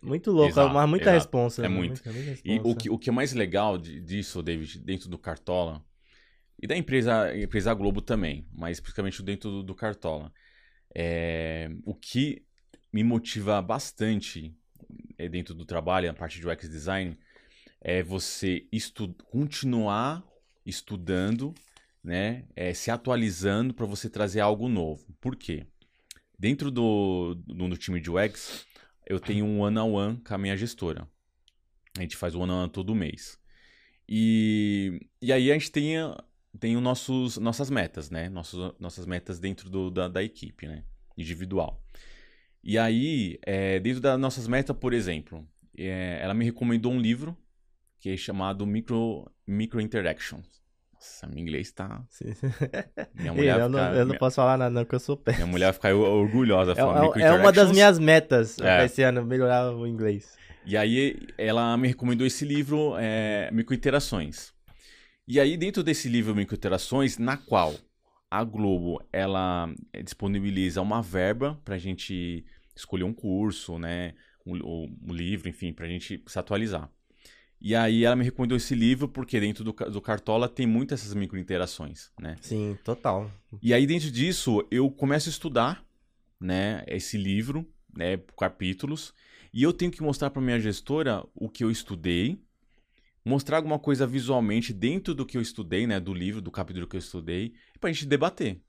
Muito 0.01 0.31
louco, 0.31 0.49
Exato, 0.49 0.73
mas 0.73 0.89
muita 0.89 1.03
exato. 1.05 1.17
responsa. 1.17 1.65
É 1.65 1.69
né? 1.69 1.75
muito. 1.75 2.01
Muita, 2.05 2.11
muita 2.13 2.41
E 2.43 2.59
o 2.59 2.73
responsa. 2.73 2.75
que, 2.75 2.89
o 2.89 2.97
que 2.97 3.09
é 3.09 3.13
mais 3.13 3.33
legal 3.33 3.77
de- 3.77 3.99
disso, 4.01 4.41
David, 4.41 4.79
dentro 4.79 5.09
do 5.09 5.17
Cartola, 5.17 5.83
e 6.61 6.67
da 6.67 6.77
empresa, 6.77 7.35
empresa 7.37 7.73
Globo 7.73 8.01
também, 8.01 8.47
mas 8.53 8.79
principalmente 8.79 9.21
dentro 9.21 9.49
do, 9.49 9.63
do 9.63 9.75
Cartola, 9.75 10.31
é, 10.95 11.69
o 11.85 11.93
que 11.93 12.43
me 12.91 13.03
motiva 13.03 13.61
bastante 13.61 14.55
é, 15.17 15.27
dentro 15.27 15.53
do 15.53 15.65
trabalho, 15.65 16.09
a 16.09 16.13
parte 16.13 16.39
de 16.39 16.47
UX 16.47 16.69
Design, 16.69 17.17
é 17.81 18.01
você 18.01 18.65
estu 18.71 19.13
continuar 19.25 20.23
estudando, 20.65 21.53
né, 22.03 22.45
é, 22.55 22.73
se 22.73 22.89
atualizando 22.91 23.73
para 23.73 23.85
você 23.85 24.09
trazer 24.09 24.39
algo 24.39 24.69
novo. 24.69 25.05
Por 25.19 25.35
quê? 25.35 25.65
Dentro 26.37 26.71
do, 26.71 27.35
do, 27.35 27.67
do 27.69 27.77
time 27.77 27.99
de 27.99 28.09
UX, 28.09 28.65
eu 29.05 29.19
tenho 29.19 29.45
um 29.45 29.61
one-on-one 29.61 30.17
com 30.17 30.33
a 30.33 30.37
minha 30.37 30.55
gestora. 30.57 31.07
A 31.97 32.01
gente 32.01 32.17
faz 32.17 32.33
o 32.35 32.39
one-on-one 32.39 32.69
todo 32.69 32.95
mês. 32.95 33.39
E, 34.07 35.07
e 35.21 35.31
aí 35.31 35.51
a 35.51 35.53
gente 35.53 35.71
tem, 35.71 35.95
tem 36.59 36.75
os 36.75 36.83
nossos, 36.83 37.37
nossas 37.37 37.69
metas, 37.69 38.09
né? 38.09 38.29
Nossos, 38.29 38.73
nossas 38.79 39.05
metas 39.05 39.39
dentro 39.39 39.69
do, 39.69 39.89
da, 39.89 40.07
da 40.07 40.23
equipe, 40.23 40.67
né? 40.67 40.83
Individual. 41.17 41.83
E 42.63 42.77
aí, 42.77 43.39
é, 43.45 43.79
dentro 43.79 44.01
das 44.01 44.19
nossas 44.19 44.47
metas, 44.47 44.75
por 44.75 44.93
exemplo, 44.93 45.47
é, 45.77 46.19
ela 46.21 46.33
me 46.33 46.45
recomendou 46.45 46.91
um 46.91 46.99
livro 46.99 47.37
que 47.99 48.09
é 48.09 48.17
chamado 48.17 48.65
Micro, 48.65 49.31
Micro 49.47 49.79
Interactions. 49.79 50.62
Nossa, 51.03 51.27
meu 51.27 51.37
inglês 51.39 51.69
tá... 51.73 52.01
Sim. 52.09 52.33
Minha 53.13 53.33
mulher, 53.33 53.59
eu, 53.59 53.67
não, 53.67 53.77
fica, 53.79 53.93
eu 53.97 54.05
não 54.05 54.15
posso 54.17 54.37
falar 54.37 54.57
nada, 54.57 54.69
não, 54.73 54.83
porque 54.83 54.95
eu 54.95 54.99
sou 55.01 55.17
péssimo. 55.17 55.43
minha 55.45 55.51
mulher 55.51 55.65
vai 55.65 55.73
ficar 55.73 55.93
orgulhosa. 55.93 56.71
É, 56.71 56.75
falar 56.75 57.01
Micro 57.01 57.19
é- 57.19 57.23
é 57.23 57.31
uma 57.31 57.51
das 57.51 57.69
Interactions. 57.69 57.71
minhas 57.75 57.99
metas 57.99 58.59
É. 58.61 58.85
esse 58.85 59.03
ano, 59.03 59.25
melhorar 59.25 59.75
o 59.75 59.85
inglês. 59.85 60.37
E 60.65 60.77
aí 60.77 61.27
ela 61.37 61.75
me 61.75 61.89
recomendou 61.89 62.25
esse 62.25 62.45
livro, 62.45 62.95
é, 62.97 63.49
Microinterações. 63.51 64.53
E 65.27 65.41
aí 65.41 65.57
dentro 65.57 65.83
desse 65.83 66.07
livro 66.07 66.33
Microinterações, 66.33 67.17
na 67.17 67.35
qual 67.35 67.73
a 68.31 68.41
Globo 68.45 69.03
ela 69.11 69.69
é, 69.91 70.01
disponibiliza 70.01 70.81
uma 70.81 71.01
verba 71.01 71.59
pra 71.65 71.77
gente 71.77 72.45
escolher 72.73 73.03
um 73.03 73.13
curso, 73.13 73.77
né, 73.77 74.13
um, 74.45 74.55
um- 74.55 74.97
um 75.09 75.13
livro, 75.13 75.49
enfim, 75.49 75.73
pra 75.73 75.85
gente 75.85 76.23
se 76.25 76.39
atualizar. 76.39 76.89
E 77.63 77.73
aí 77.73 78.03
ela 78.03 78.17
me 78.17 78.25
recomendou 78.25 78.57
esse 78.57 78.75
livro 78.75 79.07
porque 79.07 79.39
dentro 79.39 79.63
do, 79.63 79.71
do 79.71 80.01
Cartola 80.01 80.49
tem 80.49 80.67
muitas 80.67 80.99
essas 80.99 81.13
microinterações, 81.13 82.11
né? 82.19 82.35
Sim, 82.41 82.77
total. 82.83 83.31
E 83.61 83.73
aí, 83.73 83.87
dentro 83.87 84.11
disso, 84.11 84.67
eu 84.69 84.91
começo 84.91 85.29
a 85.29 85.31
estudar, 85.31 85.85
né, 86.37 86.83
esse 86.87 87.17
livro, 87.17 87.65
né, 87.95 88.17
por 88.17 88.35
capítulos, 88.35 89.13
e 89.53 89.63
eu 89.63 89.71
tenho 89.71 89.91
que 89.91 90.03
mostrar 90.03 90.29
para 90.29 90.41
minha 90.41 90.59
gestora 90.59 91.23
o 91.33 91.47
que 91.47 91.63
eu 91.63 91.71
estudei, 91.71 92.37
mostrar 93.23 93.57
alguma 93.57 93.79
coisa 93.79 94.05
visualmente 94.05 94.73
dentro 94.73 95.15
do 95.15 95.25
que 95.25 95.37
eu 95.37 95.41
estudei, 95.41 95.87
né, 95.87 96.01
do 96.01 96.13
livro, 96.13 96.41
do 96.41 96.51
capítulo 96.51 96.85
que 96.85 96.97
eu 96.97 96.99
estudei, 96.99 97.53
para 97.79 97.89
a 97.89 97.93
gente 97.93 98.05
debater. 98.05 98.59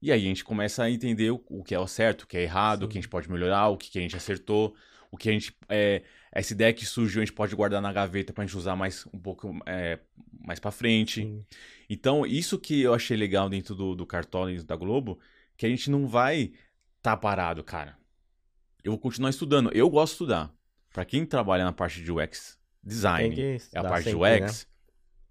E 0.00 0.10
aí 0.10 0.24
a 0.24 0.28
gente 0.28 0.44
começa 0.44 0.82
a 0.82 0.90
entender 0.90 1.30
o, 1.30 1.44
o 1.50 1.62
que 1.62 1.74
é 1.74 1.78
o 1.78 1.86
certo, 1.86 2.22
o 2.22 2.26
que 2.26 2.38
é 2.38 2.42
errado, 2.42 2.84
o 2.84 2.88
que 2.88 2.96
a 2.96 3.00
gente 3.02 3.10
pode 3.10 3.30
melhorar, 3.30 3.68
o 3.68 3.76
que, 3.76 3.90
que 3.90 3.98
a 3.98 4.02
gente 4.02 4.16
acertou, 4.16 4.74
o 5.10 5.16
que 5.16 5.28
a 5.28 5.32
gente. 5.32 5.54
É, 5.68 6.02
essa 6.32 6.52
ideia 6.52 6.72
que 6.72 6.86
surgiu 6.86 7.20
a 7.20 7.24
gente 7.24 7.34
pode 7.34 7.54
guardar 7.54 7.82
na 7.82 7.92
gaveta 7.92 8.32
pra 8.32 8.44
gente 8.44 8.56
usar 8.56 8.76
mais 8.76 9.06
um 9.12 9.18
pouco 9.18 9.58
é, 9.66 9.98
mais 10.44 10.60
para 10.60 10.70
frente. 10.70 11.22
Sim. 11.22 11.44
Então, 11.88 12.24
isso 12.24 12.58
que 12.58 12.80
eu 12.80 12.94
achei 12.94 13.16
legal 13.16 13.48
dentro 13.48 13.74
do, 13.74 13.94
do 13.94 14.06
Cartola 14.06 14.52
e 14.52 14.62
da 14.62 14.76
Globo, 14.76 15.18
que 15.56 15.66
a 15.66 15.68
gente 15.68 15.90
não 15.90 16.06
vai 16.06 16.52
tá 17.02 17.16
parado, 17.16 17.64
cara. 17.64 17.98
Eu 18.84 18.92
vou 18.92 18.98
continuar 18.98 19.30
estudando. 19.30 19.72
Eu 19.72 19.90
gosto 19.90 20.12
de 20.12 20.14
estudar. 20.14 20.54
Pra 20.92 21.04
quem 21.04 21.24
trabalha 21.24 21.64
na 21.64 21.72
parte 21.72 22.02
de 22.02 22.10
UX 22.10 22.58
design, 22.82 23.38
é 23.40 23.78
a 23.78 23.84
parte 23.84 24.04
de 24.04 24.10
sempre, 24.12 24.44
UX, 24.44 24.66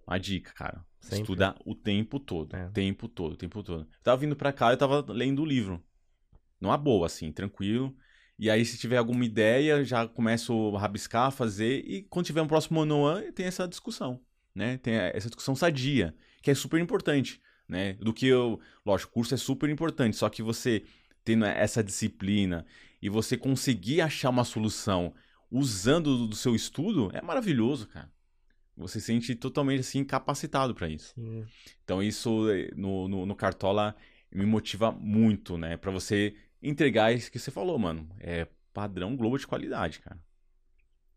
uma 0.07 0.19
dica, 0.19 0.53
cara. 0.53 0.85
Sempre. 0.99 1.21
Estuda 1.21 1.55
o 1.65 1.73
tempo 1.73 2.19
todo. 2.19 2.55
É. 2.55 2.69
Tempo 2.69 3.07
todo, 3.07 3.35
tempo 3.35 3.63
todo. 3.63 3.81
Eu 3.81 4.03
tava 4.03 4.17
vindo 4.17 4.35
pra 4.35 4.53
cá, 4.53 4.71
eu 4.71 4.77
tava 4.77 5.03
lendo 5.09 5.41
o 5.41 5.45
livro. 5.45 5.83
Numa 6.59 6.77
boa, 6.77 7.07
assim, 7.07 7.31
tranquilo. 7.31 7.95
E 8.39 8.49
aí, 8.49 8.63
se 8.63 8.77
tiver 8.77 8.95
alguma 8.95 9.25
ideia, 9.25 9.83
já 9.83 10.07
começo 10.07 10.73
a 10.75 10.79
rabiscar, 10.79 11.29
fazer. 11.29 11.83
E 11.85 12.03
quando 12.03 12.25
tiver 12.25 12.41
um 12.41 12.47
próximo 12.47 12.79
ano 12.79 13.31
tem 13.33 13.45
essa 13.45 13.67
discussão, 13.67 14.21
né? 14.55 14.77
Tem 14.77 14.93
essa 14.93 15.27
discussão 15.27 15.53
sadia, 15.55 16.15
que 16.41 16.49
é 16.49 16.55
super 16.55 16.79
importante, 16.79 17.41
né? 17.67 17.93
Do 17.93 18.13
que 18.13 18.25
eu... 18.27 18.57
Lógico, 18.85 19.11
o 19.11 19.13
curso 19.15 19.33
é 19.33 19.37
super 19.37 19.69
importante, 19.69 20.15
só 20.15 20.29
que 20.29 20.41
você 20.41 20.83
tendo 21.23 21.43
essa 21.43 21.83
disciplina 21.83 22.65
e 23.01 23.09
você 23.09 23.35
conseguir 23.35 23.99
achar 23.99 24.29
uma 24.29 24.45
solução 24.45 25.13
usando 25.51 26.27
do- 26.27 26.35
seu 26.35 26.55
estudo, 26.55 27.09
é 27.13 27.21
maravilhoso, 27.21 27.87
cara. 27.87 28.09
Você 28.77 29.01
se 29.01 29.07
sente 29.07 29.35
totalmente, 29.35 29.81
assim, 29.81 30.03
capacitado 30.05 30.73
para 30.73 30.87
isso. 30.87 31.13
Sim. 31.13 31.45
Então 31.83 32.01
isso 32.01 32.49
eh, 32.49 32.71
no, 32.75 33.09
no, 33.09 33.25
no 33.25 33.35
Cartola 33.35 33.93
me 34.31 34.45
motiva 34.45 34.91
muito, 34.93 35.57
né? 35.57 35.75
Pra 35.75 35.91
você 35.91 36.33
entregar 36.61 37.13
isso 37.13 37.31
que 37.31 37.39
você 37.39 37.51
falou, 37.51 37.77
mano. 37.77 38.07
É 38.19 38.47
padrão 38.73 39.15
Globo 39.15 39.37
de 39.37 39.47
qualidade, 39.47 39.99
cara. 39.99 40.17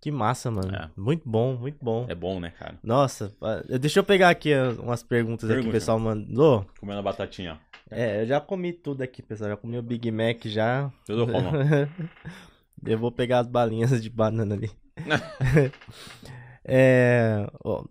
Que 0.01 0.11
massa, 0.11 0.51
mano. 0.51 0.74
É. 0.74 0.90
Muito 0.97 1.28
bom, 1.28 1.57
muito 1.57 1.78
bom. 1.80 2.07
É 2.09 2.14
bom, 2.14 2.40
né, 2.40 2.51
cara? 2.51 2.76
Nossa, 2.82 3.32
deixa 3.80 4.01
eu 4.01 4.05
pegar 4.05 4.30
aqui 4.30 4.53
umas 4.80 5.03
perguntas 5.03 5.49
aqui 5.49 5.55
que 5.55 5.61
o 5.61 5.62
Pergunta. 5.62 5.76
pessoal 5.76 5.99
mandou. 6.01 6.66
Comendo 6.80 6.99
a 6.99 7.03
batatinha. 7.03 7.61
É, 7.88 8.22
eu 8.22 8.26
já 8.26 8.40
comi 8.40 8.72
tudo 8.72 9.03
aqui, 9.03 9.22
pessoal. 9.22 9.51
Já 9.51 9.57
comi 9.57 9.78
o 9.78 9.82
Big 9.82 10.11
Mac 10.11 10.45
já. 10.47 10.90
Tudo 11.07 11.24
como? 11.30 11.51
eu 12.84 12.99
vou 12.99 13.12
pegar 13.12 13.40
as 13.40 13.47
balinhas 13.47 14.03
de 14.03 14.11
banana 14.11 14.57
ali. 14.57 14.72
é, 16.64 17.47
ó, 17.62 17.84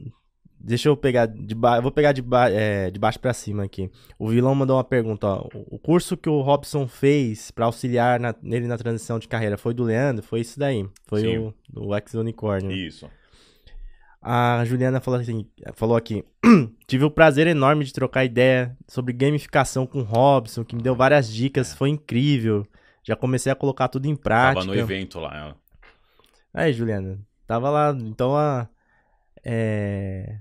deixa 0.63 0.89
eu 0.89 0.95
pegar 0.97 1.25
de 1.25 1.55
ba... 1.55 1.77
eu 1.77 1.81
vou 1.81 1.91
pegar 1.91 2.11
de, 2.11 2.21
ba... 2.21 2.49
é, 2.49 2.89
de 2.91 2.99
baixo 2.99 3.19
pra 3.19 3.33
cima 3.33 3.63
aqui. 3.63 3.89
O 4.17 4.27
vilão 4.29 4.53
mandou 4.55 4.77
uma 4.77 4.83
pergunta, 4.83 5.27
ó. 5.27 5.47
O 5.53 5.79
curso 5.79 6.15
que 6.15 6.29
o 6.29 6.41
Robson 6.41 6.87
fez 6.87 7.51
pra 7.51 7.65
auxiliar 7.65 8.19
na- 8.19 8.35
nele 8.41 8.67
na 8.67 8.77
transição 8.77 9.19
de 9.19 9.27
carreira 9.27 9.57
foi 9.57 9.73
do 9.73 9.83
Leandro? 9.83 10.23
Foi 10.23 10.41
isso 10.41 10.59
daí. 10.59 10.87
Foi 11.07 11.21
Sim. 11.21 11.37
o, 11.37 11.53
o 11.75 11.95
Ex 11.95 12.13
Unicórnio. 12.13 12.71
Isso. 12.71 13.09
A 14.21 14.63
Juliana 14.65 15.01
falou, 15.01 15.19
assim, 15.19 15.47
falou 15.73 15.97
aqui: 15.97 16.23
Tive 16.85 17.05
o 17.05 17.09
prazer 17.11 17.47
enorme 17.47 17.83
de 17.83 17.91
trocar 17.91 18.23
ideia 18.23 18.77
sobre 18.87 19.13
gamificação 19.13 19.87
com 19.87 19.99
o 19.99 20.03
Robson, 20.03 20.63
que 20.63 20.75
me 20.75 20.81
deu 20.83 20.95
várias 20.95 21.31
dicas, 21.31 21.73
foi 21.73 21.89
incrível. 21.89 22.67
Já 23.03 23.15
comecei 23.15 23.51
a 23.51 23.55
colocar 23.55 23.87
tudo 23.87 24.05
em 24.05 24.15
prática. 24.15 24.61
Tava 24.61 24.75
no 24.75 24.79
evento 24.79 25.19
lá. 25.19 25.55
Aí, 26.53 26.71
Juliana, 26.71 27.19
tava 27.47 27.71
lá. 27.71 27.97
Então, 27.99 28.35
a, 28.37 28.67
é, 29.43 30.37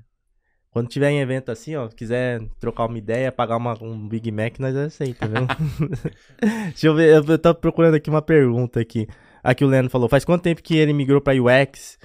quando 0.70 0.88
tiver 0.88 1.10
em 1.10 1.20
evento 1.20 1.50
assim, 1.50 1.74
ó, 1.76 1.88
quiser 1.88 2.40
trocar 2.58 2.86
uma 2.86 2.96
ideia, 2.98 3.32
pagar 3.32 3.56
uma, 3.56 3.76
um 3.82 4.08
Big 4.08 4.30
Mac, 4.30 4.58
nós 4.58 4.74
aceitamos, 4.76 5.38
viu? 5.78 5.88
Deixa 6.68 6.86
eu 6.86 6.94
ver, 6.94 7.14
eu 7.28 7.38
tô 7.38 7.54
procurando 7.54 7.94
aqui 7.94 8.08
uma 8.10 8.22
pergunta 8.22 8.80
aqui. 8.80 9.06
Aqui 9.42 9.64
o 9.64 9.68
Leandro 9.68 9.90
falou, 9.90 10.08
faz 10.08 10.24
quanto 10.24 10.42
tempo 10.42 10.62
que 10.62 10.76
ele 10.76 10.92
migrou 10.92 11.20
para 11.20 11.32
UX? 11.42 11.98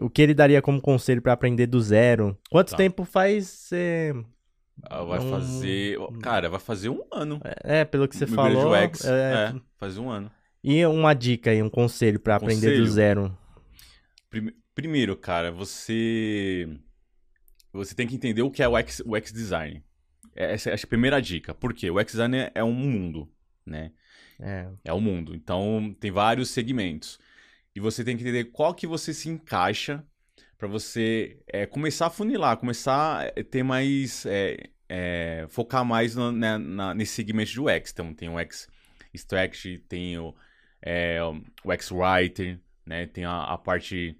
O 0.00 0.10
que 0.10 0.20
ele 0.20 0.34
daria 0.34 0.60
como 0.60 0.80
conselho 0.80 1.22
para 1.22 1.32
aprender 1.32 1.66
do 1.66 1.80
zero? 1.80 2.36
Quanto 2.50 2.70
Tá. 2.72 2.76
tempo 2.76 3.04
faz... 3.04 3.70
é, 3.72 4.12
Ah, 4.82 5.04
Vai 5.04 5.20
Um- 5.20 5.30
fazer. 5.30 5.98
Cara, 6.20 6.48
vai 6.50 6.58
fazer 6.58 6.88
um 6.88 7.00
ano. 7.12 7.40
É, 7.62 7.84
pelo 7.84 8.08
que 8.08 8.16
você 8.16 8.26
Migrei 8.26 8.48
de 8.48 8.54
falou. 8.56 8.72
UX. 8.74 9.04
é, 9.04 9.10
É, 9.54 9.54
faz 9.78 9.96
um 9.98 10.10
ano. 10.10 10.30
E 10.64 10.84
uma 10.84 11.14
dica 11.14 11.50
aí, 11.50 11.62
um 11.62 11.70
conselho 11.70 12.18
para 12.18 12.34
aprender 12.36 12.76
do 12.76 12.86
zero. 12.86 13.34
Prime- 14.28 14.54
Primeiro, 14.74 15.16
cara, 15.16 15.50
você. 15.52 16.66
Você 17.72 17.94
tem 17.94 18.06
que 18.06 18.14
entender 18.14 18.42
o 18.42 18.50
que 18.50 18.62
é 18.62 18.68
o 18.68 18.76
X, 18.78 19.00
o 19.04 19.16
X 19.16 19.32
design. 19.32 19.82
Essa 20.34 20.70
é 20.70 20.74
a 20.74 20.86
primeira 20.86 21.20
dica. 21.20 21.54
Por 21.54 21.72
quê? 21.74 21.90
O 21.90 21.98
X 22.00 22.12
design 22.12 22.36
é- 22.38 22.52
é 22.54 22.64
um 22.64 22.72
mundo, 22.72 23.30
né? 23.66 23.92
É, 24.38 24.68
É 24.84 24.92
o 24.92 25.00
mundo. 25.00 25.34
Então, 25.34 25.94
tem 26.00 26.10
vários 26.10 26.50
segmentos. 26.50 27.18
E 27.74 27.80
você 27.80 28.02
tem 28.04 28.16
que 28.16 28.22
entender 28.22 28.44
qual 28.46 28.74
que 28.74 28.86
você 28.86 29.12
se 29.14 29.28
encaixa 29.28 30.04
para 30.58 30.66
você 30.68 31.38
é, 31.46 31.66
começar 31.66 32.06
a 32.06 32.10
funilar, 32.10 32.56
começar 32.56 33.26
a 33.28 33.44
ter 33.44 33.62
mais... 33.62 34.24
é, 34.26 34.70
é, 34.88 35.46
focar 35.48 35.84
mais 35.84 36.16
no- 36.16 36.32
né, 36.32 36.58
na- 36.58 36.94
nesse 36.94 37.12
segmento 37.14 37.50
de 37.52 37.60
UX. 37.60 37.92
Então, 37.92 38.12
tem 38.14 38.28
o 38.28 38.38
X 38.40 38.68
Strategy, 39.14 39.78
tem 39.78 40.18
o, 40.18 40.34
é, 40.82 41.18
o 41.64 41.72
X 41.72 41.90
Writer, 41.92 42.58
né? 42.84 43.06
Tem 43.06 43.24
a, 43.24 43.42
a 43.44 43.58
parte... 43.58 44.16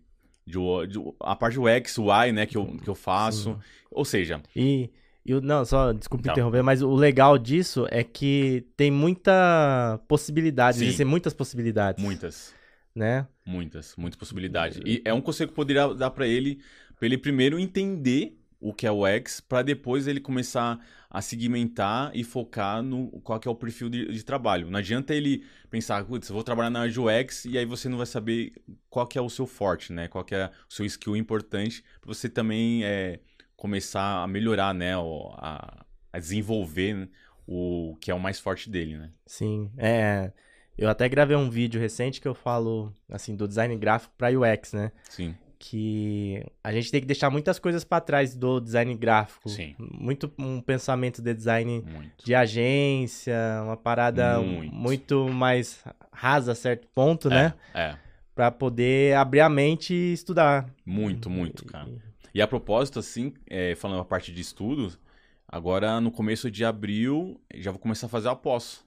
De, 0.51 0.59
o- 0.59 0.87
de- 0.87 0.99
a 1.21 1.35
parte 1.37 1.55
do 1.55 1.69
X, 1.69 1.97
Y, 1.97 2.33
né, 2.33 2.45
que 2.47 2.57
eu, 2.57 2.67
que 2.83 2.89
eu 2.89 2.95
faço. 2.95 3.59
Ou 3.91 4.05
seja, 4.05 4.41
E, 4.55 4.91
e 5.25 5.35
o- 5.35 5.41
não, 5.41 5.65
só 5.65 5.93
desculpa 5.93 6.25
Tá. 6.25 6.33
interromper, 6.33 6.63
mas 6.63 6.83
o 6.83 6.95
legal 6.95 7.39
disso 7.39 7.87
é 7.91 8.03
que 8.05 8.67
tem 8.77 8.91
muita 8.91 10.01
possibilidade, 10.09 10.79
Sim. 10.79 10.85
existem 10.85 11.07
muitas 11.07 11.33
possibilidades, 11.33 12.03
muitas. 12.03 12.55
né? 12.95 13.27
Muitas, 13.47 13.95
muitas 13.97 14.19
possibilidades. 14.19 14.81
E 14.85 15.01
é 15.05 15.13
um 15.15 15.21
conselho 15.21 15.49
que 15.49 15.53
eu 15.53 15.57
poderia 15.57 15.95
dar 15.95 16.11
pra 16.11 16.27
ele, 16.27 16.61
pra 16.97 17.07
ele 17.07 17.17
primeiro 17.19 17.59
entender 17.59 18.37
o 18.61 18.75
que 18.75 18.87
é 18.87 18.93
o 18.93 19.07
X, 19.07 19.41
pra 19.41 19.63
depois 19.63 20.07
ele 20.07 20.21
começar 20.21 20.79
a 21.09 21.23
segmentar 21.23 22.11
e 22.15 22.23
focar 22.23 22.83
no 22.83 23.09
qual 23.23 23.41
que 23.41 23.49
é 23.49 23.51
o 23.51 23.55
perfil 23.55 23.89
de, 23.89 24.07
de 24.13 24.23
trabalho. 24.23 24.71
Não 24.71 24.79
adianta 24.79 25.15
ele 25.15 25.45
pensar, 25.71 26.05
putz, 26.05 26.29
eu 26.29 26.35
vou 26.35 26.45
trabalhar 26.45 26.71
na 26.71 26.81
área 26.81 26.93
de 26.93 27.01
UX 27.01 27.47
e 27.47 27.57
aí 27.59 27.65
você 27.65 27.89
não 27.89 27.97
vai 27.97 28.07
saber 28.07 28.53
qual 28.89 29.07
que 29.07 29.19
é 29.19 29.21
o 29.21 29.31
seu 29.31 29.47
forte, 29.47 29.93
né? 29.93 30.09
Qual 30.09 30.23
que 30.25 30.35
é 30.35 30.47
o 30.69 30.73
seu 30.73 30.85
skill 30.87 31.17
importante 31.17 31.83
pra 32.01 32.13
você 32.15 32.29
também 32.29 32.85
é, 32.85 33.19
começar 33.57 34.23
a 34.23 34.27
melhorar, 34.29 34.75
né? 34.75 34.97
o- 34.97 35.35
A, 35.39 35.85
a 36.13 36.19
desenvolver 36.19 36.95
né, 36.95 37.09
o 37.47 37.97
que 38.01 38.11
é 38.11 38.15
o 38.15 38.21
mais 38.21 38.39
forte 38.39 38.69
dele, 38.71 38.97
né? 38.99 39.11
Sim, 39.27 39.71
é. 39.79 40.33
Eu 40.79 40.89
até 40.89 41.09
gravei 41.09 41.37
um 41.37 41.51
vídeo 41.51 41.81
recente 41.81 42.21
que 42.21 42.29
eu 42.29 42.35
falo, 42.35 42.93
assim, 43.11 43.35
do 43.37 43.47
design 43.49 43.77
gráfico 43.77 44.15
para 44.17 44.31
UX, 44.31 44.73
né? 44.73 44.93
Sim, 45.09 45.35
Que 45.63 46.43
a 46.65 46.73
gente 46.73 46.91
tem 46.91 47.03
que 47.03 47.07
deixar 47.07 47.29
muitas 47.29 47.59
coisas 47.59 47.85
para 47.85 48.01
trás 48.01 48.35
do 48.35 48.59
design 48.61 48.95
gráfico. 48.97 49.47
Sim. 49.51 49.77
Muito 49.79 50.33
um 50.39 50.59
pensamento 50.63 51.21
de 51.21 51.35
design 51.35 51.83
muito. 51.87 52.25
de 52.25 52.35
agência, 52.35 53.37
uma 53.63 53.77
parada 53.77 54.41
Muito. 54.41 54.75
muito 54.75 55.29
mais 55.29 55.85
rasa 56.11 56.53
a 56.53 56.55
certo 56.55 56.89
ponto, 56.95 57.29
né? 57.29 57.53
É, 57.75 57.95
Pra 58.35 58.51
poder 58.51 59.15
abrir 59.17 59.41
a 59.41 59.51
mente 59.51 59.93
e 59.93 60.15
estudar. 60.15 60.67
muito, 60.87 61.29
muito, 61.29 61.67
cara. 61.67 61.91
E 62.33 62.41
a 62.41 62.49
propósito, 62.49 62.99
assim, 62.99 63.35
é, 63.47 63.75
falando 63.75 64.01
a 64.01 64.05
parte 64.05 64.33
de 64.33 64.41
estudos, 64.41 64.99
agora 65.47 66.01
no 66.01 66.11
começo 66.11 66.51
de 66.51 66.65
abril 66.65 67.39
já 67.55 67.71
vou 67.71 67.79
começar 67.79 68.07
a 68.07 68.09
fazer 68.09 68.29
a 68.31 68.35
pós. 68.35 68.83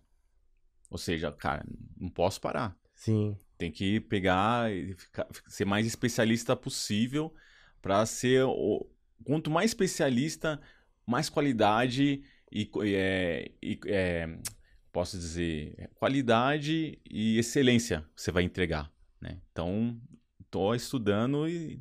Ou 0.89 0.97
seja, 0.97 1.31
cara, 1.31 1.63
não 1.99 2.09
posso 2.09 2.41
parar. 2.41 2.75
Sim, 2.95 3.37
Tem 3.63 3.71
que 3.71 4.01
pegar 4.01 4.69
e 4.73 4.93
ficar- 4.93 5.25
ser 5.47 5.63
mais 5.63 5.87
especialista 5.87 6.53
possível 6.53 7.33
para 7.81 8.05
ser 8.05 8.43
o 8.43 8.85
quanto 9.23 9.49
mais 9.49 9.71
especialista, 9.71 10.59
mais 11.07 11.29
qualidade 11.29 12.21
e, 12.51 12.69
é, 12.83 13.51
e, 13.63 13.79
é, 13.85 14.37
posso 14.91 15.17
dizer 15.17 15.89
qualidade 15.95 16.99
e 17.09 17.37
excelência 17.37 18.03
você 18.13 18.33
vai 18.33 18.43
entregar, 18.43 18.91
né? 19.21 19.37
Então 19.53 19.97
tô 20.51 20.75
estudando 20.75 21.47
e, 21.47 21.79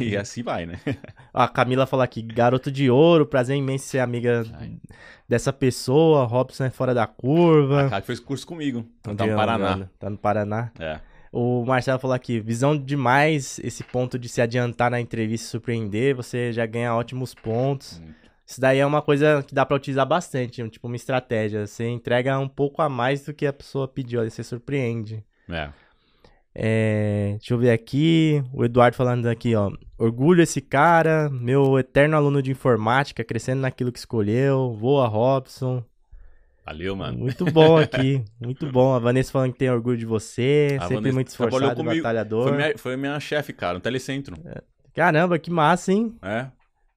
e 0.00 0.16
assim 0.18 0.42
vai, 0.42 0.66
né? 0.66 0.80
A 1.32 1.46
Camila 1.46 1.86
falou 1.86 2.02
aqui, 2.02 2.22
garoto 2.22 2.72
de 2.72 2.90
ouro, 2.90 3.24
prazer 3.24 3.56
imenso 3.56 3.86
ser 3.86 4.00
amiga 4.00 4.44
Ai. 4.54 4.80
dessa 5.28 5.52
pessoa, 5.52 6.24
Robson 6.24 6.64
é 6.64 6.70
fora 6.70 6.92
da 6.92 7.06
curva. 7.06 7.86
A 7.86 7.88
cara 7.90 8.00
que 8.00 8.08
fez 8.08 8.18
curso 8.18 8.44
comigo, 8.44 8.84
tá 9.00 9.12
no 9.12 9.36
Paraná. 9.36 9.88
Tá 9.96 10.10
no 10.10 10.18
Paraná. 10.18 10.72
É. 10.76 11.00
O 11.32 11.64
Marcelo 11.64 11.98
falou 11.98 12.14
aqui, 12.14 12.40
visão 12.40 12.76
demais 12.76 13.60
esse 13.62 13.84
ponto 13.84 14.18
de 14.18 14.28
se 14.28 14.40
adiantar 14.40 14.90
na 14.90 15.00
entrevista 15.00 15.46
e 15.46 15.50
surpreender, 15.50 16.14
você 16.14 16.52
já 16.52 16.66
ganha 16.66 16.94
ótimos 16.94 17.34
pontos. 17.34 18.02
Isso 18.44 18.60
daí 18.60 18.80
é 18.80 18.86
uma 18.86 19.00
coisa 19.00 19.44
que 19.46 19.54
dá 19.54 19.64
pra 19.64 19.76
utilizar 19.76 20.04
bastante, 20.04 20.68
tipo 20.68 20.88
uma 20.88 20.96
estratégia. 20.96 21.68
Você 21.68 21.86
entrega 21.88 22.36
um 22.36 22.48
pouco 22.48 22.82
a 22.82 22.88
mais 22.88 23.24
do 23.24 23.32
que 23.32 23.46
a 23.46 23.52
pessoa 23.52 23.86
pediu, 23.86 24.20
aí 24.20 24.28
você 24.28 24.42
surpreende. 24.42 25.24
É. 25.48 25.70
É, 26.52 27.34
deixa 27.38 27.54
eu 27.54 27.58
ver 27.58 27.70
aqui, 27.70 28.42
o 28.52 28.64
Eduardo 28.64 28.96
falando 28.96 29.26
aqui, 29.26 29.54
ó. 29.54 29.70
Orgulho 29.96 30.42
esse 30.42 30.60
cara, 30.60 31.30
meu 31.30 31.78
eterno 31.78 32.16
aluno 32.16 32.42
de 32.42 32.50
informática, 32.50 33.22
crescendo 33.22 33.60
naquilo 33.60 33.92
que 33.92 34.00
escolheu. 34.00 34.72
Voa, 34.72 35.06
Robson. 35.06 35.84
Valeu, 36.70 36.94
mano. 36.94 37.18
Muito 37.18 37.44
bom 37.46 37.76
aqui, 37.76 38.24
muito 38.40 38.64
bom. 38.70 38.94
A 38.94 39.00
Vanessa 39.00 39.32
falando 39.32 39.52
que 39.52 39.58
tem 39.58 39.68
orgulho 39.68 39.98
de 39.98 40.06
você, 40.06 40.76
A 40.78 40.82
sempre 40.82 40.94
Vanessa 40.96 41.14
muito 41.14 41.28
esforçado, 41.28 41.74
comigo. 41.74 41.96
batalhador. 41.96 42.48
Foi 42.48 42.56
minha, 42.56 42.78
foi 42.78 42.96
minha 42.96 43.18
chefe, 43.18 43.52
cara, 43.52 43.74
no 43.74 43.80
Telecentro. 43.80 44.36
Caramba, 44.94 45.36
que 45.36 45.50
massa, 45.50 45.92
hein? 45.92 46.16
É. 46.22 46.46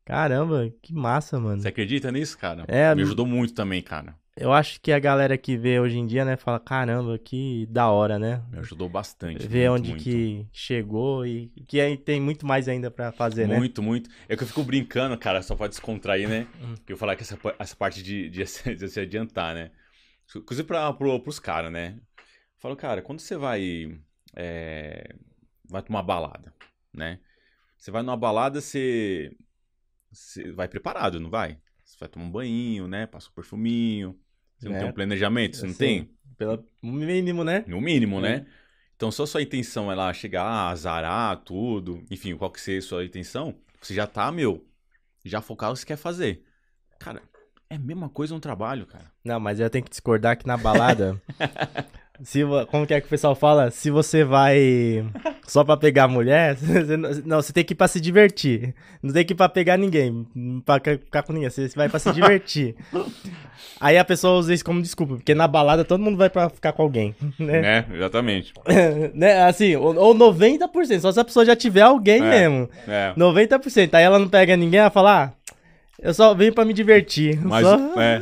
Caramba, 0.05 0.71
que 0.79 0.93
massa, 0.93 1.39
mano. 1.39 1.59
Você 1.59 1.69
acredita 1.69 2.11
nisso, 2.11 2.37
cara? 2.37 2.65
É, 2.67 2.93
Me 2.93 3.01
ajudou 3.01 3.25
muito 3.25 3.55
também, 3.55 3.81
cara. 3.81 4.13
Eu 4.35 4.51
acho 4.51 4.81
que 4.81 4.91
a 4.91 4.97
galera 4.97 5.37
que 5.37 5.55
vê 5.55 5.79
hoje 5.79 5.97
em 5.97 6.07
dia, 6.07 6.25
né, 6.25 6.35
fala, 6.35 6.59
caramba, 6.59 7.19
que 7.19 7.67
da 7.67 7.89
hora, 7.91 8.17
né? 8.17 8.43
Me 8.49 8.57
ajudou 8.59 8.89
bastante. 8.89 9.45
Ver 9.47 9.69
muito, 9.69 9.81
onde 9.81 9.89
muito. 9.91 10.03
que 10.03 10.47
chegou 10.51 11.25
e 11.25 11.49
que 11.67 11.79
aí 11.79 11.95
tem 11.95 12.19
muito 12.19 12.45
mais 12.45 12.67
ainda 12.67 12.89
pra 12.89 13.11
fazer, 13.11 13.47
né? 13.47 13.57
Muito, 13.57 13.83
muito. 13.83 14.09
É 14.27 14.35
que 14.35 14.41
eu 14.41 14.47
fico 14.47 14.63
brincando, 14.63 15.15
cara, 15.19 15.43
só 15.43 15.55
pode 15.55 15.71
descontrair, 15.71 16.27
né? 16.27 16.47
Hum. 16.59 16.73
Que 16.83 16.93
eu 16.93 16.97
falar 16.97 17.15
que 17.15 17.21
essa, 17.21 17.37
essa 17.59 17.75
parte 17.75 18.01
de, 18.01 18.27
de, 18.29 18.45
se- 18.47 18.73
de 18.75 18.89
se 18.89 18.99
adiantar, 18.99 19.53
né? 19.53 19.69
Inclusive 20.35 20.67
pra, 20.67 20.91
pro, 20.93 21.19
pros 21.19 21.39
caras, 21.39 21.71
né? 21.71 21.95
Eu 21.97 22.59
falo, 22.59 22.75
cara, 22.75 23.03
quando 23.03 23.19
você 23.19 23.37
vai. 23.37 23.99
é, 24.35 25.13
vai 25.69 25.83
tomar 25.83 26.01
balada, 26.01 26.51
né? 26.91 27.19
Você 27.77 27.91
vai 27.91 28.01
numa 28.01 28.17
balada, 28.17 28.59
você. 28.59 29.31
Você 30.11 30.51
vai 30.51 30.67
preparado, 30.67 31.19
não 31.19 31.29
vai? 31.29 31.59
Você 31.83 31.97
vai 31.99 32.09
tomar 32.09 32.25
um 32.25 32.31
banho, 32.31 32.87
né? 32.87 33.05
Passa 33.05 33.29
um 33.29 33.33
perfuminho. 33.33 34.17
Você 34.63 34.69
não 34.69 34.79
tem 34.79 34.87
um 34.89 34.93
planejamento, 34.93 35.57
você 35.57 35.65
não 35.65 35.73
Sim. 35.73 35.77
tem? 35.77 36.09
Pelo 36.37 36.65
mínimo, 36.81 37.43
né? 37.43 37.63
No 37.67 37.79
mínimo, 37.81 38.19
É. 38.19 38.21
né? 38.21 38.45
Então, 38.95 39.09
a 39.09 39.11
sua 39.11 39.41
intenção 39.41 39.91
é 39.91 39.95
lá 39.95 40.13
chegar, 40.13 40.69
azarar 40.69 41.35
tudo, 41.37 42.03
enfim, 42.09 42.35
qual 42.37 42.49
que 42.49 42.61
seja 42.61 42.85
a 42.85 42.89
sua 42.89 43.05
intenção, 43.05 43.53
você 43.81 43.93
já 43.93 44.07
tá, 44.07 44.31
meu, 44.31 44.65
já 45.25 45.41
focar 45.41 45.69
no 45.69 45.73
que 45.75 45.81
você 45.81 45.85
quer 45.85 45.97
fazer. 45.97 46.45
Cara, 46.99 47.21
é 47.69 47.75
a 47.75 47.79
mesma 47.79 48.07
coisa 48.07 48.33
no 48.33 48.39
trabalho, 48.39 48.85
cara. 48.85 49.11
Não, 49.23 49.39
mas 49.39 49.59
eu 49.59 49.69
tenho 49.69 49.83
que 49.83 49.89
discordar 49.89 50.37
que 50.37 50.47
na 50.47 50.55
balada. 50.55 51.21
se, 52.21 52.41
como 52.69 52.85
que 52.85 52.93
é 52.93 53.01
que 53.01 53.07
o 53.07 53.09
pessoal 53.09 53.33
fala? 53.35 53.71
Se 53.71 53.89
você 53.89 54.23
vai 54.23 55.03
só 55.47 55.63
pra 55.63 55.75
pegar 55.75 56.07
mulher, 56.07 56.55
você 56.57 56.95
não, 56.95 57.09
não, 57.25 57.41
você 57.41 57.51
tem 57.51 57.63
que 57.63 57.73
ir 57.73 57.75
pra 57.75 57.87
se 57.87 57.99
divertir. 57.99 58.73
Não 59.01 59.11
tem 59.13 59.25
que 59.25 59.33
ir 59.33 59.35
pra 59.35 59.49
pegar 59.49 59.77
ninguém, 59.77 60.25
pra 60.65 60.79
ca- 60.79 60.91
ficar 60.97 61.23
com 61.23 61.33
ninguém. 61.33 61.49
Você 61.49 61.67
vai 61.75 61.89
pra 61.89 61.99
se 61.99 62.11
divertir. 62.13 62.75
Aí 63.81 63.97
a 63.97 64.05
pessoa 64.05 64.37
usa 64.39 64.53
isso 64.53 64.63
como 64.63 64.81
desculpa, 64.81 65.15
porque 65.15 65.35
na 65.35 65.47
balada 65.47 65.83
todo 65.83 66.01
mundo 66.01 66.17
vai 66.17 66.29
pra 66.29 66.49
ficar 66.49 66.71
com 66.71 66.83
alguém, 66.83 67.13
né? 67.37 67.61
Né? 67.61 67.85
Exatamente. 67.93 68.53
né? 69.13 69.43
Assim, 69.43 69.75
ou, 69.75 69.93
ou 69.95 70.15
90%, 70.15 70.99
só 71.01 71.11
se 71.11 71.19
a 71.19 71.25
pessoa 71.25 71.45
já 71.45 71.55
tiver 71.55 71.81
alguém 71.81 72.21
É. 72.23 72.29
mesmo. 72.47 72.69
É. 72.87 73.13
90%. 73.17 73.93
Aí 73.93 74.03
ela 74.03 74.19
não 74.19 74.29
pega 74.29 74.55
ninguém, 74.55 74.79
ela 74.79 74.89
fala, 74.89 75.23
ah, 75.25 75.31
eu 76.03 76.13
só 76.13 76.33
venho 76.33 76.53
pra 76.53 76.65
me 76.65 76.73
divertir. 76.73 77.39
Mas 77.43 77.65
Só- 77.65 77.99
é, 78.01 78.21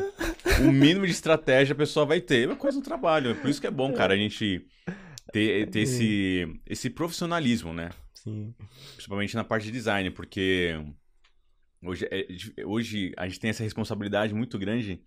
o 0.61 0.71
mínimo 0.71 1.05
de 1.05 1.11
estratégia 1.11 1.73
a 1.73 1.77
pessoa 1.77 2.05
vai 2.05 2.21
ter. 2.21 2.43
É 2.43 2.47
uma 2.47 2.55
coisa 2.55 2.77
no 2.77 2.83
trabalho. 2.83 3.35
Por 3.35 3.49
isso 3.49 3.59
que 3.59 3.67
é 3.67 3.71
bom, 3.71 3.91
cara, 3.93 4.13
a 4.13 4.17
gente 4.17 4.65
ter, 5.33 5.69
ter 5.69 5.79
esse, 5.81 6.47
esse 6.65 6.89
profissionalismo, 6.89 7.73
né? 7.73 7.89
Sim. 8.13 8.53
Principalmente 8.93 9.35
na 9.35 9.43
parte 9.43 9.65
de 9.65 9.71
design, 9.71 10.11
porque 10.11 10.75
hoje, 11.83 12.07
é, 12.11 12.65
hoje 12.65 13.11
a 13.17 13.27
gente 13.27 13.39
tem 13.39 13.49
essa 13.49 13.63
responsabilidade 13.63 14.33
muito 14.33 14.59
grande 14.59 15.01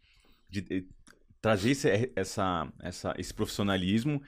de, 0.51 0.61
de 0.61 0.87
trazer 1.41 1.71
esse, 1.71 2.13
essa, 2.17 2.73
essa, 2.83 3.15
esse 3.19 3.33
profissionalismo 3.33 4.21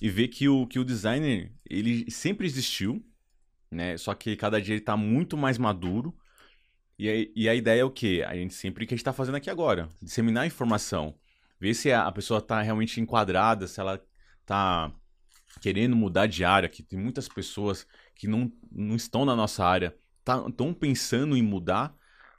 e 0.00 0.08
ver 0.08 0.28
que 0.28 0.48
o, 0.48 0.66
que 0.66 0.78
o 0.78 0.84
designer 0.84 1.50
ele 1.68 2.08
sempre 2.10 2.46
existiu, 2.46 3.04
né? 3.70 3.96
Só 3.96 4.14
que 4.14 4.36
cada 4.36 4.60
dia 4.60 4.74
ele 4.74 4.82
está 4.82 4.96
muito 4.96 5.36
mais 5.36 5.58
maduro. 5.58 6.14
E 6.98 7.08
a, 7.08 7.30
e 7.36 7.48
a 7.48 7.54
ideia 7.54 7.82
é 7.82 7.84
o 7.84 7.90
quê? 7.90 8.24
A 8.26 8.34
gente 8.34 8.54
sempre 8.54 8.86
que 8.86 8.92
a 8.92 8.96
gente 8.96 9.00
está 9.00 9.12
fazendo 9.12 9.36
aqui 9.36 9.48
agora, 9.48 9.88
disseminar 10.02 10.46
informação, 10.46 11.14
ver 11.60 11.74
se 11.74 11.92
a, 11.92 12.06
a 12.06 12.12
pessoa 12.12 12.38
está 12.38 12.60
realmente 12.60 13.00
enquadrada, 13.00 13.68
se 13.68 13.78
ela 13.78 14.02
está 14.40 14.92
querendo 15.60 15.94
mudar 15.94 16.26
de 16.26 16.44
área, 16.44 16.68
que 16.68 16.82
tem 16.82 16.98
muitas 16.98 17.28
pessoas 17.28 17.86
que 18.14 18.26
não, 18.26 18.52
não 18.70 18.96
estão 18.96 19.24
na 19.24 19.36
nossa 19.36 19.64
área, 19.64 19.94
estão 20.18 20.72
tá, 20.72 20.78
pensando 20.78 21.36
em 21.36 21.42
mudar, 21.42 21.94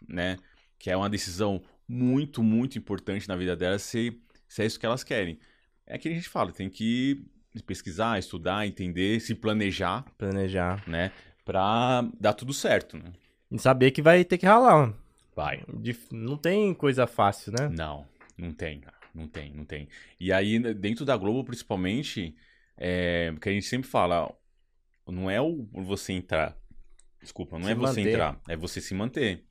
né? 0.07 0.37
Que 0.77 0.89
é 0.89 0.97
uma 0.97 1.09
decisão 1.09 1.61
muito, 1.87 2.43
muito 2.43 2.77
importante 2.77 3.27
na 3.27 3.35
vida 3.35 3.55
delas, 3.55 3.81
se, 3.81 4.21
se 4.47 4.61
é 4.61 4.65
isso 4.65 4.79
que 4.79 4.85
elas 4.85 5.03
querem. 5.03 5.39
É 5.85 5.97
que 5.97 6.07
a 6.07 6.13
gente 6.13 6.29
fala, 6.29 6.51
tem 6.51 6.69
que 6.69 7.25
pesquisar, 7.65 8.19
estudar, 8.19 8.67
entender, 8.67 9.19
se 9.19 9.33
planejar. 9.33 10.05
Planejar. 10.17 10.87
Né? 10.87 11.11
Pra 11.43 12.07
dar 12.19 12.33
tudo 12.33 12.53
certo, 12.53 12.97
né? 12.97 13.11
E 13.51 13.57
saber 13.57 13.91
que 13.91 14.01
vai 14.01 14.23
ter 14.23 14.37
que 14.37 14.45
ralar. 14.45 14.93
Vai. 15.35 15.63
Não 16.11 16.37
tem 16.37 16.73
coisa 16.73 17.07
fácil, 17.07 17.53
né? 17.53 17.69
Não, 17.69 18.05
não 18.37 18.51
tem, 18.51 18.79
cara. 18.79 18.97
Não 19.13 19.27
tem, 19.27 19.51
não 19.53 19.65
tem. 19.65 19.87
E 20.19 20.31
aí, 20.31 20.59
dentro 20.73 21.03
da 21.03 21.17
Globo, 21.17 21.43
principalmente, 21.43 22.35
é, 22.77 23.33
que 23.41 23.49
a 23.49 23.51
gente 23.51 23.65
sempre 23.65 23.89
fala, 23.89 24.31
não 25.07 25.29
é 25.29 25.41
o 25.41 25.67
você 25.83 26.13
entrar. 26.13 26.55
Desculpa, 27.21 27.57
não 27.57 27.65
se 27.65 27.71
é 27.71 27.75
você 27.75 27.99
manter. 27.99 28.09
entrar, 28.09 28.41
é 28.47 28.55
você 28.55 28.81
se 28.81 28.93
manter. 28.93 29.43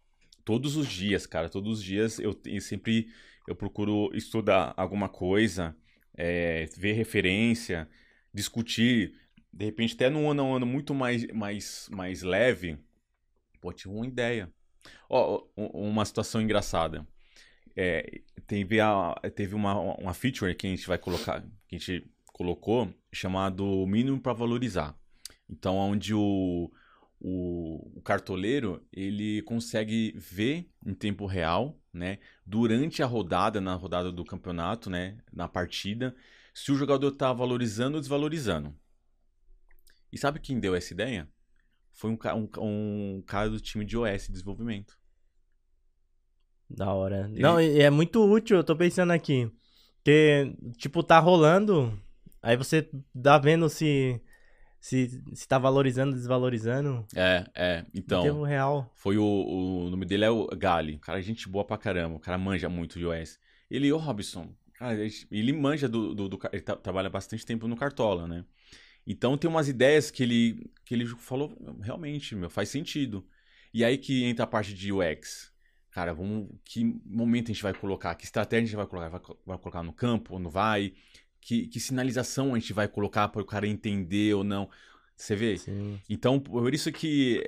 Todos 0.45 0.77
os 0.77 0.89
dias, 0.89 1.27
cara, 1.27 1.49
todos 1.49 1.79
os 1.79 1.85
dias 1.85 2.19
eu, 2.19 2.39
eu 2.47 2.61
sempre 2.61 3.09
eu 3.47 3.55
procuro 3.55 4.11
estudar 4.15 4.73
alguma 4.77 5.09
coisa, 5.09 5.77
é, 6.15 6.67
ver 6.77 6.93
referência, 6.93 7.89
discutir, 8.33 9.15
de 9.53 9.65
repente 9.65 9.95
até 9.95 10.09
num 10.09 10.31
ano 10.31 10.45
a 10.45 10.57
ano 10.57 10.67
muito 10.67 10.95
mais, 10.95 11.27
mais, 11.29 11.89
mais 11.91 12.23
leve, 12.23 12.79
pô, 13.61 13.73
tive 13.73 13.95
uma 13.95 14.07
ideia. 14.07 14.53
Ó, 15.09 15.45
uma 15.57 16.05
situação 16.05 16.41
engraçada. 16.41 17.07
É, 17.77 18.21
teve 18.47 18.81
a, 18.81 19.15
teve 19.35 19.55
uma, 19.55 19.79
uma 19.79 20.15
feature 20.15 20.55
que 20.55 20.67
a 20.67 20.71
gente 20.71 20.87
vai 20.87 20.99
colocar, 20.99 21.43
que 21.69 21.77
a 21.77 21.79
gente 21.79 22.11
colocou, 22.27 22.93
chamado 23.13 23.87
mínimo 23.87 24.21
para 24.21 24.33
valorizar. 24.33 24.97
Então, 25.49 25.77
onde 25.77 26.15
o, 26.15 26.71
o, 27.21 27.99
o, 27.99 28.03
cartoleiro 28.03 28.87
ele 28.93 29.43
consegue 29.43 30.13
ver 30.17 30.69
em 30.85 30.95
tempo 30.95 31.27
real, 31.27 31.77
né, 31.93 32.19
durante 32.45 33.03
a 33.03 33.07
rodada, 33.07 33.61
na 33.61 33.75
rodada 33.75 34.13
do 34.13 34.25
campeonato, 34.25 34.91
né, 34.91 35.19
na 35.33 35.49
partida, 35.49 36.15
se 36.55 36.71
o 36.71 36.77
jogador 36.77 37.09
está 37.09 37.33
valorizando 37.33 37.97
ou 37.97 38.01
desvalorizando. 38.01 38.75
E 40.13 40.19
sabe 40.19 40.41
quem 40.41 40.61
deu 40.61 40.75
essa 40.75 40.93
ideia? 40.93 41.29
Foi 41.99 42.13
um, 42.13 42.19
um, 42.33 42.49
um 42.61 43.23
cara 43.27 43.51
do 43.51 43.61
time 43.61 43.85
de 43.85 43.99
OS 43.99 44.29
Desenvolvimento. 44.29 44.97
Da 46.71 46.93
hora. 46.95 47.29
Ele... 47.29 47.41
Não, 47.41 47.59
é 47.59 47.91
muito 47.91 48.25
útil, 48.25 48.59
eu 48.59 48.63
tô 48.63 48.77
pensando 48.77 49.11
aqui. 49.11 49.51
Que, 50.05 50.55
tipo, 50.77 51.03
tá 51.03 51.19
rolando, 51.19 52.01
aí 52.41 52.57
você 52.57 52.89
dá 53.13 53.37
vendo 53.37 53.69
se 53.69 54.23
se, 54.81 55.21
se 55.35 55.49
tá 55.49 55.59
valorizando, 55.59 56.15
desvalorizando. 56.15 57.05
É, 57.17 57.45
é. 57.53 57.85
Então. 57.93 58.21
Em 58.21 58.29
tempo 58.31 58.45
real. 58.45 58.89
Foi 58.95 59.19
o, 59.19 59.25
o 59.25 59.91
nome 59.91 60.07
dele 60.07 60.25
é 60.25 60.31
o 60.31 60.47
Gali. 60.57 60.95
O 60.95 61.01
cara 61.01 61.19
é 61.19 61.23
gente 61.23 61.49
boa 61.49 61.65
pra 61.65 61.77
caramba. 61.77 62.15
O 62.15 62.21
cara 62.21 62.39
manja 62.39 62.69
muito 62.69 62.97
de 62.97 63.05
OS. 63.05 63.41
Ele, 63.69 63.93
ô 63.93 63.99
Robson, 63.99 64.55
cara, 64.75 64.97
ele 65.33 65.53
manja 65.53 65.89
do. 65.89 66.15
do, 66.15 66.29
do 66.29 66.39
ele 66.53 66.63
tá, 66.63 66.77
trabalha 66.77 67.11
bastante 67.11 67.45
tempo 67.45 67.67
no 67.67 67.77
Cartola, 67.77 68.29
né? 68.29 68.45
Então 69.09 69.37
tem 69.37 69.49
umas 69.49 69.69
ideias 69.69 70.11
que 70.11 70.23
ele, 70.23 70.71
que 70.85 70.95
ele 70.95 71.07
falou, 71.07 71.57
realmente, 71.81 72.37
meu, 72.37 72.51
faz 72.51 72.69
sentido. 72.69 73.27
E 73.73 73.85
aí 73.85 73.99
que 73.99 74.25
entra 74.25 74.45
a 74.45 74.47
parte 74.47 74.75
de 74.75 74.93
UX. 74.93 75.53
Cara, 75.91 76.13
vamos. 76.13 76.49
Que 76.65 76.85
momento 77.05 77.51
a 77.51 77.55
gente 77.55 77.63
vai 77.63 77.75
colocar? 77.75 78.15
Que 78.15 78.25
estratégia 78.25 78.63
a 78.63 78.67
gente 78.67 78.77
vai 78.77 78.87
colocar? 78.87 79.09
Vai, 79.09 79.21
vai 79.47 79.59
colocar 79.59 79.83
no 79.83 79.93
campo 79.93 80.35
ou 80.35 80.39
não 80.39 80.51
vai? 80.51 80.95
que, 81.41 81.67
que 81.67 81.81
sinalização 81.81 82.55
a 82.55 82.59
gente 82.59 82.73
vai 82.73 82.89
colocar 82.89 83.29
para 83.29 83.41
o 83.41 83.47
cara 83.47 83.67
entender 83.67 84.35
ou 84.35 84.45
não. 84.45 84.69
Você 85.17 85.35
vê? 85.35 85.57
Sim. 85.57 85.99
Então, 86.09 86.39
por 86.39 86.73
isso 86.75 86.93
que 86.93 87.43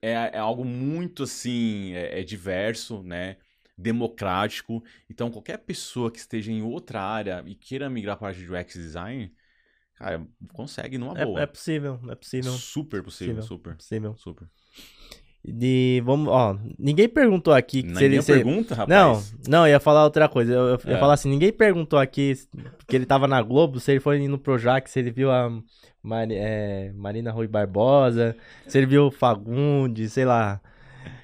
é, 0.00 0.12
é 0.12 0.38
algo 0.38 0.64
muito 0.64 1.24
assim, 1.24 1.92
é, 1.94 2.20
é, 2.20 2.22
diverso, 2.22 3.02
né? 3.02 3.36
Democrático. 3.76 4.82
Então, 5.10 5.30
qualquer 5.30 5.58
pessoa 5.58 6.10
que 6.10 6.18
esteja 6.18 6.52
em 6.52 6.62
outra 6.62 7.02
área 7.02 7.42
e 7.46 7.54
queira 7.54 7.90
migrar 7.90 8.16
para 8.16 8.28
a 8.28 8.32
de 8.32 8.48
UX 8.48 8.74
design, 8.74 9.32
cara, 10.04 10.26
consegue 10.52 10.98
numa 10.98 11.18
é, 11.18 11.24
boa. 11.24 11.40
É, 11.40 11.46
possível, 11.46 11.98
é 12.10 12.14
possível. 12.14 12.52
Super 12.52 13.02
possível, 13.02 13.36
possível 13.36 13.42
super. 13.42 13.76
Possível. 13.76 14.14
Super. 14.16 14.48
De. 15.46 16.02
Vamos, 16.04 16.28
ó. 16.28 16.58
Ninguém 16.78 17.08
perguntou 17.08 17.52
aqui. 17.52 17.82
Ninguém 17.82 17.98
se 17.98 18.04
ele, 18.04 18.22
se 18.22 18.32
pergunta, 18.32 18.74
rapaz. 18.74 18.88
Não, 18.88 19.22
não, 19.48 19.68
ia 19.68 19.80
falar 19.80 20.04
outra 20.04 20.28
coisa. 20.28 20.52
Eu, 20.52 20.68
eu 20.68 20.80
é. 20.84 20.90
ia 20.92 20.98
falar 20.98 21.14
assim: 21.14 21.28
ninguém 21.28 21.52
perguntou 21.52 21.98
aqui 21.98 22.34
que 22.86 22.96
ele 22.96 23.06
tava 23.06 23.26
na 23.26 23.40
Globo, 23.42 23.80
se 23.80 23.92
ele 23.92 24.00
foi 24.00 24.26
no 24.26 24.38
Projac, 24.38 24.88
se 24.88 24.98
ele 24.98 25.10
viu 25.10 25.30
a 25.30 25.50
Mari, 26.02 26.34
é, 26.34 26.92
Marina 26.94 27.30
Rui 27.30 27.46
Barbosa, 27.46 28.36
se 28.66 28.78
ele 28.78 28.86
viu 28.86 29.06
o 29.06 29.10
Fagundes, 29.10 30.12
sei 30.12 30.24
lá. 30.24 30.60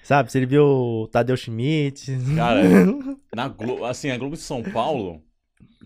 Sabe? 0.03 0.33
Se 0.33 0.39
ele 0.39 0.47
viu 0.47 0.65
o 0.65 1.09
Tadeu 1.09 1.37
Schmidt. 1.37 2.11
Cara, 2.35 2.63
na 3.35 3.49
Globo, 3.49 3.85
assim, 3.85 4.11
a 4.11 4.19
Globo 4.19 4.35
de 4.35 4.43
São 4.43 4.63
Paulo, 4.63 5.23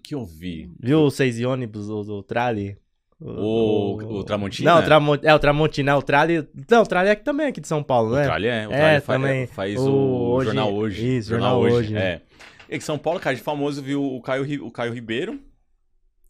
que 0.02 0.14
eu 0.14 0.24
vi. 0.24 0.72
Viu 0.80 1.00
o 1.00 1.10
Seis 1.10 1.38
e 1.38 1.46
ônibus 1.46 1.88
do, 1.88 2.02
do 2.02 2.22
Trali? 2.22 2.76
O, 3.26 3.94
o, 4.02 4.18
o 4.18 4.24
Tramontina? 4.24 4.70
Não, 4.70 4.80
o 4.80 4.84
Tramont, 4.84 5.26
é 5.26 5.34
o 5.34 5.38
Tramontina, 5.38 5.92
é 5.92 5.94
o 5.94 6.02
Trali. 6.02 6.46
Não, 6.70 6.82
o 6.82 6.86
Trali 6.86 7.08
é 7.08 7.12
aqui 7.12 7.24
também 7.24 7.46
aqui 7.46 7.58
de 7.58 7.66
São 7.66 7.82
Paulo, 7.82 8.14
né? 8.14 8.20
O 8.20 8.24
Trali 8.26 8.46
é, 8.46 8.66
o 8.66 8.70
Trali 8.70 8.84
é, 8.84 9.00
faz, 9.00 9.20
também. 9.20 9.46
faz 9.46 9.80
o, 9.80 9.90
o 9.90 10.30
hoje, 10.34 10.46
Jornal 10.46 10.74
Hoje. 10.74 11.16
Isso, 11.16 11.30
Jornal, 11.30 11.62
Jornal 11.62 11.78
Hoje. 11.78 11.96
É. 11.96 12.20
E 12.68 12.76
que 12.76 12.84
São 12.84 12.98
Paulo, 12.98 13.18
cara, 13.18 13.34
de 13.34 13.40
famoso 13.40 13.82
viu 13.82 14.04
o 14.04 14.20
Caio, 14.20 14.66
o 14.66 14.70
Caio 14.70 14.92
Ribeiro. 14.92 15.40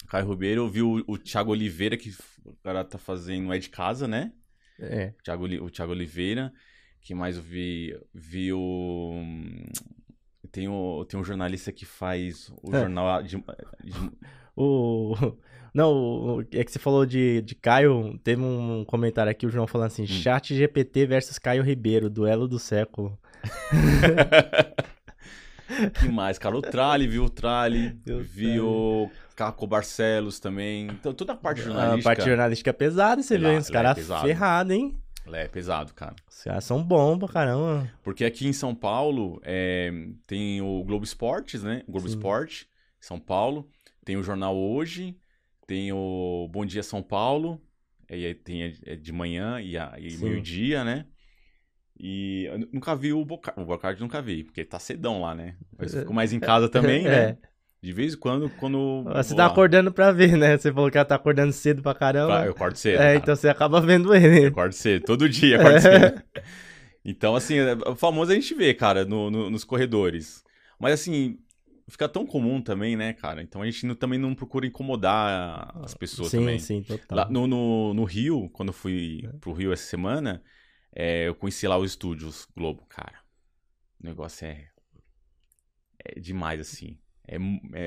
O 0.05 0.07
Caio 0.07 0.31
Ribeiro 0.31 0.69
viu 0.69 1.03
o 1.09 1.19
Thiago 1.19 1.51
Oliveira, 1.51 1.97
que 1.97 2.15
o 2.45 2.55
cara 2.63 2.85
tá 2.85 2.97
fazendo 2.97 3.53
é 3.53 3.59
de 3.59 3.71
casa, 3.71 4.07
né? 4.07 4.33
É. 4.79 5.15
O 5.19 5.23
Thiago, 5.25 5.47
o 5.47 5.71
Thiago 5.71 5.91
Oliveira. 5.91 6.53
que 7.01 7.13
mais 7.13 7.37
eu 7.37 7.43
vi? 7.43 7.99
Vi 8.15 8.53
o. 8.53 9.21
Tem, 10.53 10.69
o, 10.69 11.05
tem 11.07 11.19
um 11.19 11.25
jornalista 11.25 11.73
que 11.73 11.85
faz 11.85 12.53
o 12.63 12.73
é. 12.73 12.79
jornal 12.79 13.21
de, 13.21 13.37
de... 13.37 13.43
O. 14.57 15.17
Não, 15.75 16.47
é 16.53 16.63
que 16.63 16.71
você 16.71 16.79
falou 16.79 17.05
de, 17.05 17.43
de 17.43 17.57
Caio, 17.57 18.17
teve 18.23 18.41
um 18.41 18.85
comentário 18.85 19.29
aqui, 19.29 19.45
o 19.45 19.51
João 19.51 19.67
falando 19.67 19.89
assim, 19.89 20.05
hum. 20.05 20.07
chat 20.07 20.55
GPT 20.55 21.05
versus 21.05 21.37
Caio 21.37 21.65
Ribeiro, 21.65 22.09
duelo 22.09 22.47
do 22.47 22.61
século. 22.61 23.19
que 26.01 26.09
mais, 26.09 26.39
cara? 26.39 26.57
O 26.57 26.63
Trali, 26.63 27.09
viu 27.09 27.25
o 27.25 27.29
Trali, 27.29 27.99
viu 28.07 28.69
o 28.69 29.11
Caco 29.35 29.67
Barcelos 29.67 30.39
também. 30.39 30.87
Então, 30.87 31.13
toda 31.13 31.33
a 31.33 31.37
parte 31.37 31.63
jornalística... 31.63 32.01
A 32.01 32.15
parte 32.15 32.25
jornalística 32.25 32.71
é 32.71 32.73
pesada, 32.73 33.21
você 33.21 33.37
vê, 33.37 33.57
os 33.57 33.69
caras 33.69 33.99
é 33.99 34.21
ferrados, 34.21 34.73
hein? 34.73 34.97
É 35.33 35.49
pesado, 35.49 35.93
cara. 35.93 36.15
Os 36.31 36.45
caras 36.45 36.65
são 36.65 36.85
bons 36.85 37.19
pra 37.19 37.27
caramba. 37.27 37.91
Porque 38.05 38.25
aqui 38.25 38.47
em 38.47 38.53
São 38.53 38.75
Paulo 38.75 39.41
é, 39.43 39.91
tem 40.25 40.61
o 40.61 40.85
Globo 40.85 41.05
Esportes, 41.05 41.65
né? 41.65 41.83
O 41.89 41.93
Globo 41.93 42.09
Sim. 42.09 42.15
Esporte, 42.15 42.69
São 43.01 43.19
Paulo. 43.19 43.69
Tem 44.05 44.17
o 44.17 44.23
Jornal 44.23 44.55
Hoje, 44.55 45.17
tem 45.67 45.93
o 45.93 46.49
Bom 46.51 46.65
Dia 46.65 46.83
São 46.83 47.03
Paulo, 47.03 47.61
aí 48.11 48.35
tem 48.35 48.75
é 48.85 48.97
de 48.97 49.13
manhã 49.13 49.61
e, 49.61 49.77
e 49.77 50.17
meio-dia, 50.19 50.85
né? 50.85 51.07
E 51.99 52.47
eu 52.47 52.59
nunca 52.73 52.95
vi 52.97 53.13
o 53.13 53.25
Bocardi, 53.25 53.61
o 53.61 53.65
Bocardi 53.65 54.01
nunca 54.01 54.21
vi, 54.21 54.45
porque 54.45 54.65
tá 54.65 54.79
cedão 54.79 55.21
lá, 55.21 55.35
né? 55.35 55.57
Mas 55.79 55.95
eu 55.95 56.01
fico 56.01 56.13
mais 56.13 56.33
em 56.33 56.41
casa 56.41 56.69
também, 56.69 57.05
né? 57.05 57.15
É. 57.15 57.39
De 57.81 57.93
vez 57.93 58.15
em 58.15 58.17
quando, 58.17 58.49
quando. 58.59 59.05
Você 59.15 59.37
tá 59.37 59.47
lá. 59.47 59.53
acordando 59.53 59.93
pra 59.93 60.11
ver, 60.11 60.39
né? 60.39 60.57
Você 60.57 60.73
falou 60.73 60.91
que 60.91 60.97
ela 60.97 61.05
tá 61.05 61.17
acordando 61.17 61.53
cedo 61.53 61.83
pra 61.83 61.95
caramba. 61.95 62.47
Eu 62.47 62.53
acordo 62.53 62.77
cedo. 62.77 62.95
É, 62.95 62.99
cara. 62.99 63.15
então 63.17 63.37
você 63.37 63.47
acaba 63.47 63.79
vendo 63.79 64.15
ele. 64.15 64.45
Eu 64.45 64.49
acordo 64.49 64.73
cedo, 64.73 65.05
todo 65.05 65.29
dia 65.29 65.61
acordo 65.61 65.81
cedo. 65.81 66.23
Então, 67.05 67.37
assim, 67.37 67.59
é, 67.59 67.75
o 67.87 67.95
famoso 67.95 68.33
a 68.33 68.35
gente 68.35 68.55
vê, 68.55 68.73
cara, 68.73 69.05
no, 69.05 69.31
no, 69.31 69.51
nos 69.51 69.65
corredores. 69.65 70.43
Mas, 70.81 70.95
assim, 70.95 71.37
fica 71.89 72.09
tão 72.09 72.27
comum 72.27 72.61
também, 72.61 72.97
né, 72.97 73.13
cara? 73.13 73.43
Então 73.43 73.63
a 73.63 73.67
gente 73.67 73.87
não, 73.87 73.95
também 73.95 74.19
não 74.19 74.35
procura 74.35 74.67
incomodar 74.67 75.77
as 75.83 75.95
pessoas 75.95 76.31
sim, 76.31 76.39
também. 76.39 76.59
Sim, 76.59 76.83
total. 76.83 77.19
Lá 77.19 77.29
no, 77.29 77.47
no, 77.47 77.95
no 77.95 78.05
Rio, 78.05 78.49
quando 78.51 78.69
eu 78.69 78.73
fui 78.73 79.23
é. 79.25 79.29
pro 79.39 79.53
Rio 79.53 79.73
essa 79.73 79.85
semana, 79.85 80.43
é, 80.95 81.29
eu 81.29 81.35
conheci 81.35 81.67
lá 81.67 81.77
os 81.77 81.91
estúdios 81.91 82.47
Globo, 82.57 82.85
cara. 82.87 83.19
O 84.01 84.07
negócio 84.07 84.47
é, 84.47 84.69
é 85.99 86.21
demais, 86.21 86.61
assim. 86.61 86.99
É, 87.27 87.37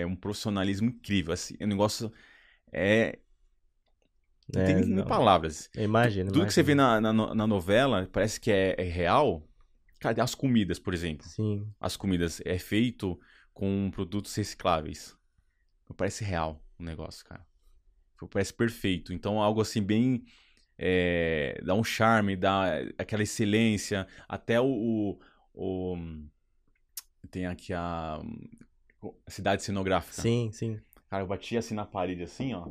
é 0.02 0.06
um 0.06 0.15
profissionalismo 0.15 0.90
incrível, 0.90 1.34
assim. 1.34 1.56
O 1.61 1.68
negócio 1.68 2.11
é... 2.72 3.19
Não 4.53 4.61
É, 4.61 4.65
tem 4.65 4.76
nem 4.76 4.86
não. 4.88 5.06
palavras. 5.06 5.69
Imagina. 5.76 6.32
Tudo 6.32 6.45
que 6.45 6.53
você 6.53 6.64
vê 6.64 6.74
na, 6.74 7.02
na, 7.02 7.14
na 7.14 7.48
novela 7.48 8.07
parece 8.11 8.40
que 8.40 8.49
é, 8.52 8.76
é 8.78 8.84
real. 8.84 9.45
Cara, 9.99 10.24
as 10.24 10.34
comidas, 10.34 10.80
por 10.80 10.94
exemplo. 10.94 11.26
Sim. 11.28 11.68
As 11.80 11.98
comidas 11.98 12.41
é 12.45 12.57
feito 12.57 13.19
com 13.57 13.89
produtos 13.89 14.35
recicláveis. 14.35 15.17
Parece 15.95 16.23
real 16.23 16.63
o 16.77 16.84
negócio, 16.84 17.25
cara. 17.25 17.43
Parece 18.29 18.53
perfeito. 18.53 19.11
Então, 19.11 19.41
algo 19.41 19.59
assim 19.61 19.81
bem. 19.81 20.23
é, 20.77 21.59
dá 21.65 21.73
um 21.73 21.84
charme, 21.84 22.35
dá 22.35 22.65
aquela 22.99 23.23
excelência. 23.23 24.07
Até 24.29 24.61
o. 24.61 24.67
o- 24.67 25.19
o- 25.55 25.97
tem 27.31 27.47
aqui 27.47 27.73
a. 27.73 28.19
a 29.25 29.31
cidade 29.31 29.63
cenográfica. 29.63 30.21
Sim, 30.21 30.51
sim. 30.53 30.79
Cara, 31.09 31.23
eu 31.23 31.27
bati 31.27 31.57
assim 31.57 31.73
na 31.73 31.85
parede, 31.85 32.21
assim, 32.21 32.53
ó. 32.53 32.69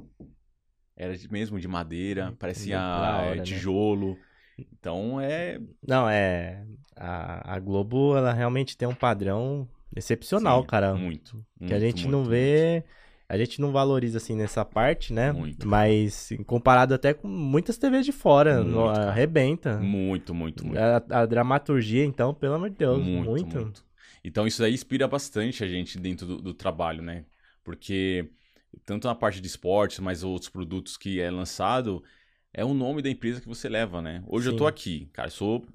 Era 0.96 1.14
mesmo 1.28 1.58
de 1.58 1.66
madeira, 1.66 2.32
parecia 2.38 2.78
da 2.78 3.16
hora, 3.18 3.34
é, 3.34 3.36
né? 3.38 3.42
tijolo. 3.42 4.16
Então 4.56 5.20
é. 5.20 5.60
Não, 5.82 6.08
é. 6.08 6.64
A, 6.94 7.54
a 7.56 7.58
Globo, 7.58 8.16
ela 8.16 8.32
realmente 8.32 8.76
tem 8.76 8.86
um 8.86 8.94
padrão 8.94 9.68
excepcional, 9.94 10.62
sim, 10.62 10.66
cara. 10.68 10.94
Muito. 10.94 11.44
que 11.66 11.74
a 11.74 11.78
gente 11.78 11.96
muito, 11.96 12.08
não 12.08 12.20
muito, 12.20 12.30
vê. 12.30 12.84
A 13.28 13.36
gente 13.36 13.60
não 13.60 13.72
valoriza 13.72 14.18
assim 14.18 14.36
nessa 14.36 14.64
parte, 14.64 15.12
né? 15.12 15.32
Muito. 15.32 15.66
Mas 15.66 16.28
comparado 16.46 16.94
até 16.94 17.12
com 17.12 17.26
muitas 17.26 17.76
TVs 17.76 18.06
de 18.06 18.12
fora, 18.12 18.62
Muito, 18.62 18.70
no- 18.70 18.88
arrebenta. 18.88 19.78
Muito, 19.78 20.32
muito, 20.34 20.64
muito. 20.64 20.78
A, 20.78 21.22
a 21.22 21.26
dramaturgia, 21.26 22.04
então, 22.04 22.32
pelo 22.32 22.54
amor 22.54 22.70
de 22.70 22.76
Deus, 22.76 23.02
muito, 23.02 23.46
muito. 23.46 23.46
muito. 23.46 23.84
Então 24.24 24.46
isso 24.46 24.62
aí 24.62 24.74
inspira 24.74 25.06
bastante 25.08 25.62
a 25.64 25.68
gente 25.68 25.98
dentro 25.98 26.26
do, 26.26 26.36
do 26.40 26.54
trabalho, 26.54 27.02
né? 27.02 27.24
Porque 27.64 28.28
tanto 28.84 29.06
na 29.08 29.14
parte 29.14 29.40
de 29.40 29.46
esportes, 29.46 29.98
mas 29.98 30.22
outros 30.22 30.48
produtos 30.48 30.96
que 30.96 31.20
é 31.20 31.30
lançado, 31.30 32.02
é 32.52 32.64
o 32.64 32.74
nome 32.74 33.02
da 33.02 33.10
empresa 33.10 33.40
que 33.40 33.48
você 33.48 33.68
leva, 33.68 34.00
né? 34.02 34.22
Hoje 34.26 34.48
eu 34.48 34.52
Sim. 34.52 34.58
tô 34.58 34.66
aqui, 34.66 35.06
cara, 35.12 35.30
sou 35.30 35.66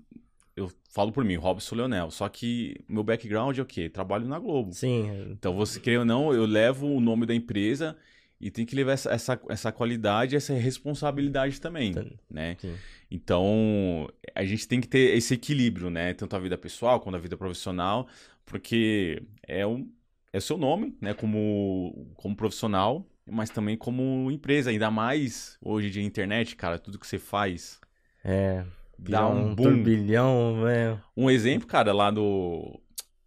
eu 0.55 0.71
falo 0.89 1.11
por 1.11 1.23
mim, 1.23 1.35
Robson 1.35 1.75
Leonel, 1.75 2.11
só 2.11 2.27
que 2.27 2.83
meu 2.87 3.03
background 3.03 3.57
é 3.57 3.61
o 3.61 3.65
quê? 3.65 3.89
Trabalho 3.89 4.27
na 4.27 4.39
Globo. 4.39 4.73
Sim, 4.73 5.31
Então, 5.31 5.55
você 5.55 5.79
querer 5.79 5.99
ou 5.99 6.05
não, 6.05 6.33
eu 6.33 6.45
levo 6.45 6.87
o 6.87 6.99
nome 6.99 7.25
da 7.25 7.33
empresa 7.33 7.97
e 8.39 8.49
tem 8.49 8.65
que 8.65 8.75
levar 8.75 8.93
essa, 8.93 9.11
essa, 9.11 9.41
essa 9.49 9.71
qualidade, 9.71 10.35
essa 10.35 10.53
responsabilidade 10.53 11.61
também, 11.61 11.93
né? 12.29 12.57
sim. 12.59 12.75
Então, 13.09 14.09
a 14.33 14.43
gente 14.43 14.67
tem 14.67 14.81
que 14.81 14.87
ter 14.87 15.15
esse 15.15 15.33
equilíbrio, 15.33 15.89
né? 15.89 16.13
Tanto 16.13 16.35
a 16.35 16.39
vida 16.39 16.57
pessoal 16.57 16.99
quanto 16.99 17.15
a 17.15 17.19
vida 17.19 17.37
profissional, 17.37 18.07
porque 18.45 19.21
é 19.47 19.65
o, 19.65 19.87
é 20.33 20.37
o 20.37 20.41
seu 20.41 20.57
nome, 20.57 20.95
né? 20.99 21.13
Como, 21.13 22.09
como 22.15 22.35
profissional, 22.35 23.05
mas 23.29 23.49
também 23.49 23.77
como 23.77 24.31
empresa. 24.31 24.69
Ainda 24.69 24.89
mais 24.89 25.57
hoje 25.61 25.89
de 25.89 26.01
internet, 26.01 26.55
cara, 26.55 26.79
tudo 26.79 26.97
que 26.97 27.05
você 27.05 27.19
faz 27.19 27.79
É. 28.23 28.65
dá 29.01 29.21
Virar 29.21 29.27
um 29.29 29.55
boom. 29.55 29.63
turbilhão, 29.63 30.61
velho. 30.63 31.01
Um 31.17 31.29
exemplo, 31.29 31.67
cara, 31.67 31.91
lá 31.91 32.11
no, 32.11 32.79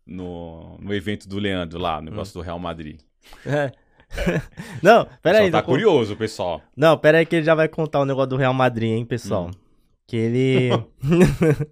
no, 0.06 0.78
no 0.78 0.94
evento 0.94 1.28
do 1.28 1.38
Leandro, 1.38 1.78
lá, 1.78 2.00
no 2.00 2.10
negócio 2.10 2.32
do 2.34 2.40
Real 2.40 2.58
Madrid. 2.58 3.00
É. 3.44 3.72
não, 4.82 5.06
pera 5.22 5.38
aí. 5.38 5.46
Só 5.46 5.52
tá 5.52 5.58
não, 5.58 5.64
curioso, 5.64 6.16
pessoal. 6.16 6.62
não, 6.76 6.96
pera 6.96 7.18
aí 7.18 7.26
que 7.26 7.36
ele 7.36 7.44
já 7.44 7.54
vai 7.54 7.68
contar 7.68 8.00
o 8.00 8.04
negócio 8.04 8.30
do 8.30 8.36
Real 8.36 8.54
Madrid, 8.54 8.90
hein, 8.90 9.04
pessoal. 9.04 9.48
Hum. 9.48 9.50
Que 10.06 10.16
ele. 10.16 10.70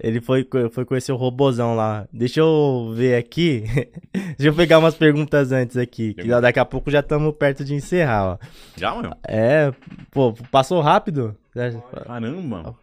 ele 0.00 0.20
foi, 0.20 0.48
foi 0.72 0.84
conhecer 0.84 1.12
o 1.12 1.16
robozão 1.16 1.76
lá. 1.76 2.08
Deixa 2.12 2.40
eu 2.40 2.92
ver 2.96 3.16
aqui. 3.16 3.64
Deixa 4.36 4.48
eu 4.48 4.54
pegar 4.54 4.78
umas 4.78 4.94
perguntas 4.94 5.52
antes 5.52 5.76
aqui. 5.76 6.14
Que 6.14 6.26
daqui 6.26 6.58
a 6.58 6.64
pouco 6.64 6.90
já 6.90 7.00
estamos 7.00 7.32
perto 7.36 7.64
de 7.64 7.74
encerrar, 7.74 8.32
ó. 8.32 8.38
Já, 8.76 8.94
meu? 8.94 9.12
É, 9.28 9.72
pô, 10.10 10.32
passou 10.50 10.80
rápido? 10.80 11.36
Caramba. 11.52 12.74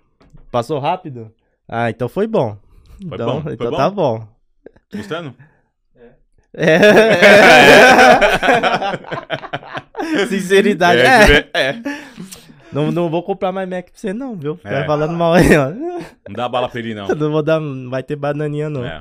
Passou 0.52 0.80
rápido? 0.80 1.32
Ah, 1.68 1.90
então 1.90 2.08
foi 2.10 2.28
bom. 2.28 2.58
Foi 3.08 3.16
então, 3.16 3.28
bom, 3.36 3.42
foi 3.42 3.54
então 3.54 3.72
bom? 3.72 3.78
tá 3.78 3.90
bom. 3.90 4.28
Gostando? 4.94 5.36
É. 6.54 6.78
Sinceridade. 10.28 11.02
É. 11.02 11.50
É, 11.54 11.70
é. 11.70 11.82
Não, 12.72 12.92
não 12.92 13.10
vou 13.10 13.24
comprar 13.24 13.52
mais 13.52 13.68
Mac 13.70 13.86
pra 13.86 13.92
você, 13.96 14.14
não, 14.14 14.36
viu? 14.36 14.56
Ficar 14.58 14.84
É. 14.84 14.86
falando 14.86 15.14
mal 15.14 15.34
aí, 15.34 15.56
ó. 15.58 15.70
Não 15.70 16.36
dá 16.36 16.50
bala 16.50 16.68
pra 16.70 16.80
ele, 16.80 16.94
não. 16.94 17.08
Não 17.16 17.32
vou 17.32 17.42
dar. 17.42 17.60
Não 17.60 17.90
vai 17.90 18.04
ter 18.04 18.16
bananinha, 18.16 18.70
não. 18.70 18.86
É. 18.86 19.00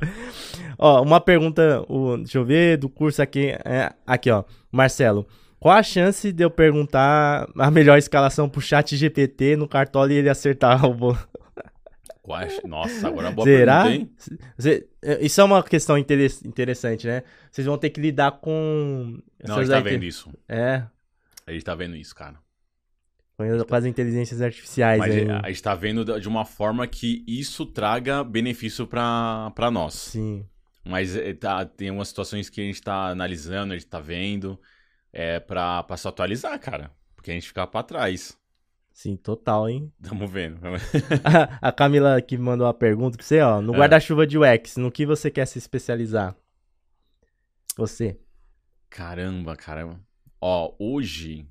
Ó, 0.79 1.03
uma 1.03 1.21
pergunta, 1.21 1.85
o, 1.89 2.17
deixa 2.17 2.39
eu 2.39 2.45
ver, 2.45 2.77
do 2.79 2.89
curso 2.89 3.21
aqui. 3.23 3.57
É, 3.65 3.93
aqui, 4.07 4.31
ó. 4.31 4.45
Marcelo. 4.71 5.27
Qual 5.59 5.75
a 5.77 5.83
chance 5.83 6.31
de 6.33 6.45
eu 6.45 6.51
perguntar 6.51 7.49
a 7.59 7.71
melhor 7.71 7.99
escalação 7.99 8.49
pro 8.49 8.61
chat 8.61 8.97
GPT 8.97 9.57
no 9.57 9.67
cartola 9.67 10.13
e 10.13 10.17
ele 10.17 10.29
acertar 10.29 10.85
o 10.85 10.95
bolo? 10.95 11.19
Nossa, 12.65 13.07
agora 13.07 13.27
é 13.27 13.31
uma 13.31 13.35
boa 13.37 13.47
Será? 13.47 13.85
pergunta, 13.85 14.13
é, 15.03 15.25
isso 15.25 15.41
é 15.41 15.45
uma 15.45 15.63
questão 15.63 15.97
intere- 15.97 16.27
interessante, 16.45 17.07
né? 17.07 17.23
Vocês 17.51 17.65
vão 17.67 17.79
ter 17.79 17.91
que 17.91 18.01
lidar 18.01 18.33
com. 18.33 19.21
Não, 19.47 19.57
a 19.57 19.61
gente 19.61 19.71
tá 19.71 19.77
aí 19.77 19.83
que- 19.85 19.91
vendo 19.91 20.05
isso. 20.05 20.31
É, 20.49 20.83
A 21.47 21.53
gente 21.53 21.65
tá 21.65 21.75
vendo 21.77 21.95
isso, 21.95 22.15
cara. 22.15 22.35
com 23.39 23.75
as 23.75 23.85
inteligências 23.85 24.41
artificiais 24.43 24.99
Mas 24.99 25.15
aí. 25.15 25.27
a 25.31 25.49
gente 25.49 25.63
tá 25.63 25.75
vendo 25.75 26.19
de 26.21 26.27
uma 26.29 26.45
forma 26.45 26.85
que 26.87 27.23
isso 27.29 27.65
traga 27.67 28.25
benefício 28.25 28.87
pra, 28.89 29.53
pra 29.55 29.71
nós. 29.71 29.95
Sim. 29.95 30.45
Mas 30.85 31.15
é, 31.15 31.33
tá, 31.33 31.65
tem 31.65 31.91
umas 31.93 32.09
situações 32.09 32.49
que 32.51 32.61
a 32.61 32.65
gente 32.65 32.81
tá 32.83 33.09
analisando, 33.09 33.73
a 33.73 33.77
gente 33.77 33.87
tá 33.89 34.01
vendo, 34.01 34.59
é, 35.19 35.41
pra, 35.41 35.83
pra 35.83 35.97
se 35.97 36.07
atualizar, 36.07 36.59
cara. 36.61 36.91
Porque 37.15 37.31
a 37.31 37.35
gente 37.35 37.49
fica 37.49 37.67
pra 37.67 37.83
trás. 37.83 38.39
Sim, 38.93 39.17
total, 39.17 39.67
hein? 39.69 39.91
Tamo 40.03 40.27
vendo. 40.29 40.61
a 41.63 41.73
Camila 41.73 42.21
que 42.21 42.37
mandou 42.37 42.67
uma 42.67 42.75
pergunta 42.75 43.17
pra 43.17 43.25
você, 43.27 43.41
ó. 43.41 43.63
No 43.63 43.75
É. 43.75 43.79
guarda-chuva 43.79 44.27
de 44.27 44.37
UX, 44.39 44.77
no 44.77 44.93
que 44.93 45.07
você 45.07 45.31
quer 45.31 45.47
se 45.47 45.59
especializar? 45.59 46.37
Você. 47.77 48.19
Caramba, 48.91 49.57
caramba. 49.57 49.99
Ó, 50.41 50.75
hoje. 50.79 51.49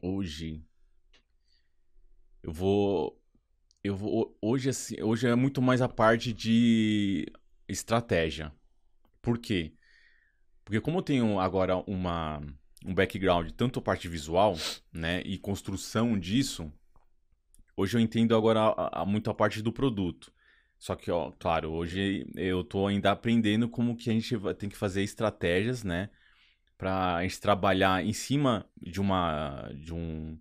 Hoje. 0.00 0.64
Eu 2.42 2.52
vou. 2.52 3.20
Eu 3.82 3.96
vou. 3.96 4.36
Hoje, 4.40 4.68
assim, 4.70 5.02
hoje 5.02 5.26
é 5.26 5.34
muito 5.34 5.60
mais 5.60 5.82
a 5.82 5.88
parte 5.88 6.32
de 6.32 7.26
estratégia. 7.68 8.52
Por 9.20 9.38
quê? 9.38 9.72
Porque 10.66 10.80
como 10.82 10.98
eu 10.98 11.02
tenho 11.02 11.40
agora 11.40 11.76
uma, 11.86 12.42
um 12.84 12.92
background, 12.92 13.52
tanto 13.52 13.78
a 13.78 13.82
parte 13.82 14.08
visual, 14.08 14.56
né, 14.92 15.22
e 15.24 15.38
construção 15.38 16.18
disso, 16.18 16.70
hoje 17.76 17.96
eu 17.96 18.00
entendo 18.00 18.36
agora 18.36 18.60
a- 18.60 19.02
a- 19.02 19.06
muito 19.06 19.30
a 19.30 19.34
parte 19.34 19.62
do 19.62 19.72
produto. 19.72 20.32
Só 20.78 20.94
que, 20.94 21.10
ó, 21.10 21.30
claro, 21.38 21.70
hoje 21.72 22.26
eu 22.36 22.62
tô 22.64 22.86
ainda 22.86 23.10
aprendendo 23.12 23.68
como 23.68 23.96
que 23.96 24.10
a 24.10 24.12
gente 24.12 24.36
tem 24.58 24.68
que 24.68 24.76
fazer 24.76 25.02
estratégias, 25.02 25.82
né? 25.82 26.10
Pra 26.78 27.22
gente 27.22 27.40
trabalhar 27.40 28.04
em 28.04 28.12
cima 28.12 28.66
de 28.80 29.00
uma 29.00 29.70
de 29.74 29.94
um 29.94 30.38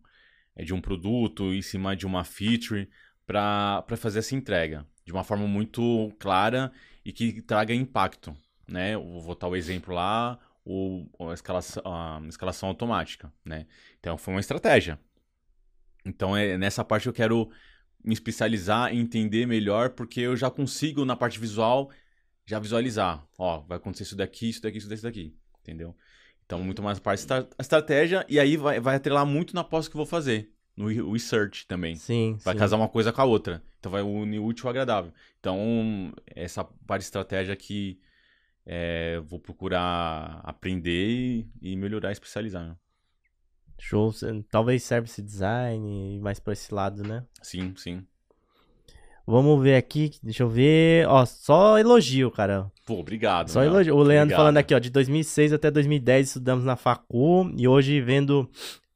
é, 0.56 0.64
de 0.66 0.74
um 0.74 0.82
produto, 0.82 1.54
em 1.54 1.62
cima 1.62 1.96
de 1.96 2.06
uma 2.08 2.24
feature 2.26 2.90
para 3.28 3.84
para 3.84 3.98
fazer 3.98 4.20
essa 4.20 4.36
entrega 4.36 4.86
de 5.06 5.12
uma 5.14 5.24
forma 5.24 5.48
muito 5.48 6.12
clara 6.20 6.72
e 7.06 7.14
que 7.14 7.42
traga 7.44 7.74
impacto, 7.76 8.36
né? 8.68 8.96
Eu 8.96 9.04
vou 9.04 9.22
botar 9.24 9.48
o 9.48 9.56
exemplo 9.56 9.94
lá, 9.94 10.38
o 10.66 11.06
a 11.30 11.34
escalação, 11.34 11.84
a 11.86 12.22
escalação 12.28 12.70
automática, 12.70 13.32
né? 13.44 13.66
Então 14.00 14.18
foi 14.18 14.34
uma 14.34 14.40
estratégia. 14.40 15.00
Então 16.06 16.36
é 16.36 16.58
nessa 16.58 16.84
parte 16.84 17.04
que 17.04 17.10
eu 17.10 17.14
quero 17.14 17.50
me 18.04 18.14
especializar 18.14 18.94
e 18.94 18.98
entender 19.00 19.46
melhor, 19.48 19.90
porque 19.92 20.20
eu 20.22 20.36
já 20.38 20.50
consigo, 20.52 21.04
na 21.04 21.16
parte 21.16 21.40
visual, 21.40 21.90
já 22.46 22.60
visualizar. 22.60 23.26
Ó, 23.38 23.62
vai 23.62 23.78
acontecer 23.78 24.04
isso 24.04 24.16
daqui, 24.16 24.50
isso 24.50 24.62
daqui, 24.62 24.78
isso 24.78 24.88
daqui, 24.88 24.96
isso 24.98 25.04
daqui. 25.04 25.36
Entendeu? 25.62 25.96
Então, 26.46 26.62
muito 26.62 26.84
mais 26.84 27.00
a 27.00 27.02
parte 27.02 27.22
estra- 27.22 27.50
a 27.58 27.62
estratégia, 27.62 28.24
e 28.30 28.40
aí 28.40 28.56
vai, 28.56 28.80
vai 28.80 28.96
atrelar 28.98 29.26
muito 29.26 29.56
na 29.56 29.64
pós 29.64 29.88
que 29.88 29.96
eu 29.96 29.98
vou 29.98 30.06
fazer. 30.06 30.52
No 30.78 30.88
re- 30.88 31.02
research 31.02 31.66
também. 31.66 31.96
Sim, 31.96 32.38
Vai 32.44 32.54
sim. 32.54 32.60
casar 32.60 32.76
uma 32.76 32.88
coisa 32.90 33.12
com 33.12 33.22
a 33.22 33.26
outra. 33.26 33.64
Então, 33.80 33.92
vai 33.92 34.04
unir 34.04 34.38
útil 34.38 34.66
ao 34.68 34.70
agradável. 34.70 35.12
Então, 35.40 36.14
essa 36.28 36.64
parte 36.64 37.02
de 37.02 37.06
estratégia 37.06 37.56
que 37.56 38.00
é, 38.66 39.20
vou 39.26 39.40
procurar 39.40 40.42
aprender 40.44 41.08
e, 41.08 41.50
e 41.62 41.76
melhorar 41.76 42.10
e 42.10 42.14
especializar. 42.14 42.68
né? 42.68 42.76
Show. 43.80 44.14
Talvez 44.50 44.84
service 44.84 45.22
design, 45.22 46.20
mais 46.20 46.40
pra 46.40 46.54
esse 46.54 46.74
lado, 46.74 47.04
né? 47.04 47.24
Sim, 47.42 47.74
sim. 47.76 48.06
Vamos 49.28 49.62
ver 49.62 49.76
aqui, 49.76 50.12
deixa 50.22 50.44
eu 50.44 50.50
ver. 50.50 51.08
Ó, 51.08 51.26
só 51.26 51.80
elogio, 51.80 52.30
cara. 52.30 52.72
Pô, 52.86 53.00
obrigado. 53.00 53.50
Só 53.50 53.64
elogio. 53.64 53.96
O 53.96 54.04
Leandro 54.04 54.36
Obrigado. 54.36 54.38
falando 54.38 54.58
aqui, 54.58 54.74
ó, 54.76 54.80
de 54.80 54.92
2006 54.92 55.54
até 55.54 55.72
2010 55.72 56.28
estudamos 56.28 56.64
na 56.64 56.76
facu 56.76 57.52
e 57.58 57.68
hoje 57.68 58.00
vendo 58.02 58.50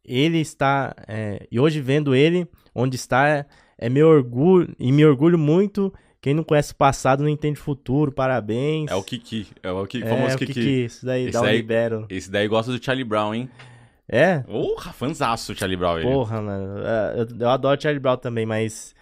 ele 0.06 0.40
está 0.40 0.96
é, 1.08 1.48
e 1.52 1.60
hoje 1.60 1.82
vendo 1.82 2.16
ele 2.16 2.48
onde 2.74 2.96
está 2.96 3.28
é, 3.28 3.46
é 3.78 3.90
meu 3.90 4.08
orgulho 4.08 4.74
e 4.80 4.92
me 4.92 5.04
orgulho 5.04 5.38
muito. 5.38 5.92
Quem 6.22 6.34
não 6.34 6.44
conhece 6.44 6.74
o 6.74 6.76
passado 6.76 7.24
não 7.24 7.30
entende 7.30 7.60
o 7.60 7.64
futuro. 7.64 8.12
Parabéns. 8.12 8.92
É 8.92 8.96
o 8.96 9.02
Kiki. 9.04 9.48
É 9.64 9.72
o 9.72 9.86
Kiki, 9.88 10.06
É, 10.06 10.10
famoso 10.10 10.36
o 10.36 10.38
Kiki. 10.40 10.54
Kiki. 10.54 10.86
Isso 10.86 11.06
daí 11.06 11.24
Esse 11.24 11.32
dá 11.34 11.42
um 11.42 11.44
daí- 11.46 11.58
libero. 11.58 12.06
Esse 12.10 12.30
daí 12.30 12.48
gosta 12.48 12.72
do 12.72 12.84
Charlie 12.84 13.06
Brown, 13.06 13.34
hein? 13.34 13.50
É? 14.08 14.40
Porra, 14.40 14.92
fanzaço 14.92 15.56
Charlie 15.56 15.78
Brown. 15.78 15.98
Ele. 16.00 16.10
Porra, 16.10 16.42
mano. 16.42 16.80
é, 16.84 17.22
Eu, 17.22 17.28
eu 17.40 17.50
adoro 17.50 17.82
Charlie 17.82 18.00
Brown 18.00 18.18
também, 18.18 18.46
mas. 18.46 18.94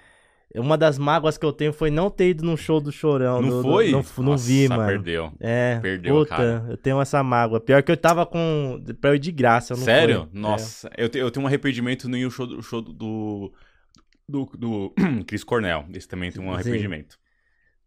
Uma 0.56 0.78
das 0.78 0.98
mágoas 0.98 1.38
que 1.38 1.46
eu 1.46 1.52
tenho 1.52 1.74
foi 1.74 1.92
não 1.92 2.10
ter 2.10 2.30
ido 2.30 2.44
num 2.44 2.56
show 2.58 2.80
do 2.80 2.92
Chorão. 2.92 3.42
Não 3.42 3.50
do- 3.50 3.56
do- 3.58 3.62
foi? 3.64 3.92
não, 3.92 4.04
não 4.18 4.24
Nossa, 4.32 4.48
vi, 4.48 4.68
mano. 4.68 4.86
perdeu. 4.88 5.32
É, 5.40 5.78
Perdeu, 5.82 6.16
puta, 6.16 6.30
cara. 6.36 6.66
eu 6.70 6.78
tenho 6.78 7.00
essa 7.02 7.22
mágoa. 7.22 7.60
Pior 7.60 7.84
que 7.84 7.92
eu 7.92 7.98
tava 7.98 8.26
com. 8.26 8.82
Pra 9.02 9.12
eu 9.12 9.16
ir 9.16 9.20
de 9.20 9.32
graça, 9.32 9.76
Sério? 9.76 10.28
fui. 10.32 10.40
Nossa, 10.40 10.90
eu, 10.98 11.10
te- 11.10 11.18
eu 11.20 11.30
tenho 11.30 11.44
um 11.44 11.48
arrependimento 11.48 12.08
no 12.10 12.32
show, 12.32 12.48
do- 12.48 12.62
show 12.64 12.82
do, 12.82 13.54
do, 14.28 14.46
do 14.58 14.94
Chris 15.26 15.44
Cornell. 15.44 15.86
Esse 15.94 16.08
também 16.08 16.32
tem 16.32 16.42
um 16.42 16.52
arrependimento. 16.54 17.18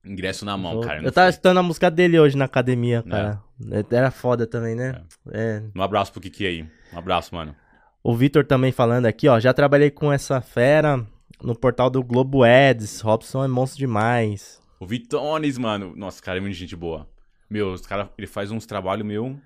Ingresso 0.04 0.44
na 0.44 0.54
É. 0.54 0.56
mão, 0.56 0.80
cara. 0.80 1.02
Eu 1.02 1.12
tava 1.12 1.28
escutando 1.28 1.58
a 1.58 1.62
música 1.62 1.90
dele 1.90 2.18
hoje 2.18 2.36
na 2.36 2.46
academia, 2.46 3.02
cara. 3.02 3.42
Era 3.90 4.10
foda 4.10 4.46
também, 4.46 4.74
né? 4.74 5.02
É. 5.30 5.62
Um 5.76 5.82
abraço 5.82 6.10
pro 6.12 6.20
Kiki 6.20 6.46
aí. 6.46 6.66
Um 6.92 6.98
abraço, 6.98 7.34
mano. 7.34 7.54
O 8.02 8.16
Vitor 8.16 8.46
também 8.46 8.72
falando 8.72 9.04
aqui, 9.04 9.28
ó. 9.28 9.38
Já 9.38 9.52
trabalhei 9.52 9.90
com 9.90 10.10
essa 10.10 10.40
fera 10.40 11.06
no 11.42 11.54
portal 11.54 11.90
do 11.90 12.02
Globo 12.02 12.42
Ads. 12.42 13.00
Robson 13.02 13.44
é 13.44 13.48
monstro 13.48 13.78
demais. 13.78 14.58
O 14.80 14.86
Vitones, 14.86 15.58
mano. 15.58 15.94
Nossa, 15.94 16.22
cara, 16.22 16.38
é 16.38 16.40
muito 16.40 16.54
gente 16.54 16.74
boa. 16.74 17.06
Meu, 17.50 17.72
os 17.74 17.82
cara, 17.84 18.10
ele 18.16 18.26
faz 18.26 18.50
uns 18.50 18.64
trabalhos, 18.64 19.04
meu, 19.06 19.38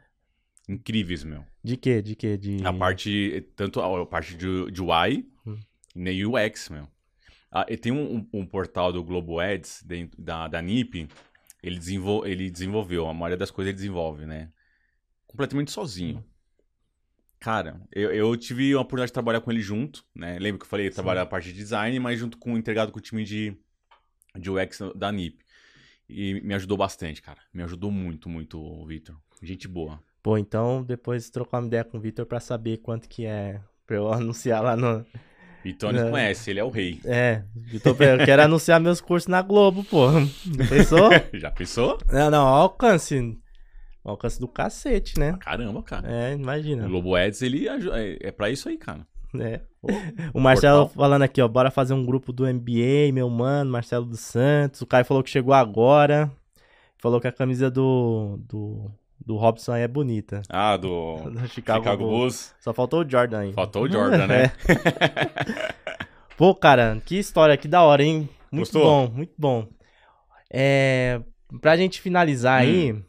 incríveis, 0.69 1.25
meu. 1.25 1.45
De 1.65 1.77
quê? 1.77 2.01
De 2.01 2.15
quê? 2.15 2.37
De... 2.37 2.65
A 2.65 2.73
parte, 2.73 3.45
tanto 3.57 3.81
a, 3.81 4.03
a 4.03 4.07
parte 4.07 4.37
de, 4.37 4.71
de 4.71 4.81
UI, 4.81 5.27
Nem 5.95 6.25
UX, 6.27 6.69
meu. 6.71 6.89
Ah, 7.51 7.67
e 7.69 7.77
tem 7.77 7.93
um, 7.93 8.17
um- 8.19 8.29
um 8.41 8.47
portal 8.47 8.93
do 8.93 9.03
Globo 9.05 9.39
Ads, 9.41 9.83
dentro 9.85 10.21
da, 10.21 10.49
da 10.49 10.61
NIP, 10.61 11.09
ele, 11.63 11.79
desenvol, 11.79 12.27
ele 12.27 12.51
desenvolveu, 12.51 13.09
a 13.09 13.15
maioria 13.15 13.37
das 13.37 13.51
coisas 13.51 13.71
ele 13.71 13.77
desenvolve, 13.77 14.27
né? 14.27 14.51
Completamente 15.27 15.71
sozinho. 15.71 16.25
Cara, 17.39 17.81
eu, 17.93 18.11
eu 18.11 18.37
tive 18.37 18.73
a 18.73 18.81
oportunidade 18.81 19.11
de 19.11 19.13
trabalhar 19.13 19.41
com 19.41 19.51
ele 19.51 19.61
junto, 19.61 20.05
né? 20.15 20.39
Lembra 20.39 20.59
que 20.61 20.65
eu 20.65 20.69
falei, 20.69 20.89
trabalhar 20.91 21.23
a 21.23 21.27
parte 21.27 21.49
de 21.49 21.55
design, 21.55 21.99
mas 22.01 22.19
junto 22.19 22.39
com, 22.39 22.57
integrado 22.57 22.91
com 22.91 22.99
o 22.99 23.03
time 23.03 23.23
de, 23.23 23.55
de 24.39 24.51
UX 24.51 24.79
da 24.97 25.13
NIP. 25.13 25.45
E 26.09 26.41
me 26.43 26.55
ajudou 26.55 26.77
bastante, 26.79 27.21
cara. 27.21 27.41
Me 27.53 27.63
ajudou 27.63 27.91
muito, 27.91 28.29
muito, 28.29 28.59
o 28.61 28.87
Victor. 28.87 29.17
Gente 29.43 29.69
boa. 29.69 30.03
Pô, 30.23 30.39
então 30.39 30.83
depois 30.83 31.29
trocar 31.29 31.59
uma 31.61 31.67
ideia 31.67 31.85
com 31.85 31.99
o 31.99 32.01
Vitor 32.01 32.25
pra 32.25 32.41
saber 32.41 32.79
quanto 32.79 33.09
que 33.09 33.27
é. 33.27 33.61
Pra 33.87 33.97
eu 33.97 34.09
anunciar 34.13 34.63
lá 34.63 34.77
no. 34.77 35.05
Vitones 35.65 36.03
É. 36.03 36.11
conhece, 36.11 36.51
ele 36.51 36.61
é 36.61 36.65
o 36.65 36.69
rei. 36.69 37.01
É, 37.05 37.43
Vitor, 37.57 37.97
eu 38.03 38.25
quero 38.25 38.43
anunciar 38.45 38.79
meus 38.79 39.01
cursos 39.01 39.27
na 39.29 39.41
Globo, 39.43 39.83
pô. 39.85 40.09
Pensou? 40.69 41.09
Já 41.35 41.51
pensou? 41.51 41.99
Não, 42.13 42.31
não, 42.31 42.47
alcance. 42.47 43.39
Alcance 44.05 44.39
do 44.39 44.47
cacete, 44.47 45.19
né? 45.19 45.37
Caramba, 45.41 45.83
cara. 45.83 46.07
É, 46.11 46.35
O 46.35 46.39
imagina. 46.39 46.87
Globo 46.87 47.17
Ads, 47.17 47.41
ele 47.41 47.67
é, 47.67 48.29
é 48.29 48.31
pra 48.31 48.51
isso 48.51 48.69
aí, 48.69 48.77
cara. 48.77 49.07
É. 49.41 49.61
O 50.33 50.39
Marcelo 50.41 50.83
Portal. 50.87 51.03
falando 51.03 51.23
aqui, 51.23 51.41
ó, 51.41 51.49
bora 51.49 51.71
fazer 51.71 51.95
um 51.95 52.05
grupo 52.05 52.33
do 52.33 52.45
NBA, 52.47 53.11
meu 53.13 53.29
mano, 53.31 53.71
Marcelo 53.71 54.05
dos 54.05 54.21
Santos. 54.21 54.83
O 54.83 54.87
Caio 54.87 55.05
falou 55.07 55.23
que 55.23 55.31
chegou 55.31 55.55
agora. 55.55 56.31
Falou 56.99 57.21
que 57.21 57.27
a 57.27 57.33
camisa 57.33 57.71
do, 57.71 58.39
do, 58.49 58.91
do 59.27 59.37
Robson 59.37 59.73
aí 59.73 59.83
é 59.83 59.89
bonita. 59.89 60.43
Ah, 60.49 60.77
do 60.77 61.17
Do 61.31 61.49
Chicago, 61.49 61.81
Chicago, 61.85 62.05
Bulls. 62.05 62.55
Só 62.61 62.73
faltou 62.73 63.05
o 63.05 63.09
Jordan 63.09 63.39
aí. 63.41 63.53
Faltou 63.53 63.85
o 63.85 63.91
Jordan, 63.91 64.27
né? 64.27 64.53
Pô, 66.37 66.55
cara, 66.55 67.01
que 67.05 67.17
história, 67.17 67.57
que 67.57 67.69
da 67.69 67.83
hora, 67.83 68.03
hein? 68.03 68.29
Muito 68.51 68.67
Gostou? 68.73 68.83
bom, 68.83 69.11
muito 69.11 69.35
bom. 69.39 69.69
É, 70.53 71.21
pra 71.61 71.77
gente 71.77 72.01
finalizar 72.01 72.61
Hum. 72.61 72.65
aí, 72.65 73.05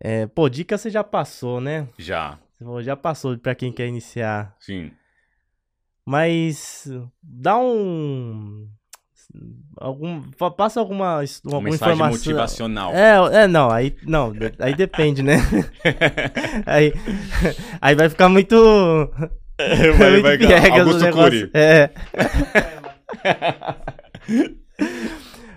é, 0.00 0.26
pô, 0.26 0.48
dica 0.48 0.76
você 0.76 0.90
já 0.90 1.02
passou, 1.04 1.60
né? 1.60 1.88
Já, 1.98 2.38
Já 2.82 2.96
passou 2.96 3.36
pra 3.38 3.54
quem 3.54 3.72
quer 3.72 3.86
iniciar. 3.86 4.56
sim. 4.60 4.90
Mas 6.06 6.86
dá 7.22 7.56
um. 7.58 8.68
Algum, 9.76 10.22
passa 10.56 10.78
alguma, 10.80 11.16
alguma 11.44 11.60
mensagem 11.62 11.94
informação. 11.94 12.08
motivacional. 12.10 12.92
É, 12.94 13.42
é, 13.42 13.46
não, 13.48 13.70
aí 13.70 13.94
não, 14.04 14.32
aí 14.60 14.74
depende, 14.74 15.22
né? 15.22 15.36
aí, 16.64 16.92
aí 17.80 17.94
vai 17.96 18.08
ficar 18.08 18.28
muito. 18.28 18.54
vai, 19.58 20.10
muito 20.12 20.22
vai, 20.22 20.38
piegas 20.38 20.78
Augusto. 20.86 21.10
Cury. 21.10 21.50
É. 21.52 21.90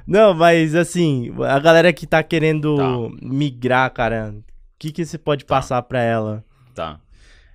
Não, 0.05 0.33
mas 0.33 0.73
assim, 0.73 1.33
a 1.45 1.59
galera 1.59 1.91
que 1.91 2.07
tá 2.07 2.23
querendo 2.23 2.77
Tá. 2.77 3.15
migrar, 3.21 3.91
cara, 3.91 4.33
o 4.37 4.43
que 4.79 4.91
que 4.91 5.05
você 5.05 5.17
pode 5.17 5.43
Tá. 5.45 5.55
passar 5.55 5.81
pra 5.83 6.01
ela? 6.01 6.43
Tá. 6.73 6.99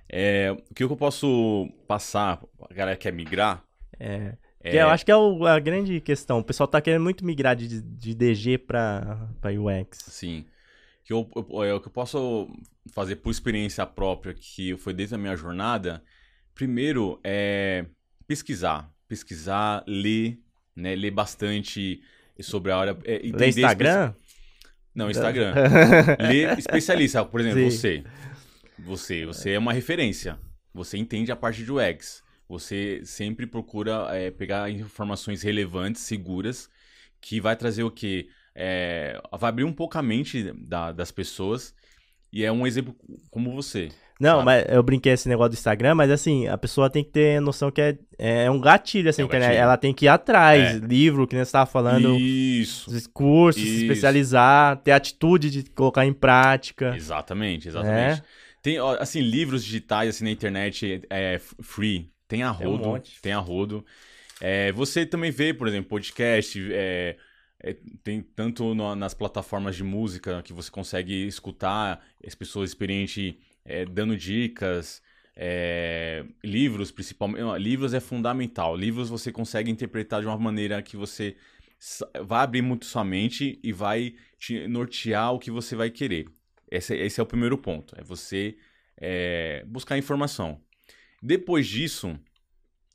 É, 0.09 0.55
o 0.69 0.73
que 0.73 0.83
eu 0.83 0.95
posso 0.95 1.67
passar 1.87 2.37
pra 2.57 2.75
galera 2.75 2.95
que 2.95 3.03
quer 3.03 3.13
migrar? 3.13 3.63
É, 3.99 4.33
É, 4.63 4.71
que 4.71 4.77
eu 4.77 4.87
acho 4.89 5.03
que 5.05 5.11
é 5.11 5.15
o- 5.15 5.45
a 5.45 5.59
grande 5.59 5.99
questão. 5.99 6.39
O 6.39 6.43
pessoal 6.43 6.67
tá 6.67 6.79
querendo 6.81 7.03
muito 7.03 7.25
migrar 7.25 7.55
de, 7.55 7.81
de 7.81 8.13
DG 8.15 8.57
pra 8.57 9.27
UX. 9.59 9.99
Sim. 10.07 10.45
Que 11.03 11.11
eu, 11.11 11.29
eu- 11.35 11.63
é, 11.63 11.73
o 11.73 11.81
que 11.81 11.87
eu 11.87 11.91
posso 11.91 12.47
fazer 12.93 13.17
por 13.17 13.29
experiência 13.31 13.85
própria, 13.85 14.33
que 14.33 14.75
foi 14.77 14.93
desde 14.93 15.15
a 15.15 15.17
minha 15.17 15.35
jornada, 15.35 16.01
primeiro 16.55 17.19
é 17.23 17.85
pesquisar. 18.25 18.89
Pesquisar, 19.07 19.83
ler, 19.85 20.39
né? 20.75 20.95
Ler 20.95 21.11
bastante 21.11 22.01
sobre 22.39 22.71
a 22.71 22.77
área. 22.77 22.97
É, 23.03 23.17
entender 23.17 23.47
Instagram? 23.49 24.13
Não, 24.95 25.09
Instagram. 25.11 25.53
Lê 26.19 26.43
especialista, 26.57 27.25
por 27.25 27.41
exemplo, 27.41 27.69
Sim. 27.69 27.77
você. 27.77 28.03
Você, 28.79 29.25
você 29.25 29.51
é 29.51 29.59
uma 29.59 29.73
referência. 29.73 30.39
Você 30.73 30.97
entende 30.97 31.31
a 31.31 31.35
parte 31.35 31.63
de 31.63 31.71
UX. 31.71 32.22
Você 32.53 33.01
sempre 33.03 33.45
procura 33.47 34.07
é, 34.11 34.31
pegar 34.31 34.69
informações 34.69 35.41
relevantes, 35.41 36.01
seguras, 36.03 36.69
que 37.19 37.41
vai 37.41 37.55
trazer 37.55 37.83
o 37.83 37.91
quê? 37.91 38.27
É, 38.55 39.19
vai 39.39 39.49
abrir 39.49 39.63
um 39.63 39.73
pouco 39.73 39.97
a 39.97 40.01
mente 40.01 40.51
da- 40.53 40.91
das 40.91 41.11
pessoas. 41.11 41.73
E 42.31 42.43
é 42.43 42.51
um 42.51 42.65
exemplo 42.65 42.95
como 43.29 43.53
você. 43.53 43.89
Não, 44.19 44.35
Sabe? 44.37 44.45
mas 44.45 44.65
eu 44.69 44.81
brinquei 44.83 45.11
esse 45.13 45.27
negócio 45.27 45.51
do 45.51 45.55
Instagram, 45.55 45.95
mas 45.95 46.09
assim, 46.11 46.47
a 46.47 46.57
pessoa 46.57 46.89
tem 46.89 47.03
que 47.03 47.09
ter 47.11 47.39
noção 47.41 47.71
que 47.71 47.81
é, 47.81 47.97
é 48.17 48.49
um 48.51 48.59
gatilho 48.61 49.09
essa 49.09 49.21
É 49.21 49.23
um 49.23 49.27
internet. 49.27 49.47
gatilho. 49.49 49.63
Ela 49.63 49.77
tem 49.77 49.93
que 49.93 50.05
ir 50.05 50.07
atrás, 50.09 50.75
É. 50.75 50.85
livro, 50.85 51.27
que 51.27 51.35
nem 51.35 51.43
você 51.43 51.51
tava 51.51 51.69
falando, 51.69 52.15
Isso. 52.19 52.89
os 52.95 53.07
cursos, 53.07 53.61
se 53.61 53.81
especializar, 53.81 54.77
ter 54.77 54.91
atitude 54.91 55.49
de 55.49 55.63
colocar 55.71 56.05
em 56.05 56.13
prática. 56.13 56.95
Exatamente, 56.95 57.67
exatamente. 57.67 58.21
É. 58.21 58.23
Tem, 58.61 58.77
assim, 58.99 59.19
livros 59.19 59.63
digitais 59.63 60.09
assim, 60.15 60.23
na 60.23 60.31
internet 60.31 61.01
é, 61.09 61.33
f- 61.35 61.55
free. 61.61 62.09
Tem 62.33 62.43
a 62.43 62.53
Tem 62.53 62.67
um 62.67 62.71
rodo. 62.71 62.83
monte. 62.89 63.21
tem 63.21 63.31
a 63.31 63.39
rodo. 63.39 63.85
É, 64.41 64.71
você 64.71 65.05
também 65.05 65.31
vê, 65.31 65.53
por 65.53 65.67
exemplo, 65.67 65.89
podcast. 65.89 66.59
é, 66.71 67.15
é, 67.61 67.75
tem 68.03 68.21
tanto 68.21 68.73
no- 68.75 68.95
nas 68.95 69.13
plataformas 69.13 69.75
de 69.75 69.83
música 69.83 70.41
que 70.43 70.51
você 70.51 70.69
consegue 70.71 71.25
escutar 71.27 72.03
as 72.25 72.35
pessoas 72.35 72.71
experientes 72.71 73.35
é, 73.65 73.85
dando 73.85 74.17
dicas. 74.17 75.01
é, 75.35 76.23
livros, 76.43 76.91
principalmente. 76.91 77.41
não, 77.41 77.55
Livros 77.57 77.93
é 77.93 77.99
fundamental. 77.99 78.75
Livros 78.75 79.09
você 79.09 79.31
consegue 79.31 79.71
interpretar 79.71 80.21
de 80.21 80.27
uma 80.27 80.37
maneira 80.37 80.79
que 80.81 80.95
você 80.95 81.35
vai 82.23 82.43
abrir 82.43 82.61
muito 82.61 82.85
sua 82.85 83.03
mente 83.03 83.59
e 83.63 83.71
vai 83.71 84.13
te 84.37 84.67
nortear 84.67 85.33
o 85.33 85.39
que 85.39 85.49
você 85.49 85.75
vai 85.75 85.89
querer. 85.89 86.27
Esse, 86.69 86.95
esse 86.95 87.19
é 87.19 87.23
o 87.23 87.25
primeiro 87.25 87.57
ponto. 87.57 87.95
É 87.97 88.03
você 88.03 88.55
é, 88.99 89.63
buscar 89.65 89.97
informação. 89.97 90.61
Depois 91.25 91.65
disso, 91.65 92.19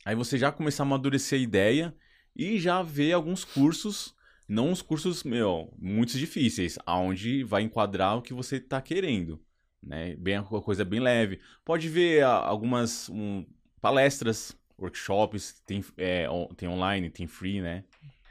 aí 0.04 0.14
você 0.14 0.36
já 0.36 0.52
começar 0.52 0.82
a 0.82 0.86
amadurecer 0.86 1.38
a 1.38 1.42
ideia 1.42 1.96
e 2.36 2.58
já 2.58 2.82
ver 2.82 3.14
alguns 3.14 3.42
cursos, 3.42 4.14
não 4.46 4.70
os 4.70 4.82
cursos, 4.82 5.24
meu, 5.24 5.72
muito 5.78 6.12
difíceis, 6.18 6.78
aonde 6.84 7.42
vai 7.42 7.62
enquadrar 7.62 8.18
o 8.18 8.20
que 8.20 8.34
você 8.34 8.56
está 8.56 8.82
querendo, 8.82 9.40
né? 9.82 10.14
Bem, 10.16 10.38
uma 10.40 10.60
coisa 10.60 10.84
bem 10.84 11.00
leve. 11.00 11.40
Pode 11.64 11.88
ver 11.88 12.22
ah, 12.22 12.34
algumas 12.34 13.08
um, 13.08 13.46
palestras, 13.80 14.54
workshops, 14.78 15.62
tem, 15.64 15.82
é, 15.96 16.26
tem 16.54 16.68
online, 16.68 17.08
tem 17.08 17.26
free, 17.26 17.62
né? 17.62 17.82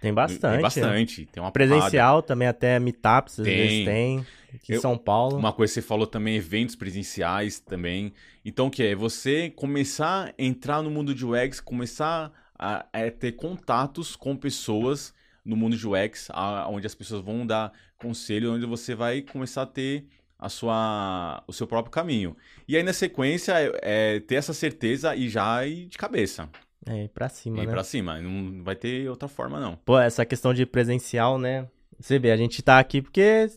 Tem 0.02 0.14
bastante. 0.14 0.54
Tem 0.54 0.62
bastante. 0.62 1.26
Tem 1.26 1.42
uma 1.44 1.52
porrada. 1.52 1.72
Presencial 1.72 2.22
também, 2.22 2.48
até 2.48 2.80
meetups, 2.80 3.40
às 3.40 3.46
Tem. 3.46 3.56
vezes 3.58 3.86
tem. 3.86 4.26
Aqui 4.54 4.76
em 4.76 4.80
São 4.80 4.98
Paulo. 4.98 5.38
Uma 5.38 5.52
coisa 5.52 5.72
que 5.74 5.82
você 5.82 5.88
falou 5.88 6.08
também, 6.08 6.36
eventos 6.36 6.76
presenciais 6.76 7.60
também. 7.60 8.14
Então, 8.46 8.68
o 8.68 8.72
que 8.72 8.84
é? 8.84 8.96
Você 8.96 9.50
começar 9.56 10.30
a 10.30 10.34
entrar 10.38 10.82
no 10.82 10.90
mundo 10.90 11.14
de 11.14 11.26
UX, 11.26 11.60
começar 11.60 12.32
a, 12.58 12.86
a 12.94 13.12
ter 13.12 13.34
contatos 13.34 14.16
com 14.16 14.36
pessoas 14.36 15.14
no 15.44 15.56
mundo 15.56 15.76
de 15.76 15.88
UX, 15.88 16.30
a- 16.32 16.68
onde 16.70 16.86
as 16.88 16.96
pessoas 16.96 17.22
vão 17.24 17.46
dar 17.46 17.72
conselho, 17.98 18.54
onde 18.54 18.66
você 18.66 18.94
vai 18.96 19.22
começar 19.22 19.64
a 19.64 19.66
ter 19.68 20.06
a 20.40 20.50
sua, 20.50 21.44
o 21.48 21.54
seu 21.54 21.66
próprio 21.66 21.92
caminho. 21.92 22.36
E 22.68 22.78
aí, 22.78 22.84
na 22.84 22.94
sequência, 22.94 23.54
é, 23.60 24.16
é 24.16 24.20
ter 24.20 24.36
essa 24.36 24.54
certeza 24.54 25.16
e 25.16 25.28
já 25.30 25.66
ir 25.66 25.88
de 25.88 25.98
cabeça. 25.98 26.48
É, 26.88 27.04
ir 27.06 27.10
pra 27.10 27.28
cima, 27.30 27.62
ir 27.64 27.66
né? 27.68 27.72
pra 27.72 27.84
cima. 27.84 28.20
Não 28.22 28.64
vai 28.64 28.76
ter 28.76 29.10
outra 29.10 29.28
forma, 29.28 29.60
não. 29.60 29.76
Pô, 29.86 29.98
essa 30.00 30.26
questão 30.26 30.54
de 30.54 30.66
presencial, 30.66 31.38
né? 31.38 31.68
Você 32.00 32.20
vê, 32.20 32.32
a 32.32 32.38
gente 32.38 32.62
tá 32.62 32.78
aqui 32.80 33.02
porque 33.02 33.48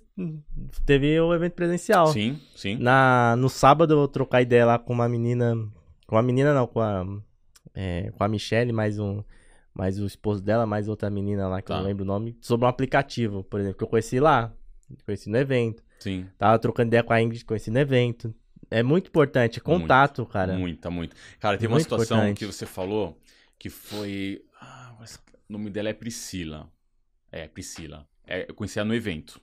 teve 0.87 1.21
o 1.21 1.35
evento 1.35 1.53
presencial. 1.53 2.07
Sim, 2.09 2.41
sim. 2.57 2.77
Na, 2.79 3.35
no 3.37 3.49
sábado 3.49 3.93
eu 3.93 3.99
vou 3.99 4.09
trocar 4.09 4.41
ideia 4.43 4.65
lá 4.65 4.79
com 4.79 4.93
uma 4.93 5.09
menina. 5.09 5.55
Com 6.07 6.17
a 6.17 6.23
menina 6.23 6.55
não, 6.55 6.67
com 6.67 6.81
a. 6.81 7.05
é, 7.75 8.11
com 8.17 8.25
a 8.25 8.29
Michelle, 8.29 8.73
mais 8.73 8.99
um. 8.99 9.23
Mais 9.73 10.01
o 10.01 10.07
esposo 10.07 10.43
dela, 10.43 10.67
mais 10.67 10.89
outra 10.89 11.09
menina 11.09 11.47
lá, 11.49 11.63
que 11.63 11.71
eu 11.71 11.77
Tá. 11.77 11.81
não 11.81 11.87
lembro 11.87 12.03
o 12.03 12.07
nome, 12.07 12.37
sobre 12.41 12.67
um 12.67 12.69
aplicativo, 12.69 13.45
por 13.45 13.61
exemplo, 13.61 13.79
que 13.79 13.85
eu 13.85 13.89
conheci 13.89 14.19
lá. 14.19 14.53
Conheci 15.07 15.31
no 15.31 15.37
evento. 15.39 15.83
Sim. 16.01 16.27
Tava 16.37 16.59
trocando 16.59 16.89
ideia 16.89 17.05
com 17.05 17.13
a 17.13 17.23
Ingrid, 17.23 17.45
conheci 17.45 17.71
no 17.71 17.79
evento. 17.79 18.35
É 18.71 18.83
muito 18.83 19.09
importante, 19.09 19.61
contato, 19.61 20.25
cara. 20.25 20.53
Muita, 20.53 20.91
muito. 20.91 21.17
Cara, 21.41 21.59
tem 21.59 21.67
uma 21.67 21.75
Muito 21.75 21.85
situação 21.85 22.19
importante. 22.19 22.39
que 22.39 22.47
você 22.47 22.65
falou 22.65 23.21
que 23.59 23.69
foi. 23.69 24.45
Ah, 24.61 24.97
o 25.49 25.53
nome 25.53 25.71
dela 25.71 25.89
é 25.89 25.93
Priscila. 25.93 26.71
É, 27.33 27.49
Priscila. 27.49 28.09
É, 28.27 28.49
eu 28.49 28.55
conheci 28.55 28.79
ela 28.79 28.89
no 28.89 28.95
evento. 28.95 29.41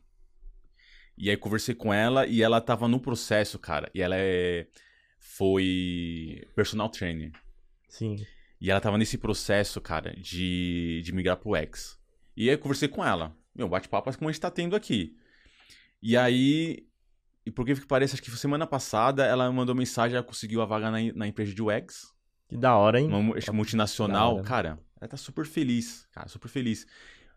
E 1.18 1.30
aí 1.30 1.36
conversei 1.36 1.76
com 1.76 1.94
ela 1.94 2.26
e 2.26 2.41
ela 2.41 2.62
tava 2.62 2.88
no 2.88 2.99
processo, 2.99 3.60
cara. 3.60 3.90
E 3.94 4.02
ela 4.02 4.16
é. 4.18 4.68
Foi 5.20 6.48
personal 6.56 6.90
trainer. 6.90 7.32
Sim. 7.90 8.26
E 8.62 8.72
ela 8.72 8.80
tava 8.80 8.98
nesse 8.98 9.18
processo, 9.18 9.82
cara, 9.82 10.16
de, 10.16 11.02
de 11.04 11.12
migrar 11.12 11.38
pro 11.38 11.56
X. 11.56 11.99
E 12.36 12.49
aí 12.49 12.56
eu 12.56 12.60
conversei 12.60 12.88
com 12.88 13.04
ela. 13.04 13.36
Meu, 13.54 13.68
bate-papo 13.68 14.16
como 14.18 14.30
a 14.30 14.32
gente 14.32 14.41
tá 14.41 14.49
tendo 14.49 14.76
aqui. 14.76 15.18
E 16.02 16.16
aí, 16.16 16.86
e 17.48 17.52
por 17.52 17.65
que 17.65 17.76
que 17.76 17.88
pareça, 17.88 18.14
acho 18.14 18.22
que 18.22 18.30
semana 18.32 18.68
passada 18.68 19.26
ela 19.26 19.49
mandou 19.49 19.74
mensagem, 19.74 20.18
ela 20.18 20.26
conseguiu 20.26 20.61
a 20.61 20.65
vaga 20.65 20.91
na, 20.91 20.98
na 21.15 21.28
empresa 21.28 21.53
de 21.53 21.61
UX, 21.61 22.14
Que 22.49 22.57
da 22.57 22.76
hora, 22.76 22.99
hein? 22.99 23.07
uma 23.07 23.53
multinacional. 23.53 24.36
Hora. 24.36 24.44
Cara, 24.44 24.80
ela 24.99 25.07
tá 25.07 25.15
super 25.15 25.45
feliz, 25.45 26.06
cara, 26.11 26.28
super 26.28 26.49
feliz. 26.49 26.86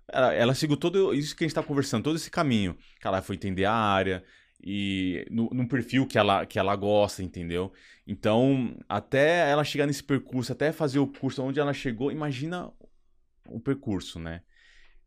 Ela, 0.09 0.35
ela 0.35 0.53
seguiu 0.53 0.77
todo 0.77 1.15
isso 1.15 1.37
que 1.37 1.45
a 1.45 1.47
gente 1.47 1.55
tá 1.55 1.63
conversando, 1.63 2.03
todo 2.03 2.17
esse 2.17 2.29
caminho. 2.29 2.77
Cara, 3.01 3.19
ela 3.19 3.23
foi 3.23 3.37
entender 3.37 3.67
a 3.67 3.73
área 3.73 4.25
e 4.61 5.25
no, 5.31 5.49
num 5.53 5.69
perfil 5.69 6.05
que 6.05 6.19
ela, 6.19 6.45
que 6.45 6.59
ela 6.59 6.75
gosta, 6.75 7.23
entendeu? 7.23 7.73
Então, 8.05 8.77
até 8.89 9.49
ela 9.49 9.63
chegar 9.63 9.87
nesse 9.87 10.03
percurso, 10.03 10.51
até 10.51 10.73
fazer 10.73 10.99
o 10.99 11.07
curso 11.07 11.41
onde 11.41 11.61
ela 11.61 11.73
chegou, 11.73 12.11
imagina 12.11 12.69
o 13.47 13.61
percurso, 13.61 14.19
né? 14.19 14.43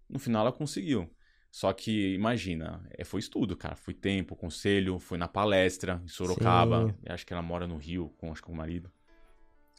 No 0.09 0.17
final 0.17 0.43
ela 0.43 0.53
conseguiu. 0.53 1.13
Só 1.55 1.71
que, 1.71 2.15
imagina, 2.15 2.81
é, 2.97 3.03
foi 3.03 3.19
estudo, 3.19 3.55
cara. 3.55 3.75
Foi 3.75 3.93
tempo, 3.93 4.35
conselho, 4.35 4.97
foi 4.97 5.19
na 5.19 5.27
palestra 5.27 6.01
em 6.03 6.07
Sorocaba. 6.07 6.87
Sim. 6.87 6.93
Acho 7.07 7.27
que 7.27 7.31
ela 7.31 7.43
mora 7.43 7.67
no 7.67 7.77
Rio, 7.77 8.11
com, 8.17 8.31
acho 8.31 8.41
com 8.41 8.51
o 8.51 8.55
marido. 8.55 8.89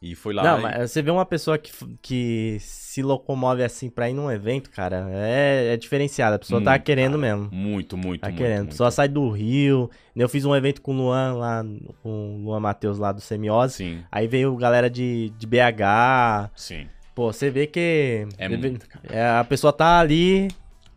E 0.01 0.15
foi 0.15 0.33
lá. 0.35 0.45
Não, 0.45 0.61
e- 0.61 0.63
mas 0.63 0.93
você 0.93 1.03
vê 1.03 1.11
uma 1.11 1.27
pessoa 1.27 1.59
que, 1.59 1.73
que 2.01 2.59
se 2.61 3.03
locomove 3.03 3.65
assim 3.65 3.91
pra 3.91 4.09
ir 4.09 4.13
num 4.13 4.31
evento, 4.31 4.71
cara, 4.71 5.09
é, 5.11 5.73
é 5.73 5.77
diferenciada. 5.77 6.37
A 6.37 6.39
pessoa 6.39 6.63
tá 6.63 6.71
Muito, 6.73 6.85
querendo 6.85 7.19
cara. 7.19 7.37
mesmo. 7.37 7.51
Muito, 7.53 7.97
muito, 7.97 8.21
Tá 8.21 8.29
muito. 8.29 8.39
querendo. 8.39 8.55
A 8.55 8.59
muito. 8.61 8.71
pessoa 8.71 8.91
sai 8.93 9.09
do 9.09 9.29
Rio. 9.31 9.91
Eu 10.15 10.29
fiz 10.29 10.45
um 10.45 10.55
evento 10.55 10.81
com 10.81 10.93
o 10.93 10.97
Luan 10.97 11.33
lá, 11.35 11.65
com 12.05 12.37
o 12.37 12.45
Luan 12.45 12.61
Matheus 12.61 12.99
lá 13.01 13.11
do 13.11 13.21
Semiose. 13.21 13.75
Sim, 13.79 14.05
Aí 14.13 14.29
veio 14.29 14.55
galera 14.57 14.89
de, 14.89 15.31
de 15.37 15.45
BH. 15.45 16.51
sim. 16.55 16.87
Pô, 17.17 17.33
você 17.33 17.51
vê 17.51 17.67
que 17.67 18.29
É 18.39 18.49
muito, 18.49 18.87
é, 19.09 19.25
a 19.29 19.45
pessoa 19.45 19.73
tá 19.73 19.99
ali 20.01 20.49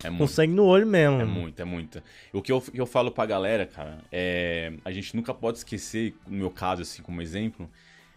É 0.03 0.07
com 0.09 0.13
muito. 0.15 0.31
sangue 0.31 0.53
no 0.53 0.63
olho 0.65 0.85
mesmo. 0.85 1.19
É 1.21 1.25
muito, 1.25 1.59
é 1.61 1.65
muito. 1.65 2.03
O 2.31 2.41
que 2.41 2.51
eu, 2.51 2.61
que 2.61 2.79
eu 2.79 2.85
falo 2.85 3.11
pra 3.11 3.25
galera, 3.25 3.65
cara, 3.65 3.99
é. 4.11 4.73
A 4.85 4.91
gente 4.91 5.15
nunca 5.15 5.33
pode 5.33 5.57
esquecer, 5.59 6.15
no 6.27 6.37
meu 6.37 6.51
caso, 6.51 6.81
assim, 6.83 7.01
como 7.01 7.21
exemplo, 7.21 7.69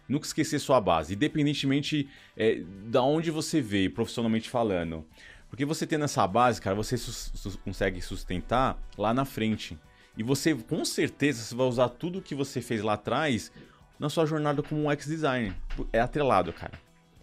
nunca 0.07 0.25
esquecer 0.25 0.59
sua 0.59 0.79
base, 0.79 1.13
independentemente 1.15 2.07
é, 2.37 2.61
da 2.87 3.01
onde 3.01 3.31
você 3.31 3.61
veio, 3.61 3.91
profissionalmente 3.91 4.49
falando. 4.49 5.05
Porque 5.49 5.65
você 5.65 5.85
tendo 5.87 6.05
essa 6.05 6.25
base, 6.27 6.61
cara, 6.61 6.75
você 6.75 6.95
sus- 6.97 7.31
sus- 7.33 7.55
consegue 7.57 7.99
sustentar 8.01 8.77
lá 8.97 9.13
na 9.13 9.25
frente. 9.25 9.77
E 10.15 10.23
você, 10.23 10.53
com 10.55 10.85
certeza, 10.85 11.41
você 11.43 11.55
vai 11.55 11.65
usar 11.67 11.89
tudo 11.89 12.21
que 12.21 12.35
você 12.35 12.61
fez 12.61 12.81
lá 12.81 12.93
atrás 12.93 13.51
na 13.99 14.07
sua 14.09 14.25
jornada 14.25 14.61
como 14.63 14.83
um 14.83 14.91
ex-designer. 14.91 15.53
É 15.91 15.99
atrelado, 15.99 16.53
cara. 16.53 16.73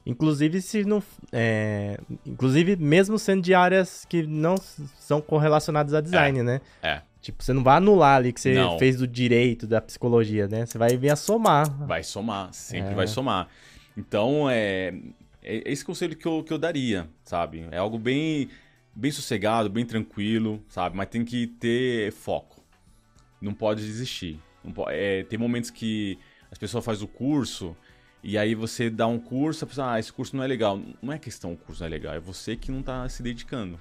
Inclusive, 0.08 0.62
se 0.62 0.84
não. 0.84 1.02
é, 1.30 1.98
inclusive, 2.26 2.76
mesmo 2.76 3.18
sendo 3.18 3.42
de 3.42 3.52
áreas 3.54 4.04
que 4.06 4.26
não 4.26 4.56
são 4.98 5.20
correlacionadas 5.20 5.92
a 5.92 6.00
design, 6.00 6.42
né? 6.42 6.60
É. 6.82 7.02
Tipo, 7.20 7.42
você 7.42 7.52
não 7.52 7.62
vai 7.62 7.76
anular 7.76 8.16
ali 8.16 8.32
que 8.32 8.40
você 8.40 8.54
Não. 8.54 8.78
fez 8.78 8.96
do 8.96 9.06
direito, 9.06 9.66
da 9.66 9.80
psicologia, 9.82 10.48
né? 10.48 10.64
Você 10.64 10.78
vai 10.78 10.96
vir 10.96 11.10
a 11.10 11.16
somar. 11.16 11.68
Vai 11.86 12.02
somar, 12.02 12.52
sempre 12.54 12.92
É. 12.92 12.94
vai 12.94 13.06
somar. 13.06 13.48
Então, 13.96 14.48
é, 14.48 14.94
é 15.42 15.70
esse 15.70 15.84
conselho 15.84 16.16
que 16.16 16.26
eu, 16.26 16.42
que 16.42 16.52
eu 16.52 16.58
daria, 16.58 17.06
sabe? 17.24 17.66
É 17.70 17.76
algo 17.76 17.98
bem, 17.98 18.48
bem 18.94 19.10
sossegado, 19.10 19.68
bem 19.68 19.84
tranquilo, 19.84 20.62
sabe? 20.68 20.96
Mas 20.96 21.08
tem 21.08 21.22
que 21.24 21.46
ter 21.48 22.12
foco. 22.12 22.64
Não 23.42 23.52
pode 23.52 23.84
desistir. 23.84 24.40
Não 24.64 24.72
po- 24.72 24.88
é, 24.88 25.22
tem 25.24 25.38
momentos 25.38 25.70
que 25.70 26.18
as 26.50 26.56
pessoas 26.56 26.82
fazem 26.84 27.04
o 27.04 27.08
curso 27.08 27.76
e 28.22 28.36
aí 28.36 28.54
você 28.54 28.90
dá 28.90 29.06
um 29.06 29.18
curso, 29.18 29.64
a 29.64 29.66
pessoa, 29.68 29.92
ah, 29.92 29.98
esse 30.00 30.12
curso 30.12 30.36
não 30.36 30.42
é 30.42 30.46
legal. 30.46 30.80
Não 31.00 31.12
é 31.12 31.18
questão 31.18 31.52
o 31.52 31.56
curso 31.56 31.82
não 31.82 31.86
é 31.86 31.90
legal, 31.90 32.14
é 32.14 32.20
você 32.20 32.56
que 32.56 32.70
não 32.70 32.82
tá 32.82 33.08
se 33.08 33.22
dedicando. 33.22 33.80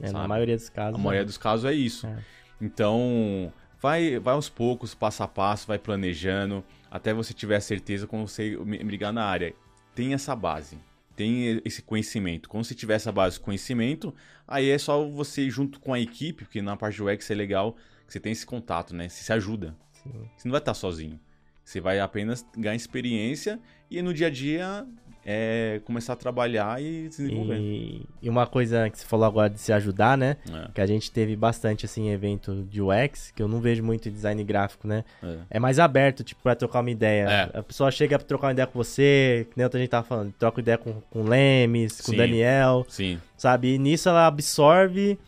É, 0.00 0.10
na 0.10 0.26
maioria 0.26 0.56
dos 0.56 0.68
casos. 0.68 0.94
A 0.94 0.98
maioria 0.98 1.22
né? 1.22 1.26
dos 1.26 1.38
casos 1.38 1.64
é 1.64 1.72
isso. 1.72 2.06
É. 2.06 2.18
Então, 2.60 3.52
vai, 3.80 4.18
vai 4.18 4.34
aos 4.34 4.48
poucos, 4.48 4.94
passo 4.94 5.22
a 5.22 5.28
passo, 5.28 5.66
vai 5.66 5.78
planejando, 5.78 6.64
até 6.90 7.12
você 7.12 7.34
tiver 7.34 7.56
a 7.56 7.60
certeza 7.60 8.06
quando 8.06 8.26
você 8.26 8.56
me- 8.56 8.82
brigar 8.82 9.12
na 9.12 9.24
área. 9.24 9.54
Tem 9.94 10.12
essa 10.14 10.34
base, 10.36 10.78
tem 11.14 11.60
esse 11.64 11.82
conhecimento. 11.82 12.48
Quando 12.48 12.64
você 12.64 12.74
tiver 12.74 12.94
essa 12.94 13.10
base 13.12 13.36
de 13.36 13.40
conhecimento, 13.40 14.14
aí 14.46 14.68
é 14.68 14.78
só 14.78 15.06
você, 15.08 15.48
junto 15.50 15.80
com 15.80 15.92
a 15.94 16.00
equipe, 16.00 16.44
porque 16.44 16.60
na 16.60 16.76
parte 16.76 16.98
do 16.98 17.06
UX 17.10 17.30
é 17.30 17.34
legal 17.34 17.76
que 18.06 18.12
você 18.12 18.20
tem 18.20 18.32
esse 18.32 18.46
contato, 18.46 18.94
né? 18.94 19.08
Você 19.08 19.22
se 19.22 19.32
ajuda. 19.32 19.74
Sim. 19.92 20.12
Você 20.36 20.48
não 20.48 20.52
vai 20.52 20.60
estar 20.60 20.74
sozinho. 20.74 21.18
Você 21.66 21.80
vai 21.80 21.98
apenas 21.98 22.46
ganhar 22.56 22.76
experiência 22.76 23.58
e 23.90 24.00
no 24.00 24.14
dia 24.14 24.28
a 24.28 24.30
dia 24.30 24.86
é 25.28 25.80
começar 25.84 26.12
a 26.12 26.16
trabalhar 26.16 26.80
e 26.80 27.10
se 27.10 27.22
desenvolver. 27.24 27.58
E, 27.58 28.06
e 28.22 28.28
uma 28.30 28.46
coisa 28.46 28.88
que 28.88 28.96
você 28.96 29.04
falou 29.04 29.26
agora 29.26 29.50
de 29.50 29.58
se 29.58 29.72
ajudar, 29.72 30.16
né? 30.16 30.36
É, 30.48 30.70
Que 30.72 30.80
a 30.80 30.86
gente 30.86 31.10
teve 31.10 31.34
bastante, 31.34 31.84
assim, 31.84 32.08
evento 32.10 32.64
de 32.70 32.80
UX, 32.80 33.32
que 33.34 33.42
eu 33.42 33.48
não 33.48 33.60
vejo 33.60 33.82
muito 33.82 34.08
design 34.08 34.44
gráfico, 34.44 34.86
né? 34.86 35.02
é. 35.20 35.38
É 35.50 35.58
mais 35.58 35.80
aberto, 35.80 36.22
tipo, 36.22 36.40
pra 36.40 36.54
trocar 36.54 36.78
uma 36.78 36.90
ideia. 36.92 37.50
É. 37.52 37.58
A 37.58 37.62
pessoa 37.64 37.90
chega 37.90 38.16
pra 38.16 38.28
trocar 38.28 38.46
uma 38.46 38.52
ideia 38.52 38.68
com 38.68 38.78
você, 38.78 39.48
que 39.50 39.56
nem 39.56 39.64
outra 39.64 39.80
gente 39.80 39.88
tava 39.90 40.06
falando, 40.06 40.32
troca 40.38 40.60
ideia 40.60 40.78
com, 40.78 40.92
com 41.10 41.22
o 41.22 41.28
Lemes, 41.28 42.00
com 42.00 42.12
o 42.12 42.14
Sim. 42.14 42.16
Daniel, 42.16 42.86
Sim, 42.88 43.20
sabe? 43.36 43.74
E 43.74 43.78
nisso 43.78 44.08
ela 44.08 44.28
absorve, 44.28 45.18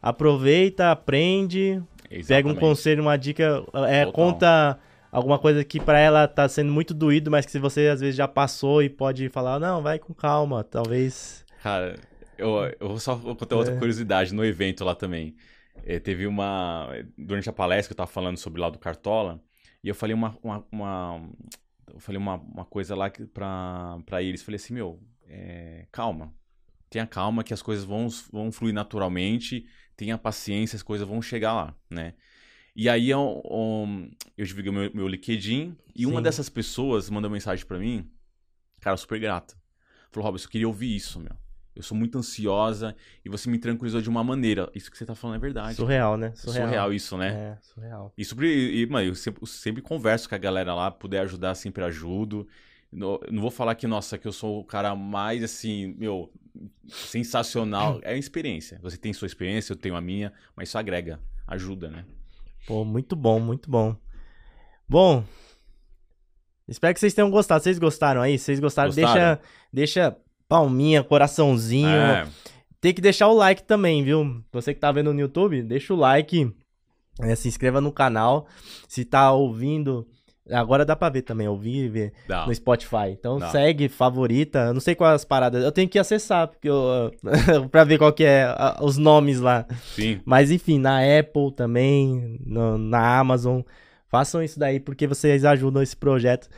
aproveita, 0.00 0.92
aprende, 0.92 1.82
pega 2.08 2.14
um 2.14 2.20
exatamente. 2.20 2.60
conselho, 2.60 3.02
uma 3.02 3.16
dica, 3.16 3.64
é, 3.88 4.04
Total. 4.04 4.12
conta 4.12 4.78
alguma 5.10 5.38
coisa 5.38 5.64
que 5.64 5.80
pra 5.80 5.98
ela 5.98 6.26
tá 6.28 6.48
sendo 6.48 6.72
muito 6.72 6.92
doído, 6.94 7.30
mas 7.30 7.44
que 7.46 7.52
se 7.52 7.58
você 7.58 7.88
às 7.88 8.00
vezes 8.00 8.16
já 8.16 8.28
passou 8.28 8.82
e 8.82 8.88
pode 8.88 9.28
falar, 9.28 9.58
não, 9.58 9.82
vai 9.82 9.98
com 9.98 10.12
calma, 10.14 10.62
talvez. 10.64 11.44
Cara, 11.62 11.98
eu, 12.36 12.56
eu 12.80 12.88
vou 12.88 12.98
só 13.00 13.16
contar 13.16 13.56
outra 13.56 13.74
É. 13.74 13.78
curiosidade 13.78 14.32
no 14.34 14.44
evento 14.44 14.84
lá 14.84 14.94
também. 14.94 15.34
Eh, 15.84 15.98
teve 15.98 16.26
uma. 16.26 16.88
Durante 17.16 17.48
a 17.48 17.52
palestra 17.52 17.88
que 17.88 17.92
eu 17.92 17.96
tava 18.04 18.10
falando 18.10 18.36
sobre 18.36 18.60
lá 18.60 18.68
do 18.70 18.78
Cartola, 18.78 19.40
e 19.82 19.88
eu 19.88 19.94
falei 19.94 20.14
uma. 20.14 20.36
uma, 20.42 20.64
uma- 20.70 21.28
eu 21.92 22.00
falei 22.00 22.18
uma, 22.20 22.34
uma 22.36 22.64
coisa 22.64 22.94
lá 22.94 23.08
que- 23.10 23.24
pra, 23.26 23.98
pra 24.04 24.22
eles. 24.22 24.42
Falei 24.42 24.56
assim, 24.56 24.74
meu, 24.74 25.00
eh, 25.26 25.86
calma. 25.90 26.32
Tenha 26.90 27.06
calma 27.06 27.42
que 27.44 27.52
as 27.54 27.62
coisas 27.62 27.84
vão, 27.84 28.08
vão 28.32 28.50
fluir 28.52 28.74
naturalmente. 28.74 29.66
Tenha 29.96 30.16
paciência, 30.18 30.76
as 30.76 30.82
coisas 30.82 31.06
vão 31.08 31.20
chegar 31.22 31.52
lá, 31.52 31.74
né? 31.90 32.14
E 32.78 32.88
aí 32.88 33.10
eu, 33.10 33.42
um, 33.44 34.08
eu 34.36 34.46
divulguei 34.46 34.70
meu, 34.70 34.88
meu 34.94 35.08
LinkedIn 35.08 35.76
e 35.96 36.06
uma 36.06 36.18
Sim. 36.18 36.22
dessas 36.22 36.48
pessoas 36.48 37.10
mandou 37.10 37.28
mensagem 37.28 37.66
pra 37.66 37.76
mim, 37.76 38.08
cara, 38.80 38.96
super 38.96 39.18
grata. 39.18 39.56
Falou, 40.12 40.30
Robson, 40.30 40.46
eu 40.46 40.50
queria 40.50 40.68
ouvir 40.68 40.94
isso, 40.94 41.18
meu. 41.18 41.32
Eu 41.74 41.82
sou 41.82 41.98
muito 41.98 42.16
ansiosa 42.16 42.94
e 43.24 43.28
você 43.28 43.50
me 43.50 43.58
tranquilizou 43.58 44.00
de 44.00 44.08
uma 44.08 44.22
maneira. 44.22 44.70
Isso 44.76 44.92
que 44.92 44.96
você 44.96 45.04
tá 45.04 45.16
falando 45.16 45.34
é 45.34 45.38
verdade. 45.40 45.74
Surreal, 45.74 46.16
né? 46.16 46.32
Surreal, 46.36 46.92
isso, 46.92 47.16
né? 47.16 47.28
É, 47.28 47.58
surreal. 47.60 48.12
E 48.16 48.24
sobre. 48.24 48.48
E, 48.48 48.86
mano, 48.86 49.08
eu 49.08 49.14
sempre, 49.16 49.42
eu 49.42 49.46
sempre 49.48 49.82
converso 49.82 50.28
com 50.28 50.36
a 50.36 50.38
galera 50.38 50.72
lá, 50.72 50.88
puder 50.88 51.22
ajudar, 51.22 51.56
sempre 51.56 51.82
ajudo. 51.82 52.46
Não, 52.92 53.18
eu 53.26 53.32
não 53.32 53.42
vou 53.42 53.50
falar 53.50 53.74
que, 53.74 53.88
nossa, 53.88 54.16
que 54.16 54.28
eu 54.28 54.32
sou 54.32 54.60
o 54.60 54.64
cara 54.64 54.94
mais, 54.94 55.42
assim, 55.42 55.96
meu, 55.98 56.32
sensacional. 56.86 57.98
É 58.02 58.12
a 58.12 58.16
experiência. 58.16 58.78
Você 58.82 58.96
tem 58.96 59.12
sua 59.12 59.26
experiência, 59.26 59.72
eu 59.72 59.76
tenho 59.76 59.96
a 59.96 60.00
minha, 60.00 60.32
mas 60.54 60.68
isso 60.68 60.78
agrega, 60.78 61.20
ajuda, 61.44 61.90
né? 61.90 62.04
Pô, 62.66 62.84
muito 62.84 63.16
bom, 63.16 63.40
muito 63.40 63.70
bom. 63.70 63.96
Bom, 64.88 65.24
espero 66.66 66.94
que 66.94 67.00
vocês 67.00 67.14
tenham 67.14 67.30
gostado. 67.30 67.62
Vocês 67.62 67.78
gostaram 67.78 68.20
aí? 68.20 68.38
Se 68.38 68.44
vocês 68.46 68.60
gostaram, 68.60 68.90
deixa, 68.92 69.10
Gostaram? 69.12 69.38
deixa 69.72 70.16
palminha, 70.48 71.02
coraçãozinho. 71.02 71.88
É, 71.88 72.26
Tem 72.80 72.92
que 72.94 73.00
deixar 73.00 73.28
o 73.28 73.34
like 73.34 73.62
também, 73.64 74.02
viu? 74.04 74.42
Você 74.52 74.72
que 74.74 74.80
tá 74.80 74.90
vendo 74.92 75.12
no 75.12 75.20
YouTube, 75.20 75.62
deixa 75.62 75.92
o 75.92 75.96
like. 75.96 76.54
é, 77.20 77.34
se 77.34 77.48
inscreva 77.48 77.80
no 77.80 77.92
canal. 77.92 78.46
Se 78.86 79.04
tá 79.04 79.32
ouvindo 79.32 80.06
Agora 80.50 80.84
dá 80.84 80.94
pra 80.96 81.08
ver 81.08 81.22
também, 81.22 81.46
ouvir 81.48 81.84
e 81.84 81.88
ver 81.88 82.12
Dá. 82.26 82.46
no 82.46 82.54
Spotify. 82.54 83.10
Então 83.10 83.38
Dá. 83.38 83.48
segue, 83.50 83.88
favorita. 83.88 84.58
Eu 84.68 84.74
não 84.74 84.80
sei 84.80 84.94
quais 84.94 85.14
as 85.16 85.24
paradas. 85.24 85.62
Eu 85.62 85.72
tenho 85.72 85.88
que 85.88 85.98
acessar 85.98 86.48
porque 86.48 86.68
eu, 86.68 87.12
pra 87.70 87.84
ver 87.84 87.98
qual 87.98 88.12
que 88.12 88.24
é 88.24 88.44
a- 88.44 88.78
os 88.82 88.96
nomes 88.96 89.40
lá. 89.40 89.66
Sim. 89.94 90.20
Mas 90.24 90.50
enfim, 90.50 90.78
na 90.78 90.98
Apple 91.18 91.52
também, 91.54 92.38
no- 92.44 92.78
na 92.78 93.18
Amazon. 93.18 93.60
Façam 94.10 94.42
isso 94.42 94.58
daí 94.58 94.80
porque 94.80 95.06
vocês 95.06 95.44
ajudam 95.44 95.82
esse 95.82 95.94
projeto 95.94 96.48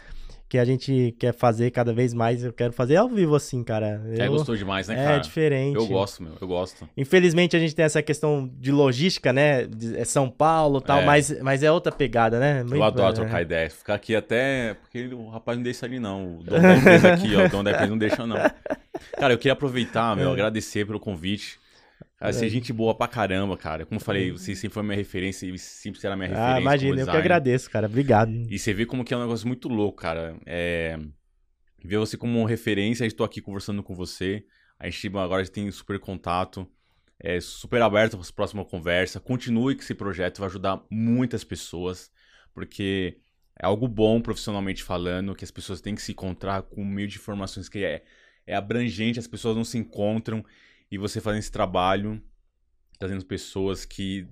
que 0.51 0.59
a 0.59 0.65
gente 0.65 1.15
quer 1.17 1.33
fazer 1.33 1.71
cada 1.71 1.93
vez 1.93 2.13
mais. 2.13 2.43
Eu 2.43 2.53
quero 2.53 2.73
fazer 2.73 2.97
ao 2.97 3.09
vivo 3.09 3.37
assim, 3.37 3.63
cara. 3.63 4.03
É, 4.19 4.27
Eu- 4.27 4.33
gostou 4.33 4.57
demais, 4.57 4.89
né, 4.89 5.01
é 5.01 5.05
cara? 5.07 5.19
diferente. 5.19 5.77
Eu 5.77 5.87
gosto, 5.87 6.21
meu. 6.25 6.33
Eu 6.41 6.49
gosto. 6.49 6.89
Infelizmente 6.97 7.57
a 7.57 7.61
gente 7.61 7.73
tem 7.73 7.85
essa 7.85 8.03
questão 8.03 8.51
de 8.59 8.73
logística, 8.73 9.33
né? 9.33 9.65
De- 9.65 9.97
é 9.97 10.05
São 10.05 10.29
Paulo 10.29 10.81
e 10.81 10.83
tal, 10.83 10.99
É. 11.03 11.05
mas, 11.07 11.41
mas 11.41 11.63
é 11.63 11.71
outra 11.71 11.93
pegada, 11.93 12.41
né? 12.41 12.65
Eu 12.69 12.83
adoro 12.83 13.15
trocar 13.15 13.43
ideia. 13.43 13.71
Ficar 13.71 13.95
aqui 13.95 14.17
até. 14.17 14.75
Porque 14.75 15.07
o 15.15 15.29
rapaz 15.29 15.57
não 15.57 15.63
deixa 15.63 15.87
ali, 15.87 16.01
não. 16.01 16.39
O 16.39 16.43
dono 16.43 16.61
da 16.63 16.77
empresa 16.77 17.13
aqui, 17.15 17.37
ó. 17.37 17.45
O 17.47 17.49
dono 17.49 17.63
da 17.63 17.71
empresa 17.71 17.87
não 17.91 17.99
deixa, 17.99 18.27
não. 18.27 18.37
Cara, 19.17 19.33
eu 19.33 19.39
queria 19.39 19.53
aproveitar, 19.53 20.17
É. 20.19 20.21
meu, 20.21 20.33
agradecer 20.33 20.85
pelo 20.85 20.99
convite. 20.99 21.60
Você 22.23 22.47
é 22.47 22.49
gente 22.51 22.71
boa 22.71 22.95
pra 22.95 23.09
caramba, 23.09 23.57
cara. 23.57 23.87
Como 23.87 23.99
eu 23.99 24.05
falei, 24.05 24.31
você 24.31 24.55
sempre 24.55 24.75
foi 24.75 24.83
minha 24.83 24.97
referência 24.97 25.47
e 25.47 25.59
sempre 25.59 25.99
será 25.99 26.15
minha 26.15 26.29
referência. 26.29 26.57
Ah, 26.57 26.61
imagina, 26.61 27.01
eu 27.01 27.07
que 27.07 27.17
agradeço, 27.17 27.71
cara. 27.71 27.87
Obrigado. 27.87 28.31
E 28.31 28.59
você 28.59 28.75
vê 28.75 28.85
como 28.85 29.03
que 29.03 29.15
é 29.15 29.17
um 29.17 29.21
negócio 29.21 29.49
muito 29.49 29.69
louco, 29.69 30.03
cara. 30.03 30.39
É... 30.45 30.99
Ver 31.83 31.97
você 31.97 32.19
como 32.19 32.45
referência, 32.45 33.07
estou 33.07 33.25
aqui 33.25 33.41
conversando 33.41 33.83
com 33.83 33.95
você. 33.95 34.45
A 34.79 34.89
gente 34.89 35.09
agora 35.17 35.47
tem 35.47 35.71
super 35.71 35.99
contato. 35.99 36.69
É 37.19 37.41
super 37.41 37.81
aberto 37.81 38.19
para 38.19 38.27
a 38.27 38.33
próxima 38.33 38.65
conversa. 38.67 39.19
Continue 39.19 39.75
com 39.75 39.81
esse 39.81 39.95
projeto, 39.95 40.41
vai 40.41 40.49
ajudar 40.49 40.83
muitas 40.91 41.43
pessoas. 41.43 42.11
Porque 42.53 43.17
é 43.59 43.65
algo 43.65 43.89
bom 43.89 44.21
profissionalmente 44.21 44.83
falando, 44.83 45.35
que 45.35 45.45
as 45.45 45.51
pessoas 45.51 45.81
têm 45.81 45.95
que 45.95 46.03
se 46.03 46.13
encontrar 46.13 46.63
com 46.63 46.83
um 46.83 46.87
meio 46.87 47.09
de 47.09 47.17
informações 47.17 47.69
que 47.69 47.85
é, 47.85 48.03
é 48.47 48.55
abrangente, 48.55 49.19
as 49.19 49.27
pessoas 49.27 49.57
não 49.57 49.65
se 49.65 49.79
encontram. 49.79 50.45
E 50.91 50.99
você 50.99 51.21
fazendo 51.21 51.41
esse 51.41 51.53
trabalho, 51.53 52.21
trazendo 52.99 53.25
pessoas 53.25 53.85
que 53.85 54.27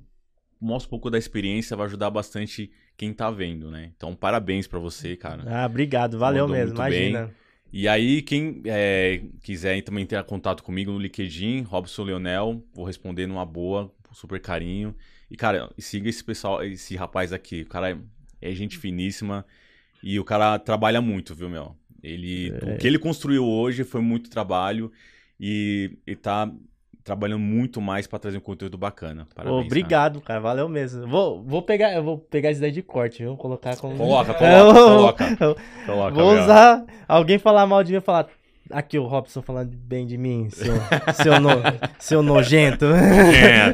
mostram 0.61 0.89
um 0.89 0.91
pouco 0.91 1.11
da 1.11 1.19
experiência, 1.19 1.77
vai 1.77 1.87
ajudar 1.87 2.11
bastante 2.11 2.71
quem 2.97 3.13
tá 3.13 3.31
vendo, 3.31 3.71
né? 3.71 3.93
Então, 3.97 4.15
parabéns 4.15 4.67
pra 4.67 4.79
você, 4.79 5.17
cara. 5.17 5.45
Ah, 5.47 5.67
obrigado, 5.67 6.19
valeu 6.19 6.49
Mandou 6.49 6.57
mesmo, 6.57 6.77
muito 6.77 6.91
bem. 6.91 7.11
imagina. 7.11 7.35
E 7.73 7.87
aí, 7.87 8.23
quem 8.23 8.63
é, 8.65 9.23
quiser 9.43 9.81
também 9.83 10.05
ter 10.05 10.23
contato 10.25 10.63
comigo 10.63 10.91
no 10.91 10.99
LinkedIn, 10.99 11.63
Robson 11.63 12.03
Leonel, 12.03 12.65
vou 12.75 12.85
responder 12.85 13.27
numa 13.27 13.45
boa, 13.45 13.95
com 14.03 14.15
super 14.15 14.41
carinho. 14.41 14.95
E, 15.31 15.37
cara, 15.37 15.71
siga 15.79 16.09
esse 16.09 16.25
pessoal, 16.25 16.65
esse 16.65 16.97
rapaz 16.97 17.33
aqui. 17.33 17.63
O 17.63 17.67
cara 17.67 17.91
é, 17.91 17.99
é 18.41 18.53
gente 18.53 18.79
finíssima 18.79 19.45
e 20.03 20.19
o 20.19 20.25
cara 20.25 20.59
trabalha 20.59 21.01
muito, 21.01 21.35
viu, 21.35 21.49
meu? 21.49 21.77
Ele, 22.03 22.51
É. 22.51 22.75
O 22.75 22.79
que 22.79 22.87
ele 22.87 22.99
construiu 22.99 23.45
hoje 23.45 23.85
foi 23.85 24.01
muito 24.01 24.31
trabalho 24.31 24.91
e 25.41 25.97
ele 26.07 26.17
tá 26.17 26.51
trabalhando 27.05 27.39
muito 27.41 27.81
mais 27.81 28.07
pra 28.07 28.19
trazer 28.19 28.37
um 28.37 28.41
conteúdo 28.41 28.77
bacana. 28.77 29.27
Parabéns, 29.35 29.57
cara. 29.57 29.67
Obrigado, 29.67 30.21
cara. 30.21 30.41
valeu 30.41 30.69
mesmo. 30.69 31.07
Vou, 31.07 31.43
vou 31.43 31.63
pegar, 31.63 31.95
eu 31.95 32.03
vou 32.03 32.19
pegar 32.19 32.51
isso 32.51 32.61
daí 32.61 32.71
de 32.71 32.83
corte, 32.83 33.23
viu? 33.23 33.37
Colocar 33.37 33.77
como. 33.77 33.97
Coloca, 33.97 34.35
coloca, 34.37 35.37
coloca. 35.37 35.63
Coloca, 35.87 36.15
Vou 36.15 36.35
meu. 36.35 36.43
usar. 36.43 36.85
Alguém 37.07 37.39
falar 37.39 37.67
mal 37.67 37.83
de 37.83 37.95
mim, 37.95 38.01
falar. 38.01 38.27
Aqui 38.71 38.99
o 38.99 39.07
Robson 39.07 39.41
falando 39.41 39.71
bem 39.75 40.07
de 40.07 40.19
mim, 40.19 40.51
seu, 40.51 40.75
seu, 41.15 41.41
no- 41.41 41.63
seu 41.99 42.23
nojento. 42.23 42.85
É. 42.95 43.73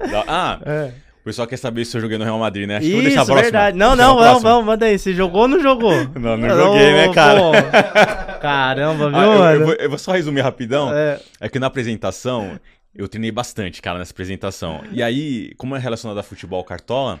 Ah, 0.26 0.58
É. 0.64 0.92
o 1.26 1.28
pessoal 1.28 1.48
quer 1.48 1.56
saber 1.56 1.84
se 1.84 1.96
eu 1.96 2.00
joguei 2.00 2.16
no 2.18 2.22
Real 2.24 2.38
Madrid, 2.38 2.68
né? 2.68 2.76
Acho 2.76 2.86
que 2.86 2.92
eu 2.92 2.96
vou 2.98 3.00
Isso, 3.00 3.08
deixar 3.08 3.22
a 3.22 3.24
próxima. 3.26 3.42
verdade. 3.42 3.76
Não, 3.76 3.96
não, 3.96 4.14
vamos, 4.16 4.42
vamos, 4.44 4.64
manda 4.64 4.86
aí. 4.86 4.96
Você 4.96 5.12
jogou 5.12 5.42
ou 5.42 5.48
não 5.48 5.60
jogou? 5.60 5.90
Não, 6.14 6.36
não 6.36 6.48
joguei, 6.48 6.92
né, 6.92 7.12
cara? 7.12 7.40
pô. 7.40 7.50
Caramba, 8.40 9.08
viu, 9.10 9.18
Ah, 9.18 9.24
eu, 9.24 9.32
eu 9.32 9.38
mano? 9.40 9.64
vou, 9.66 9.74
eu 9.74 9.88
vou 9.88 9.98
só 9.98 10.12
resumir 10.12 10.40
rapidão. 10.42 10.92
É, 10.94 11.20
É 11.40 11.48
que 11.48 11.58
na 11.58 11.66
apresentação, 11.66 12.60
eu 12.94 13.08
treinei 13.08 13.32
bastante, 13.32 13.82
cara, 13.82 13.98
nessa 13.98 14.12
apresentação. 14.12 14.82
E 14.92 15.02
aí, 15.02 15.52
como 15.56 15.74
é 15.74 15.78
relacionado 15.80 16.18
a 16.18 16.22
futebol 16.22 16.62
cartola, 16.62 17.18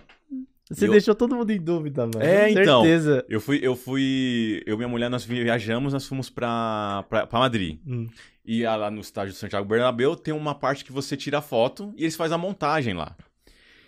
você 0.70 0.86
Eu- 0.86 0.92
deixou 0.92 1.14
todo 1.14 1.34
mundo 1.34 1.50
em 1.50 1.60
dúvida, 1.60 2.02
mano. 2.06 2.22
É, 2.24 2.52
Com 2.52 2.60
então. 2.60 2.82
Certeza. 2.82 3.24
eu 3.28 3.40
fui, 3.40 3.58
eu 3.62 3.74
fui. 3.74 4.62
Eu 4.66 4.74
e 4.74 4.76
minha 4.76 4.88
mulher, 4.88 5.08
nós 5.10 5.24
viajamos, 5.24 5.92
nós 5.92 6.06
fomos 6.06 6.30
pra, 6.30 7.04
pra, 7.08 7.26
pra 7.26 7.38
Madrid. 7.40 7.78
Hum. 7.86 8.06
E 8.44 8.64
ah, 8.64 8.76
lá 8.76 8.90
no 8.90 9.00
estádio 9.00 9.32
do 9.32 9.36
Santiago 9.36 9.66
Bernabéu 9.66 10.14
tem 10.14 10.32
uma 10.32 10.54
parte 10.54 10.84
que 10.84 10.92
você 10.92 11.16
tira 11.16 11.38
a 11.38 11.42
foto 11.42 11.92
e 11.96 12.02
eles 12.04 12.14
fazem 12.14 12.36
a 12.36 12.38
montagem 12.38 12.94
lá. 12.94 13.10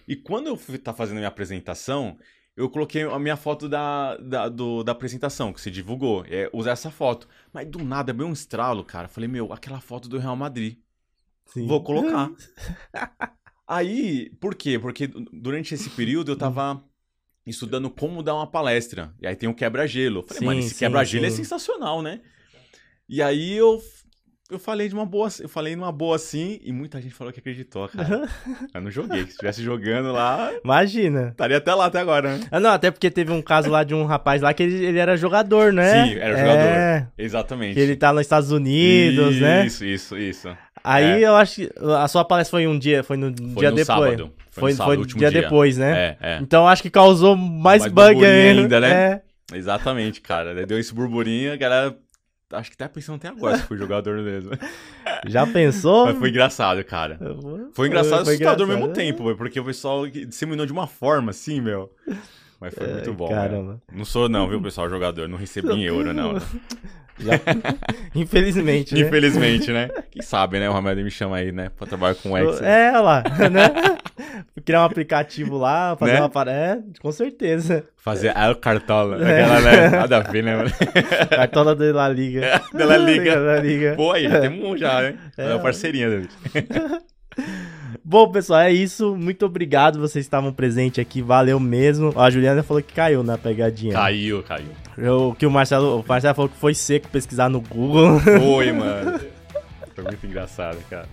E 0.09 0.17
quando 0.17 0.47
eu 0.49 0.57
fui 0.57 0.79
tá 0.79 0.93
fazendo 0.95 1.19
a 1.19 1.21
minha 1.21 1.29
apresentação, 1.29 2.19
eu 2.57 2.69
coloquei 2.69 3.03
a 3.03 3.19
minha 3.19 3.37
foto 3.37 3.69
da, 3.69 4.17
da, 4.17 4.49
do- 4.49 4.83
da 4.83 4.93
apresentação, 4.93 5.53
que 5.53 5.61
se 5.61 5.71
divulgou. 5.71 6.25
É, 6.29 6.51
usar 6.53 6.73
essa 6.73 6.91
foto. 6.91 7.29
Mas 7.53 7.69
do 7.69 7.79
nada, 7.85 8.13
deu 8.13 8.27
um 8.27 8.33
estralo, 8.33 8.83
cara. 8.83 9.07
Falei, 9.07 9.29
meu, 9.29 9.53
aquela 9.53 9.81
foto 9.81 10.09
do 10.09 10.19
Real 10.19 10.35
Madrid. 10.35 10.79
Sim. 11.47 11.67
Vou 11.67 11.83
colocar. 11.83 12.31
Aí, 13.67 14.31
por 14.41 14.55
quê? 14.55 14.79
Porque 14.79 15.07
durante 15.07 15.75
esse 15.75 15.91
período 15.91 16.33
eu 16.33 16.37
tava 16.37 16.83
estudando 17.47 17.91
como 17.91 18.23
dar 18.23 18.35
uma 18.35 18.47
palestra. 18.47 19.15
E 19.21 19.27
aí 19.27 19.37
tem 19.37 19.49
um 19.49 19.55
quebra-gelo. 19.55 20.21
Eu 20.21 20.23
Falei, 20.23 20.39
Sim, 20.39 20.47
mano, 20.47 20.61
esse 20.61 20.75
quebra-gelo 20.79 21.27
é 21.27 21.31
sensacional, 21.31 22.01
né? 22.03 22.21
E 23.09 23.21
aí 23.23 23.53
eu, 23.53 23.79
eu 24.51 24.59
falei 24.59 24.89
de 24.89 24.95
uma 24.95 25.05
boa, 25.05 25.29
eu 25.41 25.49
falei 25.49 25.77
numa 25.77 25.93
boa 25.93 26.17
assim, 26.17 26.59
e 26.65 26.73
muita 26.73 27.01
gente 27.03 27.15
falou 27.15 27.33
que 27.33 27.39
acreditou, 27.41 27.87
cara. 27.89 28.27
eu 28.75 28.81
não 28.81 28.91
joguei. 28.91 29.23
Se 29.25 29.31
estivesse 29.31 29.63
jogando 29.63 30.11
lá, 30.13 30.51
Imagina. 30.65 31.29
estaria 31.29 31.59
até 31.59 31.75
lá 31.75 31.87
até 31.87 32.01
agora, 32.01 32.37
né? 32.39 32.47
Ah, 32.51 32.59
não, 32.59 32.71
até 32.71 32.91
porque 32.91 33.11
teve 33.11 33.31
um 33.31 33.43
caso 33.43 33.69
lá 33.71 33.85
de 33.85 33.95
um 33.95 34.05
rapaz 34.07 34.41
lá 34.41 34.55
que 34.55 34.63
ele, 34.63 34.85
ele 34.85 34.99
era 34.99 35.17
jogador, 35.17 35.73
né? 35.73 36.07
Sim, 36.07 36.15
era 36.19 36.37
jogador. 36.39 36.61
É, 36.61 37.07
Exatamente. 37.19 37.75
que 37.75 37.81
ele 37.81 37.97
tá 37.97 38.13
nos 38.13 38.23
Estados 38.23 38.51
Unidos, 38.51 39.39
né? 39.41 39.67
Isso, 39.67 39.85
isso, 39.85 40.17
isso. 40.17 40.49
Aí 40.83 41.23
É. 41.23 41.27
eu 41.29 41.35
acho 41.37 41.57
que 41.57 41.71
a 41.99 42.09
sua 42.09 42.25
palestra 42.25 42.53
foi 42.59 42.67
um 42.67 42.79
dia, 42.79 43.03
foi 43.03 43.17
no 43.17 43.27
Foi 43.27 43.61
dia 43.61 43.71
no 43.71 43.77
depois. 43.77 43.87
sábado. 43.87 44.33
Foi, 44.51 44.61
Foi, 44.63 44.71
no 44.71 44.77
sábado, 44.77 44.95
foi 44.95 44.99
último 45.03 45.19
dia, 45.19 45.31
dia. 45.31 45.43
depois, 45.43 45.77
né? 45.77 45.99
É, 45.99 46.17
é. 46.21 46.39
Então 46.41 46.63
eu 46.63 46.69
acho 46.69 46.83
que 46.83 46.89
causou 46.91 47.37
mais, 47.37 47.83
Mais 47.83 47.93
bug 47.93 48.25
ainda, 48.25 48.63
ainda, 48.63 48.81
né? 48.81 48.91
É. 49.53 49.57
Exatamente, 49.57 50.21
cara. 50.21 50.67
Deu 50.67 50.79
esse 50.79 50.95
burburinho, 50.95 51.53
a 51.53 51.57
galera. 51.57 51.95
Acho 52.53 52.71
que 52.71 52.77
tá 52.77 52.89
pensando 52.89 53.17
até 53.17 53.29
agora 53.29 53.59
se 53.59 53.65
foi 53.65 53.77
jogador 53.77 54.23
mesmo. 54.23 54.53
Já 55.27 55.47
pensou? 55.47 56.07
Mas 56.07 56.19
foi 56.19 56.31
engraçado, 56.31 56.83
cara. 56.83 57.19
Foi 57.75 57.89
engraçado 57.89 58.27
e 58.31 58.35
assustador 58.35 58.71
ao 58.71 58.77
mesmo 58.77 58.93
tempo, 58.93 59.37
porque 59.37 59.61
o 59.61 59.65
pessoal 59.65 60.07
disseminou 60.07 60.65
de 60.65 60.73
uma 60.73 60.87
forma 60.87 61.31
assim, 61.31 61.61
meu. 61.61 61.93
Mas 62.61 62.75
foi 62.75 62.87
muito 62.87 63.13
bom. 63.13 63.29
caramba. 63.29 63.73
velho. 63.73 63.83
Não 63.93 64.05
sou, 64.05 64.29
não, 64.29 64.49
viu, 64.49 64.61
pessoal, 64.63 64.89
jogador. 64.89 65.29
Não 65.29 65.37
recebi 65.37 65.71
em 65.73 65.85
euro, 65.85 66.13
não. 66.15 66.35
Infelizmente, 68.15 68.95
né? 68.95 69.01
Infelizmente, 69.01 69.73
né? 69.73 69.89
Quem 70.11 70.23
sabe, 70.23 70.59
né? 70.59 70.69
O 70.69 70.73
Ramed 70.73 71.03
me 71.03 71.11
chama 71.11 71.37
aí, 71.37 71.53
né? 71.53 71.71
Pra 71.77 71.87
trabalhar 71.87 72.15
com 72.17 72.31
o 72.33 72.39
Excel. 72.39 72.67
É, 72.67 72.91
lá, 72.99 73.23
né? 73.51 73.99
Criar 74.65 74.83
um 74.83 74.85
aplicativo 74.85 75.57
lá, 75.57 75.97
fazer 75.97 76.13
Né? 76.15 76.21
uma 76.21 76.29
parada. 76.29 76.57
É, 76.59 76.79
com 77.01 77.11
certeza. 77.13 77.85
Fazer 77.97 78.37
a 78.37 78.55
cartola. 78.55 79.17
É. 79.29 79.43
Aquela, 79.45 79.61
né? 79.61 79.89
Nada 79.91 80.17
a 80.19 80.21
ver, 80.21 80.43
né? 80.43 80.55
Cartola 81.31 81.75
de 81.77 81.93
La 81.93 82.09
Liga. 82.09 82.61
De 82.75 82.85
La 82.85 82.97
Liga. 82.97 83.37
La 83.37 83.57
Liga. 83.61 83.95
Pô, 83.97 84.13
aí, 84.13 84.29
já 84.29 84.41
temos 84.41 84.65
um 84.65 84.77
já, 84.77 85.01
né? 85.03 85.15
É 85.37 85.45
É. 85.45 85.55
uma 85.55 85.59
parceirinha, 85.61 86.09
David. 86.11 86.31
Bom, 88.05 88.31
pessoal, 88.31 88.61
é 88.61 88.73
isso. 88.73 89.17
Muito 89.17 89.47
obrigado. 89.47 89.99
Vocês 89.99 90.25
estavam 90.25 90.53
presentes 90.53 91.01
aqui. 91.01 91.23
Valeu 91.23 91.59
mesmo. 91.59 92.13
A 92.17 92.31
Juliana 92.31 92.63
falou 92.63 92.83
que 92.83 92.93
caiu 92.93 93.23
na 93.23 93.39
pegadinha. 93.39 93.93
Caiu, 93.93 94.43
caiu. 94.43 94.69
Eu, 94.97 95.37
que 95.39 95.47
o 95.47 95.51
Marcelo, 95.51 96.01
o 96.01 96.05
Marcelo 96.07 96.35
falou 96.35 96.49
que 96.49 96.57
foi 96.57 96.75
seco 96.75 97.09
pesquisar 97.09 97.49
no 97.49 97.61
Google. 97.61 98.19
Foi, 98.21 98.73
mano. 98.73 99.21
Foi 99.95 100.05
muito 100.05 100.27
engraçado, 100.27 100.79
cara. 100.89 101.09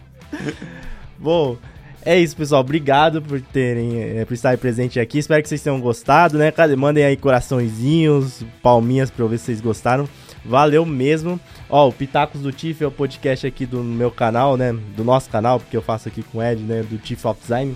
Bom, 1.18 1.57
é 2.03 2.19
isso, 2.19 2.35
pessoal. 2.35 2.61
Obrigado 2.61 3.22
por 3.22 3.41
terem, 3.41 4.19
é, 4.19 4.26
por 4.26 4.34
estarem 4.34 4.60
presentes 4.60 5.02
aqui. 5.02 5.18
Espero 5.18 5.41
que 5.41 5.49
vocês 5.49 5.61
tenham 5.61 5.80
gostado, 5.80 6.38
né? 6.38 6.53
Mandem 6.77 7.03
aí 7.03 7.18
coraçõezinhos, 7.18 8.45
palminhas 8.61 9.10
pra 9.10 9.26
eu 9.26 9.30
ver 9.30 9.38
se 9.39 9.45
vocês 9.45 9.61
gostaram. 9.61 10.07
Valeu 10.46 10.86
mesmo. 10.86 11.40
Ó, 11.70 11.90
o 11.90 11.92
Pitacos 11.92 12.42
do 12.42 12.52
Tiff 12.52 12.84
é 12.84 12.88
o 12.88 12.92
podcast 12.92 13.48
aqui 13.48 13.66
do 13.66 13.84
meu 13.84 14.12
canal, 14.12 14.56
né? 14.56 14.72
Do 14.96 15.04
nosso 15.04 15.30
canal, 15.30 15.60
porque 15.60 15.76
eu 15.76 15.82
faço 15.82 16.08
aqui 16.08 16.22
com 16.22 16.38
o 16.38 16.44
Ed, 16.44 16.62
né? 16.62 16.84
Do 16.84 16.98
Tiff 16.98 17.26
of 17.28 17.42
Design. 17.42 17.76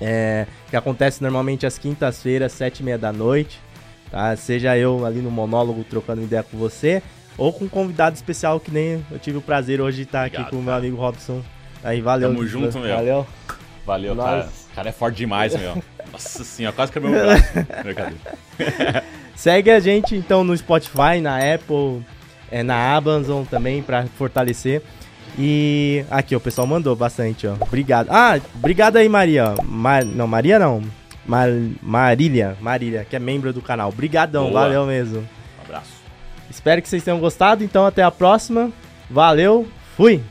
É, 0.00 0.46
que 0.70 0.76
acontece 0.76 1.22
normalmente 1.22 1.66
às 1.66 1.78
quintas-feiras, 1.78 2.52
sete 2.52 2.80
e 2.80 2.82
meia 2.82 2.98
da 2.98 3.12
noite. 3.12 3.60
Tá? 4.10 4.34
Seja 4.36 4.76
eu 4.76 5.04
ali 5.04 5.20
no 5.20 5.30
monólogo 5.30 5.84
trocando 5.84 6.22
ideia 6.22 6.42
com 6.42 6.56
você, 6.56 7.02
ou 7.36 7.52
com 7.52 7.66
um 7.66 7.68
convidado 7.68 8.16
especial 8.16 8.58
que 8.58 8.70
nem 8.70 9.04
eu 9.10 9.18
tive 9.18 9.38
o 9.38 9.42
prazer 9.42 9.80
hoje 9.80 9.98
de 9.98 10.02
estar 10.04 10.24
aqui 10.24 10.36
Obrigado, 10.36 10.50
com 10.50 10.58
o 10.58 10.62
meu 10.62 10.74
amigo 10.74 10.96
Robson. 10.96 11.42
Aí, 11.82 12.00
valeu. 12.00 12.30
Tamo 12.30 12.46
junto, 12.46 12.78
meu. 12.78 12.94
Valeu. 12.96 13.26
Valeu, 13.84 14.14
Nós. 14.14 14.26
cara. 14.26 14.48
O 14.48 14.74
cara 14.74 14.88
é 14.88 14.92
forte 14.92 15.16
demais, 15.16 15.54
meu. 15.54 15.82
Nossa 16.10 16.44
senhora, 16.44 16.74
quase 16.74 16.92
quebrou 16.92 17.12
meu 17.12 17.22
braço. 17.22 17.44
Segue 19.34 19.70
a 19.70 19.80
gente 19.80 20.14
então 20.14 20.44
no 20.44 20.56
Spotify, 20.56 21.20
na 21.20 21.38
Apple, 21.54 22.02
é, 22.50 22.62
na 22.62 22.94
Amazon 22.94 23.44
também 23.44 23.82
pra 23.82 24.06
fortalecer. 24.16 24.82
E 25.38 26.04
aqui, 26.10 26.34
ó, 26.34 26.38
o 26.38 26.40
pessoal 26.40 26.66
mandou 26.66 26.94
bastante, 26.94 27.46
ó. 27.46 27.54
Obrigado. 27.60 28.08
Ah, 28.10 28.38
obrigado 28.54 28.96
aí, 28.96 29.08
Maria. 29.08 29.54
Ma- 29.64 30.04
não, 30.04 30.26
Maria 30.28 30.58
não. 30.58 30.82
Mar 31.26 31.48
Marília, 31.82 32.56
Marília, 32.60 33.04
que 33.08 33.16
é 33.16 33.18
membro 33.18 33.52
do 33.52 33.60
canal. 33.62 33.88
Obrigadão, 33.88 34.50
Boa. 34.50 34.60
valeu 34.62 34.86
mesmo. 34.86 35.20
Um 35.20 35.64
abraço. 35.64 35.92
Espero 36.50 36.80
que 36.82 36.88
vocês 36.88 37.02
tenham 37.02 37.18
gostado, 37.18 37.64
então 37.64 37.84
até 37.86 38.02
a 38.02 38.10
próxima. 38.10 38.70
Valeu, 39.10 39.66
fui! 39.96 40.22